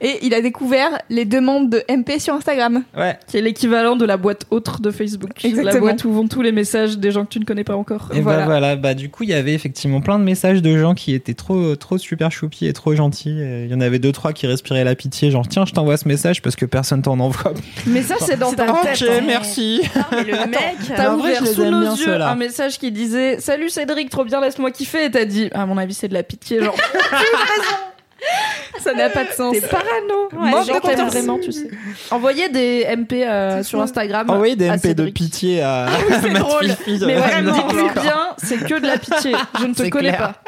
Et 0.01 0.19
il 0.23 0.33
a 0.35 0.41
découvert 0.41 0.99
les 1.11 1.25
demandes 1.25 1.71
de 1.71 1.83
MP 1.91 2.19
sur 2.21 2.35
Instagram. 2.35 2.85
Ouais. 2.97 3.19
Qui 3.27 3.37
est 3.39 3.41
l'équivalent 3.41 3.97
de 3.97 4.05
la 4.05 4.17
boîte 4.17 4.45
autre 4.51 4.81
de 4.81 4.91
Facebook. 4.91 5.31
La 5.43 5.49
Exactement. 5.51 5.81
boîte 5.81 6.05
où 6.05 6.13
vont 6.13 6.29
tous 6.29 6.43
les 6.43 6.53
messages 6.53 6.99
des 6.99 7.11
gens 7.11 7.25
que 7.25 7.31
tu 7.31 7.41
ne 7.41 7.45
connais 7.45 7.65
pas 7.65 7.75
encore. 7.77 8.11
Et 8.15 8.21
voilà. 8.21 8.41
bah 8.41 8.45
voilà, 8.47 8.77
bah 8.77 8.95
du 8.95 9.11
coup 9.11 9.25
il 9.25 9.31
y 9.31 9.35
avait 9.35 9.55
effectivement 9.55 10.01
plein 10.01 10.19
de 10.19 10.25
messages 10.25 10.63
de 10.63 10.79
gens 10.79 10.95
qui 10.95 11.15
étaient 11.15 11.35
trop 11.35 11.75
trop 11.77 11.99
super 11.99 12.31
choupis 12.31 12.67
et 12.67 12.73
trop 12.73 12.95
gentils. 12.95 13.37
Il 13.41 13.67
y 13.71 13.75
en 13.75 13.81
avait 13.81 13.99
deux 13.99 14.13
trois 14.13 14.33
qui 14.33 14.47
respiraient 14.47 14.85
la 14.85 14.95
pitié, 14.95 15.31
genre 15.31 15.47
tiens 15.49 15.65
je 15.67 15.73
t'envoie 15.73 15.97
ce 15.97 16.07
message 16.07 16.43
parce 16.43 16.55
que 16.57 16.65
personne 16.65 17.03
t'en 17.03 17.19
envoie. 17.19 17.53
Mais 17.87 18.03
ça, 18.03 18.15
c'est 18.21 18.39
dans 18.39 18.53
ta 18.53 18.71
Ok 18.71 18.83
tête. 18.83 19.03
hein. 19.11 19.21
merci. 19.27 19.81
mais 20.13 20.25
le 20.25 20.47
mec. 20.49 20.59
T'as 20.95 21.15
ouvert 21.15 21.47
sous 21.47 21.65
nos 21.65 21.81
bien, 21.81 21.95
yeux 21.97 22.15
un 22.23 22.35
message 22.37 22.79
qui 22.79 22.93
disait 22.93 23.41
Salut 23.41 23.69
Cédric, 23.69 24.11
trop 24.11 24.25
bien, 24.25 24.41
laisse-moi 24.41 24.71
kiffer. 24.71 25.07
Et 25.07 25.11
t'as 25.11 25.25
dit 25.25 25.49
À 25.53 25.67
mon 25.67 25.77
avis, 25.77 25.95
c'est 25.95 26.09
de 26.09 26.15
la 26.15 26.23
pitié. 26.23 26.63
Genre, 26.63 26.77
Ça 28.81 28.93
n'a 28.95 29.11
pas 29.11 29.25
de 29.25 29.31
sens. 29.31 29.55
t'es 29.55 29.61
parano. 29.67 30.29
Ouais, 30.33 30.65
t'aime 30.65 30.81
t'aiment. 30.97 31.09
vraiment, 31.09 31.39
tu 31.39 31.53
sais. 31.53 31.69
Envoyez 32.11 32.49
des 32.49 32.85
MP 32.97 33.13
euh, 33.25 33.63
sur 33.63 33.81
Instagram. 33.81 34.29
Envoyez 34.31 34.57
des 34.57 34.69
à 34.69 34.73
MP 34.77 34.83
de 34.83 34.89
Cédric. 34.89 35.15
pitié 35.15 35.63
à, 35.63 35.87
c'est 36.23 36.31
Matt 36.31 36.43
drôle. 36.43 36.69
Fifi, 36.69 37.05
Mais 37.07 37.15
vraiment, 37.17 37.53
encore. 37.53 38.03
bien, 38.03 38.19
c'est 38.39 38.59
que 38.59 38.81
de 38.81 38.87
la 38.87 38.99
pitié. 38.99 39.33
Je 39.61 39.65
ne 39.67 39.73
te 39.73 39.79
C'est 39.83 39.91
connais 39.91 40.09
clair. 40.11 40.35
pas. 40.35 40.43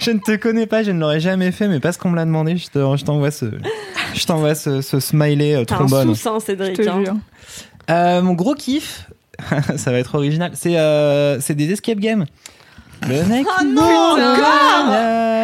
Je 0.00 0.10
ne 0.10 0.18
te 0.18 0.36
connais 0.36 0.66
pas, 0.66 0.82
je 0.82 0.90
ne 0.90 1.00
l'aurais 1.00 1.20
jamais 1.20 1.50
fait, 1.52 1.68
mais 1.68 1.80
parce 1.80 1.96
qu'on 1.96 2.10
me 2.10 2.16
l'a 2.16 2.24
demandé, 2.24 2.56
je 2.56 2.66
te- 2.68 2.96
je 2.96 3.04
t'envoie 3.04 3.30
ce, 3.30 3.46
je 4.14 4.26
t'envoie 4.26 4.54
ce, 4.54 4.80
ce 4.82 5.00
smiley 5.00 5.54
euh, 5.54 5.64
T'as 5.64 5.74
un 5.76 5.78
trombone. 5.78 6.14
Je 6.14 6.40
Cédric. 6.44 6.76
te 6.76 6.88
hein. 6.88 7.02
jure. 7.04 7.14
Euh, 7.90 8.22
mon 8.22 8.32
gros 8.34 8.54
kiff, 8.54 9.08
ça 9.76 9.90
va 9.92 9.98
être 9.98 10.14
original, 10.14 10.50
c'est 10.54 10.76
euh, 10.78 11.40
c'est 11.40 11.54
des 11.54 11.70
escape 11.72 11.98
games. 11.98 12.26
Le 13.08 13.24
mec 13.24 13.46
Oh 13.60 13.64
non, 13.64 13.82
encore. 13.82 14.94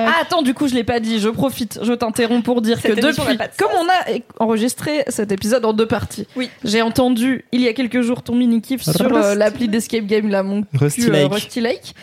Ah, 0.07 0.13
attends, 0.23 0.43
du 0.43 0.55
coup, 0.55 0.69
je 0.69 0.75
l'ai 0.75 0.85
pas 0.85 1.01
dit. 1.01 1.19
Je 1.21 1.29
profite. 1.29 1.79
Je 1.83 1.93
t'interromps 1.93 2.45
pour 2.45 2.63
dire 2.63 2.79
Cette 2.81 2.97
que 2.97 3.01
depuis, 3.01 3.37
de 3.37 3.43
comme 3.59 3.71
on 3.79 3.87
a 3.89 4.19
enregistré 4.45 5.05
cet 5.09 5.33
épisode 5.33 5.65
en 5.65 5.73
deux 5.73 5.87
parties, 5.87 6.27
Oui. 6.37 6.51
j'ai 6.65 6.83
entendu 6.83 7.45
il 7.53 7.61
y 7.61 7.69
a 7.69 7.73
quelques 7.73 8.01
jours 8.03 8.23
ton 8.23 8.35
mini 8.35 8.61
kiff 8.61 8.83
sur 8.83 9.15
euh, 9.15 9.35
l'appli 9.35 9.69
d'escape 9.69 10.07
game 10.07 10.29
là, 10.29 10.43
mon 10.43 10.65
Rusty 10.75 11.07
euh, 11.09 11.11
Lake. 11.11 11.33
Rusty 11.33 11.61
Lake. 11.61 11.95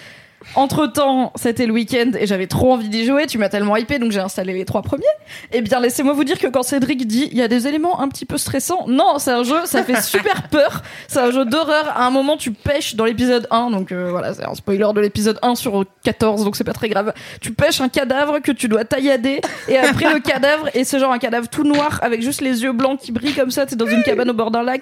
Entre 0.56 0.88
temps, 0.88 1.32
c'était 1.36 1.66
le 1.66 1.74
week-end 1.74 2.12
et 2.20 2.26
j'avais 2.26 2.48
trop 2.48 2.74
envie 2.74 2.90
d'y 2.90 3.06
jouer. 3.06 3.28
Tu 3.28 3.38
m'as 3.38 3.50
tellement 3.50 3.76
hypé, 3.76 4.00
donc 4.00 4.12
j'ai 4.12 4.20
installé 4.20 4.54
les 4.54 4.66
trois 4.66 4.82
premiers. 4.82 5.04
Eh 5.52 5.62
bien, 5.62 5.80
laissez-moi 5.80 6.14
vous 6.14 6.24
dire 6.24 6.40
que 6.40 6.48
quand 6.48 6.64
Cédric 6.64 7.06
dit 7.06 7.30
il 7.32 7.38
y 7.38 7.42
a 7.42 7.48
des 7.48 7.68
éléments 7.68 8.00
un 8.02 8.08
petit 8.08 8.26
peu 8.26 8.38
stressants, 8.38 8.86
non, 8.88 9.20
c'est 9.20 9.32
un 9.32 9.44
jeu, 9.44 9.66
ça 9.66 9.84
fait 9.84 10.02
super 10.02 10.48
peur. 10.50 10.82
C'est 11.08 11.20
un 11.20 11.32
jeu 11.32 11.46
d'horreur. 11.46 11.90
À 11.96 12.06
un 12.06 12.10
moment, 12.10 12.38
tu 12.38 12.52
pêches 12.52 12.96
dans 12.96 13.06
l'épisode 13.06 13.48
1, 13.52 13.72
donc 13.72 13.92
euh, 13.92 14.10
voilà, 14.10 14.34
c'est 14.34 14.46
un 14.46 14.56
spoiler 14.56 14.88
de 14.96 15.02
l'épisode 15.02 15.38
1 15.42 15.56
sur 15.56 15.84
14, 16.04 16.44
donc 16.44 16.56
c'est 16.56 16.64
pas 16.64 16.74
très 16.74 16.90
grave. 16.90 17.14
Tu 17.42 17.52
pêches 17.52 17.82
un 17.82 17.90
cadavre 17.90 18.40
que 18.40 18.52
tu 18.52 18.68
dois 18.68 18.86
taillader, 18.86 19.42
et 19.68 19.78
après 19.78 20.14
le 20.14 20.20
cadavre, 20.20 20.70
et 20.74 20.84
c'est 20.84 21.00
genre 21.00 21.12
un 21.12 21.20
cadavre 21.20 21.48
tout 21.50 21.64
noir 21.64 22.00
avec 22.02 22.22
juste 22.22 22.42
les 22.42 22.64
yeux 22.64 22.74
blancs 22.74 23.00
qui 23.00 23.12
brillent 23.12 23.36
comme 23.36 23.52
ça, 23.52 23.66
t'es 23.66 23.76
dans 23.76 23.88
une 23.88 24.04
cabane 24.04 24.30
au 24.30 24.34
bord 24.34 24.52
d'un 24.52 24.64
lac. 24.64 24.82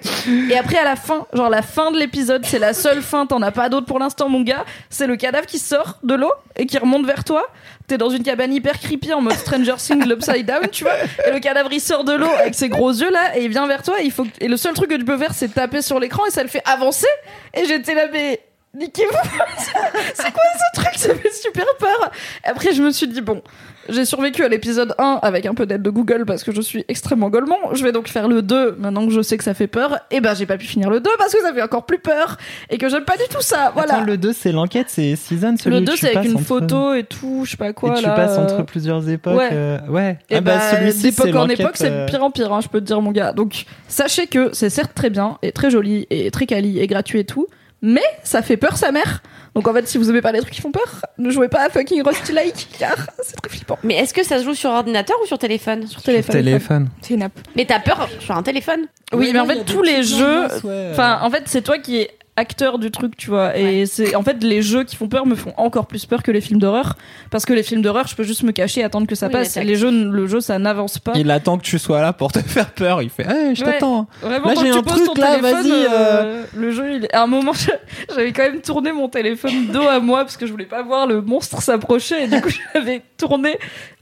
Et 0.50 0.56
après, 0.56 0.78
à 0.78 0.84
la 0.84 0.96
fin, 0.96 1.26
genre 1.32 1.50
la 1.50 1.62
fin 1.62 1.90
de 1.90 1.98
l'épisode, 1.98 2.44
c'est 2.46 2.58
la 2.58 2.72
seule 2.72 3.02
fin, 3.02 3.26
t'en 3.26 3.42
as 3.42 3.50
pas 3.50 3.68
d'autre 3.68 3.86
pour 3.86 3.98
l'instant, 3.98 4.28
mon 4.28 4.40
gars. 4.42 4.64
C'est 4.90 5.06
le 5.06 5.16
cadavre 5.16 5.46
qui 5.46 5.55
sort 5.58 5.98
de 6.02 6.14
l'eau 6.14 6.32
et 6.56 6.66
qui 6.66 6.78
remonte 6.78 7.06
vers 7.06 7.24
toi. 7.24 7.46
T'es 7.86 7.98
dans 7.98 8.10
une 8.10 8.22
cabane 8.22 8.52
hyper 8.52 8.78
creepy 8.80 9.12
en 9.12 9.20
mode 9.20 9.34
Stranger 9.34 9.76
Things, 9.78 10.06
l'upside 10.06 10.46
down, 10.46 10.68
tu 10.70 10.84
vois. 10.84 10.94
Et 11.26 11.30
le 11.30 11.38
cadavre 11.38 11.72
il 11.72 11.80
sort 11.80 12.04
de 12.04 12.12
l'eau 12.12 12.30
avec 12.38 12.54
ses 12.54 12.68
gros 12.68 12.90
yeux 12.90 13.10
là 13.10 13.36
et 13.36 13.44
il 13.44 13.50
vient 13.50 13.66
vers 13.66 13.82
toi. 13.82 14.00
Et, 14.00 14.04
il 14.04 14.12
faut 14.12 14.26
et 14.40 14.48
le 14.48 14.56
seul 14.56 14.74
truc 14.74 14.90
que 14.90 14.96
tu 14.96 15.04
peux 15.04 15.18
faire, 15.18 15.34
c'est 15.34 15.52
taper 15.52 15.82
sur 15.82 16.00
l'écran 16.00 16.24
et 16.26 16.30
ça 16.30 16.42
le 16.42 16.48
fait 16.48 16.62
avancer. 16.64 17.06
Et 17.54 17.64
j'étais 17.66 17.94
là, 17.94 18.06
mais 18.12 18.40
niquez-vous. 18.76 19.16
c'est 20.14 20.32
quoi 20.32 20.42
ce 20.74 20.80
truc? 20.80 20.94
Ça 20.96 21.14
fait 21.14 21.32
super 21.32 21.64
peur. 21.78 22.10
Après, 22.44 22.72
je 22.72 22.82
me 22.82 22.90
suis 22.90 23.06
dit, 23.08 23.20
bon, 23.20 23.42
j'ai 23.88 24.04
survécu 24.04 24.42
à 24.44 24.48
l'épisode 24.48 24.94
1 24.98 25.20
avec 25.22 25.46
un 25.46 25.54
peu 25.54 25.66
d'aide 25.66 25.82
de 25.82 25.90
Google 25.90 26.24
parce 26.26 26.42
que 26.42 26.52
je 26.52 26.60
suis 26.60 26.84
extrêmement 26.88 27.28
golemon. 27.30 27.56
Je 27.72 27.82
vais 27.84 27.92
donc 27.92 28.08
faire 28.08 28.26
le 28.28 28.42
2 28.42 28.76
maintenant 28.78 29.06
que 29.06 29.12
je 29.12 29.20
sais 29.22 29.36
que 29.36 29.44
ça 29.44 29.54
fait 29.54 29.66
peur. 29.68 29.98
Et 30.10 30.20
ben, 30.20 30.34
j'ai 30.34 30.46
pas 30.46 30.56
pu 30.56 30.66
finir 30.66 30.90
le 30.90 31.00
2 31.00 31.10
parce 31.18 31.32
que 31.34 31.40
ça 31.40 31.52
fait 31.52 31.62
encore 31.62 31.86
plus 31.86 31.98
peur 31.98 32.36
et 32.70 32.78
que 32.78 32.88
j'aime 32.88 33.04
pas 33.04 33.16
du 33.16 33.24
tout 33.30 33.40
ça. 33.42 33.70
Voilà. 33.74 33.96
Attends, 33.96 34.04
le 34.04 34.16
2 34.16 34.32
c'est 34.32 34.52
l'enquête, 34.52 34.86
c'est 34.88 35.14
season 35.16 35.54
celui 35.56 35.76
Le 35.76 35.82
où 35.82 35.84
2, 35.86 35.92
tu 35.92 35.98
c'est 35.98 36.16
avec 36.16 36.28
une 36.30 36.36
entre- 36.36 36.44
photo 36.44 36.94
et 36.94 37.04
tout, 37.04 37.42
je 37.44 37.52
sais 37.52 37.56
pas 37.56 37.72
quoi. 37.72 37.94
et 37.94 38.00
tu 38.00 38.02
là, 38.06 38.10
passes 38.14 38.38
euh, 38.38 38.42
entre 38.44 38.64
plusieurs 38.64 39.08
époques. 39.08 39.36
ouais. 39.38 39.50
euh, 39.52 39.78
ouais. 39.88 40.18
Et 40.30 40.36
Ah 40.36 40.40
bah, 40.40 40.56
bah, 40.56 40.76
celui-ci, 40.78 41.02
d'époque 41.10 41.34
en 41.36 41.48
époque, 41.48 41.76
c'est 41.76 41.90
euh, 41.90 42.06
de 42.06 42.10
pire 42.10 42.22
en 42.24 42.30
pire, 42.30 42.52
hein, 42.52 42.60
je 42.60 42.68
peux 42.68 42.80
te 42.80 42.86
dire, 42.86 43.00
mon 43.00 43.12
gars. 43.12 43.32
Donc, 43.32 43.66
sachez 43.88 44.26
que 44.26 44.50
c'est 44.52 44.70
certes 44.70 44.92
très 44.94 45.10
bien 45.10 45.38
et 45.42 45.52
très 45.52 45.70
joli 45.70 46.06
et 46.10 46.30
très 46.30 46.46
quali 46.46 46.80
et 46.80 46.86
gratuit 46.88 47.20
et 47.20 47.24
tout, 47.24 47.46
mais 47.82 48.02
ça 48.22 48.42
fait 48.42 48.56
peur 48.56 48.76
sa 48.76 48.92
mère. 48.92 49.22
Donc, 49.54 49.66
en 49.68 49.72
fait, 49.72 49.88
si 49.88 49.96
vous 49.96 50.10
aimez 50.10 50.20
pas 50.20 50.32
les 50.32 50.40
trucs 50.40 50.52
qui 50.52 50.60
font 50.60 50.70
peur, 50.70 51.00
ne 51.16 51.30
jouez 51.30 51.48
pas 51.48 51.64
à 51.64 51.70
fucking 51.70 52.02
Rusty 52.02 52.32
Lake, 52.32 52.68
car 52.78 52.94
c'est 53.22 53.36
très 53.40 53.48
flippant. 53.50 53.78
Mais 53.82 53.94
est-ce 53.94 54.12
que 54.12 54.22
ça 54.22 54.38
se 54.38 54.44
joue 54.44 54.54
sur 54.54 54.68
ordinateur 54.70 55.16
ou 55.22 55.26
sur 55.26 55.38
téléphone 55.38 55.86
Sur 55.86 56.02
téléphone. 56.02 56.32
téléphone. 56.34 56.88
C'est 57.00 57.14
une 57.14 57.22
app. 57.22 57.32
Mais 57.56 57.64
t'as 57.64 57.80
peur 57.80 58.06
sur 58.20 58.36
un 58.36 58.42
téléphone 58.42 58.80
Oui, 59.14 59.30
mais 59.32 59.40
en 59.40 59.46
fait, 59.46 59.64
tous 59.64 59.82
les 59.82 60.02
jeux. 60.02 60.44
Enfin, 60.92 61.20
en 61.22 61.30
fait, 61.30 61.44
c'est 61.46 61.62
toi 61.62 61.78
qui 61.78 62.06
acteur 62.36 62.78
du 62.78 62.90
truc, 62.90 63.16
tu 63.16 63.30
vois. 63.30 63.56
Et 63.56 63.86
c'est 63.86 64.14
en 64.14 64.22
fait 64.22 64.42
les 64.42 64.60
jeux 64.62 64.84
qui 64.84 64.94
font 64.96 65.08
peur 65.08 65.26
me 65.26 65.34
font 65.34 65.52
encore 65.56 65.86
plus 65.86 66.04
peur 66.06 66.22
que 66.22 66.30
les 66.30 66.40
films 66.40 66.60
d'horreur 66.60 66.96
parce 67.30 67.44
que 67.46 67.52
les 67.52 67.62
films 67.62 67.82
d'horreur, 67.82 68.06
je 68.06 68.14
peux 68.14 68.22
juste 68.24 68.42
me 68.42 68.52
cacher, 68.52 68.82
attendre 68.84 69.06
que 69.06 69.14
ça 69.14 69.26
Oui, 69.26 69.32
passe. 69.32 69.56
Les 69.56 69.76
jeux, 69.76 69.90
le 69.90 70.26
jeu, 70.26 70.40
ça 70.40 70.58
n'avance 70.58 70.98
pas. 70.98 71.12
Il 71.16 71.30
attend 71.30 71.58
que 71.58 71.64
tu 71.64 71.78
sois 71.78 72.00
là 72.00 72.12
pour 72.12 72.32
te 72.32 72.38
faire 72.46 72.70
peur. 72.72 73.02
Il 73.02 73.10
fait, 73.10 73.24
hey, 73.26 73.54
je 73.56 73.64
Ouais. 73.64 73.72
t'attends. 73.72 74.06
Vraiment, 74.20 74.48
Là, 74.48 74.54
quand 74.54 74.64
j'ai 74.64 74.70
tu 74.70 74.78
un 74.78 74.82
poses 74.82 74.94
truc, 75.04 75.14
ton 75.14 75.20
là, 75.22 75.36
téléphone, 75.36 75.62
vas-y, 75.62 75.86
euh, 75.90 76.44
le 76.54 76.70
jeu, 76.70 76.92
il... 76.96 77.08
à 77.12 77.22
un 77.22 77.26
moment, 77.26 77.52
je- 77.52 77.70
j'avais 78.14 78.32
quand 78.32 78.42
même 78.44 78.60
tourné 78.60 78.92
mon 78.92 79.08
téléphone 79.08 79.68
dos 79.72 79.86
à 79.88 79.98
moi 80.00 80.20
parce 80.20 80.36
que 80.36 80.46
je 80.46 80.50
voulais 80.52 80.66
pas 80.66 80.82
voir 80.82 81.06
le 81.06 81.20
monstre 81.22 81.62
s'approcher 81.62 82.24
et 82.24 82.28
du 82.28 82.40
coup, 82.40 82.50
j'avais 82.74 83.02
tourné. 83.16 83.58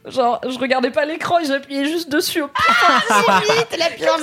Genre, 0.07 0.41
je 0.47 0.59
regardais 0.59 0.91
pas 0.91 1.07
l'écran 1.07 1.39
et 1.39 1.47
j'appuyais 1.47 1.87
juste 1.87 2.11
dessus 2.13 2.43
au 2.43 2.49
pif, 2.49 3.57
vite, 3.57 3.79
la 3.79 3.87
pire 3.87 4.17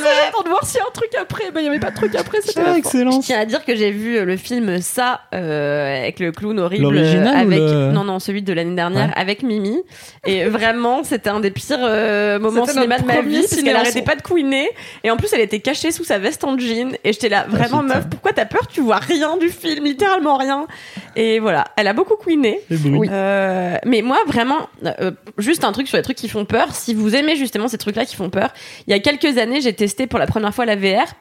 de 0.43 0.49
voir 0.49 0.63
s'il 0.63 0.77
y 0.77 0.79
a 0.79 0.85
un 0.87 0.91
truc 0.91 1.09
après. 1.19 1.49
Ben, 1.51 1.61
il 1.61 1.65
y 1.65 1.69
avait 1.69 1.79
pas 1.79 1.89
de 1.89 1.95
truc 1.95 2.13
après, 2.15 2.39
c'était 2.41 2.61
Ah, 2.65 2.77
excellent. 2.77 3.19
Je 3.19 3.25
tiens 3.25 3.39
à 3.39 3.45
dire 3.45 3.65
que 3.65 3.75
j'ai 3.75 3.89
vu 3.89 4.17
euh, 4.17 4.25
le 4.25 4.37
film 4.37 4.79
Ça 4.79 5.21
euh, 5.33 6.01
avec 6.03 6.19
le 6.19 6.31
clown 6.31 6.59
horrible. 6.59 6.83
L'original 6.83 7.33
ou 7.33 7.47
avec 7.47 7.59
le- 7.59 7.91
non 7.91 8.03
non 8.03 8.19
celui 8.19 8.43
de 8.43 8.53
l'année 8.53 8.75
dernière 8.75 9.07
Ouais. 9.07 9.13
avec 9.15 9.41
Mimi 9.41 9.81
et 10.25 10.45
vraiment 10.45 11.03
c'était 11.03 11.29
un 11.29 11.39
des 11.39 11.49
pires 11.49 11.77
euh, 11.81 12.37
moments 12.39 12.65
cinéma 12.67 12.99
de 12.99 13.05
ma 13.05 13.21
vie 13.21 13.41
parce 13.49 13.61
qu'elle 13.61 13.75
arrêtait 13.75 14.01
pas 14.03 14.15
de 14.15 14.21
couiner 14.21 14.69
et 15.03 15.09
en 15.09 15.17
plus 15.17 15.31
elle 15.33 15.41
était 15.41 15.59
cachée 15.61 15.91
sous 15.91 16.03
sa 16.03 16.19
veste 16.19 16.43
en 16.43 16.57
jean 16.59 16.95
et 17.03 17.13
j'étais 17.13 17.29
là 17.29 17.45
vraiment 17.47 17.81
putain. 17.81 17.95
meuf 17.95 18.09
pourquoi 18.09 18.33
t'as 18.33 18.45
peur? 18.45 18.67
Tu 18.67 18.81
vois 18.81 18.97
rien 18.97 19.37
du 19.37 19.49
film 19.49 19.85
littéralement 19.85 20.37
rien 20.37 20.67
et 21.15 21.39
voilà 21.39 21.65
elle 21.77 21.87
a 21.87 21.93
beaucoup 21.93 22.15
couiné 22.17 22.61
bruits. 22.69 23.09
euh, 23.11 23.77
mais 23.85 24.01
moi, 24.01 24.17
vraiment, 24.27 24.69
euh, 24.85 25.11
juste 25.37 25.63
un 25.63 25.70
truc 25.71 25.87
sur 25.87 25.97
les 25.97 26.03
trucs 26.03 26.17
qui 26.17 26.29
font 26.29 26.45
peur. 26.45 26.73
Si 26.73 26.93
vous 26.93 27.15
aimez 27.15 27.35
justement 27.35 27.67
ces 27.67 27.77
trucs-là 27.77 28.05
qui 28.05 28.15
font 28.15 28.29
peur, 28.29 28.53
il 28.87 28.91
y 28.91 28.93
a 28.93 28.99
quelques 28.99 29.37
années, 29.37 29.61
j'ai 29.61 29.73
testé 29.73 30.07
pour 30.07 30.19
la 30.19 30.27
première 30.27 30.53
fois 30.53 30.65
la 30.65 30.75
VR. 30.75 31.13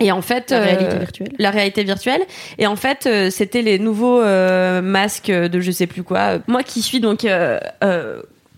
Et 0.00 0.10
en 0.10 0.22
fait, 0.22 0.50
La 0.50 0.58
euh, 0.58 0.64
réalité 0.64 0.98
virtuelle. 0.98 1.32
la 1.38 1.50
réalité 1.50 1.84
virtuelle. 1.84 2.22
Et 2.58 2.66
en 2.66 2.76
fait, 2.76 3.06
euh, 3.06 3.30
c'était 3.30 3.62
les 3.62 3.78
nouveaux 3.78 4.20
euh, 4.20 4.82
masques 4.82 5.30
de 5.30 5.60
je 5.60 5.70
sais 5.70 5.86
plus 5.86 6.02
quoi. 6.02 6.38
Moi 6.48 6.62
qui 6.62 6.82
suis 6.82 7.00
donc 7.00 7.26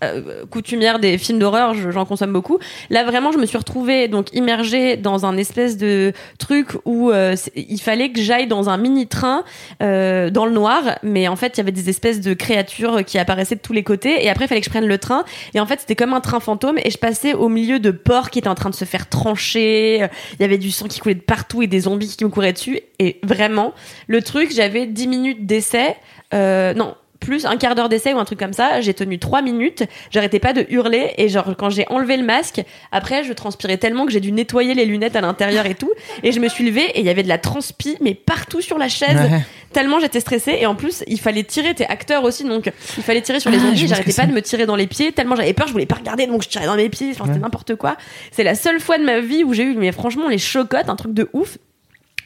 euh, 0.03 0.45
coutumière 0.49 0.99
des 0.99 1.17
films 1.17 1.39
d'horreur, 1.39 1.73
je- 1.73 1.89
j'en 1.91 2.05
consomme 2.05 2.33
beaucoup. 2.33 2.59
Là, 2.89 3.03
vraiment, 3.03 3.31
je 3.31 3.37
me 3.37 3.45
suis 3.45 3.57
retrouvée 3.57 4.07
donc 4.07 4.33
immergée 4.33 4.97
dans 4.97 5.25
un 5.25 5.37
espèce 5.37 5.77
de 5.77 6.11
truc 6.37 6.67
où 6.85 7.11
euh, 7.11 7.35
il 7.55 7.79
fallait 7.79 8.11
que 8.11 8.19
j'aille 8.21 8.47
dans 8.47 8.69
un 8.69 8.77
mini 8.77 9.07
train 9.07 9.43
euh, 9.81 10.29
dans 10.29 10.45
le 10.45 10.51
noir, 10.51 10.99
mais 11.03 11.27
en 11.27 11.35
fait, 11.35 11.53
il 11.55 11.57
y 11.57 11.61
avait 11.61 11.71
des 11.71 11.89
espèces 11.89 12.21
de 12.21 12.33
créatures 12.33 13.03
qui 13.05 13.17
apparaissaient 13.17 13.55
de 13.55 13.61
tous 13.61 13.73
les 13.73 13.83
côtés. 13.83 14.23
Et 14.23 14.29
après, 14.29 14.45
il 14.45 14.47
fallait 14.47 14.61
que 14.61 14.65
je 14.65 14.69
prenne 14.71 14.87
le 14.87 14.97
train. 14.97 15.23
Et 15.53 15.59
en 15.59 15.65
fait, 15.65 15.79
c'était 15.79 15.95
comme 15.95 16.13
un 16.13 16.21
train 16.21 16.39
fantôme. 16.39 16.77
Et 16.83 16.89
je 16.91 16.97
passais 16.97 17.33
au 17.33 17.47
milieu 17.49 17.79
de 17.79 17.91
porcs 17.91 18.29
qui 18.31 18.39
étaient 18.39 18.47
en 18.49 18.55
train 18.55 18.69
de 18.69 18.75
se 18.75 18.85
faire 18.85 19.07
trancher. 19.09 20.07
Il 20.33 20.41
y 20.41 20.43
avait 20.43 20.57
du 20.57 20.71
sang 20.71 20.87
qui 20.87 20.99
coulait 20.99 21.15
de 21.15 21.21
partout 21.21 21.61
et 21.61 21.67
des 21.67 21.81
zombies 21.81 22.15
qui 22.17 22.25
me 22.25 22.29
couraient 22.29 22.53
dessus. 22.53 22.79
Et 22.99 23.19
vraiment, 23.23 23.73
le 24.07 24.21
truc, 24.21 24.51
j'avais 24.53 24.85
10 24.85 25.07
minutes 25.07 25.45
d'essai. 25.45 25.95
Euh, 26.33 26.73
non, 26.73 26.95
plus 27.25 27.45
un 27.45 27.57
quart 27.57 27.75
d'heure 27.75 27.89
d'essai 27.89 28.13
ou 28.13 28.19
un 28.19 28.25
truc 28.25 28.39
comme 28.39 28.53
ça. 28.53 28.79
J'ai 28.81 28.93
tenu 28.93 29.17
3 29.19 29.41
minutes. 29.41 29.83
J'arrêtais 30.11 30.39
pas 30.39 30.53
de 30.53 30.65
hurler. 30.69 31.13
Et 31.17 31.27
genre, 31.27 31.55
quand 31.57 31.69
j'ai 31.69 31.85
enlevé 31.89 32.15
le 32.17 32.23
masque, 32.23 32.61
après, 32.91 33.23
je 33.23 33.33
transpirais 33.33 33.77
tellement 33.77 34.05
que 34.05 34.11
j'ai 34.11 34.19
dû 34.19 34.31
nettoyer 34.31 34.75
les 34.75 34.85
lunettes 34.85 35.15
à 35.15 35.21
l'intérieur 35.21 35.65
et 35.65 35.75
tout. 35.75 35.91
Et 36.23 36.31
je 36.31 36.39
me 36.39 36.47
suis 36.47 36.63
levée 36.65 36.85
et 36.91 36.99
il 36.99 37.05
y 37.05 37.09
avait 37.09 37.23
de 37.23 37.27
la 37.27 37.37
transpi, 37.39 37.97
mais 37.99 38.13
partout 38.13 38.61
sur 38.61 38.77
la 38.77 38.87
chaise. 38.87 39.17
Ouais. 39.17 39.41
Tellement 39.73 39.99
j'étais 39.99 40.19
stressée. 40.19 40.57
Et 40.59 40.65
en 40.67 40.75
plus, 40.75 41.03
il 41.07 41.19
fallait 41.19 41.43
tirer. 41.43 41.73
T'es 41.73 41.85
acteur 41.87 42.23
aussi, 42.23 42.43
donc 42.43 42.71
il 42.97 43.03
fallait 43.03 43.21
tirer 43.21 43.39
sur 43.39 43.49
les 43.49 43.57
Ah, 43.57 43.61
zombies. 43.61 43.87
J'arrêtais 43.87 44.13
pas 44.13 44.27
de 44.27 44.31
me 44.33 44.41
tirer 44.41 44.65
dans 44.65 44.75
les 44.75 44.87
pieds. 44.87 45.11
Tellement 45.11 45.35
j'avais 45.35 45.53
peur, 45.53 45.67
je 45.67 45.73
voulais 45.73 45.85
pas 45.85 45.95
regarder, 45.95 46.27
donc 46.27 46.43
je 46.43 46.49
tirais 46.49 46.67
dans 46.67 46.75
mes 46.75 46.89
pieds. 46.89 47.09
Enfin, 47.11 47.25
c'était 47.25 47.39
n'importe 47.39 47.75
quoi. 47.75 47.97
C'est 48.31 48.43
la 48.43 48.55
seule 48.55 48.79
fois 48.79 48.97
de 48.97 49.03
ma 49.03 49.19
vie 49.19 49.43
où 49.43 49.53
j'ai 49.53 49.63
eu, 49.63 49.73
mais 49.75 49.91
franchement, 49.91 50.29
les 50.29 50.37
chocottes, 50.37 50.89
un 50.89 50.95
truc 50.95 51.13
de 51.13 51.27
ouf. 51.33 51.57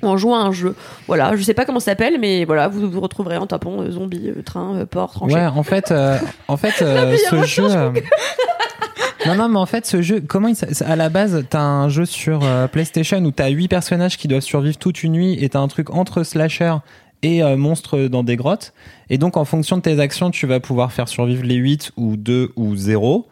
En 0.02 0.18
jouant 0.18 0.36
à 0.36 0.43
un 0.47 0.52
jeu. 0.52 0.76
Voilà, 1.08 1.36
je 1.36 1.43
sais 1.43 1.54
pas 1.54 1.66
comment 1.66 1.80
ça 1.80 1.91
s'appelle, 1.91 2.18
mais 2.20 2.45
voilà, 2.45 2.68
vous 2.68 2.89
vous 2.89 3.02
retrouverez 3.02 3.38
en 3.38 3.47
tapant 3.47 3.82
euh, 3.82 3.91
zombie, 3.91 4.30
euh, 4.30 4.41
train, 4.43 4.76
euh, 4.78 4.86
port. 4.86 5.22
Ouais, 5.24 5.45
en 5.45 5.64
fait, 5.64 5.91
euh, 5.91 6.18
en 6.47 6.58
fait, 6.58 6.76
euh, 6.82 7.16
ce 7.30 7.43
jeu. 7.43 7.68
non, 9.28 9.36
non, 9.36 9.50
mais 9.50 9.58
en 9.60 9.66
fait, 9.66 9.86
ce 9.86 10.02
jeu, 10.02 10.22
comment 10.26 10.47
il, 10.47 10.54
s- 10.54 10.82
à 10.82 10.95
la 10.95 11.10
base, 11.10 11.43
t'as 11.50 11.62
un 11.62 11.89
jeu 11.89 12.06
sur 12.06 12.41
PlayStation 12.72 13.18
où 13.24 13.32
t'as 13.32 13.50
huit 13.50 13.68
personnages 13.68 14.18
qui 14.18 14.28
doivent 14.28 14.41
survivre 14.41 14.78
toute 14.78 15.04
une 15.04 15.12
nuit 15.14 15.38
et 15.43 15.50
t'as 15.50 15.60
un 15.60 15.68
truc 15.68 15.89
entre 15.89 16.24
slasher 16.24 16.76
et 17.22 17.43
euh, 17.43 17.58
monstres 17.58 18.08
dans 18.08 18.24
des 18.24 18.38
grottes. 18.38 18.74
Et 19.10 19.18
donc, 19.18 19.36
en 19.36 19.43
fonction 19.43 19.76
de 19.78 19.82
tes 19.82 20.00
actions, 20.00 20.32
tu 20.32 20.47
vas 20.47 20.60
pouvoir 20.62 20.93
faire 20.93 21.10
survivre 21.10 21.43
les 21.43 21.56
8 21.56 21.91
ou 21.97 22.16
2 22.16 22.52
ou 22.56 22.76
0. 22.78 23.28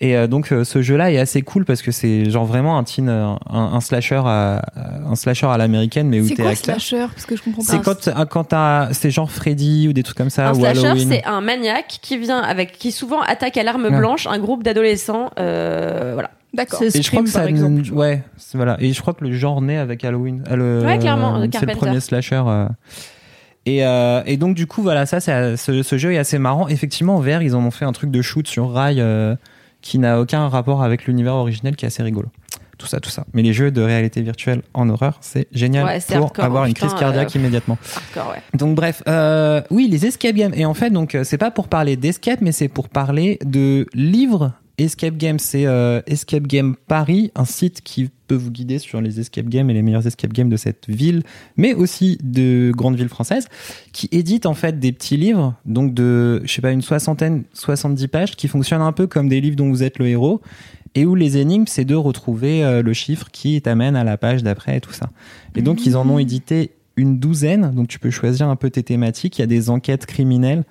Et 0.00 0.16
euh, 0.16 0.26
donc, 0.26 0.50
euh, 0.52 0.64
ce 0.64 0.82
jeu-là 0.82 1.12
est 1.12 1.18
assez 1.18 1.42
cool 1.42 1.64
parce 1.64 1.80
que 1.80 1.92
c'est 1.92 2.28
genre 2.28 2.44
vraiment 2.44 2.76
un 2.76 2.84
teen, 2.84 3.08
euh, 3.08 3.26
un, 3.48 3.58
un 3.74 3.80
slasher 3.80 4.20
à, 4.24 4.60
un 5.08 5.14
slasher 5.14 5.46
à 5.46 5.56
l'américaine, 5.56 6.08
mais 6.08 6.20
où 6.20 6.26
C'est 6.26 6.34
t'es 6.34 6.42
quoi 6.42 6.50
acteur. 6.50 6.80
slasher? 6.80 7.06
Parce 7.14 7.26
que 7.26 7.36
je 7.36 7.42
comprends 7.42 7.62
C'est 7.62 7.78
pas. 7.78 7.82
quand, 7.84 8.00
t'as- 8.00 8.26
quand 8.26 8.44
t'as, 8.44 8.92
c'est 8.92 9.10
genre 9.10 9.30
Freddy 9.30 9.86
ou 9.88 9.92
des 9.92 10.02
trucs 10.02 10.16
comme 10.18 10.30
ça, 10.30 10.48
Un 10.48 10.52
ou 10.52 10.56
slasher, 10.60 10.86
Halloween. 10.86 11.08
c'est 11.08 11.24
un 11.24 11.40
maniaque 11.40 11.98
qui 12.02 12.18
vient 12.18 12.40
avec, 12.40 12.72
qui 12.72 12.90
souvent 12.92 13.20
attaque 13.20 13.56
à 13.56 13.62
l'arme 13.62 13.84
Ouais. 13.84 13.96
blanche 13.96 14.26
un 14.26 14.38
groupe 14.38 14.62
d'adolescents. 14.64 15.30
euh, 15.38 16.10
voilà. 16.14 16.30
D'accord. 16.52 16.80
C'est 16.82 16.96
Et 16.96 17.02
je 17.02 17.10
crois 17.10 17.22
que 17.22 17.28
ça, 17.30 17.40
par 17.40 17.48
exemple. 17.48 17.82
ouais, 17.92 18.22
c'est- 18.36 18.56
voilà. 18.58 18.76
Et 18.80 18.92
je 18.92 19.00
crois 19.00 19.14
que 19.14 19.24
le 19.24 19.32
genre 19.32 19.60
naît 19.62 19.78
avec 19.78 20.04
Halloween. 20.04 20.42
Le- 20.50 20.82
Ouais, 20.84 20.98
clairement, 20.98 21.36
euh, 21.40 21.46
c'est 21.52 21.66
le 21.66 21.74
premier 21.74 22.00
slasher. 22.00 22.42
euh. 22.46 22.66
Et, 23.66 23.84
euh, 23.86 24.22
et 24.26 24.36
donc 24.36 24.54
du 24.54 24.66
coup, 24.66 24.82
voilà, 24.82 25.06
ça, 25.06 25.20
c'est- 25.20 25.56
ce, 25.56 25.82
ce 25.82 25.98
jeu 25.98 26.12
est 26.12 26.18
assez 26.18 26.38
marrant. 26.38 26.68
Effectivement, 26.68 27.16
en 27.16 27.20
VR, 27.20 27.42
ils 27.42 27.54
en 27.56 27.64
ont 27.64 27.70
fait 27.70 27.84
un 27.86 27.92
truc 27.92 28.10
de 28.10 28.20
shoot 28.22 28.46
sur 28.46 28.70
rail 28.72 29.00
euh, 29.00 29.34
qui 29.84 29.98
n'a 29.98 30.18
aucun 30.18 30.48
rapport 30.48 30.82
avec 30.82 31.04
l'univers 31.04 31.34
originel, 31.34 31.76
qui 31.76 31.84
est 31.84 31.88
assez 31.88 32.02
rigolo. 32.02 32.28
Tout 32.78 32.86
ça, 32.86 33.00
tout 33.00 33.10
ça. 33.10 33.24
Mais 33.34 33.42
les 33.42 33.52
jeux 33.52 33.70
de 33.70 33.82
réalité 33.82 34.22
virtuelle 34.22 34.62
en 34.72 34.88
horreur, 34.88 35.18
c'est 35.20 35.46
génial 35.52 35.84
Ouais, 35.84 36.00
pour 36.00 36.24
hardcore, 36.24 36.44
avoir 36.44 36.64
une 36.64 36.72
putain, 36.72 36.88
crise 36.88 36.98
cardiaque 36.98 37.36
euh, 37.36 37.38
immédiatement. 37.38 37.76
Hardcore, 37.94 38.32
ouais. 38.32 38.42
Donc 38.54 38.74
bref, 38.74 39.02
euh, 39.06 39.60
oui, 39.70 39.86
les 39.88 40.06
escape 40.06 40.34
games. 40.34 40.54
Et 40.54 40.64
en 40.64 40.72
fait, 40.72 40.88
donc 40.88 41.14
euh, 41.14 41.22
c'est 41.22 41.36
pas 41.38 41.50
pour 41.50 41.68
parler 41.68 41.96
d'escape, 41.96 42.40
mais 42.40 42.50
c'est 42.50 42.68
pour 42.68 42.88
parler 42.88 43.38
de 43.44 43.86
livres 43.92 44.52
escape 44.78 45.16
games. 45.16 45.38
C'est 45.38 45.66
euh, 45.66 46.00
Escape 46.06 46.46
Game 46.46 46.76
Paris, 46.86 47.30
un 47.34 47.44
site 47.44 47.80
qui 47.82 48.10
peut 48.26 48.34
vous 48.34 48.50
guider 48.50 48.78
sur 48.78 49.00
les 49.00 49.20
escape 49.20 49.46
games 49.46 49.68
et 49.70 49.74
les 49.74 49.82
meilleurs 49.82 50.06
escape 50.06 50.32
games 50.32 50.48
de 50.48 50.56
cette 50.56 50.88
ville, 50.88 51.22
mais 51.56 51.74
aussi 51.74 52.18
de 52.22 52.72
grandes 52.74 52.96
villes 52.96 53.08
françaises, 53.08 53.48
qui 53.92 54.08
édite 54.12 54.46
en 54.46 54.54
fait 54.54 54.78
des 54.78 54.92
petits 54.92 55.16
livres, 55.16 55.54
donc 55.66 55.94
de, 55.94 56.40
je 56.44 56.52
sais 56.52 56.62
pas, 56.62 56.72
une 56.72 56.82
soixantaine, 56.82 57.44
70 57.52 58.08
pages, 58.08 58.36
qui 58.36 58.48
fonctionnent 58.48 58.82
un 58.82 58.92
peu 58.92 59.06
comme 59.06 59.28
des 59.28 59.40
livres 59.40 59.56
dont 59.56 59.68
vous 59.68 59.82
êtes 59.82 59.98
le 59.98 60.08
héros. 60.08 60.40
Et 60.96 61.06
où 61.06 61.16
les 61.16 61.38
énigmes, 61.38 61.64
c'est 61.66 61.84
de 61.84 61.96
retrouver 61.96 62.64
euh, 62.64 62.80
le 62.80 62.92
chiffre 62.92 63.28
qui 63.32 63.60
t'amène 63.60 63.96
à 63.96 64.04
la 64.04 64.16
page 64.16 64.44
d'après 64.44 64.76
et 64.76 64.80
tout 64.80 64.92
ça. 64.92 65.10
Et 65.56 65.62
donc, 65.62 65.86
ils 65.86 65.96
en 65.96 66.08
ont 66.08 66.20
édité 66.20 66.70
une 66.96 67.18
douzaine, 67.18 67.72
donc 67.72 67.88
tu 67.88 67.98
peux 67.98 68.10
choisir 68.10 68.48
un 68.48 68.54
peu 68.54 68.70
tes 68.70 68.84
thématiques. 68.84 69.38
Il 69.38 69.42
y 69.42 69.44
a 69.44 69.48
des 69.48 69.70
enquêtes 69.70 70.06
criminelles. 70.06 70.64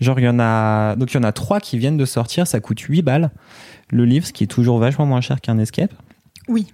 Genre, 0.00 0.18
il 0.20 0.24
y 0.24 0.28
en 0.28 0.38
a, 0.38 0.96
donc 0.96 1.12
il 1.12 1.16
y 1.16 1.20
en 1.20 1.24
a 1.24 1.32
trois 1.32 1.60
qui 1.60 1.78
viennent 1.78 1.96
de 1.96 2.04
sortir, 2.04 2.46
ça 2.46 2.60
coûte 2.60 2.80
8 2.80 3.02
balles 3.02 3.30
le 3.90 4.04
livre, 4.04 4.26
ce 4.26 4.32
qui 4.32 4.44
est 4.44 4.48
toujours 4.48 4.78
vachement 4.78 5.06
moins 5.06 5.20
cher 5.20 5.40
qu'un 5.40 5.58
escape. 5.58 5.92
Oui. 6.48 6.66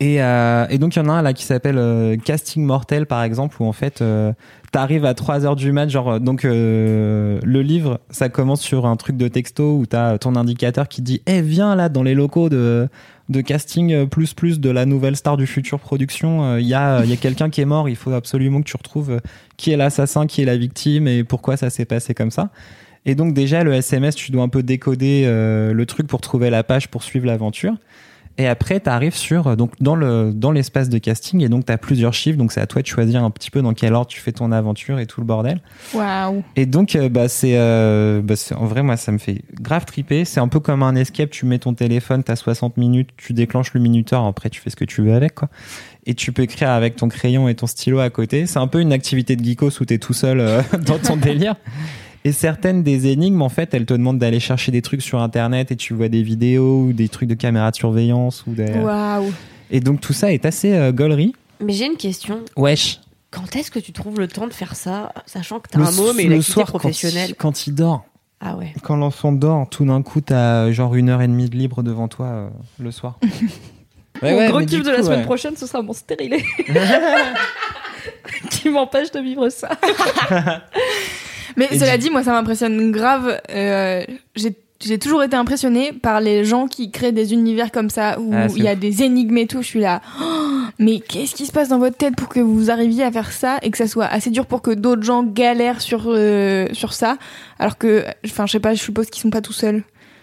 Et, 0.00 0.22
euh, 0.22 0.66
et 0.70 0.78
donc, 0.78 0.96
il 0.96 0.98
y 0.98 1.02
en 1.02 1.08
a 1.08 1.12
un 1.12 1.22
là 1.22 1.34
qui 1.34 1.44
s'appelle 1.44 1.76
euh, 1.76 2.16
Casting 2.16 2.64
Mortel, 2.64 3.04
par 3.06 3.22
exemple, 3.22 3.56
où 3.60 3.66
en 3.66 3.72
fait, 3.72 4.00
euh, 4.00 4.32
t'arrives 4.72 5.04
à 5.04 5.12
3 5.12 5.44
heures 5.44 5.56
du 5.56 5.72
mat. 5.72 5.88
Genre, 5.90 6.20
donc, 6.20 6.44
le 6.44 7.40
livre, 7.42 8.00
ça 8.08 8.30
commence 8.30 8.62
sur 8.62 8.86
un 8.86 8.96
truc 8.96 9.16
de 9.16 9.28
texto 9.28 9.76
où 9.76 9.86
t'as 9.86 10.16
ton 10.18 10.36
indicateur 10.36 10.88
qui 10.88 11.02
dit 11.02 11.20
Eh, 11.26 11.42
viens 11.42 11.74
là 11.74 11.90
dans 11.90 12.02
les 12.02 12.14
locaux 12.14 12.48
de, 12.48 12.88
de 13.30 13.40
casting 13.40 13.92
euh, 13.92 14.06
plus 14.06 14.34
plus 14.34 14.60
de 14.60 14.68
la 14.68 14.84
nouvelle 14.84 15.16
star 15.16 15.36
du 15.36 15.46
futur 15.46 15.78
production. 15.78 16.58
Il 16.58 16.66
y 16.66 16.74
a, 16.74 17.02
il 17.04 17.10
y 17.10 17.12
a 17.12 17.16
quelqu'un 17.16 17.48
qui 17.48 17.60
est 17.60 17.66
mort, 17.66 17.88
il 17.88 17.96
faut 17.96 18.12
absolument 18.12 18.60
que 18.60 18.68
tu 18.68 18.76
retrouves 18.76 19.12
euh, 19.12 19.20
qui 19.56 19.70
est 19.70 19.76
l'assassin, 19.76 20.26
qui 20.26 20.42
est 20.42 20.44
la 20.44 20.56
victime 20.56 21.08
et 21.08 21.24
pourquoi 21.24 21.56
ça 21.56 21.70
s'est 21.70 21.84
passé 21.84 22.12
comme 22.12 22.30
ça. 22.30 22.50
Et 23.06 23.14
donc, 23.14 23.32
déjà, 23.32 23.64
le 23.64 23.72
SMS, 23.72 24.14
tu 24.14 24.30
dois 24.30 24.42
un 24.42 24.48
peu 24.48 24.62
décoder 24.62 25.22
euh, 25.24 25.72
le 25.72 25.86
truc 25.86 26.06
pour 26.06 26.20
trouver 26.20 26.50
la 26.50 26.62
page 26.62 26.88
pour 26.88 27.02
suivre 27.02 27.26
l'aventure. 27.26 27.74
Et 28.38 28.46
après, 28.46 28.80
tu 28.80 28.88
arrives 28.88 29.14
sur 29.16 29.54
donc 29.56 29.72
dans 29.80 29.94
le 29.94 30.32
dans 30.34 30.50
l'espace 30.50 30.88
de 30.88 30.96
casting 30.98 31.42
et 31.42 31.48
donc 31.50 31.66
tu 31.66 31.72
as 31.72 31.76
plusieurs 31.78 32.14
chiffres. 32.14 32.38
Donc 32.38 32.52
c'est 32.52 32.60
à 32.60 32.66
toi 32.66 32.80
de 32.80 32.86
choisir 32.86 33.22
un 33.22 33.30
petit 33.30 33.50
peu 33.50 33.60
dans 33.60 33.74
quel 33.74 33.92
ordre 33.92 34.06
tu 34.06 34.18
fais 34.20 34.32
ton 34.32 34.50
aventure 34.50 34.98
et 34.98 35.06
tout 35.06 35.20
le 35.20 35.26
bordel. 35.26 35.60
Waouh. 35.92 36.42
Et 36.56 36.64
donc 36.64 36.96
euh, 36.96 37.08
bah 37.10 37.28
c'est 37.28 37.58
euh, 37.58 38.22
bah, 38.22 38.36
c'est- 38.36 38.54
en 38.54 38.64
vrai 38.64 38.82
moi 38.82 38.96
ça 38.96 39.12
me 39.12 39.18
fait 39.18 39.42
grave 39.60 39.84
triper. 39.84 40.24
C'est 40.24 40.40
un 40.40 40.48
peu 40.48 40.58
comme 40.60 40.82
un 40.82 40.94
escape. 40.96 41.30
Tu 41.30 41.44
mets 41.44 41.58
ton 41.58 41.74
téléphone, 41.74 42.22
t'as 42.24 42.36
60 42.36 42.78
minutes, 42.78 43.10
tu 43.18 43.34
déclenches 43.34 43.74
le 43.74 43.80
minuteur. 43.80 44.24
Après 44.24 44.48
tu 44.48 44.60
fais 44.60 44.70
ce 44.70 44.76
que 44.76 44.86
tu 44.86 45.02
veux 45.02 45.12
avec 45.12 45.34
quoi. 45.34 45.48
Et 46.06 46.14
tu 46.14 46.32
peux 46.32 46.42
écrire 46.42 46.70
avec 46.70 46.96
ton 46.96 47.08
crayon 47.08 47.46
et 47.48 47.54
ton 47.54 47.66
stylo 47.66 47.98
à 47.98 48.08
côté. 48.08 48.46
C'est 48.46 48.58
un 48.58 48.68
peu 48.68 48.80
une 48.80 48.92
activité 48.92 49.36
de 49.36 49.44
geekos 49.44 49.82
où 49.82 49.84
t'es 49.84 49.98
tout 49.98 50.14
seul 50.14 50.40
euh, 50.40 50.62
dans 50.86 50.98
ton 50.98 51.16
délire. 51.16 51.56
Et 52.24 52.32
certaines 52.32 52.82
des 52.82 53.06
énigmes, 53.06 53.40
en 53.40 53.48
fait, 53.48 53.72
elles 53.72 53.86
te 53.86 53.94
demandent 53.94 54.18
d'aller 54.18 54.40
chercher 54.40 54.70
des 54.72 54.82
trucs 54.82 55.00
sur 55.02 55.20
Internet 55.20 55.72
et 55.72 55.76
tu 55.76 55.94
vois 55.94 56.08
des 56.08 56.22
vidéos 56.22 56.82
ou 56.82 56.92
des 56.92 57.08
trucs 57.08 57.28
de 57.28 57.34
caméra 57.34 57.70
de 57.70 57.76
surveillance 57.76 58.44
ou 58.46 58.52
des... 58.52 58.70
Waouh. 58.72 59.32
Et 59.70 59.80
donc 59.80 60.00
tout 60.00 60.12
ça 60.12 60.32
est 60.32 60.44
assez 60.44 60.74
euh, 60.74 60.92
gaulerie. 60.92 61.34
Mais 61.60 61.72
j'ai 61.72 61.86
une 61.86 61.96
question. 61.96 62.40
Wesh. 62.56 63.00
Quand 63.30 63.54
est-ce 63.54 63.70
que 63.70 63.78
tu 63.78 63.92
trouves 63.92 64.18
le 64.18 64.26
temps 64.26 64.48
de 64.48 64.52
faire 64.52 64.74
ça, 64.74 65.12
sachant 65.24 65.60
que 65.60 65.68
t'as 65.70 65.78
un 65.78 65.84
et 65.84 65.86
le 65.86 66.20
une 66.22 66.32
activité 66.32 66.42
soir, 66.42 66.72
quand 66.72 67.02
il, 67.02 67.34
quand 67.36 67.66
il 67.66 67.74
dort, 67.74 68.04
Ah 68.40 68.56
ouais. 68.56 68.74
quand 68.82 68.96
l'enfant 68.96 69.30
dort, 69.30 69.68
tout 69.70 69.84
d'un 69.84 70.02
coup, 70.02 70.20
t'as 70.20 70.64
euh, 70.64 70.72
genre 70.72 70.96
une 70.96 71.08
heure 71.08 71.22
et 71.22 71.28
demie 71.28 71.48
de 71.48 71.56
libre 71.56 71.84
devant 71.84 72.08
toi 72.08 72.26
euh, 72.26 72.48
le 72.78 72.90
soir. 72.90 73.18
Ouais, 74.22 74.32
Mon 74.32 74.38
ouais, 74.38 74.48
gros 74.48 74.58
mais 74.58 74.66
kiff 74.66 74.82
de 74.82 74.90
la 74.90 75.02
semaine 75.02 75.20
ouais. 75.20 75.24
prochaine, 75.24 75.56
ce 75.56 75.66
sera 75.66 75.80
mon 75.80 75.94
stérilé. 75.94 76.44
qui 78.50 78.68
m'empêche 78.68 79.10
de 79.12 79.20
vivre 79.20 79.48
ça. 79.48 79.70
Mais 81.56 81.68
Et 81.70 81.78
cela 81.78 81.98
dit, 81.98 82.10
moi, 82.10 82.22
ça 82.22 82.32
m'impressionne 82.32 82.90
grave. 82.92 83.40
Euh, 83.50 84.02
j'ai 84.36 84.54
j'ai 84.82 84.98
toujours 84.98 85.22
été 85.22 85.36
impressionnée 85.36 85.92
par 85.92 86.22
les 86.22 86.42
gens 86.46 86.66
qui 86.66 86.90
créent 86.90 87.12
des 87.12 87.34
univers 87.34 87.70
comme 87.70 87.90
ça 87.90 88.18
où 88.18 88.30
Ah, 88.34 88.46
il 88.56 88.62
y 88.62 88.68
a 88.68 88.72
ouf. 88.72 88.78
des 88.78 89.02
énigmes 89.02 89.36
et 89.36 89.46
tout. 89.46 89.60
Je 89.60 89.66
suis 89.66 89.80
là, 89.80 90.00
Oh, 90.22 90.24
mais 90.78 91.00
qu'est-ce 91.00 91.34
qui 91.34 91.44
se 91.44 91.52
passe 91.52 91.68
dans 91.68 91.78
votre 91.78 91.98
tête 91.98 92.16
pour 92.16 92.30
que 92.30 92.40
vous 92.40 92.70
arriviez 92.70 93.04
à 93.04 93.12
faire 93.12 93.30
ça 93.30 93.58
et 93.60 93.70
que 93.70 93.76
ça 93.76 93.86
soit 93.86 94.06
assez 94.06 94.30
dur 94.30 94.46
pour 94.46 94.62
que 94.62 94.70
d'autres 94.70 95.02
gens 95.02 95.22
galèrent 95.22 95.82
sur 95.82 96.04
euh, 96.06 96.66
sur 96.72 96.94
ça, 96.94 97.18
alors 97.58 97.76
que, 97.76 98.04
enfin, 98.24 98.46
je 98.46 98.52
sais 98.52 98.58
pas, 98.60 98.72
je 98.72 98.82
suppose 98.82 99.10
qu'ils 99.10 99.20
sont 99.20 99.28
pas 99.28 99.42
tout 99.42 99.52
seuls. 99.52 99.82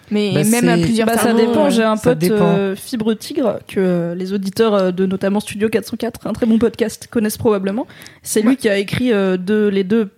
Mais 0.10 0.32
Bah, 0.34 0.44
même 0.46 0.70
à 0.70 0.78
plusieurs 0.78 1.06
Bah, 1.06 1.18
ça 1.20 1.34
dépend. 1.34 1.70
J'ai 1.70 1.84
un 1.84 1.98
pote 1.98 2.24
euh, 2.24 2.76
Fibre 2.76 3.14
Tigre 3.14 3.60
que 3.68 3.80
euh, 3.80 4.16
les 4.16 4.34
auditeurs 4.34 4.74
euh, 4.74 4.92
de 4.92 5.06
notamment 5.06 5.40
Studio 5.40 5.70
404, 5.70 6.26
un 6.26 6.34
très 6.34 6.48
bon 6.48 6.58
podcast, 6.58 7.08
connaissent 7.12 7.38
probablement. 7.38 7.86
C'est 8.24 8.42
lui 8.42 8.56
qui 8.58 8.70
a 8.70 8.78
écrit 8.80 9.14
euh, 9.14 9.38
deux- 9.38 9.68
les 9.68 9.84
deux 9.84 10.10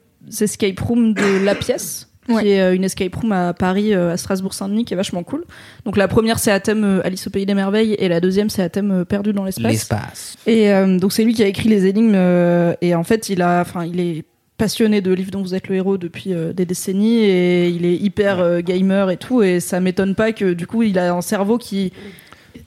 escape 0.42 0.80
rooms 0.80 1.14
de 1.14 1.44
La 1.46 1.56
Pièce. 1.56 2.06
Ouais. 2.28 2.44
qui 2.44 2.50
est 2.50 2.62
euh, 2.62 2.76
une 2.76 2.84
escape 2.84 3.16
room 3.16 3.32
à 3.32 3.56
Paris, 3.56 3.92
euh, 3.96 4.14
à 4.14 4.18
Strasbourg-Saint-Denis, 4.18 4.86
qui 4.86 4.94
est 4.94 4.98
vachement 4.98 5.24
cool. 5.24 5.46
Donc 5.86 5.98
la 5.98 6.08
première 6.08 6.38
c'est 6.38 6.52
à 6.52 6.60
thème 6.60 6.84
euh, 6.84 7.02
Alice 7.04 7.26
au 7.26 7.32
pays 7.32 7.48
des 7.48 7.56
merveilles 7.56 7.94
et 7.98 8.08
la 8.08 8.20
deuxième 8.20 8.52
c'est 8.52 8.62
à 8.62 8.70
thème 8.70 8.92
euh, 8.92 9.04
Perdu 9.04 9.34
dans 9.34 9.44
l'espace. 9.46 9.72
L'espace. 9.72 10.36
Et 10.46 10.72
euh, 10.72 11.00
donc 11.00 11.12
c'est 11.12 11.24
lui 11.24 11.34
qui 11.34 11.42
a 11.42 11.48
écrit 11.48 11.70
les 11.70 11.88
énigmes 11.88 12.14
euh, 12.14 12.76
et 12.82 12.94
en 12.94 13.04
fait 13.04 13.30
il 13.30 13.42
a, 13.42 13.62
enfin 13.62 13.84
il 13.84 14.00
est 14.00 14.26
passionné 14.60 15.02
de 15.02 15.12
livres 15.12 15.32
dont 15.32 15.42
vous 15.42 15.56
êtes 15.56 15.70
le 15.70 15.76
héros 15.78 15.98
depuis 15.98 16.34
euh, 16.36 16.54
des 16.54 16.66
décennies 16.68 17.18
et 17.24 17.70
il 17.70 17.84
est 17.84 17.96
hyper 17.96 18.38
euh, 18.42 18.60
gamer 18.62 19.10
et 19.10 19.18
tout 19.18 19.42
et 19.42 19.60
ça 19.60 19.80
m'étonne 19.80 20.14
pas 20.14 20.32
que 20.32 20.54
du 20.54 20.68
coup 20.68 20.84
il 20.84 21.00
a 21.00 21.12
un 21.12 21.22
cerveau 21.22 21.58
qui 21.58 21.92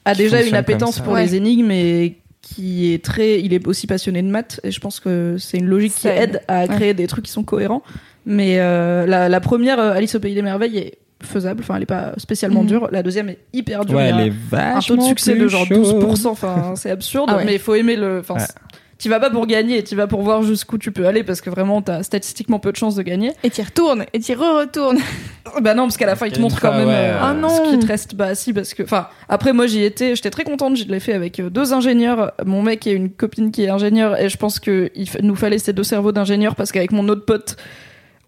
a 0.04 0.12
Qui 0.14 0.22
déjà 0.22 0.42
une 0.42 0.54
appétence 0.56 0.98
pour 0.98 1.12
Ouais. 1.12 1.22
les 1.24 1.36
énigmes 1.36 1.70
et 1.70 2.16
qui 2.54 2.92
est 2.92 3.04
très, 3.04 3.40
il 3.40 3.52
est 3.54 3.66
aussi 3.66 3.86
passionné 3.86 4.22
de 4.22 4.28
maths 4.28 4.60
et 4.64 4.70
je 4.70 4.80
pense 4.80 5.00
que 5.00 5.36
c'est 5.38 5.58
une 5.58 5.66
logique 5.66 5.94
qui 5.94 6.08
aide. 6.08 6.36
aide 6.36 6.40
à 6.48 6.66
créer 6.68 6.94
des 6.94 7.06
trucs 7.06 7.24
qui 7.24 7.30
sont 7.32 7.44
cohérents. 7.44 7.82
Mais 8.26 8.56
euh, 8.60 9.06
la, 9.06 9.28
la 9.28 9.40
première 9.40 9.78
euh, 9.80 9.92
Alice 9.92 10.14
au 10.14 10.20
pays 10.20 10.34
des 10.34 10.42
merveilles 10.42 10.78
est 10.78 10.98
faisable, 11.24 11.60
enfin 11.62 11.76
elle 11.76 11.82
est 11.82 11.86
pas 11.86 12.12
spécialement 12.18 12.62
Mhm. 12.62 12.66
dure. 12.68 12.88
La 12.92 13.02
deuxième 13.02 13.28
est 13.28 13.38
hyper 13.52 13.84
dure. 13.84 13.96
Ouais, 13.98 14.08
elle 14.14 14.20
est 14.28 14.30
un 14.30 14.34
vachement 14.74 14.96
taux 14.96 15.02
de 15.02 15.06
succès 15.08 15.34
de 15.36 15.46
genre 15.48 15.66
chaude. 15.66 15.78
12%, 16.02 16.26
enfin 16.28 16.74
c'est 16.76 16.90
absurde, 16.90 17.28
Ah 17.32 17.36
ouais. 17.38 17.44
mais 17.44 17.54
il 17.54 17.58
faut 17.60 17.74
aimer 17.74 17.96
le. 17.96 18.18
Enfin, 18.20 18.34
Ouais. 18.34 18.40
c'est- 18.40 18.54
Tu 19.02 19.08
vas 19.08 19.18
pas 19.18 19.30
pour 19.30 19.48
gagner, 19.48 19.82
tu 19.82 19.96
vas 19.96 20.06
pour 20.06 20.22
voir 20.22 20.44
jusqu'où 20.44 20.78
tu 20.78 20.92
peux 20.92 21.08
aller 21.08 21.24
parce 21.24 21.40
que 21.40 21.50
vraiment 21.50 21.82
t'as 21.82 22.04
statistiquement 22.04 22.60
peu 22.60 22.70
de 22.70 22.76
chances 22.76 22.94
de 22.94 23.02
gagner. 23.02 23.32
Et 23.42 23.50
t'y 23.50 23.60
retournes, 23.60 24.04
et 24.12 24.20
t'y 24.20 24.32
re-retournes. 24.32 25.00
Bah 25.60 25.74
non, 25.74 25.82
parce 25.82 25.96
qu'à 25.96 26.06
la 26.06 26.14
fin, 26.14 26.26
ils 26.26 26.32
te 26.32 26.40
montrent 26.40 26.60
quand 26.60 26.72
même 26.72 26.86
ouais, 26.86 26.94
euh, 26.94 27.14
ouais. 27.14 27.20
Ah 27.20 27.34
non. 27.34 27.48
ce 27.48 27.72
qui 27.72 27.78
te 27.80 27.86
reste. 27.86 28.14
Bah 28.14 28.36
si, 28.36 28.52
parce 28.52 28.72
que... 28.74 28.84
Enfin, 28.84 29.08
après, 29.28 29.52
moi, 29.52 29.66
j'y 29.66 29.82
étais, 29.82 30.14
j'étais 30.14 30.30
très 30.30 30.44
contente, 30.44 30.76
je 30.76 30.84
l'ai 30.84 31.00
fait 31.00 31.12
avec 31.12 31.40
euh, 31.40 31.50
deux 31.50 31.72
ingénieurs, 31.74 32.32
mon 32.46 32.62
mec 32.62 32.86
et 32.86 32.92
une 32.92 33.10
copine 33.10 33.50
qui 33.50 33.64
est 33.64 33.68
ingénieure, 33.68 34.16
et 34.18 34.28
je 34.28 34.36
pense 34.36 34.60
qu'il 34.60 34.90
nous 35.20 35.34
fallait 35.34 35.58
ces 35.58 35.72
deux 35.72 35.82
cerveaux 35.82 36.12
d'ingénieurs, 36.12 36.54
parce 36.54 36.70
qu'avec 36.70 36.92
mon 36.92 37.08
autre 37.08 37.26
pote, 37.26 37.56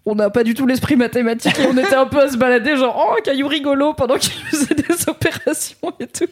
on 0.05 0.13
n'a 0.13 0.29
pas 0.29 0.43
du 0.43 0.53
tout 0.53 0.67
l'esprit 0.67 0.97
mathématique, 0.97 1.57
et 1.57 1.67
on 1.67 1.77
était 1.77 1.95
un 1.95 2.05
peu 2.05 2.21
à 2.21 2.29
se 2.29 2.37
balader, 2.37 2.75
genre, 2.75 3.11
oh, 3.11 3.21
caillou 3.23 3.47
rigolo, 3.47 3.93
pendant 3.93 4.17
qu'il 4.17 4.33
faisait 4.33 4.75
des 4.75 4.83
opérations 5.07 5.93
et 6.01 6.07
tout. 6.07 6.27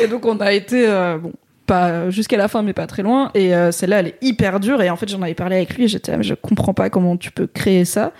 Et 0.00 0.08
donc, 0.08 0.24
on 0.24 0.40
a 0.40 0.52
été... 0.54 0.88
euh, 0.88 1.18
bon 1.18 1.32
pas 1.72 2.10
jusqu'à 2.10 2.36
la 2.36 2.48
fin 2.48 2.62
mais 2.62 2.72
pas 2.72 2.86
très 2.86 3.02
loin 3.02 3.30
et 3.34 3.54
euh, 3.54 3.72
celle-là 3.72 4.00
elle 4.00 4.08
est 4.08 4.18
hyper 4.20 4.60
dure 4.60 4.82
et 4.82 4.90
en 4.90 4.96
fait 4.96 5.08
j'en 5.08 5.22
avais 5.22 5.34
parlé 5.34 5.56
avec 5.56 5.74
lui 5.76 5.84
et 5.84 5.88
j'étais 5.88 6.12
là, 6.12 6.18
mais 6.18 6.24
je 6.24 6.34
comprends 6.34 6.74
pas 6.74 6.90
comment 6.90 7.16
tu 7.16 7.30
peux 7.30 7.46
créer 7.46 7.84
ça 7.84 8.12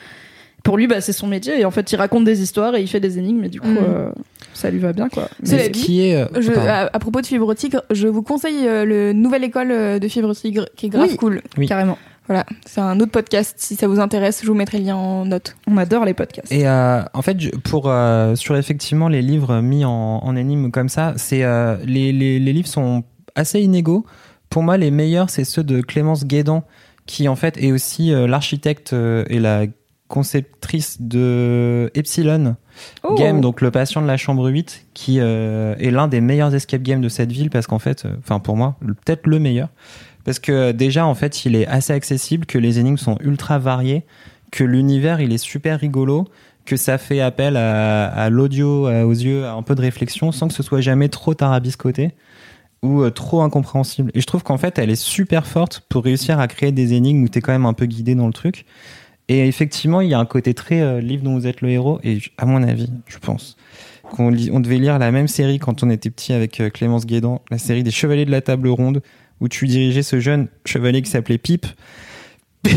pour 0.64 0.76
lui, 0.76 0.86
bah, 0.86 1.00
c'est 1.00 1.12
son 1.12 1.26
métier. 1.26 1.58
Et 1.60 1.64
en 1.64 1.72
fait, 1.72 1.90
il 1.90 1.96
raconte 1.96 2.22
des 2.24 2.40
histoires 2.40 2.76
et 2.76 2.80
il 2.82 2.86
fait 2.86 3.00
des 3.00 3.18
énigmes. 3.18 3.42
Et 3.42 3.48
du 3.48 3.60
coup, 3.60 3.66
Mhm. 3.66 3.78
euh, 3.84 4.12
ça 4.54 4.70
lui 4.70 4.78
va 4.78 4.92
bien 4.92 5.08
quoi. 5.08 5.28
Cela 5.42 5.56
Mais 5.56 5.64
ce 5.64 5.70
dit, 5.70 5.80
qui 5.82 6.06
est. 6.06 6.14
euh, 6.14 6.26
Je- 6.40 6.52
à, 6.52 6.82
à 6.92 6.98
propos 7.00 7.20
de 7.20 7.26
Fibre 7.26 7.52
Tigre, 7.54 7.82
je 7.90 8.06
vous 8.06 8.22
conseille 8.22 8.68
euh, 8.68 8.84
le 8.84 9.12
Nouvelle 9.12 9.42
École 9.42 9.98
de 9.98 10.08
Fibre 10.08 10.32
Tigre 10.36 10.66
qui 10.76 10.86
est 10.86 10.88
grave 10.90 11.08
Oui. 11.10 11.16
cool. 11.16 11.42
Oui. 11.58 11.66
Carrément. 11.66 11.98
Voilà, 12.28 12.46
c'est 12.64 12.80
un 12.80 13.00
autre 13.00 13.10
podcast. 13.10 13.54
Si 13.58 13.74
ça 13.74 13.88
vous 13.88 13.98
intéresse, 13.98 14.42
je 14.42 14.46
vous 14.46 14.54
mettrai 14.54 14.78
le 14.78 14.84
lien 14.84 14.94
en 14.94 15.24
note. 15.26 15.56
On 15.66 15.76
adore 15.78 16.04
les 16.04 16.14
podcasts. 16.14 16.52
Et 16.52 16.68
euh, 16.68 17.02
en 17.12 17.22
fait, 17.22 17.36
pour 17.64 17.86
euh, 17.90 18.36
sur 18.36 18.56
effectivement 18.56 19.08
les 19.08 19.20
livres 19.20 19.60
mis 19.62 19.84
en, 19.84 19.90
en 20.22 20.36
énigme 20.36 20.70
comme 20.70 20.88
ça, 20.88 21.14
c'est 21.16 21.42
euh, 21.42 21.74
les, 21.84 22.12
les, 22.12 22.38
les 22.38 22.52
livres 22.52 22.68
sont 22.68 23.02
assez 23.34 23.60
inégaux. 23.60 24.04
Pour 24.48 24.62
moi, 24.62 24.76
les 24.76 24.90
meilleurs, 24.90 25.30
c'est 25.30 25.44
ceux 25.44 25.64
de 25.64 25.80
Clémence 25.80 26.26
Guédan, 26.26 26.64
qui 27.06 27.28
en 27.28 27.36
fait 27.36 27.56
est 27.62 27.72
aussi 27.72 28.12
euh, 28.12 28.26
l'architecte 28.26 28.92
euh, 28.92 29.24
et 29.28 29.40
la 29.40 29.64
conceptrice 30.08 31.00
de 31.00 31.90
Epsilon 31.94 32.56
Oh. 33.02 33.14
Game, 33.16 33.42
donc 33.42 33.60
le 33.60 33.70
patient 33.70 34.00
de 34.00 34.06
la 34.06 34.16
chambre 34.16 34.48
8, 34.48 34.86
qui 34.94 35.20
euh, 35.20 35.74
est 35.78 35.90
l'un 35.90 36.08
des 36.08 36.22
meilleurs 36.22 36.54
escape 36.54 36.80
games 36.80 37.02
de 37.02 37.08
cette 37.10 37.30
ville, 37.30 37.50
parce 37.50 37.66
qu'en 37.66 37.78
fait, 37.78 38.06
enfin 38.18 38.38
pour 38.38 38.56
moi, 38.56 38.76
peut-être 38.80 39.26
le 39.26 39.38
meilleur, 39.38 39.68
parce 40.24 40.38
que 40.38 40.72
déjà 40.72 41.04
en 41.04 41.14
fait, 41.14 41.44
il 41.44 41.54
est 41.54 41.66
assez 41.66 41.92
accessible, 41.92 42.46
que 42.46 42.56
les 42.56 42.78
énigmes 42.78 42.96
sont 42.96 43.18
ultra 43.20 43.58
variées, 43.58 44.04
que 44.50 44.64
l'univers 44.64 45.20
il 45.20 45.32
est 45.32 45.38
super 45.38 45.80
rigolo, 45.80 46.26
que 46.64 46.76
ça 46.76 46.96
fait 46.96 47.20
appel 47.20 47.58
à, 47.58 48.06
à 48.06 48.30
l'audio, 48.30 48.88
aux 48.88 49.12
yeux, 49.12 49.44
à 49.44 49.52
un 49.52 49.62
peu 49.62 49.74
de 49.74 49.82
réflexion, 49.82 50.32
sans 50.32 50.48
que 50.48 50.54
ce 50.54 50.62
soit 50.62 50.80
jamais 50.80 51.10
trop 51.10 51.34
tarabiscoté 51.34 52.12
ou 52.82 53.02
euh, 53.02 53.10
trop 53.10 53.42
incompréhensible. 53.42 54.10
Et 54.14 54.20
je 54.20 54.26
trouve 54.26 54.42
qu'en 54.42 54.58
fait, 54.58 54.78
elle 54.78 54.90
est 54.90 55.02
super 55.02 55.46
forte 55.46 55.80
pour 55.88 56.04
réussir 56.04 56.40
à 56.40 56.48
créer 56.48 56.72
des 56.72 56.94
énigmes 56.94 57.22
où 57.24 57.28
t'es 57.28 57.40
quand 57.40 57.52
même 57.52 57.66
un 57.66 57.74
peu 57.74 57.86
guidé 57.86 58.14
dans 58.14 58.26
le 58.26 58.32
truc. 58.32 58.66
Et 59.28 59.46
effectivement, 59.46 60.00
il 60.00 60.10
y 60.10 60.14
a 60.14 60.18
un 60.18 60.26
côté 60.26 60.52
très 60.52 60.80
euh, 60.80 61.00
livre 61.00 61.22
dont 61.22 61.34
vous 61.34 61.46
êtes 61.46 61.60
le 61.60 61.70
héros. 61.70 62.00
Et 62.02 62.18
à 62.38 62.44
mon 62.44 62.62
avis, 62.62 62.90
je 63.06 63.18
pense 63.18 63.56
qu'on 64.10 64.34
on 64.52 64.60
devait 64.60 64.78
lire 64.78 64.98
la 64.98 65.10
même 65.10 65.28
série 65.28 65.58
quand 65.58 65.82
on 65.82 65.90
était 65.90 66.10
petit 66.10 66.32
avec 66.32 66.60
euh, 66.60 66.70
Clémence 66.70 67.06
Guédan, 67.06 67.40
la 67.50 67.58
série 67.58 67.82
des 67.82 67.90
Chevaliers 67.90 68.26
de 68.26 68.30
la 68.30 68.40
Table 68.40 68.68
Ronde, 68.68 69.02
où 69.40 69.48
tu 69.48 69.66
dirigeais 69.66 70.02
ce 70.02 70.20
jeune 70.20 70.48
chevalier 70.64 71.02
qui 71.02 71.10
s'appelait 71.10 71.38
Pipe. 71.38 71.66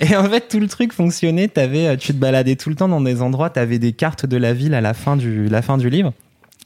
et 0.00 0.16
en 0.16 0.24
fait, 0.24 0.48
tout 0.48 0.60
le 0.60 0.68
truc 0.68 0.92
fonctionnait. 0.92 1.48
T'avais, 1.48 1.86
euh, 1.88 1.96
tu 1.96 2.12
te 2.12 2.18
baladais 2.18 2.56
tout 2.56 2.68
le 2.68 2.76
temps 2.76 2.88
dans 2.88 3.00
des 3.00 3.22
endroits, 3.22 3.50
tu 3.50 3.58
avais 3.58 3.78
des 3.78 3.92
cartes 3.92 4.26
de 4.26 4.36
la 4.36 4.52
ville 4.52 4.74
à 4.74 4.80
la 4.80 4.94
fin 4.94 5.16
du, 5.16 5.48
la 5.48 5.62
fin 5.62 5.78
du 5.78 5.90
livre. 5.90 6.12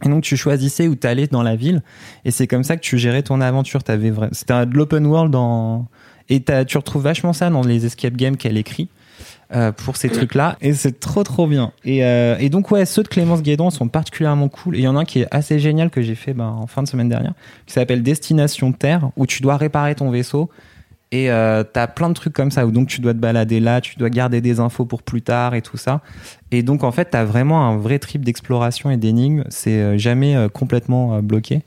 Et 0.05 0.09
donc, 0.09 0.23
tu 0.23 0.37
choisissais 0.37 0.89
où 0.89 0.95
t'allais 0.95 1.27
dans 1.27 1.43
la 1.43 1.57
ville. 1.57 1.83
Et 2.25 2.31
c'est 2.31 2.47
comme 2.47 2.65
ça 2.65 2.77
que 2.77 2.83
tu 2.83 2.97
gérais 2.99 3.23
ton 3.23 3.41
aventure. 3.41 3.83
T'avais 3.83 4.11
vra- 4.11 4.29
C'était 4.33 4.67
de 4.67 4.75
l'open 4.77 5.07
world 5.07 5.35
en... 5.35 5.87
Et 6.29 6.43
tu 6.67 6.79
retrouves 6.79 7.03
vachement 7.03 7.33
ça 7.33 7.51
dans 7.51 7.63
les 7.63 7.87
escape 7.87 8.15
games 8.15 8.37
qu'elle 8.37 8.57
écrit. 8.57 8.89
euh, 9.53 9.73
pour 9.73 9.97
ces 9.97 10.09
trucs-là 10.09 10.57
et 10.61 10.73
c'est 10.75 11.01
trop 11.01 11.25
trop 11.25 11.49
bien 11.49 11.73
et, 11.85 12.05
euh, 12.05 12.37
et 12.39 12.49
donc 12.51 12.71
ouais 12.71 12.87
ceux 12.87 13.03
de 13.03 13.09
Clémence 13.09 13.43
Guédon 13.43 13.71
sont 13.71 13.89
particulièrement 13.89 14.49
cool 14.49 14.77
et 14.77 14.79
il 14.79 14.85
y 14.85 14.89
en 14.89 14.97
a 14.97 15.01
un 15.01 15.05
qui 15.05 15.23
est 15.23 15.27
assez 15.33 15.59
génial 15.59 15.91
que 15.91 16.03
j'ai 16.03 16.15
fait 16.15 16.33
ben, 16.35 16.47
en 16.47 16.69
fin 16.69 16.85
de 16.85 16.89
semaine 16.89 17.09
dernière 17.09 17.33
qui 17.67 17.73
s'appelle 17.75 18.05
Destination 18.05 18.71
Terre 18.73 19.11
où 19.17 19.27
tu 19.27 19.43
dois 19.43 19.57
réparer 19.57 19.97
ton 19.97 20.09
vaisseau 20.11 20.51
et 21.11 21.33
euh, 21.33 21.65
t'as 21.65 21.89
plein 21.89 22.09
de 22.09 22.15
trucs 22.15 22.33
comme 22.33 22.53
ça 22.53 22.65
où 22.65 22.71
donc 22.71 22.87
tu 22.87 23.01
dois 23.01 23.13
te 23.13 23.19
balader 23.19 23.59
là 23.59 23.81
tu 23.81 23.97
dois 23.99 24.09
garder 24.09 24.41
des 24.41 24.61
infos 24.61 24.85
pour 24.85 25.03
plus 25.03 25.23
tard 25.23 25.57
et 25.57 25.63
tout 25.63 25.77
ça 25.77 26.01
et 26.53 26.63
donc 26.63 26.85
en 26.85 26.93
fait 26.93 27.07
t'as 27.11 27.25
vraiment 27.25 27.67
un 27.67 27.77
vrai 27.77 27.99
trip 27.99 28.25
d'exploration 28.25 28.91
et 28.91 28.97
d'énigmes. 28.97 29.45
C'est 29.49 29.79
euh, 29.81 29.99
jamais 29.99 30.37
euh, 30.37 30.49
complètement 30.49 31.15
euh, 31.17 31.21
bloqué. 31.21 31.63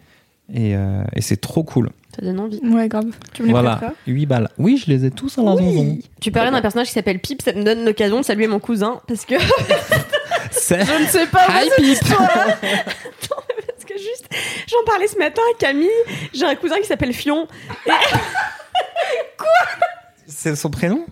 Et, 0.53 0.75
euh, 0.75 1.03
et 1.15 1.21
c'est 1.21 1.37
trop 1.37 1.63
cool. 1.63 1.89
Ça 2.15 2.21
donne 2.21 2.39
envie. 2.39 2.59
Ouais, 2.63 2.87
grave. 2.89 3.05
Tu 3.33 3.41
me 3.41 3.47
les 3.47 3.53
voilà. 3.53 3.77
prêteras 3.77 3.93
8 4.05 4.25
balles. 4.27 4.49
Oui 4.57 4.77
je 4.77 4.91
les 4.91 5.05
ai 5.05 5.09
tous 5.11 5.37
à 5.39 5.41
la 5.41 5.55
maison 5.55 5.97
Tu 6.21 6.31
parlais 6.31 6.51
d'un 6.51 6.61
personnage 6.61 6.87
qui 6.87 6.93
s'appelle 6.93 7.19
Pip, 7.19 7.41
ça 7.41 7.53
me 7.53 7.63
donne 7.63 7.85
l'occasion 7.85 8.19
de 8.19 8.25
saluer 8.25 8.47
mon 8.47 8.59
cousin 8.59 9.01
parce 9.07 9.25
que 9.25 9.35
Je 10.51 11.01
ne 11.03 11.07
sais 11.07 11.25
pas 11.27 11.47
où 11.47 11.63
cette 11.63 11.75
Pip. 11.77 11.85
histoire. 11.85 12.29
parce 12.61 13.85
que 13.87 13.97
juste 13.97 14.27
j'en 14.69 14.83
parlais 14.85 15.07
ce 15.07 15.17
matin 15.17 15.41
à 15.55 15.57
Camille, 15.57 15.87
j'ai 16.33 16.45
un 16.45 16.55
cousin 16.55 16.77
qui 16.79 16.85
s'appelle 16.87 17.13
Fion 17.13 17.47
c'est 20.35 20.55
son 20.55 20.69
prénom? 20.69 21.05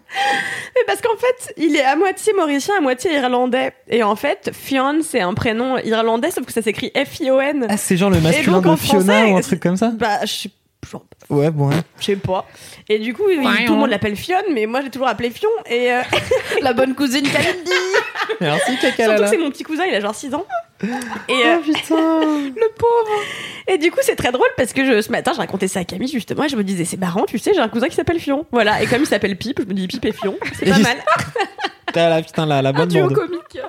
Mais 0.75 0.81
parce 0.87 1.01
qu'en 1.01 1.17
fait, 1.17 1.53
il 1.57 1.75
est 1.75 1.83
à 1.83 1.95
moitié 1.95 2.33
mauricien, 2.33 2.75
à 2.77 2.81
moitié 2.81 3.13
irlandais. 3.13 3.73
Et 3.87 4.03
en 4.03 4.15
fait, 4.15 4.51
Fionn, 4.53 5.01
c'est 5.03 5.21
un 5.21 5.33
prénom 5.33 5.77
irlandais, 5.79 6.31
sauf 6.31 6.45
que 6.45 6.53
ça 6.53 6.61
s'écrit 6.61 6.91
F-I-O-N. 6.95 7.67
ah 7.69 7.77
c'est 7.77 7.97
genre 7.97 8.09
le 8.09 8.19
masculin 8.19 8.61
donc, 8.61 8.79
de 8.79 8.81
Fiona 8.81 9.03
français, 9.03 9.31
ou 9.31 9.37
un 9.37 9.41
truc 9.41 9.59
comme 9.59 9.77
ça? 9.77 9.91
Bah, 9.95 10.19
je 10.23 10.31
sais 10.31 10.49
genre, 10.89 11.05
ouais 11.29 11.51
bon 11.51 11.69
ouais. 11.69 11.75
je 11.99 12.05
sais 12.05 12.15
pas. 12.15 12.47
Et 12.89 12.99
du 12.99 13.13
coup, 13.13 13.23
tout 13.23 13.73
le 13.73 13.79
monde 13.79 13.89
l'appelle 13.89 14.15
Fionn, 14.15 14.43
mais 14.53 14.65
moi 14.65 14.81
j'ai 14.81 14.89
toujours 14.89 15.07
appelé 15.07 15.29
Fion. 15.29 15.49
Et 15.69 15.91
euh, 15.91 16.01
La 16.61 16.73
bonne 16.73 16.95
cousine 16.95 17.27
Kalindi. 17.27 17.71
merci 18.39 18.71
surtout 18.71 18.87
Kakalala 18.87 19.23
que 19.23 19.29
c'est 19.29 19.37
mon 19.37 19.51
petit 19.51 19.63
cousin, 19.63 19.85
il 19.85 19.93
a 19.93 19.99
genre 19.99 20.15
6 20.15 20.33
ans. 20.33 20.45
Et 21.29 21.45
euh, 21.45 21.57
le 22.55 22.73
pauvre. 22.75 23.21
Et 23.67 23.77
du 23.77 23.91
coup, 23.91 23.99
c'est 24.01 24.15
très 24.15 24.31
drôle 24.31 24.47
parce 24.57 24.73
que 24.73 24.85
je, 24.85 25.01
ce 25.01 25.11
matin, 25.11 25.31
j'ai 25.33 25.41
raconté 25.41 25.67
ça 25.67 25.79
à 25.79 25.83
Camille 25.83 26.07
justement 26.11 26.43
et 26.45 26.49
je 26.49 26.55
me 26.55 26.63
disais, 26.63 26.85
c'est 26.85 26.97
marrant, 26.97 27.25
tu 27.25 27.37
sais, 27.39 27.53
j'ai 27.53 27.59
un 27.59 27.69
cousin 27.69 27.87
qui 27.87 27.95
s'appelle 27.95 28.19
Fion. 28.19 28.45
Voilà. 28.51 28.81
Et 28.81 28.87
comme 28.87 29.01
il 29.01 29.05
s'appelle 29.07 29.37
Pipe, 29.37 29.59
je 29.61 29.65
me 29.65 29.73
dis 29.73 29.87
Pipe 29.87 30.05
et 30.05 30.11
Fion. 30.11 30.37
C'est 30.57 30.69
pas 30.69 30.79
mal. 30.79 30.97
T'as 31.93 32.09
la 32.09 32.21
putain 32.21 32.45
la, 32.45 32.61
la 32.61 32.69
Un 32.69 32.73
bonne 32.73 32.87
duo 32.89 33.07
bande. 33.07 33.13
comique. 33.15 33.59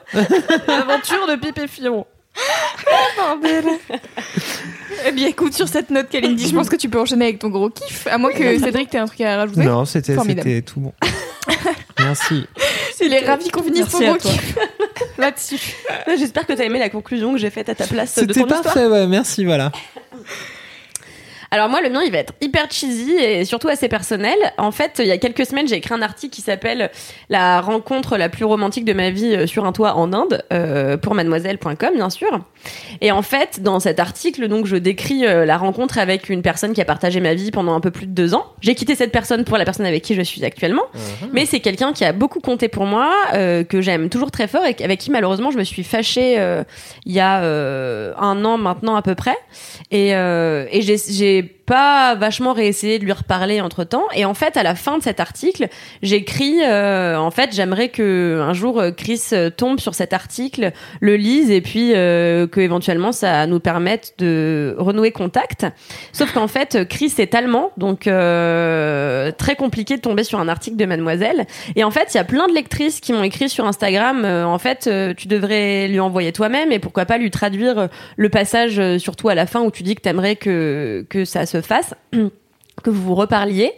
L'aventure 0.69 1.27
de 1.27 1.37
Pip 1.37 1.59
et 1.59 1.67
Fion. 1.69 2.07
Eh 5.07 5.13
bien, 5.13 5.29
écoute, 5.29 5.55
sur 5.55 5.69
cette 5.69 5.91
note, 5.91 6.09
Kalindi, 6.09 6.49
je 6.49 6.55
pense 6.55 6.69
que 6.69 6.77
tu 6.77 6.89
peux 6.89 7.01
enchaîner 7.01 7.27
avec 7.27 7.39
ton 7.39 7.49
gros 7.49 7.71
kiff. 7.71 8.07
À 8.07 8.19
moins 8.19 8.33
que 8.33 8.59
Cédric 8.59 8.91
t'ait 8.91 8.99
un 8.99 9.07
truc 9.07 9.21
à 9.23 9.37
rajouter. 9.37 9.65
Non, 9.65 9.85
c'était 9.85 10.17
c'était 10.17 10.63
tout 10.63 10.81
bon. 10.81 10.93
Merci. 11.99 12.47
Il 13.01 13.13
est 13.13 13.27
ravi 13.27 13.51
qu'on 13.51 13.63
finisse 13.63 13.89
son 13.89 13.99
gros 13.99 14.17
kiff 14.17 14.57
là-dessus. 15.19 15.61
J'espère 16.19 16.47
que 16.47 16.53
t'as 16.53 16.65
aimé 16.65 16.79
la 16.79 16.89
conclusion 16.89 17.33
que 17.33 17.39
j'ai 17.39 17.51
faite 17.51 17.69
à 17.69 17.75
ta 17.75 17.87
place 17.87 18.17
de 18.17 18.33
C'était 18.33 18.47
parfait, 18.47 18.87
ouais, 18.87 19.07
merci, 19.07 19.45
voilà. 19.45 19.73
Alors 21.55 21.69
moi, 21.69 21.83
le 21.83 21.91
mien, 21.91 22.01
il 22.03 22.11
va 22.11 22.17
être 22.17 22.33
hyper 22.41 22.71
cheesy 22.71 23.13
et 23.13 23.45
surtout 23.45 23.69
assez 23.69 23.87
personnel. 23.91 24.37
En 24.57 24.71
fait, 24.71 24.93
il 25.01 25.07
y 25.07 25.11
a 25.11 25.19
quelques 25.19 25.45
semaines, 25.45 25.69
j'ai 25.69 25.75
écrit 25.77 25.93
un 25.93 26.01
article 26.01 26.35
qui 26.35 26.41
s'appelle 26.41 26.91
La 27.29 27.61
rencontre 27.61 28.17
la 28.17 28.31
plus 28.31 28.47
romantique 28.47 28.87
de 28.87 28.95
ma 28.95 29.11
vie 29.11 29.37
euh, 29.37 29.47
sur 29.47 29.67
un 29.67 29.73
toit 29.73 29.97
en 29.97 30.15
Inde 30.15 30.43
euh, 30.51 30.97
pour 30.97 31.15
mademoiselle.com, 31.15 31.91
bien 31.95 32.09
sûr. 32.09 32.41
Et 33.03 33.13
en 33.13 33.21
fait, 33.21 33.61
dans 33.63 33.81
cet 33.81 34.01
article, 34.01 34.49
donc, 34.49 34.65
je 34.65 34.77
décris 34.77 35.27
euh, 35.27 35.45
la 35.45 35.59
rencontre 35.59 35.99
avec 35.99 36.31
une 36.31 36.41
personne 36.41 36.73
qui 36.73 36.81
a 36.81 36.87
partagé 36.87 37.21
ma 37.21 37.35
vie 37.35 37.51
pendant 37.51 37.75
un 37.75 37.81
peu 37.81 37.91
plus 37.91 38.07
de 38.07 38.13
deux 38.13 38.33
ans. 38.35 38.47
J'ai 38.63 38.75
quitté 38.75 38.95
cette 38.95 39.13
personne 39.13 39.45
pour 39.45 39.59
la 39.59 39.67
personne 39.67 39.85
avec 39.85 40.03
qui 40.03 40.15
je 40.15 40.23
suis 40.23 40.43
actuellement, 40.47 40.85
mais 41.35 41.45
c'est 41.45 41.61
quelqu'un 41.61 41.93
qui 41.93 42.07
a 42.07 42.13
beaucoup 42.15 42.41
compté 42.41 42.69
pour 42.69 42.87
moi, 42.87 43.13
euh, 43.35 43.63
que 43.63 43.83
j'aime 43.83 44.09
toujours 44.09 44.31
très 44.31 44.49
fort 44.49 44.65
et 44.65 44.75
avec 44.83 45.01
qui 45.01 45.11
malheureusement 45.11 45.51
je 45.51 45.59
me 45.59 45.65
suis 45.65 45.85
fâchée 45.85 46.39
il 47.05 47.13
y 47.13 47.21
a 47.21 47.41
un 47.43 48.45
an 48.47 48.57
maintenant 48.57 48.97
à 48.97 49.03
peu 49.03 49.15
près. 49.15 49.37
Et, 49.91 50.11
et 50.13 50.81
j'ai- 50.83 51.42
j'ai 51.43 51.62
pas 51.73 52.15
vachement 52.17 52.53
réessayé 52.53 52.99
de 52.99 53.05
lui 53.07 53.13
reparler 53.13 53.63
entre 53.63 53.85
temps. 53.85 54.05
Et 54.15 54.27
en 54.27 54.35
fait, 54.35 54.59
à 54.59 54.63
la 54.63 54.75
fin 54.75 54.99
de 54.99 55.03
cet 55.03 55.21
article, 55.21 55.69
j'écris 56.03 56.59
euh, 56.63 57.17
en 57.17 57.31
fait, 57.31 57.49
j'aimerais 57.55 57.89
que 57.89 58.43
un 58.47 58.53
jour 58.53 58.79
euh, 58.79 58.91
Chris 58.91 59.23
euh, 59.33 59.49
tombe 59.49 59.81
sur 59.81 59.95
cet 59.95 60.13
article, 60.13 60.73
le 61.01 61.17
lise 61.17 61.51
et 61.51 61.63
puis 61.63 61.93
euh, 61.95 62.47
que 62.47 62.61
éventuellement 62.61 63.11
ça 63.11 63.47
nous 63.47 63.59
permette 63.59 64.13
de 64.19 64.75
renouer 64.77 65.13
contact. 65.13 65.65
Sauf 66.13 66.35
qu'en 66.35 66.47
fait, 66.47 66.87
Chris 66.91 67.15
est 67.17 67.35
allemand, 67.35 67.71
donc 67.79 68.07
euh, 68.07 69.33
très 69.33 69.57
compliqué 69.57 69.97
de 69.97 70.03
tomber 70.03 70.25
sur 70.25 70.41
un 70.41 70.49
article 70.49 70.77
de 70.77 70.85
Mademoiselle. 70.85 71.47
Et 71.75 71.85
en 71.85 71.91
fait, 71.91 72.09
il 72.13 72.19
y 72.19 72.21
a 72.21 72.25
plein 72.25 72.49
de 72.49 72.53
lectrices 72.53 73.01
qui 73.01 73.15
m'ont 73.15 73.23
écrit 73.23 73.49
sur 73.49 73.67
Instagram. 73.67 74.27
euh, 74.27 74.45
en 74.45 74.59
fait, 74.59 74.91
tu 75.17 75.27
devrais 75.27 75.89
lui 75.89 76.01
envoyer 76.01 76.33
toi-même 76.33 76.71
et 76.71 76.79
pourquoi 76.81 77.07
pas 77.07 77.17
lui 77.17 77.31
traduire 77.31 77.89
le 78.17 78.29
passage, 78.29 78.79
surtout 78.99 79.31
à 79.31 79.35
la 79.35 79.47
fin 79.47 79.63
où 79.63 79.71
tu 79.71 79.83
dis 79.83 79.95
que 79.95 80.03
t'aimerais 80.03 80.37
que 80.37 81.07
que 81.09 81.25
ça 81.25 81.47
se 81.47 81.62
fasse. 81.63 81.95
que 82.83 82.91
vous 82.91 83.03
vous 83.03 83.15
reparliez. 83.15 83.73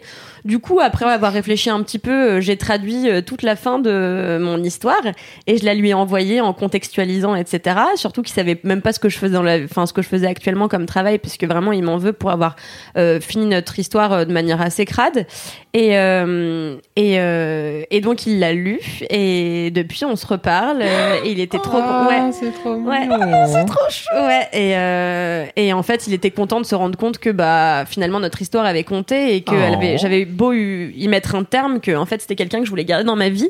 Du 0.45 0.59
coup, 0.59 0.79
après 0.79 1.05
avoir 1.05 1.33
réfléchi 1.33 1.69
un 1.71 1.81
petit 1.81 1.97
peu, 1.99 2.11
euh, 2.11 2.39
j'ai 2.41 2.55
traduit 2.55 3.09
euh, 3.09 3.21
toute 3.21 3.41
la 3.41 3.55
fin 3.55 3.79
de 3.79 3.89
euh, 3.89 4.39
mon 4.39 4.63
histoire 4.63 5.01
et 5.47 5.57
je 5.57 5.65
la 5.65 5.73
lui 5.73 5.89
ai 5.89 5.93
envoyée 5.95 6.39
en 6.39 6.53
contextualisant, 6.53 7.33
etc. 7.35 7.77
Surtout 7.95 8.21
qu'il 8.21 8.33
savait 8.33 8.59
même 8.63 8.81
pas 8.81 8.93
ce 8.93 8.99
que 8.99 9.09
je 9.09 9.17
faisais 9.17 9.33
dans 9.33 9.41
la, 9.41 9.57
enfin 9.63 9.85
ce 9.87 9.93
que 9.93 10.03
je 10.03 10.07
faisais 10.07 10.27
actuellement 10.27 10.67
comme 10.67 10.85
travail, 10.85 11.17
puisque 11.17 11.45
vraiment 11.45 11.71
il 11.71 11.83
m'en 11.83 11.97
veut 11.97 12.13
pour 12.13 12.29
avoir 12.29 12.55
euh, 12.95 13.19
fini 13.19 13.47
notre 13.47 13.79
histoire 13.79 14.25
de 14.27 14.31
manière 14.31 14.61
assez 14.61 14.85
crade. 14.85 15.25
Et 15.73 15.97
euh, 15.97 16.77
et 16.95 17.19
euh, 17.19 17.81
et 17.89 17.99
donc 17.99 18.25
il 18.27 18.39
l'a 18.39 18.53
lu 18.53 18.79
et 19.09 19.71
depuis 19.71 20.05
on 20.05 20.15
se 20.15 20.25
reparle. 20.27 20.81
et 20.83 21.31
il 21.31 21.39
était 21.39 21.57
trop, 21.57 21.79
ouais, 21.79 22.31
c'est 22.31 22.51
trop 22.53 22.75
Ouais. 22.75 23.07
mignon. 23.07 23.65
trop 23.65 23.89
chou. 23.89 24.05
Ouais, 24.15 24.47
et, 24.53 24.77
euh, 24.77 25.45
et 25.55 25.73
en 25.73 25.81
fait, 25.83 26.05
il 26.07 26.13
était 26.13 26.31
content 26.31 26.61
de 26.61 26.65
se 26.65 26.75
rendre 26.75 26.97
compte 26.97 27.17
que 27.17 27.29
bah 27.31 27.83
finalement 27.87 28.19
notre 28.19 28.41
histoire 28.41 28.65
avait 28.65 28.83
compté 28.83 29.35
et 29.35 29.41
que 29.41 29.55
Oh. 29.55 29.97
j'avais 29.97 30.25
beau 30.35 30.53
y 30.53 31.07
mettre 31.07 31.35
un 31.35 31.43
terme, 31.43 31.79
que 31.79 31.95
en 31.95 32.05
fait 32.05 32.21
c'était 32.21 32.35
quelqu'un 32.35 32.59
que 32.59 32.65
je 32.65 32.69
voulais 32.69 32.85
garder 32.85 33.05
dans 33.05 33.15
ma 33.15 33.29
vie. 33.29 33.49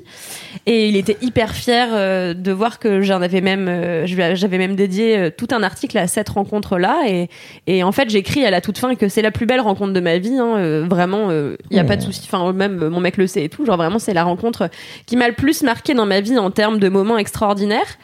Et 0.66 0.88
il 0.88 0.96
était 0.96 1.18
hyper 1.22 1.54
fier 1.54 1.90
euh, 1.92 2.34
de 2.34 2.52
voir 2.52 2.80
que 2.80 3.02
j'en 3.02 3.22
avais 3.22 3.42
même, 3.42 3.68
euh, 3.68 4.06
j'avais 4.06 4.58
même 4.58 4.76
dédié 4.76 5.18
euh, 5.18 5.30
tout 5.36 5.48
un 5.52 5.64
article 5.64 5.98
à 5.98 6.08
cette 6.08 6.30
rencontre-là. 6.30 7.02
Et, 7.08 7.30
et 7.68 7.84
en 7.84 7.92
fait, 7.92 8.10
j'écris 8.10 8.46
à 8.46 8.52
la 8.52 8.62
toute 8.62 8.78
fin 8.78 8.96
que 8.96 9.10
c'est 9.10 9.22
la 9.22 9.32
plus 9.32 9.46
belle 9.46 9.62
rencontre 9.62 9.94
de 9.94 10.00
ma 10.00 10.18
vie. 10.18 10.38
hein, 10.38 10.86
vraiment, 10.88 11.32
il 11.32 11.78
y 11.78 11.80
a 11.80 11.84
pas 11.84 11.98
de 11.98 12.02
souci. 12.02 12.22
Enfin, 12.26 12.54
même 12.54 12.88
mon 12.90 13.00
mec 13.00 13.18
le 13.18 13.28
sait 13.28 13.44
et 13.44 13.50
tout. 13.50 13.66
Genre 13.66 13.78
vraiment, 13.78 14.00
c'est 14.00 14.14
la 14.14 14.24
rencontre 14.24 14.70
qui 15.06 15.18
m'a 15.18 15.28
le 15.28 15.34
plus 15.34 15.64
marqué 15.64 15.94
dans 15.94 16.06
ma 16.06 16.22
vie 16.22 16.38
en 16.38 16.52
termes 16.52 16.80
de 16.80 16.90
moments 16.90 17.18
extraordinaires. 17.18 17.98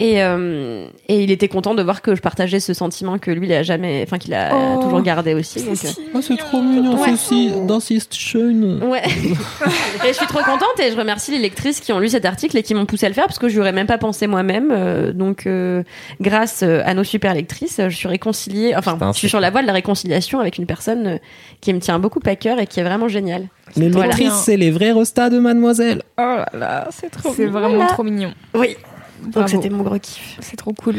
Et, 0.00 0.22
euh, 0.24 0.88
et 1.08 1.22
il 1.22 1.30
était 1.30 1.46
content 1.46 1.72
de 1.74 1.82
voir 1.82 2.02
que 2.02 2.16
je 2.16 2.20
partageais 2.20 2.58
ce 2.58 2.74
sentiment 2.74 3.16
que 3.18 3.30
lui, 3.30 3.46
il 3.46 3.52
a 3.52 3.62
jamais, 3.62 4.02
enfin 4.04 4.18
qu'il 4.18 4.34
a 4.34 4.50
Oh. 4.52 4.82
toujours 4.82 5.00
gardé 5.02 5.34
aussi. 5.34 5.62
Donc, 5.64 5.76
euh, 5.84 5.88
Oh, 6.14 6.20
c'est 6.20 6.36
trop 6.36 6.60
mignon, 6.60 7.00
Ouais. 7.00 7.10
ceci, 7.12 7.52
dans 7.66 7.78
Schön. 7.80 8.82
Ouais. 8.82 9.02
et 10.04 10.08
je 10.08 10.12
suis 10.14 10.26
trop 10.26 10.40
contente 10.40 10.80
et 10.82 10.90
je 10.90 10.96
remercie 10.96 11.30
les 11.30 11.38
lectrices 11.38 11.78
qui 11.80 11.92
ont 11.92 12.00
lu 12.00 12.08
cet 12.08 12.24
article 12.24 12.56
et 12.58 12.64
qui 12.64 12.74
m'ont 12.74 12.86
poussé 12.86 13.06
à 13.06 13.08
le 13.08 13.14
faire 13.14 13.26
parce 13.26 13.38
que 13.38 13.48
je 13.48 13.56
n'aurais 13.56 13.70
même 13.72 13.86
pas 13.86 13.98
pensé 13.98 14.26
moi-même. 14.26 14.70
Euh, 14.72 15.12
donc, 15.12 15.46
euh, 15.46 15.84
grâce 16.20 16.64
euh, 16.64 16.82
à 16.84 16.94
nos 16.94 17.04
super 17.04 17.32
lectrices, 17.32 17.80
je 17.80 17.94
suis 17.96 18.08
réconciliée. 18.08 18.74
Enfin, 18.76 18.94
Putain, 18.94 19.12
je 19.12 19.18
suis 19.18 19.28
c'est- 19.28 19.30
sur 19.30 19.40
la 19.40 19.50
voie 19.50 19.62
de 19.62 19.66
la 19.68 19.72
réconciliation 19.74 20.40
avec 20.40 20.58
une 20.58 20.66
personne 20.66 21.06
euh, 21.06 21.18
qui 21.60 21.72
me 21.72 21.78
tient 21.78 22.00
beaucoup 22.00 22.20
à 22.26 22.34
cœur 22.34 22.58
et 22.58 22.66
qui 22.66 22.80
est 22.80 22.84
vraiment 22.84 23.06
géniale. 23.06 23.46
Les 23.76 23.90
Voilà. 23.90 24.08
lectrices, 24.08 24.32
c'est 24.44 24.56
les 24.56 24.72
vrais 24.72 24.90
restats 24.92 25.30
de 25.30 25.38
Mademoiselle. 25.38 26.02
Oh 26.18 26.22
là 26.22 26.48
là, 26.52 26.88
c'est 26.90 27.10
trop 27.10 27.32
C'est 27.32 27.46
Voilà. 27.46 27.68
vraiment 27.68 27.86
trop 27.86 28.02
mignon. 28.02 28.32
Oui. 28.54 28.76
Donc, 29.26 29.48
c'était 29.48 29.70
mon 29.70 29.82
gros 29.82 29.98
kiff. 29.98 30.36
C'est 30.40 30.56
trop 30.56 30.72
cool. 30.72 30.96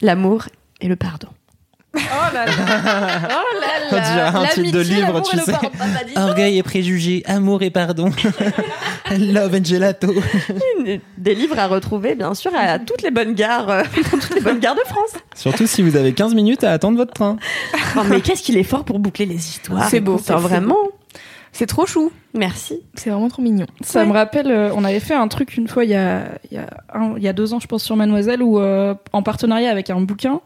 L'amour 0.00 0.46
et 0.80 0.88
le 0.88 0.96
pardon. 0.96 1.28
Oh 1.94 2.00
là 2.34 2.44
là. 2.46 2.52
Oh 3.30 3.60
là 3.60 3.68
On 3.90 3.94
dirait 3.94 4.20
un 4.20 4.46
titre 4.46 4.72
de 4.72 4.80
livre, 4.80 5.22
tu 5.22 5.38
sais. 5.38 5.52
Orgueil 6.16 6.58
et 6.58 6.62
préjugés, 6.62 7.22
amour 7.26 7.62
et 7.62 7.70
pardon. 7.70 8.10
Love 9.10 9.54
and 9.54 9.64
gelato. 9.64 10.14
Des 11.16 11.34
livres 11.34 11.58
à 11.58 11.66
retrouver, 11.66 12.14
bien 12.14 12.34
sûr, 12.34 12.52
à 12.54 12.78
toutes 12.78 13.02
les 13.02 13.10
bonnes 13.10 13.32
gares, 13.34 13.70
euh, 13.70 13.82
dans 14.12 14.18
toutes 14.18 14.34
les 14.34 14.40
bonnes 14.40 14.58
gares 14.58 14.74
de 14.74 14.82
France. 14.86 15.12
Surtout 15.34 15.66
si 15.66 15.82
vous 15.82 15.96
avez 15.96 16.12
15 16.12 16.34
minutes 16.34 16.62
à 16.62 16.72
attendre 16.72 16.98
votre 16.98 17.14
train. 17.14 17.38
Oh, 17.96 18.00
mais 18.08 18.20
qu'est-ce 18.20 18.42
qu'il 18.42 18.58
est 18.58 18.64
fort 18.64 18.84
pour 18.84 18.98
boucler 18.98 19.24
les 19.24 19.36
histoires. 19.36 19.88
C'est 19.88 20.00
beau, 20.00 20.20
hein, 20.28 20.36
vraiment. 20.36 20.76
C'est 21.52 21.66
trop 21.66 21.86
chou. 21.86 22.12
Merci. 22.34 22.80
C'est 22.94 23.10
vraiment 23.10 23.28
trop 23.28 23.42
mignon. 23.42 23.66
Ça 23.80 24.04
me 24.04 24.12
rappelle, 24.12 24.50
euh, 24.50 24.70
on 24.74 24.84
avait 24.84 25.00
fait 25.00 25.14
un 25.14 25.28
truc 25.28 25.56
une 25.56 25.66
fois 25.68 25.84
il 25.84 25.90
y 25.90 25.94
a, 25.94 26.38
il 26.50 26.56
y 26.56 26.60
a, 26.60 26.68
un- 26.94 27.14
il 27.16 27.22
y 27.22 27.28
a 27.28 27.32
deux 27.32 27.52
ans, 27.54 27.60
je 27.60 27.66
pense, 27.66 27.82
sur 27.82 27.96
Mademoiselle, 27.96 28.42
où 28.42 28.58
euh, 28.58 28.94
en 29.12 29.22
partenariat 29.22 29.70
avec 29.70 29.90
un 29.90 30.00
bouquin, 30.00 30.40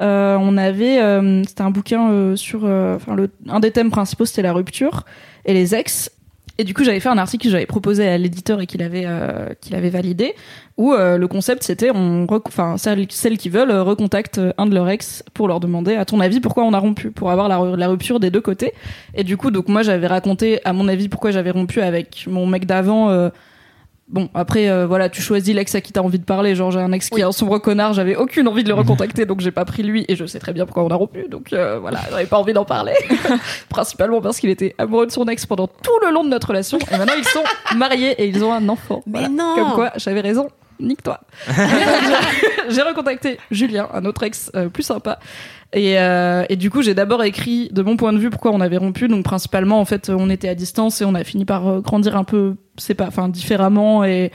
euh, 0.00 0.36
on 0.40 0.56
avait, 0.56 1.00
euh, 1.00 1.42
c'était 1.44 1.62
un 1.62 1.70
bouquin 1.70 2.10
euh, 2.10 2.36
sur, 2.36 2.60
euh, 2.64 2.96
enfin, 2.96 3.14
le, 3.14 3.30
un 3.48 3.60
des 3.60 3.70
thèmes 3.70 3.90
principaux, 3.90 4.24
c'était 4.24 4.42
la 4.42 4.52
rupture 4.52 5.04
et 5.44 5.54
les 5.54 5.74
ex. 5.74 6.10
Et 6.58 6.64
du 6.64 6.74
coup, 6.74 6.84
j'avais 6.84 7.00
fait 7.00 7.08
un 7.08 7.18
article 7.18 7.44
que 7.44 7.50
j'avais 7.50 7.66
proposé 7.66 8.06
à 8.06 8.18
l'éditeur 8.18 8.60
et 8.60 8.66
qu'il 8.66 8.82
avait, 8.82 9.04
euh, 9.06 9.48
qu'il 9.60 9.74
avait 9.74 9.90
validé, 9.90 10.34
où 10.76 10.92
euh, 10.92 11.16
le 11.16 11.26
concept 11.26 11.62
c'était, 11.62 11.90
on, 11.94 12.26
enfin, 12.46 12.76
celles, 12.76 13.06
qui 13.06 13.48
veulent 13.48 13.70
euh, 13.70 13.82
recontactent 13.82 14.40
un 14.58 14.66
de 14.66 14.74
leurs 14.74 14.88
ex 14.90 15.24
pour 15.32 15.48
leur 15.48 15.60
demander, 15.60 15.94
à 15.94 16.04
ton 16.04 16.20
avis, 16.20 16.40
pourquoi 16.40 16.64
on 16.64 16.72
a 16.72 16.78
rompu, 16.78 17.10
pour 17.10 17.30
avoir 17.30 17.48
la, 17.48 17.76
la 17.76 17.88
rupture 17.88 18.20
des 18.20 18.30
deux 18.30 18.42
côtés. 18.42 18.72
Et 19.14 19.24
du 19.24 19.36
coup, 19.36 19.50
donc 19.50 19.68
moi, 19.68 19.82
j'avais 19.82 20.06
raconté, 20.06 20.60
à 20.64 20.72
mon 20.72 20.88
avis, 20.88 21.08
pourquoi 21.08 21.30
j'avais 21.30 21.50
rompu 21.50 21.80
avec 21.80 22.26
mon 22.28 22.46
mec 22.46 22.66
d'avant. 22.66 23.08
euh, 23.10 23.30
Bon, 24.08 24.28
après, 24.34 24.68
euh, 24.68 24.86
voilà, 24.86 25.08
tu 25.08 25.22
choisis 25.22 25.54
l'ex 25.54 25.74
à 25.74 25.80
qui 25.80 25.90
t'as 25.92 26.02
envie 26.02 26.18
de 26.18 26.24
parler. 26.24 26.54
Genre, 26.54 26.70
j'ai 26.70 26.80
un 26.80 26.92
ex 26.92 27.08
qui 27.08 27.20
est 27.20 27.24
un 27.24 27.32
sombre 27.32 27.58
connard, 27.58 27.94
j'avais 27.94 28.14
aucune 28.14 28.46
envie 28.46 28.62
de 28.62 28.68
le 28.68 28.74
recontacter, 28.74 29.24
donc 29.24 29.40
j'ai 29.40 29.52
pas 29.52 29.64
pris 29.64 29.82
lui, 29.82 30.04
et 30.08 30.16
je 30.16 30.26
sais 30.26 30.38
très 30.38 30.52
bien 30.52 30.66
pourquoi 30.66 30.84
on 30.84 30.88
a 30.88 30.94
rompu, 30.96 31.28
donc 31.30 31.52
euh, 31.54 31.78
voilà, 31.78 32.00
j'avais 32.10 32.26
pas 32.26 32.36
envie 32.38 32.52
d'en 32.52 32.66
parler. 32.66 32.92
Principalement 33.70 34.20
parce 34.20 34.38
qu'il 34.38 34.50
était 34.50 34.74
amoureux 34.76 35.06
de 35.06 35.12
son 35.12 35.24
ex 35.28 35.46
pendant 35.46 35.66
tout 35.66 35.98
le 36.04 36.12
long 36.12 36.24
de 36.24 36.28
notre 36.28 36.48
relation, 36.48 36.78
et 36.90 36.98
maintenant 36.98 37.14
ils 37.16 37.24
sont 37.24 37.42
mariés 37.76 38.10
et 38.18 38.26
ils 38.26 38.44
ont 38.44 38.52
un 38.52 38.68
enfant. 38.68 39.02
Mais 39.06 39.20
Voilà. 39.20 39.28
non 39.30 39.54
Comme 39.54 39.72
quoi, 39.74 39.92
j'avais 39.96 40.20
raison, 40.20 40.48
nique-toi. 40.78 41.18
J'ai- 41.48 41.54
j'ai 42.74 42.82
recontacté 42.82 43.38
Julien, 43.50 43.88
un 43.94 44.04
autre 44.04 44.24
ex 44.24 44.50
euh, 44.56 44.68
plus 44.68 44.82
sympa. 44.82 45.18
Et, 45.72 45.98
euh, 45.98 46.44
et 46.48 46.56
du 46.56 46.70
coup, 46.70 46.82
j'ai 46.82 46.94
d'abord 46.94 47.22
écrit 47.24 47.68
de 47.72 47.82
mon 47.82 47.96
point 47.96 48.12
de 48.12 48.18
vue 48.18 48.30
pourquoi 48.30 48.50
on 48.52 48.60
avait 48.60 48.76
rompu. 48.76 49.08
Donc 49.08 49.24
principalement, 49.24 49.80
en 49.80 49.84
fait, 49.84 50.10
on 50.10 50.28
était 50.28 50.48
à 50.48 50.54
distance 50.54 51.00
et 51.00 51.04
on 51.04 51.14
a 51.14 51.24
fini 51.24 51.44
par 51.44 51.66
euh, 51.66 51.80
grandir 51.80 52.16
un 52.16 52.24
peu, 52.24 52.56
c'est 52.76 52.94
pas, 52.94 53.06
enfin 53.06 53.28
différemment 53.28 54.04
et 54.04 54.30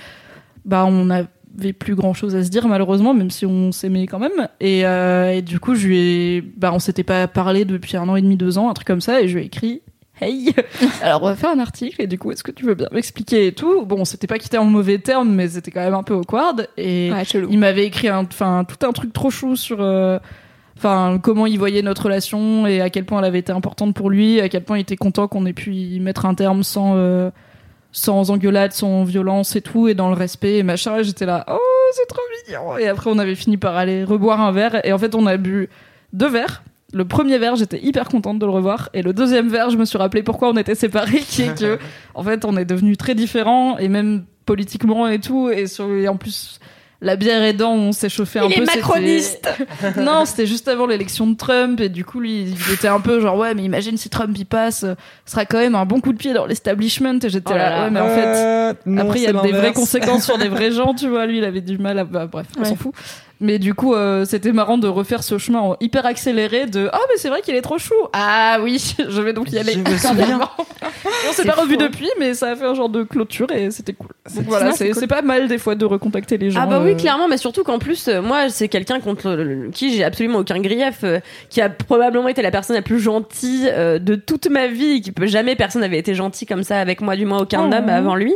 bah 0.66 0.86
on 0.86 1.06
n'avait 1.06 1.74
plus 1.74 1.96
grand 1.96 2.14
chose 2.14 2.36
à 2.36 2.44
se 2.44 2.50
dire 2.50 2.68
malheureusement, 2.68 3.14
même 3.14 3.30
si 3.30 3.46
on 3.46 3.72
s'aimait 3.72 4.08
quand 4.08 4.20
même. 4.20 4.48
Et, 4.60 4.86
euh, 4.86 5.32
et 5.32 5.42
du 5.44 5.60
coup, 5.60 5.76
je 5.76 5.88
lui 5.88 5.98
ai, 6.00 6.42
bah 6.42 6.72
on 6.74 6.80
s'était 6.80 7.04
pas 7.04 7.28
parlé 7.28 7.66
depuis 7.66 7.98
un 7.98 8.10
an 8.10 8.16
et 8.16 8.22
demi, 8.22 8.36
deux 8.36 8.58
ans, 8.58 8.70
un 8.70 8.74
truc 8.74 8.88
comme 8.88 9.02
ça, 9.02 9.22
et 9.22 9.28
je 9.28 9.36
lui 9.36 9.44
ai 9.44 9.46
écrit. 9.46 9.82
Hey, 10.20 10.52
alors 11.04 11.22
on 11.22 11.28
va 11.28 11.36
faire 11.36 11.52
un 11.52 11.60
article 11.60 12.02
et 12.02 12.08
du 12.08 12.18
coup 12.18 12.32
est-ce 12.32 12.44
que 12.44 12.50
tu 12.50 12.66
veux 12.66 12.74
bien 12.74 12.88
m'expliquer 12.92 13.46
et 13.46 13.52
tout? 13.52 13.86
Bon, 13.86 13.98
on 14.00 14.06
s'était 14.06 14.26
pas 14.26 14.40
quitté 14.40 14.58
en 14.58 14.66
mauvais 14.66 14.98
termes, 14.98 15.32
mais 15.32 15.48
c'était 15.48 15.70
quand 15.70 15.82
même 15.82 15.94
un 15.94 16.02
peu 16.02 16.16
awkward 16.16 16.68
et 16.76 17.12
Ouais, 17.12 17.22
il 17.52 17.60
m'avait 17.60 17.86
écrit 17.86 18.08
un, 18.08 18.24
enfin 18.24 18.66
tout 18.68 18.84
un 18.84 18.92
truc 18.94 19.14
trop 19.14 19.30
chou 19.30 19.56
sur, 19.56 19.80
euh, 19.80 20.18
enfin 20.78 21.20
comment 21.22 21.45
il 21.45 21.58
voyait 21.58 21.82
notre 21.82 22.04
relation 22.04 22.68
et 22.68 22.82
à 22.82 22.90
quel 22.90 23.06
point 23.06 23.20
elle 23.20 23.26
avait 23.26 23.40
été 23.40 23.52
importante 23.52 23.94
pour 23.94 24.10
lui, 24.10 24.40
à 24.40 24.49
quel 24.49 24.64
point 24.64 24.78
il 24.78 24.82
était 24.82 24.95
content 24.95 25.28
qu'on 25.28 25.45
ait 25.45 25.54
pu 25.54 25.74
y 25.74 25.99
mettre 25.99 26.26
un 26.26 26.36
terme 26.36 26.64
sans, 26.64 26.94
euh, 26.95 27.30
sans 27.91 28.32
engueulade, 28.32 28.74
sans 28.74 29.04
violence 29.04 29.56
et 29.56 29.62
tout, 29.62 29.88
et 29.88 29.94
dans 29.94 30.10
le 30.10 30.16
respect 30.16 30.58
et 30.58 30.64
machin. 30.64 30.98
Et 30.98 31.04
j'étais 31.04 31.26
là, 31.26 31.45
oh 31.52 31.58
c'est 31.94 32.08
trop 32.08 32.22
mignon. 32.48 32.78
Et 32.78 32.88
après 32.88 33.10
on 33.10 33.18
avait 33.18 33.36
fini 33.36 33.58
par 33.58 33.76
aller 33.76 34.04
reboire 34.04 34.41
un 34.41 34.52
verre 34.52 34.86
et 34.86 34.94
en 34.94 34.98
fait 34.98 35.16
on 35.16 35.26
a 35.26 35.38
bu 35.38 35.70
deux 36.14 36.30
verres. 36.30 36.64
Le 36.94 37.04
premier 37.04 37.38
verre, 37.38 37.58
j'étais 37.58 37.84
hyper 37.84 38.08
contente 38.08 38.40
de 38.40 38.45
le 38.45 38.52
revoir. 38.52 38.90
Et 38.94 39.02
le 39.02 39.12
deuxième 39.12 39.49
verre, 39.49 39.70
je 39.70 39.78
me 39.78 39.84
suis 39.84 39.98
rappelé 39.98 40.24
pourquoi 40.24 40.49
on 40.49 40.56
était 40.56 40.74
séparés, 40.74 41.20
qui 41.20 41.41
est 41.41 41.60
que, 41.60 41.80
en 42.16 42.24
fait, 42.24 42.45
on 42.45 42.56
est 42.56 42.64
devenus 42.64 42.98
très 42.98 43.14
différents, 43.14 43.78
et 43.78 43.90
même 43.90 44.24
politiquement 44.45 45.06
et 45.08 45.20
tout. 45.20 45.49
Et, 45.49 45.68
sur, 45.68 45.91
et 45.91 46.08
en 46.08 46.16
plus, 46.16 46.62
la 47.02 47.15
bière 47.15 47.44
aidant, 47.44 47.74
on 47.74 47.91
s'est 47.91 48.10
chauffé 48.10 48.40
un 48.40 48.48
Il 48.49 48.56
peu. 48.56 48.64
est 48.64 48.65
c'était- 48.65 48.78
macroniste. 48.80 49.49
non, 49.98 50.26
c'était 50.26 50.48
juste 50.48 50.68
avant 50.68 50.88
l'élection 50.88 51.28
de 51.28 51.36
Trump, 51.36 51.80
et 51.80 51.90
du 51.90 52.03
coup, 52.06 52.19
lui, 52.19 52.41
il 52.44 52.56
était 52.74 52.88
un 52.88 52.99
peu 52.99 53.19
genre, 53.19 53.38
ouais, 53.38 53.53
mais 53.53 53.64
imagine 53.64 53.98
si 53.98 54.10
Trump 54.10 54.36
y 54.38 54.45
passe, 54.45 54.80
ce 54.82 54.95
sera 55.26 55.45
quand 55.45 55.60
même 55.60 55.76
un 55.76 55.86
bon 55.86 56.02
coup 56.02 56.11
de 56.14 56.18
pied 56.18 56.34
dans 56.34 56.45
l'establishment. 56.45 57.19
Et 57.24 57.30
j'étais 57.30 57.53
Oh 57.53 57.57
là 57.57 57.69
là, 57.69 57.78
là. 57.78 57.84
ouais, 57.86 57.90
mais 57.91 57.99
en 58.02 58.10
fait. 58.10 58.26
Euh, 58.38 58.74
non, 58.86 59.02
Après, 59.03 59.19
il 59.19 59.24
y 59.24 59.28
a 59.28 59.34
des 59.34 59.52
vraies 59.52 59.74
conséquences 59.74 60.26
sur 60.26 60.38
des 60.38 60.48
vrais 60.49 60.72
gens, 60.72 60.94
tu 60.94 61.07
vois. 61.07 61.26
Lui, 61.28 61.38
il 61.38 61.44
avait 61.44 61.61
du 61.61 61.78
mal 61.78 61.99
à. 61.99 62.03
bah, 62.03 62.26
bref, 62.26 62.48
on 62.57 62.61
Ouais. 62.61 62.69
s'en 62.69 62.76
fout. 62.76 62.94
Mais 63.40 63.60
du 63.60 63.74
coup, 63.76 63.94
euh, 63.94 64.26
c'était 64.26 64.52
marrant 64.52 64.78
de 64.80 64.88
refaire 64.88 65.22
ce 65.24 65.38
chemin 65.38 65.60
en 65.60 65.78
hyper 65.80 66.06
accéléré 66.08 66.66
de 66.66 66.90
Ah, 66.92 67.00
mais 67.10 67.18
c'est 67.18 67.30
vrai 67.30 67.42
qu'il 67.42 67.54
est 67.56 67.62
trop 67.62 67.78
chou. 67.78 67.94
Ah 68.14 68.58
oui, 68.64 68.96
je 69.10 69.22
vais 69.22 69.34
donc 69.34 69.52
y 69.52 69.60
aller. 69.60 69.74
Je 69.74 69.80
me 69.80 69.98
souviens. 69.98 70.40
on 71.30 71.34
s'est 71.34 71.46
pas 71.46 71.54
revu 71.54 71.78
depuis, 71.78 72.10
mais 72.20 72.34
ça 72.34 72.52
a 72.52 72.56
fait 72.56 72.66
un 72.66 72.74
genre 72.74 72.90
de 72.90 73.04
clôture 73.04 73.52
et 73.52 73.70
c'était 73.70 73.94
cool. 73.94 74.08
Donc 74.36 74.46
voilà, 74.48 74.72
c'est 74.72 74.88
c'est 74.94 75.02
cool. 75.02 75.08
pas 75.08 75.22
mal 75.22 75.48
des 75.48 75.58
fois 75.60 75.76
de 75.76 75.86
recontacter 75.86 76.38
les 76.38 76.50
gens. 76.50 76.62
Ah 76.64 76.66
bah 76.66 76.82
oui, 76.84 76.92
euh, 76.92 76.96
clairement, 76.96 77.28
mais 77.28 77.38
surtout 77.38 77.64
qu'en 77.64 77.78
plus, 77.80 78.08
euh, 78.08 78.22
moi, 78.22 78.50
c'est 78.50 78.68
quelqu'un 78.70 79.00
contre 79.00 79.30
le- 79.32 79.70
qui 79.72 79.96
j'ai 79.96 80.04
absolument 80.04 80.40
aucun 80.40 80.60
grief, 80.60 81.02
euh, 81.04 81.20
qui 81.50 81.62
a 81.62 81.70
probablement 81.70 82.28
été 82.30 82.42
la 82.42 82.50
personne 82.52 82.76
la 82.76 82.82
plus 82.82 83.00
gentille 83.00 83.70
euh, 83.72 84.00
de 84.00 84.16
toute 84.16 84.50
ma 84.50 84.66
vie, 84.68 85.02
qui 85.02 85.12
peut 85.12 85.28
jamais 85.28 85.56
personne 85.56 85.82
n'avait 85.82 86.00
été 86.00 86.16
gentil 86.16 86.46
comme 86.48 86.64
ça 86.64 86.80
avec 86.80 87.02
moi, 87.02 87.16
du 87.16 87.26
moins 87.26 87.40
aucun 87.40 87.70
Oh. 87.70 87.74
homme 87.76 87.90
avant 87.90 88.16
lui. 88.16 88.34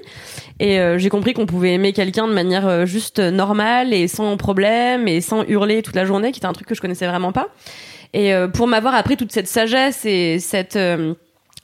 Et 0.60 0.80
euh, 0.80 0.98
j'ai 1.00 1.10
compris 1.10 1.34
qu'on 1.34 1.46
pouvait 1.48 1.74
aimer 1.74 1.92
quelqu'un 1.92 2.28
de 2.28 2.34
manière 2.34 2.68
euh, 2.68 2.86
juste 2.86 3.18
normale 3.20 3.94
et 3.94 4.08
sans 4.08 4.38
problème 4.38 4.91
et 5.08 5.22
sans 5.22 5.44
hurler 5.44 5.82
toute 5.82 5.96
la 5.96 6.06
journée, 6.06 6.32
qui 6.32 6.40
était 6.40 6.48
un 6.48 6.54
truc 6.54 6.68
que 6.68 6.76
je 6.76 6.82
connaissais 6.82 7.08
vraiment 7.08 7.32
pas. 7.32 7.50
Et 8.14 8.34
euh, 8.34 8.48
pour 8.48 8.68
m'avoir 8.68 8.96
appris 8.96 9.18
toute 9.18 9.32
cette 9.32 9.48
sagesse 9.48 10.06
et 10.06 10.40
cette 10.40 10.76
euh, 10.76 11.14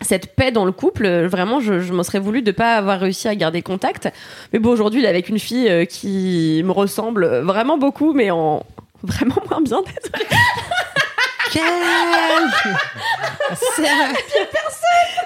cette 0.01 0.35
paix 0.35 0.51
dans 0.51 0.65
le 0.65 0.71
couple, 0.71 1.25
vraiment, 1.25 1.59
je, 1.59 1.79
je 1.79 1.91
m'en 1.91 2.03
serais 2.03 2.19
voulu 2.19 2.43
de 2.43 2.51
pas 2.51 2.75
avoir 2.75 2.99
réussi 2.99 3.27
à 3.27 3.35
garder 3.35 3.63
contact. 3.63 4.09
Mais 4.53 4.59
bon, 4.59 4.69
aujourd'hui, 4.69 5.01
il 5.01 5.05
est 5.05 5.09
avec 5.09 5.27
une 5.27 5.39
fille 5.39 5.67
euh, 5.69 5.85
qui 5.85 6.61
me 6.63 6.71
ressemble 6.71 7.25
vraiment 7.39 7.77
beaucoup, 7.77 8.13
mais 8.13 8.29
en 8.29 8.63
vraiment 9.03 9.41
moins 9.49 9.61
bien. 9.61 9.81
désolée. 9.81 10.25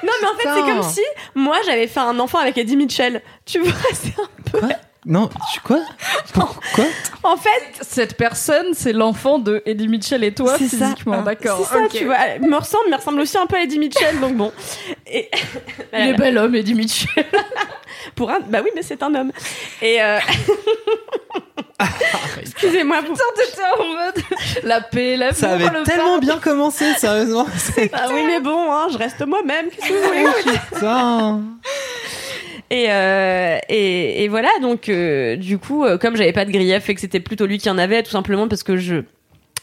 Non, 0.03 0.13
mais 0.21 0.27
en 0.27 0.35
fait, 0.35 0.49
c'est 0.55 0.71
comme 0.71 0.83
si 0.83 1.01
moi 1.35 1.57
j'avais 1.65 1.87
fait 1.87 1.99
un 1.99 2.17
enfant 2.19 2.37
avec 2.39 2.57
Eddie 2.57 2.77
Mitchell. 2.77 3.21
Tu 3.45 3.59
vois, 3.59 3.73
c'est 3.93 4.19
un 4.19 4.51
peu. 4.51 4.59
Quoi? 4.59 4.69
Non, 5.05 5.29
tu 5.51 5.59
quoi? 5.61 5.79
Pourquoi? 6.33 6.85
En 7.23 7.35
fait, 7.35 7.49
Cette 7.81 8.15
personne, 8.17 8.73
c'est 8.73 8.93
l'enfant 8.93 9.39
de 9.39 9.63
Eddie 9.65 9.87
Mitchell 9.87 10.23
et 10.23 10.31
toi 10.33 10.55
C'est 10.59 10.67
ça. 10.67 10.85
physiquement, 10.89 11.15
c'est 11.19 11.23
d'accord. 11.23 11.65
ça, 11.65 11.79
ok. 11.79 11.89
tu 11.89 12.05
vois. 12.05 12.17
Elle 12.19 12.41
me 12.43 12.55
ressemble, 12.55 12.83
mais 12.85 12.91
elle 12.93 12.99
ressemble 12.99 13.19
aussi 13.21 13.37
un 13.37 13.47
peu 13.47 13.55
à 13.55 13.61
Eddie 13.63 13.79
Mitchell, 13.79 14.19
donc 14.19 14.35
bon. 14.37 14.51
Et 15.07 15.29
Il 15.93 16.09
est 16.09 16.13
bel 16.17 16.37
homme, 16.37 16.53
Eddie 16.53 16.75
Mitchell. 16.75 17.25
Pour 18.15 18.29
un, 18.29 18.39
bah 18.41 18.59
oui, 18.63 18.69
mais 18.75 18.83
c'est 18.83 19.01
un 19.03 19.13
homme. 19.15 19.31
Et 19.81 20.01
euh... 20.01 20.19
excusez-moi. 22.41 23.01
T'étais 23.01 23.61
en 23.79 23.85
mode 23.87 24.23
la 24.63 24.81
paix, 24.81 25.17
la 25.17 25.33
Ça 25.33 25.51
avait 25.51 25.83
tellement 25.83 26.19
bien 26.19 26.37
commencé, 26.37 26.93
sérieusement. 26.93 27.47
C'est- 27.57 27.89
Ah 27.93 28.07
oui, 28.13 28.21
mais 28.25 28.39
bon, 28.39 28.71
hein, 28.71 28.87
je 28.91 28.97
reste 28.97 29.25
moi-même. 29.25 29.67
Qu'est-ce 29.69 29.87
que 29.89 29.93
vous 29.93 30.07
voulez? 30.43 30.57
Putain. 30.73 31.41
Et, 32.69 32.85
euh, 32.89 33.57
et, 33.67 34.23
et 34.23 34.27
voilà, 34.29 34.49
donc 34.61 34.87
euh, 34.87 35.35
du 35.35 35.57
coup, 35.57 35.83
euh, 35.83 35.97
comme 35.97 36.15
j'avais 36.15 36.31
pas 36.31 36.45
de 36.45 36.51
grief 36.51 36.89
et 36.89 36.95
que 36.95 37.01
c'était 37.01 37.19
plutôt 37.19 37.45
lui 37.45 37.57
qui 37.57 37.69
en 37.69 37.77
avait, 37.77 38.01
tout 38.01 38.11
simplement 38.11 38.47
parce 38.47 38.63
que 38.63 38.77
je 38.77 39.03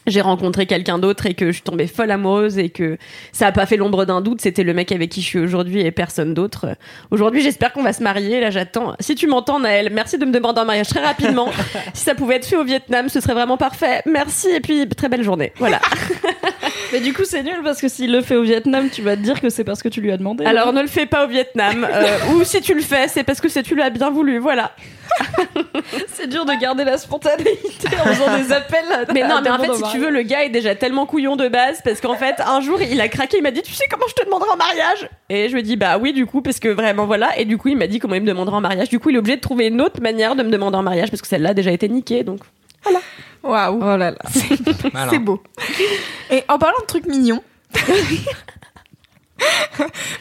j'ai 0.09 0.21
rencontré 0.21 0.65
quelqu'un 0.65 0.99
d'autre 0.99 1.25
et 1.25 1.33
que 1.33 1.47
je 1.47 1.53
suis 1.53 1.61
tombée 1.61 1.87
folle 1.87 2.11
amoureuse 2.11 2.57
et 2.57 2.69
que 2.69 2.97
ça 3.31 3.47
a 3.47 3.51
pas 3.51 3.65
fait 3.65 3.77
l'ombre 3.77 4.05
d'un 4.05 4.21
doute, 4.21 4.41
c'était 4.41 4.63
le 4.63 4.73
mec 4.73 4.91
avec 4.91 5.09
qui 5.09 5.21
je 5.21 5.25
suis 5.25 5.39
aujourd'hui 5.39 5.81
et 5.81 5.91
personne 5.91 6.33
d'autre. 6.33 6.67
Aujourd'hui, 7.11 7.41
j'espère 7.41 7.73
qu'on 7.73 7.83
va 7.83 7.93
se 7.93 8.03
marier. 8.03 8.39
Là, 8.39 8.49
j'attends. 8.49 8.95
Si 8.99 9.15
tu 9.15 9.27
m'entends, 9.27 9.59
Naël, 9.59 9.89
merci 9.91 10.17
de 10.17 10.25
me 10.25 10.31
demander 10.31 10.61
un 10.61 10.65
mariage 10.65 10.87
très 10.87 11.03
rapidement. 11.03 11.49
si 11.93 12.03
ça 12.03 12.15
pouvait 12.15 12.35
être 12.35 12.45
fait 12.45 12.57
au 12.57 12.63
Vietnam, 12.63 13.09
ce 13.09 13.19
serait 13.19 13.33
vraiment 13.33 13.57
parfait. 13.57 14.01
Merci 14.05 14.49
et 14.49 14.59
puis 14.59 14.87
très 14.89 15.09
belle 15.09 15.23
journée. 15.23 15.53
Voilà. 15.57 15.79
Mais 16.91 16.99
du 17.01 17.13
coup, 17.13 17.23
c'est 17.23 17.43
nul 17.43 17.59
parce 17.63 17.79
que 17.81 17.87
s'il 17.87 18.11
le 18.11 18.21
fait 18.21 18.35
au 18.35 18.43
Vietnam, 18.43 18.89
tu 18.91 19.01
vas 19.01 19.15
te 19.15 19.21
dire 19.21 19.39
que 19.41 19.49
c'est 19.49 19.63
parce 19.63 19.81
que 19.83 19.89
tu 19.89 20.01
lui 20.01 20.11
as 20.11 20.17
demandé. 20.17 20.45
Alors 20.45 20.73
ne 20.73 20.81
le 20.81 20.87
fais 20.87 21.05
pas 21.05 21.25
au 21.25 21.27
Vietnam. 21.27 21.87
euh, 21.91 22.17
ou 22.33 22.43
si 22.43 22.61
tu 22.61 22.73
le 22.73 22.81
fais, 22.81 23.07
c'est 23.07 23.23
parce 23.23 23.39
que 23.41 23.49
c'est 23.49 23.63
tu 23.63 23.75
l'as 23.75 23.89
bien 23.89 24.09
voulu. 24.09 24.39
Voilà. 24.39 24.71
C'est 26.13 26.27
dur 26.27 26.45
de 26.45 26.53
garder 26.53 26.83
la 26.83 26.97
spontanéité 26.97 27.87
en 27.99 28.05
faisant 28.13 28.37
des 28.37 28.53
appels. 28.53 28.85
à- 28.91 29.11
Mais 29.11 29.27
non, 29.27 29.37
à 29.37 29.41
mais 29.41 29.49
en 29.49 29.57
fait, 29.57 29.73
si 29.73 29.83
tu 29.91 29.97
veux, 29.99 30.09
le 30.11 30.21
gars 30.21 30.43
est 30.45 30.49
déjà 30.49 30.75
tellement 30.75 31.05
couillon 31.05 31.35
de 31.35 31.47
base 31.47 31.81
parce 31.83 31.99
qu'en 31.99 32.15
fait, 32.15 32.35
un 32.45 32.61
jour, 32.61 32.79
il 32.81 33.01
a 33.01 33.07
craqué, 33.07 33.37
il 33.37 33.43
m'a 33.43 33.51
dit, 33.51 33.61
tu 33.61 33.73
sais 33.73 33.85
comment 33.89 34.05
je 34.07 34.13
te 34.13 34.23
demanderai 34.25 34.49
en 34.51 34.55
mariage? 34.57 35.09
Et 35.29 35.47
je 35.49 35.53
lui 35.53 35.59
ai 35.61 35.63
dit, 35.63 35.75
bah 35.77 35.97
oui, 35.99 36.13
du 36.13 36.25
coup, 36.25 36.41
parce 36.41 36.59
que 36.59 36.69
vraiment, 36.69 37.05
voilà. 37.05 37.37
Et 37.39 37.45
du 37.45 37.57
coup, 37.57 37.69
il 37.69 37.77
m'a 37.77 37.87
dit 37.87 37.99
comment 37.99 38.15
il 38.15 38.21
me 38.21 38.27
demanderait 38.27 38.55
en 38.57 38.61
mariage. 38.61 38.89
Du 38.89 38.99
coup, 38.99 39.09
il 39.09 39.15
est 39.15 39.19
obligé 39.19 39.35
de 39.37 39.41
trouver 39.41 39.67
une 39.67 39.81
autre 39.81 39.99
manière 40.01 40.35
de 40.35 40.43
me 40.43 40.49
demander 40.51 40.77
en 40.77 40.83
mariage 40.83 41.09
parce 41.09 41.21
que 41.21 41.27
celle-là 41.27 41.49
a 41.49 41.53
déjà 41.53 41.71
été 41.71 41.89
niquée, 41.89 42.23
donc. 42.23 42.39
Waouh. 43.43 43.79
Oh 43.81 43.97
là 43.97 44.11
là. 44.11 44.17
C'est 44.31 45.19
beau. 45.19 45.41
Et 46.29 46.43
en 46.47 46.57
parlant 46.59 46.79
de 46.81 46.85
trucs 46.85 47.05
mignons, 47.05 47.43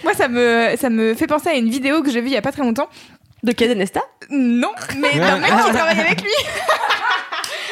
moi 0.05 0.15
ça 0.15 0.29
me 0.29 0.77
ça 0.79 0.91
me 0.91 1.15
fait 1.15 1.27
penser 1.27 1.49
à 1.49 1.55
une 1.55 1.69
vidéo 1.69 2.03
que 2.03 2.11
j'ai 2.11 2.21
vue 2.21 2.29
il 2.29 2.33
y 2.35 2.37
a 2.37 2.43
pas 2.43 2.53
très 2.53 2.63
longtemps. 2.63 2.89
De 3.45 3.53
Kazenesta 3.53 4.01
Non, 4.31 4.73
mais 4.97 5.17
d'un 5.17 5.39
mec 5.39 5.51
qui 5.51 5.73
travaille 5.73 6.01
avec 6.01 6.23
lui. 6.23 6.31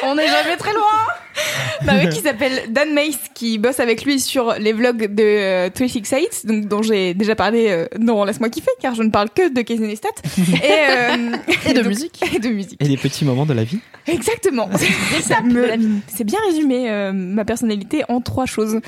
On 0.03 0.15
n'est 0.15 0.27
jamais 0.27 0.55
très 0.55 0.71
loin. 0.73 1.07
D'un 1.83 1.93
mec 1.95 2.09
qui 2.09 2.21
s'appelle 2.21 2.63
Dan 2.69 2.93
Mace 2.93 3.17
qui 3.33 3.57
bosse 3.57 3.79
avec 3.79 4.03
lui 4.05 4.19
sur 4.19 4.53
les 4.59 4.73
vlogs 4.73 5.13
de 5.13 5.23
euh, 5.23 5.69
368 5.69 6.45
donc 6.45 6.65
dont 6.67 6.81
j'ai 6.81 7.13
déjà 7.13 7.35
parlé 7.35 7.67
euh, 7.69 7.85
dans 7.99 8.23
Laisse-moi 8.25 8.49
kiffer 8.49 8.71
car 8.81 8.95
je 8.95 9.03
ne 9.03 9.09
parle 9.09 9.29
que 9.29 9.53
de 9.53 9.61
Casey 9.61 9.85
Neistat 9.85 10.07
et, 10.37 10.41
euh, 10.89 11.35
Et 11.69 11.73
de 11.73 11.79
donc- 11.79 11.87
musique. 11.87 12.19
et 12.35 12.39
de 12.39 12.49
musique 12.49 12.81
Et 12.83 12.87
les 12.87 12.97
petits 12.97 13.25
moments 13.25 13.45
de 13.45 13.53
la 13.53 13.63
vie. 13.63 13.79
exactement 14.07 14.69
Ça 15.21 15.41
me- 15.41 15.67
c'est 16.07 16.23
bien 16.23 16.39
résumé 16.47 16.89
euh, 16.89 17.11
ma 17.13 17.45
personnalité 17.45 18.03
en 18.09 18.21
trois 18.21 18.45
choses 18.45 18.79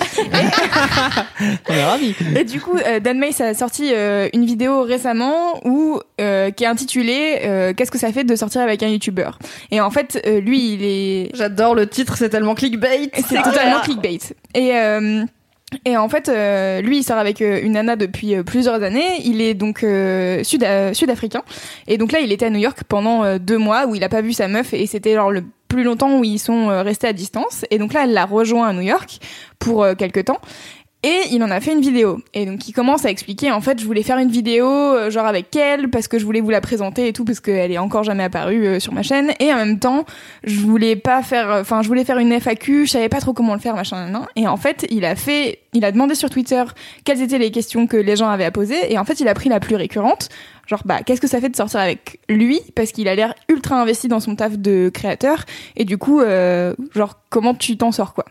On 1.69 1.73
est 1.73 1.83
ravis. 1.83 2.15
Et 2.35 2.43
du 2.43 2.59
coup, 2.59 2.77
euh, 2.77 2.99
Dan 2.99 3.19
Mace 3.19 3.41
a 3.41 3.53
sorti 3.53 3.91
euh, 3.93 4.27
une 4.33 4.45
vidéo 4.45 4.81
récemment 4.83 5.59
où 5.65 5.99
euh, 6.21 6.51
qui 6.51 6.63
est 6.63 6.67
intitulée 6.67 7.39
euh, 7.43 7.73
Qu'est-ce 7.75 7.91
que 7.91 7.97
ça 7.97 8.11
fait 8.11 8.23
de 8.23 8.35
sortir 8.35 8.61
avec 8.61 8.83
un 8.83 8.87
YouTuber? 8.87 9.29
Et 9.71 9.81
en 9.81 9.91
fait, 9.91 10.21
euh, 10.25 10.39
lui, 10.39 10.73
il 10.73 10.83
est 10.83 11.29
J'adore 11.35 11.75
le 11.75 11.87
titre, 11.87 12.15
c'est 12.17 12.35
tellement 12.39 12.55
clickbait. 12.55 13.11
c'est 13.13 13.41
totalement 13.41 13.81
clickbait. 13.81 14.19
Et 14.55 14.75
euh, 14.75 15.25
et 15.85 15.97
en 15.97 16.09
fait, 16.09 16.29
euh, 16.29 16.81
lui, 16.81 16.97
il 16.99 17.03
sort 17.03 17.17
avec 17.17 17.41
euh, 17.41 17.59
une 17.61 17.73
nana 17.73 17.95
depuis 17.95 18.35
euh, 18.35 18.43
plusieurs 18.43 18.81
années. 18.81 19.21
Il 19.23 19.41
est 19.41 19.53
donc 19.53 19.79
sud 20.43 20.65
sud-africain. 20.93 21.43
Et 21.87 21.97
donc 21.97 22.11
là, 22.11 22.19
il 22.19 22.31
était 22.31 22.45
à 22.45 22.49
New 22.49 22.59
York 22.59 22.79
pendant 22.87 23.37
deux 23.37 23.57
mois 23.57 23.85
où 23.85 23.95
il 23.95 24.03
a 24.03 24.09
pas 24.09 24.21
vu 24.21 24.33
sa 24.33 24.47
meuf 24.47 24.73
et 24.73 24.85
c'était 24.87 25.13
genre 25.13 25.31
le 25.31 25.43
plus 25.67 25.83
longtemps 25.83 26.17
où 26.17 26.23
ils 26.23 26.39
sont 26.39 26.67
restés 26.83 27.07
à 27.07 27.13
distance. 27.13 27.65
Et 27.69 27.77
donc 27.77 27.93
là, 27.93 28.03
elle 28.03 28.13
l'a 28.13 28.25
rejoint 28.25 28.67
à 28.67 28.73
New 28.73 28.81
York 28.81 29.19
pour 29.59 29.85
quelques 29.97 30.25
temps. 30.25 30.39
Et 31.01 31.21
il 31.31 31.41
en 31.43 31.49
a 31.49 31.61
fait 31.61 31.71
une 31.71 31.79
vidéo. 31.79 32.19
Et 32.33 32.45
donc 32.45 32.67
il 32.67 32.73
commence 32.73 33.05
à 33.05 33.09
expliquer, 33.09 33.51
en 33.51 33.61
fait, 33.61 33.79
je 33.79 33.85
voulais 33.85 34.03
faire 34.03 34.17
une 34.17 34.29
vidéo 34.29 34.67
euh, 34.67 35.09
genre 35.09 35.25
avec 35.25 35.55
elle 35.55 35.89
parce 35.89 36.09
que 36.09 36.19
je 36.19 36.25
voulais 36.25 36.41
vous 36.41 36.49
la 36.49 36.59
présenter 36.59 37.07
et 37.07 37.13
tout 37.13 37.23
parce 37.23 37.39
qu'elle 37.39 37.71
est 37.71 37.77
encore 37.77 38.03
jamais 38.03 38.25
apparue 38.25 38.67
euh, 38.67 38.79
sur 38.81 38.91
ma 38.91 39.01
chaîne. 39.01 39.31
Et 39.39 39.53
en 39.53 39.55
même 39.55 39.79
temps, 39.79 40.05
je 40.43 40.59
voulais 40.59 40.97
pas 40.97 41.23
faire, 41.23 41.49
enfin 41.61 41.81
je 41.83 41.87
voulais 41.87 42.03
faire 42.03 42.17
une 42.17 42.33
FAQ, 42.33 42.85
je 42.85 42.91
savais 42.91 43.07
pas 43.07 43.21
trop 43.21 43.31
comment 43.31 43.53
le 43.53 43.61
faire, 43.61 43.75
machin, 43.75 44.09
nan. 44.09 44.25
Et 44.35 44.45
en 44.45 44.57
fait, 44.57 44.87
il 44.89 45.05
a 45.05 45.15
fait, 45.15 45.59
il 45.73 45.85
a 45.85 45.93
demandé 45.93 46.15
sur 46.15 46.29
Twitter 46.29 46.63
quelles 47.05 47.21
étaient 47.21 47.39
les 47.39 47.51
questions 47.51 47.87
que 47.87 47.95
les 47.95 48.17
gens 48.17 48.27
avaient 48.27 48.43
à 48.43 48.51
poser. 48.51 48.91
Et 48.91 48.97
en 48.97 49.05
fait, 49.05 49.21
il 49.21 49.27
a 49.29 49.33
pris 49.33 49.47
la 49.47 49.61
plus 49.61 49.77
récurrente. 49.77 50.27
Genre, 50.67 50.81
bah, 50.83 50.99
qu'est-ce 51.05 51.21
que 51.21 51.27
ça 51.27 51.39
fait 51.39 51.49
de 51.49 51.55
sortir 51.55 51.79
avec 51.79 52.19
lui? 52.27 52.59
Parce 52.75 52.91
qu'il 52.91 53.07
a 53.07 53.15
l'air 53.15 53.35
ultra 53.47 53.81
investi 53.81 54.09
dans 54.09 54.19
son 54.19 54.35
taf 54.35 54.57
de 54.57 54.91
créateur. 54.93 55.45
Et 55.77 55.85
du 55.85 55.97
coup, 55.97 56.19
euh, 56.19 56.75
genre, 56.93 57.21
comment 57.29 57.55
tu 57.55 57.77
t'en 57.77 57.93
sors, 57.93 58.13
quoi? 58.13 58.25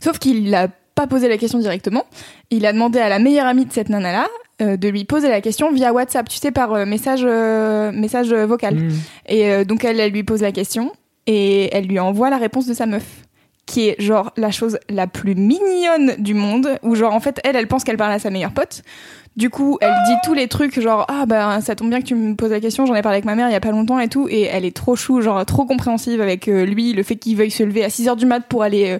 Sauf 0.00 0.18
qu'il 0.18 0.52
a 0.54 0.68
pas 0.94 1.06
posé 1.06 1.28
la 1.28 1.38
question 1.38 1.58
directement. 1.58 2.04
Il 2.50 2.66
a 2.66 2.72
demandé 2.72 2.98
à 2.98 3.08
la 3.08 3.18
meilleure 3.18 3.46
amie 3.46 3.66
de 3.66 3.72
cette 3.72 3.88
nana-là 3.88 4.28
euh, 4.62 4.76
de 4.76 4.88
lui 4.88 5.04
poser 5.04 5.28
la 5.28 5.40
question 5.40 5.72
via 5.72 5.92
WhatsApp, 5.92 6.28
tu 6.28 6.38
sais, 6.38 6.52
par 6.52 6.72
euh, 6.72 6.86
message, 6.86 7.22
euh, 7.24 7.90
message 7.90 8.32
vocal. 8.32 8.76
Mm. 8.76 8.92
Et 9.28 9.64
donc 9.64 9.84
elle, 9.84 9.98
elle 9.98 10.12
lui 10.12 10.22
pose 10.22 10.42
la 10.42 10.52
question 10.52 10.92
et 11.26 11.74
elle 11.74 11.86
lui 11.86 11.98
envoie 11.98 12.30
la 12.30 12.36
réponse 12.36 12.66
de 12.66 12.74
sa 12.74 12.86
meuf 12.86 13.04
qui 13.66 13.88
est 13.88 14.00
genre 14.00 14.32
la 14.36 14.50
chose 14.50 14.78
la 14.90 15.06
plus 15.06 15.34
mignonne 15.34 16.14
du 16.18 16.34
monde 16.34 16.78
où 16.82 16.94
genre 16.94 17.14
en 17.14 17.20
fait 17.20 17.40
elle 17.44 17.56
elle 17.56 17.66
pense 17.66 17.82
qu'elle 17.82 17.96
parle 17.96 18.12
à 18.12 18.18
sa 18.18 18.28
meilleure 18.28 18.52
pote 18.52 18.82
du 19.36 19.48
coup 19.48 19.78
elle 19.80 19.94
dit 20.06 20.12
tous 20.22 20.34
les 20.34 20.48
trucs 20.48 20.78
genre 20.78 21.06
ah 21.08 21.24
bah 21.24 21.62
ça 21.62 21.74
tombe 21.74 21.88
bien 21.88 22.02
que 22.02 22.04
tu 22.04 22.14
me 22.14 22.34
poses 22.34 22.50
la 22.50 22.60
question 22.60 22.84
j'en 22.84 22.94
ai 22.94 23.00
parlé 23.00 23.16
avec 23.16 23.24
ma 23.24 23.34
mère 23.34 23.48
il 23.48 23.52
y 23.52 23.56
a 23.56 23.60
pas 23.60 23.70
longtemps 23.70 23.98
et 24.00 24.08
tout 24.08 24.28
et 24.28 24.42
elle 24.42 24.66
est 24.66 24.76
trop 24.76 24.96
chou 24.96 25.22
genre 25.22 25.46
trop 25.46 25.64
compréhensive 25.64 26.20
avec 26.20 26.44
lui 26.44 26.92
le 26.92 27.02
fait 27.02 27.16
qu'il 27.16 27.38
veuille 27.38 27.50
se 27.50 27.62
lever 27.62 27.82
à 27.82 27.88
6 27.88 28.08
heures 28.08 28.16
du 28.16 28.26
mat 28.26 28.40
pour 28.40 28.62
aller 28.62 28.98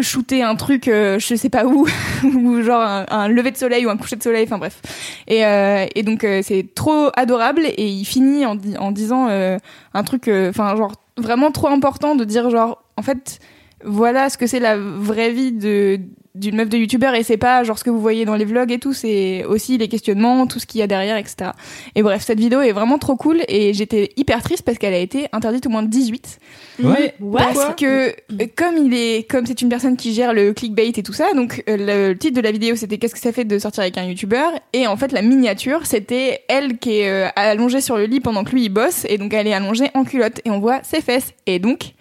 shooter 0.00 0.42
un 0.42 0.54
truc 0.56 0.88
euh, 0.88 1.18
je 1.18 1.34
sais 1.34 1.48
pas 1.48 1.66
où 1.66 1.86
ou 2.24 2.62
genre 2.62 2.82
un, 2.82 3.28
lever 3.28 3.50
de 3.50 3.56
soleil 3.56 3.86
ou 3.86 3.90
un 3.90 3.96
coucher 3.96 4.16
de 4.16 4.22
soleil 4.22 4.44
enfin 4.44 4.58
bref. 4.58 4.80
Et, 5.26 5.44
euh, 5.44 5.86
et 5.94 6.02
donc 6.02 6.24
euh, 6.24 6.40
c'est 6.42 6.74
trop 6.74 7.10
adorable 7.14 7.62
et 7.64 7.86
il 7.86 8.04
finit 8.04 8.46
en, 8.46 8.56
en 8.78 8.92
disant 8.92 9.28
euh, 9.28 9.58
un 9.94 10.02
truc 10.02 10.28
euh, 10.28 10.50
enfin 10.50 10.74
genre 10.76 10.92
vraiment 11.16 11.50
trop 11.50 11.68
important 11.68 12.14
de 12.14 12.24
dire 12.24 12.50
genre 12.50 12.82
en 12.96 13.02
fait 13.02 13.38
voilà 13.84 14.30
ce 14.30 14.38
que 14.38 14.46
c'est 14.46 14.60
la 14.60 14.76
vraie 14.76 15.30
vie 15.30 15.52
de 15.52 16.00
d'une 16.34 16.56
meuf 16.56 16.68
de 16.70 16.78
youtubeur 16.78 17.14
et 17.14 17.22
c'est 17.22 17.36
pas 17.36 17.62
genre 17.62 17.78
ce 17.78 17.84
que 17.84 17.90
vous 17.90 18.00
voyez 18.00 18.24
dans 18.24 18.36
les 18.36 18.46
vlogs 18.46 18.72
et 18.72 18.78
tout 18.78 18.94
c'est 18.94 19.44
aussi 19.44 19.76
les 19.76 19.88
questionnements 19.88 20.46
tout 20.46 20.58
ce 20.58 20.64
qu'il 20.66 20.80
y 20.80 20.82
a 20.82 20.86
derrière 20.86 21.16
etc 21.18 21.50
et 21.94 22.02
bref 22.02 22.22
cette 22.22 22.38
vidéo 22.40 22.62
est 22.62 22.72
vraiment 22.72 22.96
trop 22.98 23.16
cool 23.16 23.42
et 23.48 23.74
j'étais 23.74 24.12
hyper 24.16 24.42
triste 24.42 24.62
parce 24.64 24.78
qu'elle 24.78 24.94
a 24.94 24.98
été 24.98 25.26
interdite 25.32 25.66
au 25.66 25.68
moins 25.70 25.82
de 25.82 25.88
18 25.88 26.38
Ouais. 26.82 27.14
parce 27.36 27.74
que 27.76 28.14
comme 28.56 28.78
il 28.78 28.94
est 28.94 29.30
comme 29.30 29.44
c'est 29.44 29.60
une 29.60 29.68
personne 29.68 29.96
qui 29.96 30.14
gère 30.14 30.32
le 30.32 30.54
clickbait 30.54 30.88
et 30.88 31.02
tout 31.02 31.12
ça 31.12 31.26
donc 31.34 31.62
euh, 31.68 31.76
le, 31.76 32.08
le 32.12 32.18
titre 32.18 32.34
de 32.34 32.40
la 32.40 32.50
vidéo 32.50 32.76
c'était 32.76 32.96
qu'est-ce 32.96 33.14
que 33.14 33.20
ça 33.20 33.30
fait 33.32 33.44
de 33.44 33.58
sortir 33.58 33.82
avec 33.82 33.98
un 33.98 34.04
youtubeur? 34.04 34.50
Et 34.72 34.86
en 34.86 34.96
fait 34.96 35.12
la 35.12 35.20
miniature 35.22 35.84
c'était 35.84 36.40
elle 36.48 36.78
qui 36.78 37.00
est 37.00 37.10
euh, 37.10 37.28
allongée 37.36 37.82
sur 37.82 37.98
le 37.98 38.06
lit 38.06 38.20
pendant 38.20 38.42
que 38.42 38.52
lui 38.52 38.64
il 38.64 38.68
bosse 38.70 39.04
et 39.08 39.18
donc 39.18 39.34
elle 39.34 39.46
est 39.46 39.52
allongée 39.52 39.90
en 39.94 40.04
culotte 40.04 40.40
et 40.46 40.50
on 40.50 40.60
voit 40.60 40.82
ses 40.82 41.02
fesses. 41.02 41.34
Et 41.46 41.58
donc 41.58 41.92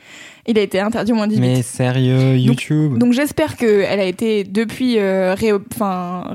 il 0.47 0.57
a 0.57 0.61
été 0.61 0.79
interdit 0.79 1.11
au 1.11 1.15
moins 1.15 1.27
18 1.27 1.41
Mais 1.41 1.61
sérieux, 1.61 2.37
YouTube. 2.37 2.97
donc 2.97 3.13
j'espère 3.13 3.57
qu'elle 3.57 3.99
a 3.99 4.05
été 4.05 4.43
depuis 4.43 4.97
euh, 4.97 5.35
ré, 5.35 5.51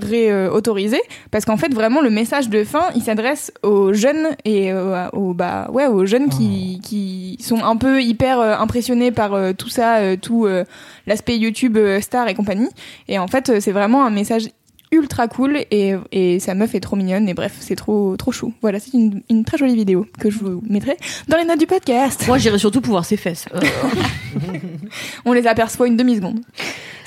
réautorisée 0.02 1.02
parce 1.30 1.44
qu'en 1.44 1.56
fait 1.56 1.72
vraiment 1.72 2.00
le 2.00 2.10
message 2.10 2.48
de 2.48 2.64
fin 2.64 2.84
il 2.94 3.02
s'adresse 3.02 3.52
aux 3.62 3.92
jeunes 3.92 4.28
et 4.44 4.72
euh, 4.72 5.08
aux 5.10 5.34
bah 5.34 5.68
ouais 5.72 5.86
aux 5.86 6.06
jeunes 6.06 6.28
qui, 6.28 6.80
qui 6.82 7.36
sont 7.40 7.62
un 7.62 7.76
peu 7.76 8.02
hyper 8.02 8.40
euh, 8.40 8.56
impressionnés 8.56 9.12
par 9.12 9.34
euh, 9.34 9.52
tout 9.52 9.68
ça 9.68 10.16
tout 10.16 10.46
l'aspect 11.06 11.36
YouTube 11.36 11.78
star 12.00 12.28
et 12.28 12.34
compagnie 12.34 12.68
et 13.08 13.18
en 13.18 13.26
fait 13.26 13.60
c'est 13.60 13.72
vraiment 13.72 14.04
un 14.04 14.10
message 14.10 14.48
ultra 14.96 15.28
cool 15.28 15.58
et, 15.70 15.94
et 16.12 16.40
sa 16.40 16.54
meuf 16.54 16.74
est 16.74 16.80
trop 16.80 16.96
mignonne 16.96 17.28
et 17.28 17.34
bref 17.34 17.54
c'est 17.60 17.76
trop 17.76 18.16
trop 18.16 18.32
chou 18.32 18.52
voilà 18.62 18.80
c'est 18.80 18.92
une, 18.94 19.22
une 19.30 19.44
très 19.44 19.58
jolie 19.58 19.76
vidéo 19.76 20.06
que 20.18 20.30
je 20.30 20.38
vous 20.38 20.62
mettrai 20.68 20.96
dans 21.28 21.36
les 21.36 21.44
notes 21.44 21.58
du 21.58 21.66
podcast 21.66 22.26
Moi, 22.26 22.38
j'irais 22.38 22.58
surtout 22.58 22.80
pour 22.80 22.92
voir 22.92 23.04
ses 23.04 23.16
fesses. 23.16 23.46
Euh, 23.54 23.60
on 25.24 25.32
les 25.32 25.46
aperçoit 25.46 25.86
une 25.86 25.96
demi 25.96 26.16
seconde 26.16 26.40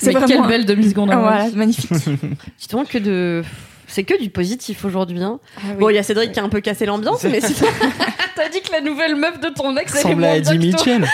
Mais 0.02 0.14
quelle 0.14 0.46
belle 0.46 0.66
demi-seconde. 0.66 1.10
Ah, 1.12 1.16
hein. 1.16 1.20
voilà 1.20 1.50
magnifique 1.54 1.90
dis 2.58 2.84
que 2.88 2.98
de. 2.98 3.42
C'est 3.86 4.04
que 4.04 4.20
du 4.20 4.30
positif 4.30 4.84
aujourd'hui. 4.84 5.20
Hein. 5.20 5.40
Bon, 5.80 5.88
il 5.88 5.96
y 5.96 5.98
a 5.98 6.04
Cédric 6.04 6.30
qui 6.30 6.38
a 6.38 6.44
un 6.44 6.48
peu 6.48 6.60
cassé 6.60 6.86
l'ambiance, 6.86 7.24
mais 7.24 7.40
sinon. 7.40 7.68
T'as 8.36 8.48
dit 8.48 8.60
que 8.60 8.70
la 8.70 8.80
nouvelle 8.80 9.16
meuf 9.16 9.40
de 9.40 9.48
ton 9.48 9.76
ex 9.76 9.92
elle 9.92 9.98
est 9.98 10.02
Ressemble 10.04 10.24
à 10.24 10.28
moins 10.28 10.36
Eddie. 10.36 10.58
Mitchell. 10.58 11.08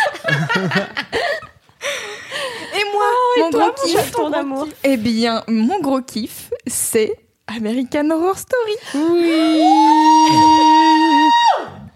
Moi, 2.96 3.44
mon 3.44 3.50
gros 3.50 3.72
kiff, 3.84 4.10
ton 4.12 4.32
amour. 4.32 4.66
eh 4.84 4.96
bien, 4.96 5.42
mon 5.48 5.80
gros 5.80 6.00
kiff, 6.00 6.50
c'est 6.66 7.12
American 7.46 8.10
Horror 8.10 8.36
Story. 8.38 8.76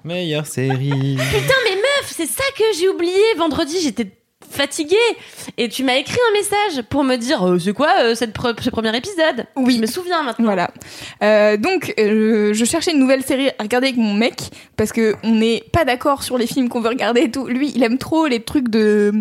Meilleure 0.04 0.46
série. 0.46 1.16
Putain, 1.16 1.54
mais 1.64 1.76
meuf, 1.76 2.06
c'est 2.14 2.26
ça 2.26 2.44
que 2.56 2.64
j'ai 2.78 2.88
oublié. 2.88 3.20
Vendredi, 3.36 3.76
j'étais 3.82 4.10
fatiguée. 4.50 4.96
Et 5.56 5.68
tu 5.68 5.84
m'as 5.84 5.94
écrit 5.96 6.18
un 6.30 6.32
message 6.38 6.82
pour 6.90 7.04
me 7.04 7.16
dire 7.16 7.42
euh, 7.42 7.58
c'est 7.58 7.72
quoi 7.72 7.90
euh, 8.00 8.14
cette 8.14 8.34
pre- 8.36 8.60
ce 8.60 8.68
premier 8.68 8.94
épisode? 8.96 9.46
Oui. 9.56 9.76
Je 9.76 9.80
me 9.80 9.86
souviens 9.86 10.22
maintenant. 10.22 10.44
Voilà. 10.44 10.70
Euh, 11.22 11.56
donc, 11.56 11.94
je 11.96 12.64
cherchais 12.64 12.92
une 12.92 12.98
nouvelle 12.98 13.22
série 13.22 13.48
à 13.58 13.62
regarder 13.62 13.88
avec 13.88 13.98
mon 13.98 14.12
mec 14.14 14.50
parce 14.76 14.92
que 14.92 15.14
on 15.22 15.32
n'est 15.36 15.62
pas 15.72 15.84
d'accord 15.84 16.22
sur 16.22 16.36
les 16.36 16.46
films 16.46 16.68
qu'on 16.68 16.80
veut 16.80 16.88
regarder 16.88 17.22
et 17.22 17.30
tout. 17.30 17.46
Lui, 17.46 17.72
il 17.74 17.82
aime 17.82 17.98
trop 17.98 18.26
les 18.26 18.40
trucs 18.40 18.68
de 18.68 19.12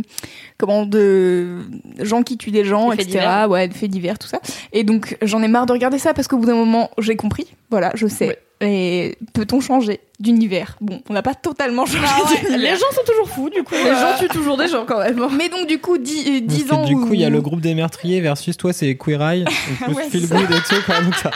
comment 0.58 0.86
de 0.86 1.60
gens 2.00 2.24
qui 2.24 2.38
tuent 2.38 2.52
des 2.52 2.66
gens, 2.66 2.92
etc. 2.92 3.10
divers. 3.10 3.50
Ouais, 3.50 3.68
des 3.68 3.76
faits 3.76 3.90
divers, 3.90 4.20
tout 4.20 4.28
ça. 4.28 4.40
Et 4.74 4.84
donc, 4.84 5.18
j'en 5.22 5.42
ai 5.42 5.48
marre 5.48 5.66
de 5.68 5.72
regarder 5.74 6.00
ça 6.00 6.14
parce 6.14 6.28
qu'au 6.28 6.38
bout 6.38 6.46
d'un 6.48 6.56
moment, 6.56 6.90
j'ai 6.98 7.16
compris. 7.16 7.48
Voilà, 7.70 7.92
je 7.96 8.08
sais. 8.08 8.40
Et 8.62 9.18
peut-on 9.34 9.62
changer? 9.62 10.02
D'univers 10.20 10.76
Bon, 10.82 11.02
on 11.10 11.14
n'a 11.14 11.22
pas 11.22 11.34
totalement 11.36 11.86
changé 11.86 12.00
d'univers. 12.42 12.58
Les 12.58 12.78
gens 12.78 12.92
sont 12.94 13.04
toujours 13.06 13.30
fous, 13.30 13.50
du 13.50 13.64
coup. 13.64 13.74
Les 13.76 13.90
gens 13.92 14.18
tuent 14.20 14.28
toujours 14.28 14.58
des 14.58 14.68
gens 14.68 14.86
quand 14.86 15.00
même. 15.00 15.20
Mais 15.38 15.50
donc, 15.50 15.68
du 15.68 15.80
coup, 15.80 15.98
10, 15.98 16.42
Parce 16.48 16.64
que 16.64 16.74
ans. 16.74 16.86
du 16.86 16.96
coup, 16.96 17.14
il 17.14 17.22
y 17.22 17.26
a 17.26 17.30
le 17.30 17.42
groupe 17.42 17.62
des 17.62 17.74
meurtriers 17.76 18.20
versus 18.22 18.58
toi, 18.58 18.74
c'est 18.74 18.96
Queer 18.96 19.22
Eye. 19.22 19.46
Donc, 19.88 19.96
Ouais, 19.98 20.10
feel 20.10 20.28
good 20.28 20.42
et 20.52 20.62
tout, 20.68 20.82
quoi. 20.86 21.02
Donc, 21.02 21.16
ça, 21.16 21.32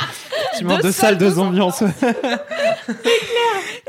tu 0.57 0.65
montes 0.65 0.81
deux 0.81 0.91
salles, 0.91 1.17
deux 1.17 1.39
ambiances. 1.39 1.83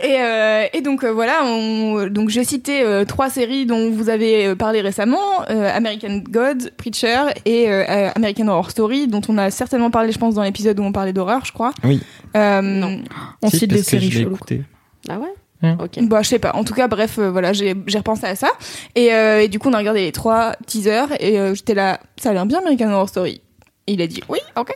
Et, 0.03 0.17
euh, 0.21 0.65
et 0.73 0.81
donc 0.81 1.05
euh, 1.05 1.13
voilà, 1.13 1.45
on, 1.45 2.09
donc 2.09 2.29
j'ai 2.29 2.45
cité 2.45 2.83
euh, 2.83 3.05
trois 3.05 3.31
séries 3.31 3.65
dont 3.65 3.91
vous 3.91 4.09
avez 4.11 4.47
euh, 4.49 4.55
parlé 4.57 4.81
récemment 4.81 5.43
euh, 5.51 5.71
American 5.75 6.21
God, 6.29 6.73
Preacher 6.77 7.19
et 7.47 7.71
euh, 7.71 7.85
euh, 7.89 8.11
American 8.15 8.49
Horror 8.49 8.71
Story, 8.71 9.07
dont 9.07 9.21
on 9.29 9.39
a 9.39 9.51
certainement 9.51 9.91
parlé, 9.91 10.13
je 10.13 10.19
pense, 10.19 10.35
dans 10.35 10.43
l'épisode 10.43 10.79
où 10.81 10.83
on 10.83 10.93
parlait 10.93 11.13
d'horreur, 11.13 11.45
je 11.45 11.53
crois. 11.53 11.73
Oui. 11.85 12.03
Euh, 12.37 12.61
Non. 12.61 13.01
On 13.41 13.49
Si, 13.51 13.61
cite 13.61 13.71
des 13.71 13.83
séries 13.83 14.11
je 14.11 14.19
l'ai 14.19 14.25
cheloues. 14.25 14.35
écouté. 14.35 14.63
Ah 15.09 15.19
ouais 15.19 15.35
Ok. 15.81 15.99
Bah, 16.03 16.21
je 16.23 16.29
sais 16.29 16.39
pas. 16.39 16.55
En 16.55 16.63
tout 16.65 16.75
cas, 16.75 16.89
bref, 16.89 17.19
euh, 17.19 17.31
voilà, 17.31 17.55
j'ai 17.55 17.75
j'ai 17.87 17.97
repensé 17.99 18.27
à 18.27 18.37
ça. 18.37 18.49
Et, 18.95 19.15
euh, 19.15 19.41
et 19.41 19.49
du 19.49 19.59
coup, 19.59 19.71
on 19.71 19.73
a 19.73 19.79
regardé 19.79 20.01
les 20.03 20.13
trois 20.13 20.55
teasers 20.67 21.09
et 21.21 21.39
euh, 21.41 21.55
j'étais 21.55 21.73
là, 21.73 22.01
ça 22.19 22.31
a 22.31 22.33
l'air 22.35 22.45
bien 22.45 22.59
American 22.59 22.91
Horror 22.91 23.09
Story. 23.09 23.41
Et 23.87 23.93
il 23.93 24.01
a 24.03 24.07
dit 24.07 24.23
oui, 24.31 24.39
ok. 24.57 24.71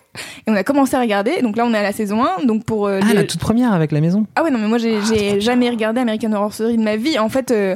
Et 0.46 0.50
on 0.50 0.54
a 0.54 0.62
commencé 0.62 0.94
à 0.94 1.00
regarder. 1.00 1.40
Donc 1.40 1.56
là, 1.56 1.64
on 1.64 1.72
est 1.72 1.78
à 1.78 1.82
la 1.82 1.92
saison 1.92 2.24
1. 2.40 2.44
Donc 2.44 2.64
pour 2.64 2.86
euh, 2.86 3.00
Ah, 3.02 3.06
les- 3.08 3.14
la 3.14 3.24
toute 3.24 3.40
première 3.40 3.72
avec 3.72 3.90
la 3.90 4.00
maison. 4.02 4.26
Ah 4.36 4.42
ouais, 4.42 4.50
non, 4.50 4.58
mais 4.58 4.68
moi, 4.68 4.76
j'ai 4.76 4.98
j'ai 5.02 5.40
jamais 5.40 5.70
regardé 5.70 6.00
American 6.02 6.30
Horror 6.34 6.52
Story 6.52 6.76
de 6.76 6.82
ma 6.82 6.96
vie. 6.96 7.18
En 7.18 7.30
fait, 7.30 7.50
euh, 7.50 7.74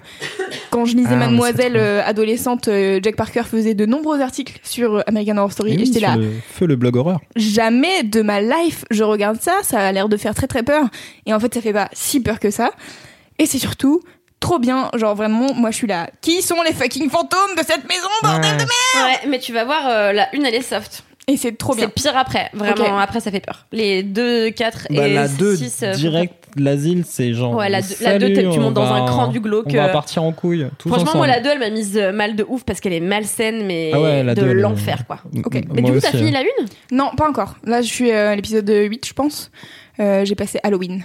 quand 0.70 0.84
je 0.84 0.94
lisais 0.94 1.08
Ah, 1.12 1.16
Mademoiselle 1.16 1.76
euh, 1.76 2.02
adolescente, 2.04 2.68
euh, 2.68 3.00
Jack 3.02 3.16
Parker 3.16 3.44
faisait 3.44 3.72
de 3.74 3.86
nombreux 3.86 4.20
articles 4.20 4.58
sur 4.62 5.02
American 5.06 5.38
Horror 5.38 5.52
Story. 5.52 5.70
Et 5.70 5.74
Et, 5.74 5.78
oui, 5.78 5.86
j'étais 5.86 6.00
là, 6.00 6.16
le 6.16 6.30
feu 6.52 6.66
le 6.66 6.76
blog 6.76 6.96
horreur. 6.96 7.20
jamais 7.34 8.02
de 8.02 8.20
ma 8.20 8.42
life 8.42 8.84
je 8.90 9.02
regarde 9.02 9.40
ça. 9.40 9.52
Ça 9.62 9.80
a 9.80 9.90
l'air 9.92 10.10
de 10.10 10.16
faire 10.18 10.34
très 10.34 10.46
très 10.48 10.62
peur. 10.62 10.84
Et 11.24 11.32
en 11.32 11.40
fait, 11.40 11.54
ça 11.54 11.62
fait 11.62 11.72
pas 11.72 11.88
si 11.94 12.20
peur 12.20 12.40
que 12.40 12.50
ça. 12.50 12.72
Et 13.38 13.46
c'est 13.46 13.58
surtout 13.58 14.02
trop 14.38 14.58
bien. 14.58 14.90
Genre 14.96 15.14
vraiment, 15.14 15.54
moi, 15.54 15.70
je 15.70 15.76
suis 15.76 15.86
là. 15.86 16.10
Qui 16.20 16.42
sont 16.42 16.60
les 16.62 16.72
fucking 16.74 17.08
fantômes 17.08 17.54
de 17.56 17.62
cette 17.62 17.88
maison, 17.88 18.08
bordel 18.22 18.52
de 18.52 18.56
merde? 18.58 18.68
Ouais, 19.22 19.28
mais 19.30 19.38
tu 19.38 19.52
vas 19.52 19.64
voir, 19.64 19.86
euh, 19.88 20.12
la 20.12 20.34
une, 20.34 20.44
elle 20.44 20.54
est 20.56 20.62
soft. 20.62 21.04
Et 21.28 21.36
c'est 21.36 21.56
trop 21.56 21.74
bien. 21.76 21.86
C'est 21.86 22.02
pire 22.02 22.16
après. 22.16 22.50
Vraiment, 22.52 22.72
Ok. 22.96 23.00
après, 23.00 23.20
ça 23.20 23.30
fait 23.30 23.38
peur. 23.40 23.66
Les 23.70 24.02
2, 24.02 24.50
4 24.50 24.88
Bah, 24.90 25.06
et 25.06 25.14
la 25.14 25.28
2, 25.28 25.54
6. 25.56 25.84
direct, 25.94 26.34
l'asile, 26.56 27.04
c'est 27.06 27.32
genre. 27.32 27.54
Ouais, 27.54 27.68
la 27.68 27.80
deux- 27.80 27.88
la 27.88 27.94
salut, 27.94 28.18
deux, 28.28 28.32
t'es- 28.32 28.42
tu 28.42 28.48
on 28.48 28.60
montes 28.60 28.74
dans 28.74 28.92
un 28.92 29.06
cran 29.06 29.28
du 29.28 29.38
glauque, 29.40 29.66
On 29.70 29.74
va 29.76 29.88
euh. 29.88 29.92
partir 29.92 30.24
en 30.24 30.32
couille. 30.32 30.66
Tous 30.78 30.88
Franchement, 30.88 31.10
ensemble. 31.10 31.18
moi, 31.18 31.26
la 31.28 31.40
2, 31.40 31.50
elle 31.50 31.58
m'a 31.60 31.70
mise 31.70 31.96
euh, 31.96 32.10
mal 32.12 32.34
de 32.34 32.44
ouf 32.48 32.64
parce 32.64 32.80
qu'elle 32.80 32.92
est 32.92 33.00
malsaine, 33.00 33.64
mais 33.66 33.92
Ah 33.94 34.00
ouais, 34.00 34.24
la 34.24 34.34
de 34.34 34.42
elle 34.42 34.56
l'enfer, 34.56 35.04
quoi. 35.06 35.18
Ok. 35.44 35.60
Mais 35.72 35.82
du 35.82 35.92
coup, 35.92 36.00
t'as 36.00 36.10
fini 36.10 36.30
hein. 36.30 36.32
la 36.32 36.40
une? 36.42 36.66
Non, 36.90 37.10
pas 37.16 37.28
encore. 37.28 37.54
Là, 37.64 37.82
je 37.82 37.86
suis 37.88 38.10
euh, 38.10 38.30
à 38.32 38.34
l'épisode 38.36 38.68
8, 38.68 39.06
je 39.06 39.12
pense. 39.12 39.50
Euh, 40.00 40.24
j'ai 40.24 40.34
passé 40.34 40.58
Halloween. 40.64 41.04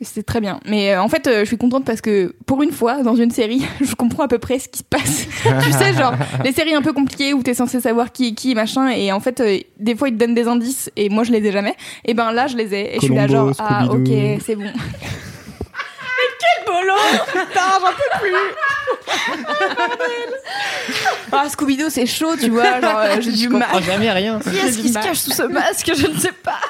C'est 0.00 0.24
très 0.24 0.40
bien. 0.40 0.60
Mais 0.64 0.94
euh, 0.94 1.02
en 1.02 1.08
fait, 1.08 1.26
euh, 1.26 1.40
je 1.40 1.46
suis 1.46 1.58
contente 1.58 1.84
parce 1.84 2.00
que 2.00 2.32
pour 2.46 2.62
une 2.62 2.70
fois, 2.70 3.02
dans 3.02 3.16
une 3.16 3.32
série, 3.32 3.66
je 3.80 3.94
comprends 3.96 4.22
à 4.22 4.28
peu 4.28 4.38
près 4.38 4.60
ce 4.60 4.68
qui 4.68 4.78
se 4.78 4.84
passe. 4.84 5.26
tu 5.64 5.72
sais, 5.72 5.92
genre, 5.94 6.14
les 6.44 6.52
séries 6.52 6.74
un 6.74 6.82
peu 6.82 6.92
compliquées 6.92 7.34
où 7.34 7.42
t'es 7.42 7.54
censé 7.54 7.80
savoir 7.80 8.12
qui 8.12 8.28
est 8.28 8.32
qui, 8.32 8.54
machin, 8.54 8.90
et 8.90 9.10
en 9.10 9.18
fait, 9.18 9.40
euh, 9.40 9.58
des 9.78 9.96
fois, 9.96 10.08
ils 10.08 10.14
te 10.14 10.18
donnent 10.18 10.34
des 10.34 10.46
indices, 10.46 10.90
et 10.96 11.08
moi, 11.08 11.24
je 11.24 11.32
les 11.32 11.44
ai 11.44 11.50
jamais. 11.50 11.74
Et 12.04 12.14
ben 12.14 12.30
là, 12.30 12.46
je 12.46 12.56
les 12.56 12.74
ai. 12.74 12.96
Et 12.96 13.00
je 13.00 13.06
suis 13.06 13.14
là, 13.14 13.26
genre, 13.26 13.52
ah, 13.58 13.86
ok, 13.90 14.08
c'est 14.44 14.54
bon. 14.54 14.70
Bolo 16.66 16.94
Putain, 17.32 17.60
j'en 17.80 17.92
peux 17.92 18.20
plus 18.20 18.34
Ah, 21.32 21.46
Scooby-Doo, 21.48 21.88
c'est 21.88 22.06
chaud, 22.06 22.36
tu 22.38 22.50
vois, 22.50 22.80
genre, 22.80 22.98
euh, 22.98 23.20
j'ai 23.20 23.32
du 23.32 23.48
mal. 23.48 23.82
jamais 23.82 24.10
rien. 24.10 24.38
Qui 24.38 24.56
est-ce 24.58 24.78
qui 24.78 24.88
se 24.90 24.94
cache 24.94 25.18
sous 25.18 25.32
ce 25.32 25.44
masque? 25.44 25.90
Je 25.96 26.06
ne 26.06 26.18
sais 26.18 26.32
pas. 26.32 26.60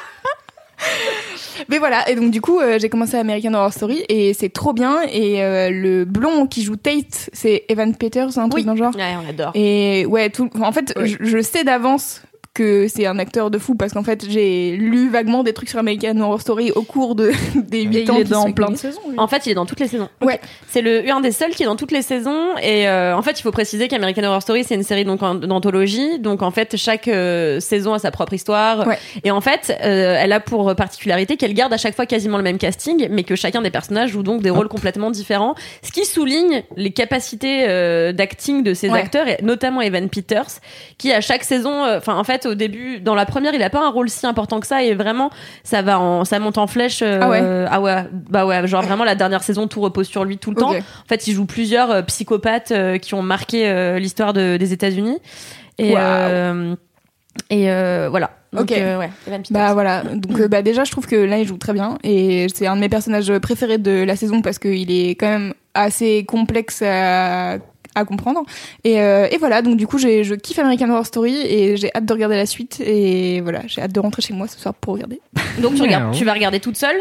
Mais 1.69 1.79
voilà, 1.79 2.09
et 2.09 2.15
donc 2.15 2.31
du 2.31 2.41
coup, 2.41 2.61
euh, 2.61 2.79
j'ai 2.79 2.89
commencé 2.89 3.17
American 3.17 3.53
Horror 3.55 3.73
Story 3.73 4.05
et 4.09 4.33
c'est 4.33 4.49
trop 4.49 4.73
bien. 4.73 5.01
Et 5.13 5.43
euh, 5.43 5.71
le 5.71 6.05
blond 6.05 6.47
qui 6.47 6.63
joue 6.63 6.77
Tate, 6.77 7.31
c'est 7.33 7.65
Evan 7.69 7.95
Peters, 7.97 8.39
un 8.39 8.49
truc 8.49 8.61
Oui. 8.61 8.65
dans 8.65 8.73
le 8.73 8.79
genre. 8.79 8.95
Ouais, 8.95 9.15
on 9.25 9.29
adore. 9.29 9.51
Et 9.55 10.07
ouais, 10.07 10.31
tout. 10.31 10.49
En 10.61 10.73
fait, 10.73 10.95
je 11.05 11.43
sais 11.43 11.65
d'avance 11.65 12.23
que 12.59 12.89
c'est 12.89 13.06
un 13.06 13.18
acteur 13.18 13.51
de 13.51 13.59
fou 13.59 13.74
parce 13.74 13.93
qu'en 13.93 14.02
fait, 14.02 14.26
j'ai 14.28 14.72
lu 14.76 15.09
vaguement 15.09 15.43
des 15.43 15.52
trucs 15.52 15.68
sur 15.68 15.78
American 15.78 16.18
Horror 16.20 16.40
Story 16.40 16.70
au 16.72 16.82
cours 16.82 17.14
de, 17.14 17.30
des 17.55 17.78
Et 17.78 17.85
8 17.85 17.98
il 18.02 18.10
ans. 18.10 18.16
est 18.16 18.24
qui 18.24 18.30
dans 18.30 18.52
plein 18.52 18.70
de 18.70 18.76
saisons. 18.76 19.01
lui. 19.09 19.18
En 19.18 19.26
fait, 19.28 19.47
il 19.47 19.51
est 19.52 19.55
dans 19.55 19.66
toutes 19.66 19.80
les 19.80 19.89
saisons. 19.89 20.09
Ouais. 20.22 20.40
C'est 20.68 20.82
le 20.82 21.09
un 21.10 21.20
des 21.20 21.32
seuls 21.32 21.51
qui 21.52 21.62
est 21.62 21.66
dans 21.66 21.76
toutes 21.76 21.93
les 21.93 22.02
saisons. 22.02 22.56
Et 22.62 22.89
euh, 22.89 23.16
en 23.16 23.22
fait, 23.22 23.39
il 23.39 23.43
faut 23.43 23.51
préciser 23.52 23.89
qu'American 23.89 24.24
Horror 24.24 24.43
Story, 24.43 24.64
c'est 24.64 24.74
une 24.74 24.82
série 24.82 25.05
donc 25.05 25.20
d'anthologie. 25.47 26.18
Donc 26.18 26.43
en 26.43 26.51
fait, 26.51 26.76
chaque 26.76 27.09
euh, 27.09 27.60
saison 27.60 27.94
a 27.94 27.98
sa 27.98 28.10
propre 28.10 28.35
histoire. 28.35 28.86
Ouais. 28.86 28.98
Et 29.24 29.30
en 29.30 29.40
fait, 29.40 29.76
euh, 29.82 30.16
elle 30.18 30.32
a 30.32 30.40
pour 30.40 30.74
particularité 30.74 31.36
qu'elle 31.36 31.55
garde 31.55 31.72
à 31.72 31.76
chaque 31.78 31.94
fois 31.94 32.06
quasiment 32.06 32.36
le 32.36 32.43
même 32.43 32.59
casting, 32.59 33.09
mais 33.10 33.22
que 33.24 33.36
chacun 33.36 33.62
des 33.62 33.70
personnages 33.70 34.10
joue 34.10 34.22
donc 34.22 34.43
des 34.43 34.51
rôles 34.51 34.68
complètement 34.68 35.10
différents. 35.10 35.55
Ce 35.82 35.93
qui 35.93 36.05
souligne 36.05 36.62
les 36.76 36.90
capacités 36.90 37.66
euh, 37.68 38.12
d'acting 38.12 38.62
de 38.62 38.74
ces 38.74 38.89
Ouais. 38.90 38.98
acteurs, 39.01 39.28
et 39.28 39.39
notamment 39.43 39.80
Evan 39.82 40.09
Peters, 40.09 40.47
qui 40.97 41.12
à 41.12 41.20
chaque 41.20 41.44
saison, 41.44 41.85
euh, 41.85 41.98
enfin 41.98 42.16
en 42.16 42.24
fait 42.24 42.48
au 42.49 42.55
début, 42.55 43.01
dans 43.01 43.15
la 43.15 43.27
première, 43.27 43.55
il 43.55 43.62
a 43.62 43.70
pas 43.70 43.85
un 43.85 43.91
rôle 43.91 44.09
si 44.09 44.27
important 44.27 44.61
que 44.61 44.66
ça, 44.66 44.83
et 44.83 44.95
vraiment 44.95 45.31
ça 45.65 45.83
va 45.83 45.99
en, 46.01 46.25
ça 46.25 46.39
monte 46.41 46.59
en 46.59 46.66
flèche. 46.66 47.01
euh, 47.03 47.19
Ah 47.23 47.29
ouais 47.31 47.66
ah 47.70 47.81
ouais, 47.81 48.05
bah 48.31 48.47
ouais, 48.47 48.66
genre 48.66 48.83
vraiment 48.83 49.05
la 49.05 49.15
dernière 49.15 49.43
saison, 49.43 49.66
tout 49.69 49.81
repose 49.81 50.07
sur 50.09 50.25
lui 50.25 50.39
tout 50.39 50.51
le 50.51 50.57
temps. 50.57 50.70
En 50.81 51.09
fait, 51.09 51.27
il 51.27 51.33
joue 51.35 51.47
plusieurs 51.47 51.91
euh, 51.91 52.03
psychopathes 52.03 52.73
euh, 52.73 52.99
qui 52.99 53.15
ont 53.15 53.23
marqué 53.23 53.69
euh, 53.69 53.99
l'histoire 53.99 54.33
de- 54.33 54.57
des 54.57 54.73
États-Unis. 54.73 55.19
Et, 55.79 55.95
voilà. 58.11 58.31
Donc, 58.53 58.62
Ok. 58.62 58.73
euh, 58.73 58.99
ouais. 58.99 59.11
Bah 59.51 59.75
voilà, 59.75 60.03
donc 60.03 60.41
euh, 60.41 60.49
bah 60.49 60.62
déjà 60.62 60.83
je 60.85 60.91
trouve 60.91 61.07
que 61.07 61.16
là 61.16 61.39
il 61.39 61.47
joue 61.47 61.59
très 61.59 61.75
bien 61.75 61.99
et 62.03 62.47
c'est 62.55 62.66
un 62.66 62.77
de 62.77 62.81
mes 62.81 62.89
personnages 62.89 63.31
préférés 63.41 63.77
de 63.77 64.03
la 64.05 64.16
saison 64.16 64.41
parce 64.41 64.59
qu'il 64.59 64.91
est 64.91 65.11
quand 65.11 65.29
même 65.29 65.53
assez 65.75 66.25
complexe 66.25 66.83
à, 66.83 67.59
à 67.99 68.05
comprendre 68.05 68.43
et, 68.85 69.01
euh, 69.01 69.29
et 69.31 69.37
voilà 69.39 69.62
donc 69.62 69.77
du 69.77 69.87
coup 69.87 69.99
j'ai 69.99 70.25
je 70.25 70.35
kiffe 70.35 70.59
American 70.59 70.89
Horror 70.91 71.07
Story 71.07 71.37
et 71.37 71.77
j'ai 71.77 71.91
hâte 71.95 72.05
de 72.07 72.12
regarder 72.12 72.37
la 72.37 72.47
suite 72.47 72.81
et 72.81 73.41
voilà 73.41 73.61
j'ai 73.66 73.83
hâte 73.83 73.93
de 73.93 74.01
rentrer 74.01 74.23
chez 74.23 74.33
moi 74.35 74.47
ce 74.49 74.59
soir 74.59 74.75
pour 74.75 74.95
regarder. 74.95 75.20
Donc 75.62 75.75
tu, 75.75 75.83
regardes, 75.83 76.12
Ouais. 76.12 76.19
tu 76.19 76.25
vas 76.25 76.33
regarder 76.33 76.61
toute 76.61 76.77
seule? 76.77 76.97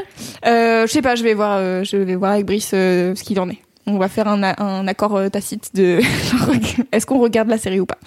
Euh, 0.46 0.88
je 0.88 0.92
sais 0.92 1.02
pas, 1.02 1.16
je 1.16 1.24
vais 1.24 1.34
voir 1.34 1.58
euh, 1.60 1.84
je 1.84 1.98
vais 1.98 2.16
voir 2.16 2.32
avec 2.32 2.46
Brice 2.46 2.72
euh, 2.74 3.14
ce 3.16 3.24
qu'il 3.24 3.40
en 3.40 3.50
est. 3.50 3.60
On 3.86 3.98
va 3.98 4.10
faire 4.10 4.28
un, 4.28 4.42
un 4.44 4.88
accord 4.88 5.16
euh, 5.16 5.30
tacite 5.30 5.74
de 5.76 6.00
est-ce 6.92 7.06
qu'on 7.06 7.20
regarde 7.20 7.48
la 7.50 7.58
série 7.58 7.80
ou 7.80 7.86
pas? 7.86 7.98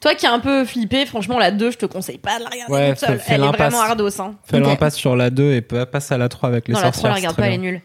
Toi 0.00 0.14
qui 0.14 0.26
es 0.26 0.28
un 0.28 0.40
peu 0.40 0.64
flippé, 0.64 1.06
franchement, 1.06 1.38
la 1.38 1.50
2, 1.50 1.70
je 1.70 1.78
te 1.78 1.86
conseille 1.86 2.18
pas 2.18 2.38
de 2.38 2.44
la 2.44 2.50
regarder 2.50 2.72
Ouais, 2.72 2.88
toute 2.90 2.98
seule. 3.06 3.20
Elle 3.28 3.42
est 3.44 3.48
vraiment 3.48 3.80
ardos. 3.80 4.20
Hein. 4.20 4.34
Fais 4.44 4.58
Ok. 4.58 4.66
l'impasse 4.66 4.94
sur 4.96 5.16
la 5.16 5.30
2 5.30 5.52
et 5.52 5.60
pa- 5.62 5.86
passe 5.86 6.12
à 6.12 6.18
la 6.18 6.28
3 6.28 6.48
avec 6.48 6.68
les 6.68 6.74
non, 6.74 6.80
la 6.80 6.90
3, 6.90 6.92
sorcières. 6.92 7.10
la 7.12 7.16
regarde 7.16 7.36
pas, 7.36 7.46
elle 7.46 7.54
est 7.54 7.58
nulle. 7.58 7.80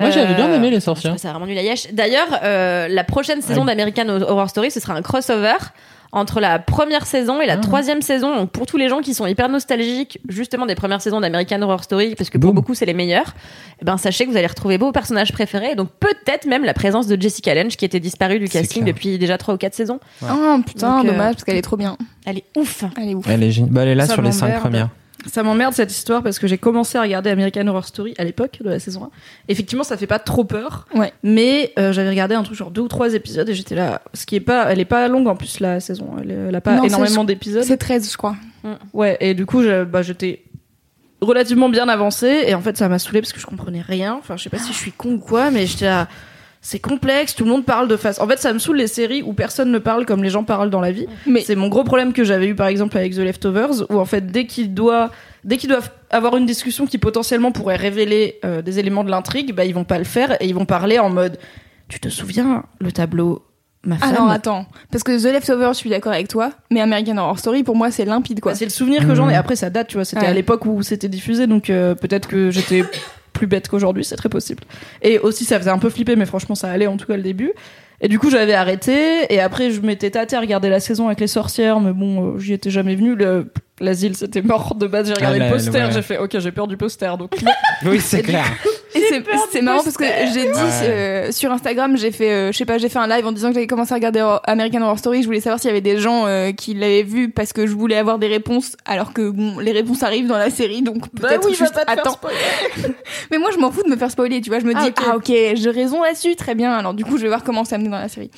Moi, 0.00 0.10
j'avais 0.10 0.34
bien 0.34 0.52
aimé 0.52 0.70
les 0.70 0.76
Je 0.76 0.80
sorcières. 0.80 1.18
ça 1.18 1.30
vraiment 1.30 1.46
nul 1.46 1.58
à 1.58 1.62
Yesh. 1.62 1.92
D'ailleurs, 1.92 2.28
euh, 2.42 2.88
la 2.88 3.04
prochaine 3.04 3.42
saison 3.42 3.60
Ouais. 3.62 3.66
d'American 3.68 4.08
Horror 4.08 4.48
Story, 4.48 4.70
ce 4.70 4.80
sera 4.80 4.94
un 4.94 5.02
crossover 5.02 5.54
entre 6.12 6.40
la 6.40 6.58
première 6.58 7.06
saison 7.06 7.40
et 7.40 7.46
la 7.46 7.52
Ah. 7.52 7.56
troisième 7.58 8.02
saison. 8.02 8.34
Donc 8.34 8.50
pour 8.50 8.66
tous 8.66 8.76
les 8.76 8.88
gens 8.88 9.00
qui 9.00 9.14
sont 9.14 9.26
hyper 9.26 9.48
nostalgiques, 9.48 10.18
justement 10.28 10.66
des 10.66 10.74
premières 10.74 11.00
saisons 11.00 11.20
d'American 11.20 11.62
Horror 11.62 11.84
Story, 11.84 12.16
parce 12.16 12.30
que 12.30 12.38
pour 12.38 12.52
beaucoup 12.52 12.74
c'est 12.74 12.86
les 12.86 12.94
meilleures, 12.94 13.32
eh 13.80 13.84
ben 13.84 13.96
sachez 13.96 14.24
que 14.26 14.30
vous 14.32 14.36
allez 14.36 14.48
retrouver 14.48 14.76
vos 14.76 14.90
personnages 14.90 15.32
préférés. 15.32 15.70
Et 15.72 15.74
donc 15.76 15.88
peut-être 16.00 16.46
même 16.46 16.64
la 16.64 16.74
présence 16.74 17.06
de 17.06 17.20
Jessica 17.20 17.54
Lange 17.54 17.76
qui 17.76 17.84
était 17.84 18.00
disparue 18.00 18.40
du 18.40 18.48
casting 18.48 18.82
clair. 18.82 18.92
depuis 18.94 19.18
déjà 19.18 19.38
trois 19.38 19.54
ou 19.54 19.56
quatre 19.56 19.74
saisons. 19.74 20.00
Oh 20.22 20.26
putain, 20.66 20.96
Donc, 20.96 21.04
euh, 21.06 21.10
dommage 21.12 21.34
parce 21.34 21.44
qu'elle 21.44 21.56
est 21.58 21.62
trop 21.62 21.76
bien. 21.76 21.96
Elle 22.26 22.38
est 22.38 22.44
ouf. 22.56 22.82
Elle 23.00 23.10
est 23.10 23.14
ouf. 23.14 23.26
Elle 23.28 23.42
est, 23.44 23.60
bah, 23.70 23.82
elle 23.82 23.88
est 23.90 23.94
là 23.94 24.06
Ça 24.06 24.14
sur 24.14 24.22
les 24.22 24.32
5 24.32 24.46
m'emmerde. 24.46 24.60
premières. 24.62 24.88
Ça 25.26 25.42
m'emmerde 25.42 25.74
cette 25.74 25.90
histoire 25.92 26.22
parce 26.22 26.38
que 26.38 26.46
j'ai 26.46 26.58
commencé 26.58 26.96
à 26.98 27.02
regarder 27.02 27.30
American 27.30 27.66
Horror 27.66 27.84
Story 27.84 28.14
à 28.18 28.24
l'époque 28.24 28.58
de 28.62 28.68
la 28.70 28.78
saison 28.78 29.04
1. 29.04 29.10
Effectivement, 29.48 29.84
ça 29.84 29.96
fait 29.96 30.06
pas 30.06 30.18
trop 30.18 30.44
peur. 30.44 30.86
Ouais. 30.94 31.12
Mais 31.22 31.72
euh, 31.78 31.92
j'avais 31.92 32.08
regardé 32.10 32.34
un 32.34 32.42
truc 32.42 32.56
genre 32.56 32.70
deux 32.70 32.80
ou 32.82 32.88
trois 32.88 33.14
épisodes 33.14 33.48
et 33.48 33.54
j'étais 33.54 33.74
là. 33.74 34.02
Ce 34.14 34.26
qui 34.26 34.36
est 34.36 34.40
pas, 34.40 34.70
elle 34.72 34.80
est 34.80 34.84
pas 34.84 35.06
longue 35.08 35.28
en 35.28 35.36
plus 35.36 35.60
la 35.60 35.80
saison. 35.80 36.12
Elle, 36.20 36.30
elle 36.48 36.54
a 36.54 36.60
pas 36.60 36.76
Non, 36.76 36.84
énormément 36.84 37.24
d'épisodes. 37.24 37.64
C'est 37.64 37.76
13 37.76 38.10
je 38.10 38.16
crois. 38.16 38.36
Ouais. 38.92 39.16
Et 39.20 39.34
du 39.34 39.46
coup, 39.46 39.62
je- 39.62 39.84
bah, 39.84 40.02
j'étais 40.02 40.42
relativement 41.20 41.68
bien 41.68 41.88
avancée 41.88 42.44
et 42.46 42.54
en 42.54 42.60
fait 42.62 42.76
ça 42.78 42.88
m'a 42.88 42.98
saoulé 42.98 43.20
parce 43.20 43.32
que 43.34 43.40
je 43.40 43.46
comprenais 43.46 43.82
rien. 43.82 44.14
Enfin, 44.18 44.36
je 44.38 44.42
sais 44.44 44.50
pas 44.50 44.58
si 44.58 44.72
je 44.72 44.78
suis 44.78 44.92
con 44.92 45.12
ou 45.12 45.18
quoi, 45.18 45.50
mais 45.50 45.66
j'étais 45.66 45.84
là. 45.86 46.08
C'est 46.62 46.78
complexe, 46.78 47.34
tout 47.34 47.44
le 47.44 47.50
monde 47.50 47.64
parle 47.64 47.88
de 47.88 47.96
face. 47.96 48.20
En 48.20 48.26
fait, 48.28 48.38
ça 48.38 48.52
me 48.52 48.58
saoule 48.58 48.76
les 48.76 48.86
séries 48.86 49.22
où 49.22 49.32
personne 49.32 49.70
ne 49.72 49.78
parle 49.78 50.04
comme 50.04 50.22
les 50.22 50.28
gens 50.28 50.44
parlent 50.44 50.68
dans 50.68 50.82
la 50.82 50.92
vie. 50.92 51.06
Mais 51.26 51.40
C'est 51.40 51.56
mon 51.56 51.68
gros 51.68 51.84
problème 51.84 52.12
que 52.12 52.22
j'avais 52.22 52.46
eu 52.48 52.54
par 52.54 52.66
exemple 52.66 52.98
avec 52.98 53.14
The 53.14 53.18
Leftovers, 53.20 53.90
où 53.90 53.98
en 53.98 54.04
fait 54.04 54.26
dès 54.26 54.44
qu'ils 54.44 54.74
doivent, 54.74 55.10
dès 55.42 55.56
qu'ils 55.56 55.70
doivent 55.70 55.90
avoir 56.10 56.36
une 56.36 56.44
discussion 56.44 56.86
qui 56.86 56.98
potentiellement 56.98 57.50
pourrait 57.50 57.76
révéler 57.76 58.38
euh, 58.44 58.60
des 58.60 58.78
éléments 58.78 59.04
de 59.04 59.10
l'intrigue, 59.10 59.54
bah 59.54 59.64
ils 59.64 59.74
vont 59.74 59.84
pas 59.84 59.96
le 59.98 60.04
faire 60.04 60.32
et 60.42 60.46
ils 60.46 60.54
vont 60.54 60.66
parler 60.66 60.98
en 60.98 61.08
mode, 61.08 61.38
tu 61.88 61.98
te 61.98 62.10
souviens 62.10 62.64
le 62.78 62.92
tableau, 62.92 63.42
ma 63.86 63.96
Ah 64.02 64.08
femme. 64.08 64.16
non, 64.26 64.28
attends. 64.28 64.66
Parce 64.92 65.02
que 65.02 65.18
The 65.18 65.32
Leftovers, 65.32 65.72
je 65.72 65.78
suis 65.78 65.88
d'accord 65.90 66.12
avec 66.12 66.28
toi. 66.28 66.50
Mais 66.70 66.82
American 66.82 67.16
Horror 67.16 67.38
Story, 67.38 67.62
pour 67.62 67.74
moi, 67.74 67.90
c'est 67.90 68.04
limpide, 68.04 68.40
quoi. 68.40 68.52
Bah, 68.52 68.58
c'est 68.58 68.66
le 68.66 68.70
souvenir 68.70 69.06
que 69.08 69.14
j'en 69.14 69.28
ai. 69.30 69.32
Mhm. 69.32 69.38
Après 69.38 69.56
ça 69.56 69.70
date, 69.70 69.88
tu 69.88 69.94
vois, 69.96 70.04
c'était 70.04 70.22
Ouais. 70.22 70.28
à 70.28 70.34
l'époque 70.34 70.66
où 70.66 70.82
c'était 70.82 71.08
diffusé, 71.08 71.46
donc 71.46 71.70
euh, 71.70 71.94
peut-être 71.94 72.28
que 72.28 72.50
j'étais 72.50 72.84
plus 73.32 73.46
bête 73.46 73.68
qu'aujourd'hui, 73.68 74.04
c'est 74.04 74.16
très 74.16 74.28
possible. 74.28 74.62
Et 75.02 75.18
aussi 75.18 75.44
ça 75.44 75.58
faisait 75.58 75.70
un 75.70 75.78
peu 75.78 75.90
flipper, 75.90 76.16
mais 76.16 76.26
franchement 76.26 76.54
ça 76.54 76.68
allait 76.70 76.86
en 76.86 76.96
tout 76.96 77.06
cas 77.06 77.16
le 77.16 77.22
début. 77.22 77.52
Et 78.02 78.08
du 78.08 78.18
coup 78.18 78.30
j'avais 78.30 78.54
arrêté 78.54 79.32
et 79.32 79.40
après 79.40 79.70
je 79.70 79.80
m'étais 79.82 80.10
tâté 80.10 80.34
à 80.34 80.40
regarder 80.40 80.70
la 80.70 80.80
saison 80.80 81.06
avec 81.06 81.20
les 81.20 81.26
sorcières, 81.26 81.80
mais 81.80 81.92
bon 81.92 82.34
euh, 82.34 82.38
j'y 82.38 82.54
étais 82.54 82.70
jamais 82.70 82.94
venu. 82.94 83.14
Le- 83.14 83.52
L'asile 83.80 84.16
c'était 84.16 84.42
mort 84.42 84.74
de 84.74 84.86
base. 84.86 85.08
J'ai 85.08 85.14
regardé 85.14 85.38
Ah, 85.40 85.46
le 85.48 85.52
poster, 85.54 85.72
ouais. 85.84 85.90
j'ai 85.92 86.02
fait 86.02 86.18
ok 86.18 86.38
j'ai 86.38 86.52
peur 86.52 86.66
du 86.66 86.76
poster 86.76 87.16
donc. 87.16 87.32
Oui, 87.86 87.98
c'est 87.98 88.22
clair. 88.22 88.44
Et 88.94 89.00
c'est 89.52 89.62
marrant 89.62 89.82
parce 89.82 89.96
que 89.96 90.04
j'ai 90.04 90.42
dit 90.42 90.48
Ouais. 90.48 90.88
euh, 90.88 91.32
sur 91.32 91.50
Instagram, 91.50 91.96
j'ai 91.96 92.10
fait, 92.10 92.30
euh, 92.30 92.52
je 92.52 92.58
sais 92.58 92.66
pas, 92.66 92.76
j'ai 92.76 92.90
fait 92.90 92.98
un 92.98 93.06
live 93.06 93.26
en 93.26 93.32
disant 93.32 93.48
que 93.48 93.54
j'avais 93.54 93.66
commencé 93.66 93.92
à 93.92 93.94
regarder 93.94 94.20
American 94.44 94.82
Horror 94.82 94.98
Story. 94.98 95.22
Je 95.22 95.26
voulais 95.26 95.40
savoir 95.40 95.58
s'il 95.60 95.68
y 95.68 95.70
avait 95.70 95.80
des 95.80 95.96
gens 95.98 96.26
euh, 96.26 96.52
qui 96.52 96.74
l'avaient 96.74 97.02
vu 97.02 97.30
parce 97.30 97.54
que 97.54 97.66
je 97.66 97.72
voulais 97.74 97.96
avoir 97.96 98.18
des 98.18 98.26
réponses, 98.26 98.76
alors 98.84 99.14
que 99.14 99.30
bon, 99.30 99.58
les 99.60 99.72
réponses 99.72 100.02
arrivent 100.02 100.26
dans 100.26 100.36
la 100.36 100.50
série, 100.50 100.82
donc 100.82 101.08
peut-être 101.12 101.48
juste 101.48 101.80
attends. 101.86 102.18
Mais 103.30 103.38
moi, 103.38 103.50
je 103.52 103.58
m'en 103.58 103.70
fous 103.70 103.82
de 103.82 103.88
me 103.88 103.96
faire 103.96 104.10
spoiler, 104.10 104.40
tu 104.42 104.50
vois. 104.50 104.58
Je 104.60 104.66
me 104.66 104.74
dis, 104.74 104.92
Ah, 104.98 105.10
ah 105.12 105.16
ok. 105.16 105.26
j'ai 105.26 105.70
raison 105.70 106.02
là-dessus, 106.02 106.36
très 106.36 106.54
bien. 106.54 106.72
Alors 106.72 106.92
du 106.92 107.04
coup, 107.04 107.16
je 107.16 107.22
vais 107.22 107.28
voir 107.28 107.42
comment 107.44 107.64
ça 107.64 107.76
amené 107.76 107.88
dans 107.88 107.98
la 107.98 108.08
série. 108.08 108.30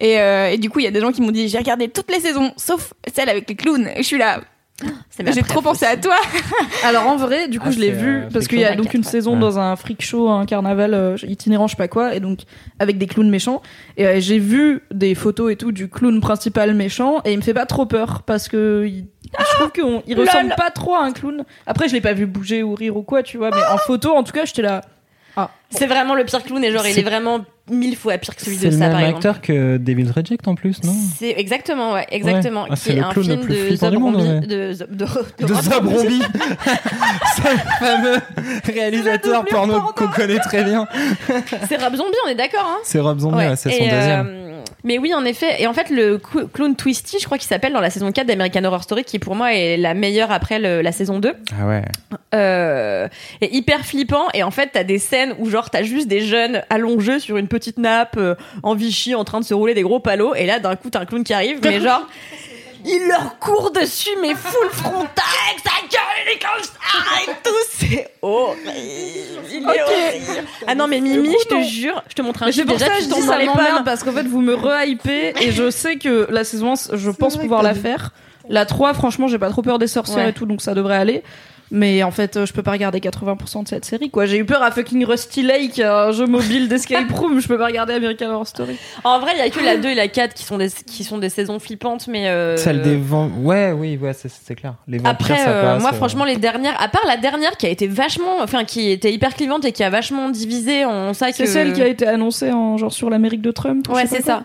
Et, 0.00 0.18
euh, 0.18 0.50
et 0.50 0.58
du 0.58 0.70
coup, 0.70 0.80
il 0.80 0.84
y 0.84 0.88
a 0.88 0.90
des 0.90 1.00
gens 1.00 1.12
qui 1.12 1.22
m'ont 1.22 1.30
dit, 1.30 1.48
j'ai 1.48 1.58
regardé 1.58 1.88
toutes 1.88 2.10
les 2.10 2.20
saisons, 2.20 2.52
sauf 2.56 2.94
celle 3.14 3.28
avec 3.28 3.48
les 3.48 3.54
clowns. 3.54 3.88
Et 3.94 3.98
je 3.98 4.02
suis 4.02 4.18
là. 4.18 4.40
J'ai 5.34 5.42
trop 5.42 5.60
pensé 5.60 5.84
à 5.86 5.96
toi. 5.96 6.14
Alors 6.84 7.06
en 7.08 7.16
vrai, 7.16 7.48
du 7.48 7.58
coup, 7.58 7.66
Ah, 7.68 7.72
je 7.72 7.80
l'ai 7.80 7.90
vu 7.90 8.18
euh, 8.18 8.28
parce 8.32 8.46
qu'il 8.46 8.60
y 8.60 8.64
a 8.64 8.76
donc 8.76 8.94
une 8.94 9.00
Ouais. 9.00 9.06
saison 9.06 9.34
Ouais. 9.34 9.40
dans 9.40 9.58
un 9.58 9.74
freak 9.76 10.02
show, 10.02 10.28
un 10.28 10.46
carnaval 10.46 10.94
euh, 10.94 11.16
itinérant, 11.26 11.66
je 11.66 11.72
sais 11.72 11.76
pas 11.76 11.88
quoi, 11.88 12.14
et 12.14 12.20
donc 12.20 12.40
avec 12.78 12.96
des 12.98 13.06
clowns 13.06 13.28
méchants. 13.30 13.60
Et 13.96 14.06
euh, 14.06 14.20
j'ai 14.20 14.38
vu 14.38 14.82
des 14.92 15.14
photos 15.16 15.52
et 15.52 15.56
tout 15.56 15.72
du 15.72 15.88
clown 15.88 16.20
principal 16.20 16.74
méchant, 16.74 17.20
et 17.24 17.32
il 17.32 17.38
me 17.38 17.42
fait 17.42 17.54
pas 17.54 17.66
trop 17.66 17.86
peur 17.86 18.22
parce 18.22 18.48
que 18.48 18.84
il- 18.86 19.06
je 19.38 19.54
trouve 19.56 19.72
qu'il 19.72 20.02
il 20.06 20.16
lol. 20.16 20.26
ressemble 20.26 20.54
pas 20.56 20.70
trop 20.70 20.94
à 20.94 21.02
un 21.02 21.12
clown. 21.12 21.44
Après, 21.66 21.88
je 21.88 21.92
l'ai 21.94 22.00
pas 22.00 22.12
vu 22.14 22.26
bouger 22.26 22.62
ou 22.62 22.74
rire 22.74 22.96
ou 22.96 23.02
quoi, 23.02 23.22
tu 23.22 23.36
vois, 23.36 23.50
mais 23.50 23.62
en 23.72 23.78
photo, 23.78 24.14
en 24.16 24.22
tout 24.22 24.32
cas, 24.32 24.44
j'étais 24.44 24.62
là. 24.62 24.82
C'est 25.70 25.86
vraiment 25.86 26.14
le 26.14 26.24
pire 26.24 26.42
clown 26.42 26.64
et 26.64 26.72
genre 26.72 26.86
il 26.86 26.98
est 26.98 27.02
vraiment 27.02 27.40
mille 27.70 27.96
fois 27.96 28.18
pire 28.18 28.34
que 28.36 28.42
celui 28.42 28.56
C'est 28.56 28.66
de 28.66 28.70
le 28.72 28.78
ça 28.78 28.84
même 28.84 28.92
par 28.92 29.00
exemple. 29.00 29.16
acteur 29.16 29.40
que 29.40 29.76
David 29.76 30.10
Reject 30.10 30.46
en 30.48 30.54
plus, 30.54 30.82
non 30.84 30.94
C'est 31.18 31.34
exactement, 31.36 31.92
ouais, 31.94 32.06
exactement. 32.10 32.66
Ah, 32.70 32.76
c'est 32.76 32.92
qui 32.92 32.98
est 32.98 33.00
le 33.00 33.06
un 33.06 33.10
clown 33.10 33.26
le 33.26 33.32
film 33.36 33.44
plus 33.44 33.54
de 33.54 33.64
flippant 33.66 33.90
du 33.90 33.98
monde, 33.98 34.14
Zombie, 34.16 34.28
ouais. 34.28 34.40
de, 34.40 34.46
de, 34.46 35.06
de, 35.40 35.46
De 35.46 35.54
Zabrombi 35.54 36.22
C'est 37.36 37.42
le 37.52 37.58
fameux 37.80 38.18
réalisateur 38.64 39.44
porno 39.44 39.80
qu'on 39.96 40.08
connaît 40.08 40.38
très 40.40 40.64
bien. 40.64 40.86
C'est 41.68 41.76
Rob 41.76 41.94
Zombie, 41.96 42.16
on 42.26 42.30
est 42.30 42.34
d'accord, 42.34 42.64
hein 42.66 42.78
C'est 42.84 43.00
Rob 43.00 43.18
Zombie, 43.18 43.36
Ouais. 43.38 43.48
ouais, 43.50 43.56
c'est 43.56 43.70
son 43.70 43.76
Et, 43.84 43.90
deuxième. 43.90 44.37
Mais 44.84 44.98
oui, 44.98 45.12
en 45.14 45.24
effet. 45.24 45.60
Et 45.60 45.66
en 45.66 45.72
fait, 45.74 45.90
le 45.90 46.18
clown 46.18 46.76
Twisty, 46.76 47.18
je 47.20 47.24
crois 47.26 47.38
qu'il 47.38 47.48
s'appelle 47.48 47.72
dans 47.72 47.80
la 47.80 47.90
saison 47.90 48.12
4 48.12 48.26
d'American 48.26 48.64
Horror 48.64 48.82
Story, 48.82 49.04
qui 49.04 49.18
pour 49.18 49.34
moi 49.34 49.52
est 49.54 49.76
la 49.76 49.94
meilleure 49.94 50.30
après 50.30 50.58
le- 50.58 50.82
la 50.82 50.92
saison 50.92 51.18
2. 51.18 51.34
Ah 51.60 51.66
ouais. 51.66 51.82
Euh, 52.34 53.08
est 53.40 53.52
hyper 53.54 53.84
flippant. 53.84 54.26
Et 54.34 54.42
en 54.42 54.50
fait, 54.50 54.70
t'as 54.72 54.84
des 54.84 54.98
scènes 54.98 55.34
où 55.38 55.48
genre 55.50 55.70
t'as 55.70 55.82
juste 55.82 56.08
des 56.08 56.20
jeunes 56.20 56.62
allongés 56.70 57.18
sur 57.20 57.36
une 57.36 57.48
petite 57.48 57.78
nappe 57.78 58.16
euh, 58.18 58.34
en 58.62 58.74
Vichy 58.74 59.14
en 59.14 59.24
train 59.24 59.40
de 59.40 59.44
se 59.44 59.54
rouler 59.54 59.74
des 59.74 59.82
gros 59.82 60.00
palos. 60.00 60.34
Et 60.34 60.46
là, 60.46 60.58
d'un 60.58 60.76
coup, 60.76 60.90
t'as 60.90 61.00
un 61.00 61.06
clown 61.06 61.24
qui 61.24 61.32
arrive, 61.34 61.58
mais 61.62 61.80
genre. 61.82 62.06
Il 62.84 63.08
leur 63.08 63.40
court 63.40 63.72
dessus, 63.72 64.08
mais 64.22 64.34
full 64.36 64.70
frontal, 64.70 65.24
gueule, 65.90 66.34
et 66.34 66.38
tout, 67.44 67.50
c'est 67.70 68.10
horrible. 68.22 68.60
Il 69.50 69.62
est 69.62 69.82
horrible. 69.82 70.48
Ah 70.66 70.74
non, 70.74 70.86
mais 70.86 71.00
Mimi, 71.00 71.34
je 71.42 71.48
te 71.48 71.62
jure, 71.62 72.02
je 72.08 72.14
te 72.14 72.22
montre 72.22 72.42
un 72.42 72.52
c'est 72.52 72.64
pour 72.64 72.78
ça 72.78 72.88
que 72.88 72.94
je 73.00 73.04
dis 73.04 73.08
dans 73.10 73.20
ça 73.20 73.38
les 73.38 73.46
m'emmerde 73.46 73.84
parce 73.84 74.02
qu'en 74.02 74.12
fait 74.12 74.26
vous 74.26 74.40
me 74.40 74.54
re-hypez 74.54 75.34
et 75.42 75.52
je 75.52 75.70
sais 75.70 75.96
que 75.96 76.26
la 76.30 76.44
saison 76.44 76.74
1, 76.74 76.96
je 76.96 77.10
pense 77.10 77.36
pouvoir 77.36 77.62
la 77.62 77.74
faire. 77.74 78.12
La 78.48 78.64
3, 78.64 78.94
franchement, 78.94 79.28
j'ai 79.28 79.38
pas 79.38 79.50
trop 79.50 79.60
peur 79.62 79.78
des 79.78 79.86
sorcières 79.86 80.24
Ouais. 80.24 80.30
et 80.30 80.32
tout, 80.32 80.46
donc 80.46 80.62
ça 80.62 80.74
devrait 80.74 80.96
aller. 80.96 81.22
Mais 81.70 82.02
en 82.02 82.10
fait, 82.10 82.36
euh, 82.36 82.46
je 82.46 82.52
peux 82.52 82.62
pas 82.62 82.70
regarder 82.72 82.98
80% 83.00 83.62
de 83.64 83.68
cette 83.68 83.84
série, 83.84 84.10
quoi. 84.10 84.24
J'ai 84.26 84.38
eu 84.38 84.44
peur 84.44 84.62
à 84.62 84.70
fucking 84.70 85.04
Rusty 85.04 85.42
Lake, 85.42 85.78
un 85.80 86.12
jeu 86.12 86.26
mobile 86.26 86.68
d'escape 86.68 87.10
room. 87.12 87.40
Je 87.40 87.48
peux 87.48 87.58
pas 87.58 87.66
regarder 87.66 87.92
American 87.94 88.30
Horror 88.30 88.46
Story. 88.46 88.76
En 89.04 89.18
vrai, 89.20 89.32
il 89.34 89.38
y 89.38 89.42
a 89.42 89.50
que 89.50 89.62
la 89.62 89.76
2 89.76 89.88
et 89.90 89.94
la 89.94 90.08
4 90.08 90.32
qui 90.34 90.44
sont 90.44 90.56
des, 90.58 90.68
qui 90.86 91.04
sont 91.04 91.18
des 91.18 91.28
saisons 91.28 91.58
flippantes, 91.58 92.06
mais. 92.08 92.28
euh, 92.28 92.56
Celle 92.56 92.82
des 92.82 92.96
vents. 92.96 93.30
Ouais, 93.40 93.72
oui, 93.72 93.96
ouais, 94.00 94.12
c'est- 94.14 94.28
c'est 94.30 94.54
clair. 94.54 94.74
Les 94.86 94.98
vampires, 94.98 95.10
Après, 95.12 95.36
ça 95.36 95.48
euh, 95.50 95.62
passe. 95.74 95.82
moi, 95.82 95.90
euh, 95.92 95.96
franchement, 95.96 96.24
les 96.24 96.36
dernières, 96.36 96.80
à 96.80 96.88
part 96.88 97.04
la 97.06 97.16
dernière 97.16 97.56
qui 97.56 97.66
a 97.66 97.70
été 97.70 97.86
vachement, 97.86 98.36
enfin, 98.40 98.64
qui 98.64 98.90
était 98.90 99.12
hyper 99.12 99.34
clivante 99.34 99.64
et 99.64 99.72
qui 99.72 99.84
a 99.84 99.90
vachement 99.90 100.30
divisé 100.30 100.84
en 100.84 101.12
ça 101.12 101.30
que. 101.30 101.36
C'est 101.36 101.46
celle 101.46 101.72
qui 101.74 101.82
a 101.82 101.86
été 101.88 102.06
annoncée 102.06 102.50
en 102.52 102.76
genre 102.78 102.92
sur 102.92 103.10
l'Amérique 103.10 103.42
de 103.42 103.50
Trump. 103.50 103.86
ou 103.88 103.92
Ouais, 103.94 104.06
c'est 104.06 104.22
ça. 104.22 104.42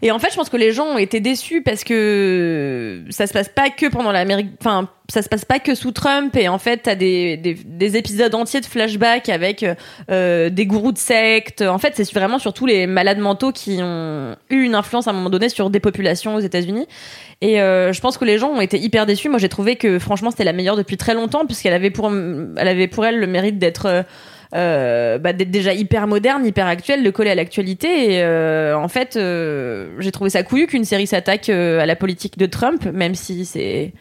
Et 0.00 0.10
en 0.10 0.18
fait, 0.18 0.30
je 0.30 0.36
pense 0.36 0.48
que 0.48 0.56
les 0.56 0.72
gens 0.72 0.86
ont 0.86 0.98
été 0.98 1.20
déçus 1.20 1.62
parce 1.62 1.84
que 1.84 3.02
ça 3.10 3.26
se 3.26 3.32
passe 3.32 3.48
pas 3.48 3.70
que 3.70 3.86
pendant 3.86 4.10
l'Amérique, 4.12 4.48
enfin, 4.60 4.88
ça 5.12 5.20
se 5.20 5.28
passe 5.28 5.44
pas 5.44 5.58
que 5.58 5.74
sous 5.74 5.92
Trump. 5.92 6.34
Et 6.36 6.48
en 6.48 6.56
fait, 6.58 6.78
t'as 6.84 6.94
des, 6.94 7.36
des, 7.36 7.52
des 7.52 7.96
épisodes 7.98 8.34
entiers 8.34 8.62
de 8.62 8.66
flashbacks 8.66 9.28
avec 9.28 9.62
euh, 10.10 10.48
des 10.48 10.64
gourous 10.64 10.92
de 10.92 10.98
sectes. 10.98 11.60
En 11.60 11.76
fait, 11.76 11.92
c'est 11.96 12.10
vraiment 12.14 12.38
sur 12.38 12.54
tous 12.54 12.64
les 12.64 12.86
malades 12.86 13.18
mentaux 13.18 13.52
qui 13.52 13.78
ont 13.82 14.34
eu 14.48 14.62
une 14.62 14.74
influence 14.74 15.08
à 15.08 15.10
un 15.10 15.12
moment 15.12 15.28
donné 15.28 15.50
sur 15.50 15.68
des 15.68 15.80
populations 15.80 16.36
aux 16.36 16.40
États-Unis. 16.40 16.86
Et 17.42 17.60
euh, 17.60 17.92
je 17.92 18.00
pense 18.00 18.16
que 18.16 18.24
les 18.24 18.38
gens 18.38 18.48
ont 18.48 18.62
été 18.62 18.78
hyper 18.78 19.04
déçus. 19.04 19.28
Moi, 19.28 19.38
j'ai 19.38 19.50
trouvé 19.50 19.76
que 19.76 19.98
franchement, 19.98 20.30
c'était 20.30 20.44
la 20.44 20.54
meilleure 20.54 20.76
depuis 20.76 20.96
très 20.96 21.12
longtemps 21.12 21.44
puisqu'elle 21.44 21.74
avait 21.74 21.90
pour, 21.90 22.10
elle 22.10 22.68
avait 22.68 22.88
pour 22.88 23.04
elle 23.04 23.18
le 23.18 23.26
mérite 23.26 23.58
d'être 23.58 23.86
euh, 23.86 24.02
euh, 24.54 25.18
bah, 25.18 25.32
d'être 25.34 25.50
déjà 25.50 25.74
hyper 25.74 26.06
moderne, 26.06 26.46
hyper 26.46 26.66
actuelle, 26.66 27.02
de 27.02 27.10
coller 27.10 27.30
à 27.30 27.34
l'actualité. 27.34 28.14
Et 28.14 28.22
euh, 28.22 28.76
en 28.76 28.88
fait, 28.88 29.16
euh, 29.16 29.88
j'ai 29.98 30.10
trouvé 30.10 30.30
ça 30.30 30.42
couillu 30.42 30.66
qu'une 30.66 30.84
série 30.84 31.06
s'attaque 31.06 31.50
euh, 31.50 31.80
à 31.80 31.86
la 31.86 31.96
politique 31.96 32.38
de 32.38 32.46
Trump, 32.46 32.86
même 32.92 33.14
si 33.14 33.44
c'est 33.44 33.92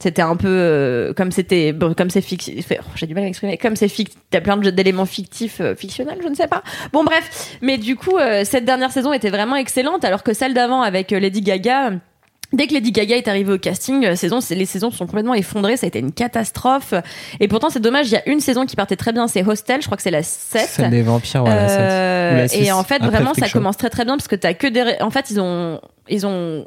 c'était 0.00 0.22
un 0.22 0.36
peu 0.36 0.48
euh, 0.48 1.12
comme 1.12 1.32
c'était 1.32 1.74
comme 1.96 2.10
c'est 2.10 2.20
fictif 2.20 2.72
oh, 2.72 2.84
j'ai 2.94 3.06
du 3.06 3.14
mal 3.14 3.24
à 3.24 3.26
m'exprimer 3.26 3.58
comme 3.58 3.76
c'est 3.76 3.88
fict 3.88 4.16
t'as 4.30 4.40
plein 4.40 4.56
d'éléments 4.56 5.06
fictifs 5.06 5.60
euh, 5.60 5.74
fictionnels 5.74 6.18
je 6.22 6.28
ne 6.28 6.34
sais 6.34 6.46
pas 6.46 6.62
bon 6.92 7.04
bref 7.04 7.56
mais 7.62 7.78
du 7.78 7.96
coup 7.96 8.16
euh, 8.16 8.44
cette 8.44 8.64
dernière 8.64 8.92
saison 8.92 9.12
était 9.12 9.30
vraiment 9.30 9.56
excellente 9.56 10.04
alors 10.04 10.22
que 10.22 10.32
celle 10.32 10.54
d'avant 10.54 10.82
avec 10.82 11.12
euh, 11.12 11.18
Lady 11.18 11.40
Gaga 11.40 11.92
Dès 12.52 12.66
que 12.66 12.72
Lady 12.72 12.92
Gaga 12.92 13.16
est 13.16 13.28
arrivée 13.28 13.52
au 13.52 13.58
casting, 13.58 14.06
euh, 14.06 14.16
saison, 14.16 14.38
les 14.50 14.64
saisons 14.64 14.90
sont 14.90 15.06
complètement 15.06 15.34
effondrées, 15.34 15.76
ça 15.76 15.84
a 15.84 15.88
été 15.88 15.98
une 15.98 16.12
catastrophe. 16.12 16.94
Et 17.40 17.48
pourtant, 17.48 17.68
c'est 17.68 17.80
dommage, 17.80 18.06
il 18.08 18.12
y 18.12 18.16
a 18.16 18.26
une 18.26 18.40
saison 18.40 18.64
qui 18.64 18.74
partait 18.74 18.96
très 18.96 19.12
bien, 19.12 19.28
c'est 19.28 19.46
Hostel, 19.46 19.82
je 19.82 19.86
crois 19.86 19.98
que 19.98 20.02
c'est 20.02 20.10
la 20.10 20.22
7. 20.22 20.62
Celle 20.62 20.90
des 20.90 21.02
vampires, 21.02 21.44
ouais, 21.44 21.50
la 21.50 21.68
sept. 21.68 21.78
Euh, 21.78 22.32
Ou 22.32 22.36
la 22.36 22.54
et 22.54 22.72
en 22.72 22.84
fait, 22.84 23.02
vraiment, 23.02 23.34
ça 23.34 23.46
Show. 23.46 23.58
commence 23.58 23.76
très 23.76 23.90
très 23.90 24.06
bien 24.06 24.16
parce 24.16 24.28
que 24.28 24.36
t'as 24.36 24.54
que 24.54 24.66
des. 24.66 24.96
En 25.02 25.10
fait, 25.10 25.30
ils 25.30 25.40
ont 25.40 25.78
ils 26.10 26.26
ont 26.26 26.64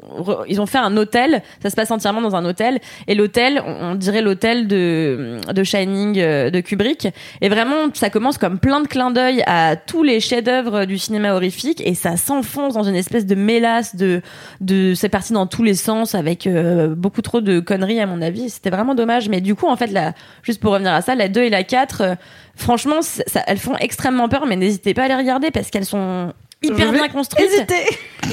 ils 0.48 0.60
ont 0.60 0.66
fait 0.66 0.78
un 0.78 0.96
hôtel. 0.96 1.42
Ça 1.62 1.70
se 1.70 1.76
passe 1.76 1.90
entièrement 1.90 2.20
dans 2.20 2.36
un 2.36 2.44
hôtel 2.44 2.80
et 3.06 3.14
l'hôtel, 3.14 3.62
on, 3.66 3.94
dirait 3.94 4.22
l'hôtel 4.22 4.66
de 4.66 5.38
de 5.52 5.64
Shining 5.64 6.18
euh, 6.18 6.50
de 6.50 6.60
Kubrick. 6.60 7.08
Et 7.40 7.48
vraiment, 7.48 7.88
ça 7.94 8.10
commence 8.10 8.38
comme 8.38 8.58
plein 8.58 8.80
de 8.80 8.88
clins 8.88 9.10
d'œil 9.10 9.42
à 9.46 9.76
tous 9.76 10.02
les 10.02 10.20
chefs-d'œuvre 10.20 10.84
du 10.84 10.98
cinéma 10.98 11.34
horrifique 11.34 11.82
et 11.84 11.94
ça 11.94 12.16
s'enfonce 12.16 12.74
dans 12.74 12.84
une 12.84 12.96
espèce 12.96 13.26
de 13.26 13.34
mélasse 13.34 13.96
de 13.96 14.22
de 14.60 14.94
c'est 14.94 15.08
parti 15.08 15.32
dans 15.32 15.46
tous 15.46 15.62
les 15.62 15.74
sens 15.74 16.14
avec 16.14 16.46
euh, 16.46 16.94
beaucoup 16.94 17.22
trop 17.22 17.40
de 17.40 17.60
conneries 17.60 18.00
à 18.00 18.06
mon 18.06 18.22
avis. 18.22 18.50
C'était 18.50 18.70
vraiment 18.70 18.94
dommage. 18.94 19.28
Mais 19.28 19.40
du 19.40 19.54
coup, 19.54 19.66
en 19.66 19.76
fait, 19.76 19.88
là, 19.88 20.12
juste 20.42 20.60
pour 20.60 20.72
revenir 20.72 20.92
à 20.92 21.02
ça, 21.02 21.14
la 21.14 21.28
2 21.28 21.42
et 21.42 21.50
la 21.50 21.64
4 21.64 22.00
euh, 22.00 22.14
franchement, 22.56 23.00
elles 23.46 23.58
font 23.58 23.76
extrêmement 23.76 24.28
peur, 24.28 24.46
mais 24.46 24.56
n'hésitez 24.56 24.94
pas 24.94 25.04
à 25.04 25.08
les 25.08 25.14
regarder 25.14 25.50
parce 25.50 25.70
qu'elles 25.70 25.86
sont 25.86 26.32
hyper 26.62 26.92
bien 26.92 27.08
construites 27.08 27.72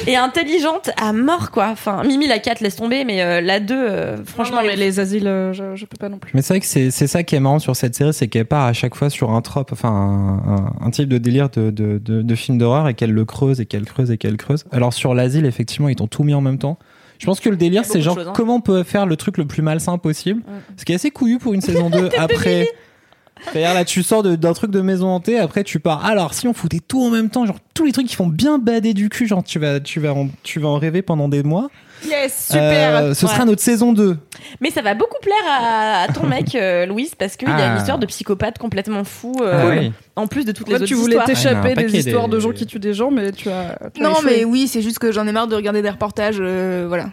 et 0.07 0.15
intelligentes 0.15 0.91
à 1.01 1.13
mort, 1.13 1.51
quoi. 1.51 1.69
Enfin, 1.71 2.03
Mimi, 2.03 2.27
la 2.27 2.39
4, 2.39 2.61
laisse 2.61 2.75
tomber, 2.75 3.03
mais 3.05 3.21
euh, 3.21 3.41
la 3.41 3.59
2, 3.59 3.73
euh, 3.75 4.17
franchement, 4.25 4.59
mais 4.63 4.75
les 4.75 4.99
asiles, 4.99 5.27
euh, 5.27 5.51
je, 5.53 5.75
je 5.75 5.85
peux 5.85 5.97
pas 5.99 6.09
non 6.09 6.17
plus. 6.19 6.31
Mais 6.33 6.41
c'est 6.41 6.53
vrai 6.53 6.59
que 6.59 6.65
c'est 6.65 6.91
c'est 6.91 7.07
ça 7.07 7.23
qui 7.23 7.35
est 7.35 7.39
marrant 7.39 7.59
sur 7.59 7.75
cette 7.75 7.95
série, 7.95 8.13
c'est 8.13 8.27
qu'elle 8.27 8.45
part 8.45 8.65
à 8.65 8.73
chaque 8.73 8.95
fois 8.95 9.09
sur 9.09 9.31
un 9.31 9.41
trope, 9.41 9.71
enfin 9.71 9.89
un, 9.89 10.53
un- 10.55 10.73
un 10.85 10.89
type 10.91 11.09
de 11.09 11.17
délire 11.17 11.49
de, 11.49 11.71
de, 11.71 11.97
de, 12.03 12.21
de 12.21 12.35
film 12.35 12.57
d'horreur 12.57 12.87
et 12.87 12.93
qu'elle 12.93 13.11
le 13.11 13.25
creuse 13.25 13.59
et 13.61 13.65
qu'elle 13.65 13.85
creuse 13.85 14.11
et 14.11 14.17
qu'elle 14.17 14.37
creuse. 14.37 14.63
Alors 14.71 14.93
sur 14.93 15.13
l'asile, 15.13 15.45
effectivement, 15.45 15.89
ils 15.89 15.95
t'ont 15.95 16.07
tout 16.07 16.23
mis 16.23 16.33
en 16.33 16.41
même 16.41 16.57
temps. 16.59 16.77
Je 17.17 17.25
pense 17.25 17.39
que 17.41 17.49
le 17.49 17.57
délire, 17.57 17.83
c'est 17.83 17.99
genre 18.01 18.15
choses, 18.15 18.27
hein. 18.29 18.33
comment 18.33 18.55
on 18.55 18.61
peut 18.61 18.83
faire 18.83 19.05
le 19.05 19.17
truc 19.17 19.37
le 19.37 19.45
plus 19.45 19.61
malsain 19.61 19.97
possible? 19.97 20.41
Ce 20.77 20.85
qui 20.85 20.93
est 20.93 20.95
assez 20.95 21.11
couillu 21.11 21.37
pour 21.37 21.53
une 21.53 21.59
saison 21.61 21.89
2 21.89 22.09
après. 22.17 22.69
C'est-à-dire 23.45 23.73
là, 23.73 23.85
tu 23.85 24.03
sors 24.03 24.23
de- 24.23 24.35
d'un 24.35 24.53
truc 24.53 24.71
de 24.71 24.81
maison 24.81 25.07
hantée, 25.07 25.39
après 25.39 25.63
tu 25.63 25.79
pars. 25.79 26.05
Alors 26.05 26.33
si 26.33 26.47
on 26.47 26.53
foutait 26.53 26.79
tout 26.85 27.01
en 27.03 27.09
même 27.09 27.29
temps, 27.29 27.45
genre 27.45 27.57
tous 27.73 27.85
les 27.85 27.91
trucs 27.91 28.07
qui 28.07 28.15
font 28.15 28.27
bien 28.27 28.57
bader 28.59 28.93
du 28.93 29.09
cul, 29.09 29.27
genre 29.27 29.43
tu 29.43 29.59
vas, 29.59 29.79
tu 29.79 29.99
vas, 29.99 30.13
en, 30.13 30.27
tu 30.43 30.59
vas 30.59 30.67
en 30.69 30.77
rêver 30.77 31.01
pendant 31.01 31.29
des 31.29 31.43
mois. 31.43 31.69
Yes, 32.07 32.45
super. 32.47 32.95
Euh, 32.97 33.13
ce 33.13 33.27
sera 33.27 33.43
notre 33.43 33.61
saison 33.61 33.91
2. 33.91 34.17
Mais 34.61 34.71
ça 34.71 34.81
va 34.81 34.93
beaucoup 34.93 35.17
plaire 35.21 35.35
à, 35.49 36.03
à 36.03 36.07
ton 36.07 36.25
mec, 36.27 36.55
euh, 36.55 36.85
Louise, 36.85 37.13
parce 37.15 37.35
qu'il 37.35 37.49
y 37.49 37.51
a 37.51 37.55
Ah. 37.57 37.71
une 37.73 37.77
histoire 37.77 37.99
de 37.99 38.05
psychopathe 38.05 38.57
complètement 38.57 39.03
fou, 39.03 39.33
euh, 39.41 39.61
Ah 39.63 39.67
oui. 39.69 39.91
en 40.15 40.25
plus 40.27 40.45
de 40.45 40.53
toutes 40.53 40.69
les 40.69 40.75
autres 40.75 40.85
tu 40.85 40.93
voulais 40.93 41.17
histoires. 41.17 41.25
Ah, 41.29 41.33
t'échapper 41.33 41.75
des 41.75 41.97
histoires 41.97 42.27
des- 42.29 42.35
de 42.35 42.39
gens 42.39 42.51
qui 42.51 42.65
tuent 42.65 42.79
des 42.79 42.93
gens, 42.93 43.11
mais 43.11 43.31
tu 43.33 43.49
as. 43.49 43.77
tu 43.93 44.01
Non, 44.01 44.13
mais 44.23 44.45
oui, 44.45 44.67
c'est 44.69 44.81
juste 44.81 44.99
que 44.99 45.11
j'en 45.11 45.27
ai 45.27 45.31
marre 45.33 45.47
de 45.47 45.55
regarder 45.55 45.81
des 45.81 45.89
reportages, 45.89 46.37
euh, 46.39 46.85
voilà. 46.87 47.07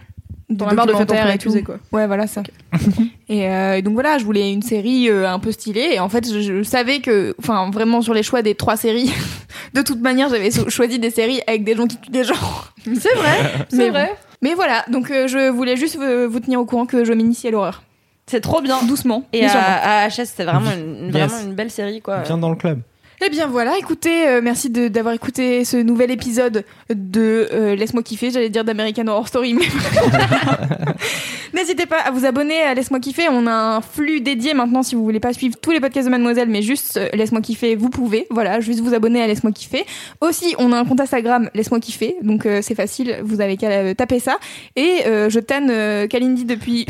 T'en 0.56 0.66
as 0.68 0.74
marre 0.74 0.86
de 0.86 0.93
faire 0.93 1.27
et 1.27 1.39
tout. 1.39 1.48
accusé, 1.48 1.62
quoi. 1.62 1.77
Ouais, 1.93 2.06
voilà 2.06 2.27
ça. 2.27 2.43
et, 3.28 3.48
euh, 3.48 3.77
et 3.78 3.82
donc 3.82 3.94
voilà, 3.94 4.18
je 4.18 4.24
voulais 4.24 4.52
une 4.52 4.62
série 4.62 5.09
euh, 5.10 5.28
un 5.28 5.39
peu 5.40 5.51
stylée. 5.51 5.89
Et 5.94 5.98
en 6.01 6.09
fait, 6.09 6.24
je, 6.32 6.40
je 6.40 6.62
savais 6.62 7.01
que, 7.01 7.35
enfin, 7.40 7.70
vraiment 7.70 8.01
sur 8.01 8.14
les 8.14 8.23
choix 8.23 8.43
des 8.43 8.55
trois 8.55 8.77
séries, 8.77 9.12
de 9.74 9.82
toute 9.82 10.01
manière, 10.01 10.28
j'avais 10.28 10.51
so- 10.52 10.68
choisi 10.70 10.98
des 11.01 11.10
séries 11.10 11.40
avec 11.48 11.64
des 11.64 11.74
gens 11.74 11.86
qui 11.86 11.97
tuent 11.97 12.10
des 12.10 12.23
gens. 12.24 12.35
C'est 12.85 13.14
vrai, 13.16 13.66
c'est 13.68 13.90
vrai. 13.90 14.06
bon. 14.06 14.12
Mais 14.43 14.55
voilà, 14.55 14.85
donc 14.89 15.10
euh, 15.10 15.27
je 15.27 15.48
voulais 15.51 15.77
juste 15.77 15.97
vous, 15.97 16.31
vous 16.31 16.39
tenir 16.40 16.60
au 16.60 16.64
courant 16.66 16.86
que 16.86 17.05
je 17.05 17.12
m'initie 17.12 17.48
à 17.48 17.51
l'horreur. 17.51 17.82
C'est 18.28 18.40
trop 18.40 18.60
bien. 18.60 18.81
Doucement. 18.86 19.24
Et 19.32 19.44
à, 19.47 20.02
à 20.05 20.09
HS, 20.09 20.27
c'était 20.27 20.44
vraiment 20.44 20.70
une, 20.73 21.06
Yes. 21.12 21.28
vraiment 21.31 21.43
une 21.48 21.55
belle 21.55 21.70
série, 21.70 22.01
quoi. 22.01 22.20
Viens 22.23 22.39
dans 22.39 22.51
le 22.51 22.56
club. 22.56 22.81
Eh 23.24 23.30
bien 23.30 23.47
voilà, 23.47 23.78
écoutez, 23.78 24.28
euh, 24.28 24.40
merci 24.43 24.68
d'avoir 24.68 25.14
écouté 25.14 25.64
ce 25.64 25.78
nouvel 25.78 26.10
épisode 26.10 26.64
de 26.94 27.48
euh, 27.51 27.74
Laisse-moi 27.74 28.02
kiffer, 28.02 28.30
j'allais 28.30 28.51
dire 28.51 28.62
d'American 28.62 29.06
Horror 29.06 29.26
Story, 29.26 29.55
mais 29.55 29.64
n'hésitez 31.55 31.86
pas 31.86 31.98
à 32.01 32.10
vous 32.10 32.26
abonner 32.26 32.60
à 32.60 32.74
Laisse-moi 32.74 33.01
kiffer. 33.01 33.28
On 33.30 33.47
a 33.47 33.52
un 33.52 33.80
flux 33.80 34.20
dédié 34.20 34.52
maintenant 34.52 34.82
si 34.82 34.94
vous 34.94 35.02
voulez 35.02 35.18
pas 35.18 35.32
suivre 35.32 35.56
tous 35.60 35.70
les 35.70 35.80
podcasts 35.80 36.06
de 36.06 36.10
Mademoiselle, 36.10 36.51
mais 36.51 36.60
juste 36.60 36.98
euh, 36.98 37.09
Laisse-moi 37.14 37.40
kiffer, 37.40 37.74
vous 37.74 37.88
pouvez. 37.88 38.26
Voilà, 38.28 38.60
juste 38.60 38.80
vous 38.80 38.93
abonner 38.93 39.22
à 39.22 39.26
Laisse-moi 39.26 39.52
kiffer. 39.52 39.86
Aussi, 40.20 40.55
on 40.59 40.70
a 40.72 40.78
un 40.78 40.84
compte 40.84 41.01
Instagram 41.01 41.48
Laisse-moi 41.55 41.80
kiffer, 41.80 42.16
donc 42.22 42.47
c'est 42.60 42.74
facile, 42.74 43.20
vous 43.24 43.40
avez 43.40 43.56
qu'à 43.56 43.94
taper 43.94 44.20
ça. 44.20 44.36
Et 44.76 45.05
je 45.06 45.40
tanne 45.40 46.06
Kalindi 46.09 46.44
depuis 46.44 46.84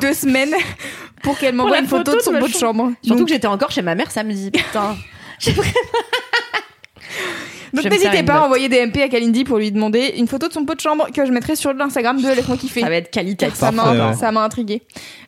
deux 0.00 0.14
semaines 0.14 0.54
pour 1.22 1.38
qu'elle 1.38 1.54
m'envoie 1.54 1.78
une 1.78 1.86
photo, 1.86 2.12
photo 2.12 2.16
de 2.16 2.22
son 2.22 2.40
beau 2.40 2.48
de 2.48 2.54
chambre. 2.54 2.92
Surtout 3.02 3.18
Donc, 3.20 3.28
que 3.28 3.34
j'étais 3.34 3.46
encore 3.46 3.70
chez 3.70 3.82
ma 3.82 3.94
mère 3.94 4.10
samedi, 4.10 4.50
putain. 4.50 4.96
Donc 7.72 7.84
vais 7.84 7.90
me 7.90 7.96
faire 7.96 8.10
n'hésitez 8.10 8.22
pas 8.24 8.36
à 8.36 8.44
envoyer 8.44 8.68
des 8.68 8.84
MP 8.86 9.02
à 9.02 9.08
Kalindi 9.08 9.44
pour 9.44 9.58
lui 9.58 9.70
demander 9.70 10.14
une 10.16 10.26
photo 10.26 10.48
de 10.48 10.52
son 10.52 10.64
pot 10.64 10.74
de 10.74 10.80
chambre 10.80 11.08
que 11.14 11.24
je 11.26 11.32
mettrai 11.32 11.56
sur 11.56 11.72
l'Instagram 11.72 12.20
de 12.20 12.28
Laisse-moi 12.28 12.56
kiffer. 12.56 12.80
Ça 12.80 12.88
va 12.88 12.96
être 12.96 13.10
qualitatif. 13.10 13.58
Ça 13.58 13.70
m'a 13.72 13.84
Parfait, 13.84 14.00
ouais. 14.00 14.14
ça 14.14 14.32
m'a 14.32 14.42
intrigué. 14.42 14.82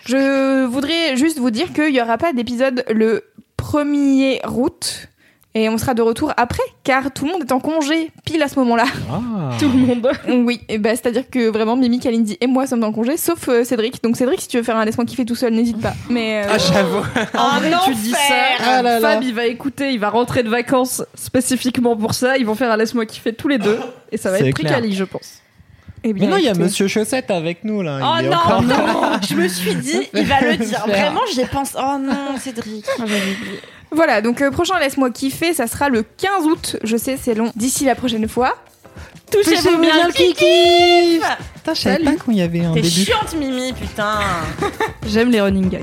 Je 0.07 0.65
voudrais 0.65 1.17
juste 1.17 1.39
vous 1.39 1.51
dire 1.51 1.73
qu'il 1.73 1.93
n'y 1.93 2.01
aura 2.01 2.19
pas 2.19 2.33
d'épisode 2.33 2.85
le 2.91 3.25
1er 3.59 4.41
août. 4.49 5.09
Et 5.57 5.69
on 5.69 5.79
sera 5.79 5.95
de 5.95 6.03
retour 6.03 6.33
après, 6.37 6.63
car 6.85 7.11
tout 7.13 7.25
le 7.27 7.33
monde 7.33 7.43
est 7.43 7.51
en 7.51 7.59
congé 7.59 8.13
pile 8.25 8.41
à 8.41 8.47
ce 8.47 8.57
moment-là. 8.61 8.85
Ah. 9.11 9.51
Tout 9.59 9.69
le 9.69 9.79
monde. 9.79 10.09
Oui, 10.47 10.61
et 10.69 10.79
bah, 10.79 10.91
c'est-à-dire 10.91 11.29
que 11.29 11.49
vraiment 11.49 11.75
Mimi, 11.77 11.99
Kalindi 11.99 12.39
et 12.41 12.47
moi 12.47 12.69
sommes 12.69 12.85
en 12.85 12.93
congé, 12.93 13.17
sauf 13.17 13.49
euh, 13.49 13.65
Cédric. 13.65 14.01
Donc 14.01 14.17
Cédric, 14.17 14.41
si 14.41 14.47
tu 14.47 14.59
veux 14.59 14.63
faire 14.63 14.77
un 14.77 14.85
laisse-moi 14.85 15.05
kiffer 15.07 15.25
tout 15.25 15.35
seul, 15.35 15.53
n'hésite 15.53 15.81
pas. 15.81 15.95
Mais 16.09 16.45
euh, 16.45 16.51
Ah, 16.53 16.59
j'avoue. 16.59 17.03
En 17.37 17.59
vrai, 17.59 17.73
tu 17.85 17.95
dis 17.97 18.13
ça. 18.13 18.19
Ah 18.61 18.81
là 18.83 19.01
là. 19.01 19.15
Fab, 19.15 19.25
il 19.25 19.35
va 19.35 19.47
écouter, 19.47 19.91
il 19.91 19.99
va 19.99 20.11
rentrer 20.11 20.45
de 20.45 20.49
vacances 20.49 21.03
spécifiquement 21.17 21.97
pour 21.97 22.15
ça. 22.15 22.39
Ils 22.39 22.47
vont 22.47 22.55
faire 22.55 22.71
un 22.71 22.77
laisse-moi 22.77 23.05
kiffer 23.07 23.33
tous 23.33 23.49
les 23.49 23.59
deux. 23.59 23.81
Et 24.13 24.19
ça 24.19 24.31
va 24.31 24.39
C'est 24.39 24.49
être 24.51 24.55
clair. 24.55 24.71
Tricali, 24.75 24.95
je 24.95 25.03
pense. 25.05 25.41
eh 26.05 26.13
bien, 26.13 26.27
Mais 26.27 26.31
non, 26.31 26.37
il 26.37 26.45
y 26.45 26.47
a 26.47 26.51
écoutez. 26.51 26.63
Monsieur 26.65 26.87
Chaussette 26.87 27.29
avec 27.33 27.65
nous 27.65 27.83
là. 27.83 27.99
Oh 28.05 28.17
Il 28.21 28.27
est 28.27 28.29
non, 28.29 28.37
encore- 28.37 28.63
non 28.63 28.77
Je 29.29 29.35
me 29.35 29.49
suis 29.49 29.75
dit, 29.75 29.99
il 30.15 30.27
va 30.27 30.43
le 30.43 30.57
dire. 30.59 30.85
Vraiment, 30.87 31.23
j'y 31.35 31.45
pense. 31.47 31.73
Oh 31.77 31.99
non, 32.01 32.37
Cédric. 32.39 32.85
Voilà, 33.93 34.21
donc 34.23 34.41
euh, 34.41 34.51
prochain 34.51 34.79
laisse-moi 34.79 35.11
kiffer, 35.11 35.53
ça 35.53 35.67
sera 35.67 35.89
le 35.89 36.03
15 36.03 36.47
août. 36.47 36.77
Je 36.85 36.97
sais, 36.97 37.19
c'est 37.21 37.35
long. 37.35 37.51
D'ici 37.57 37.85
la 37.85 37.95
prochaine 37.95 38.29
fois. 38.29 38.57
Touchez-vous 39.31 39.79
bien 39.79 40.07
le 40.07 40.13
kiki 40.13 41.21
Putain, 41.55 41.75
je 41.75 41.81
savais 41.81 42.05
pas 42.05 42.13
qu'on 42.17 42.33
y 42.33 42.43
avait 42.43 42.65
un 42.65 42.73
T'es 42.73 42.81
début. 42.83 43.05
chiante, 43.05 43.35
Mimi, 43.39 43.73
putain 43.73 44.19
J'aime 45.07 45.31
les 45.31 45.41
running 45.41 45.69
gags. 45.69 45.83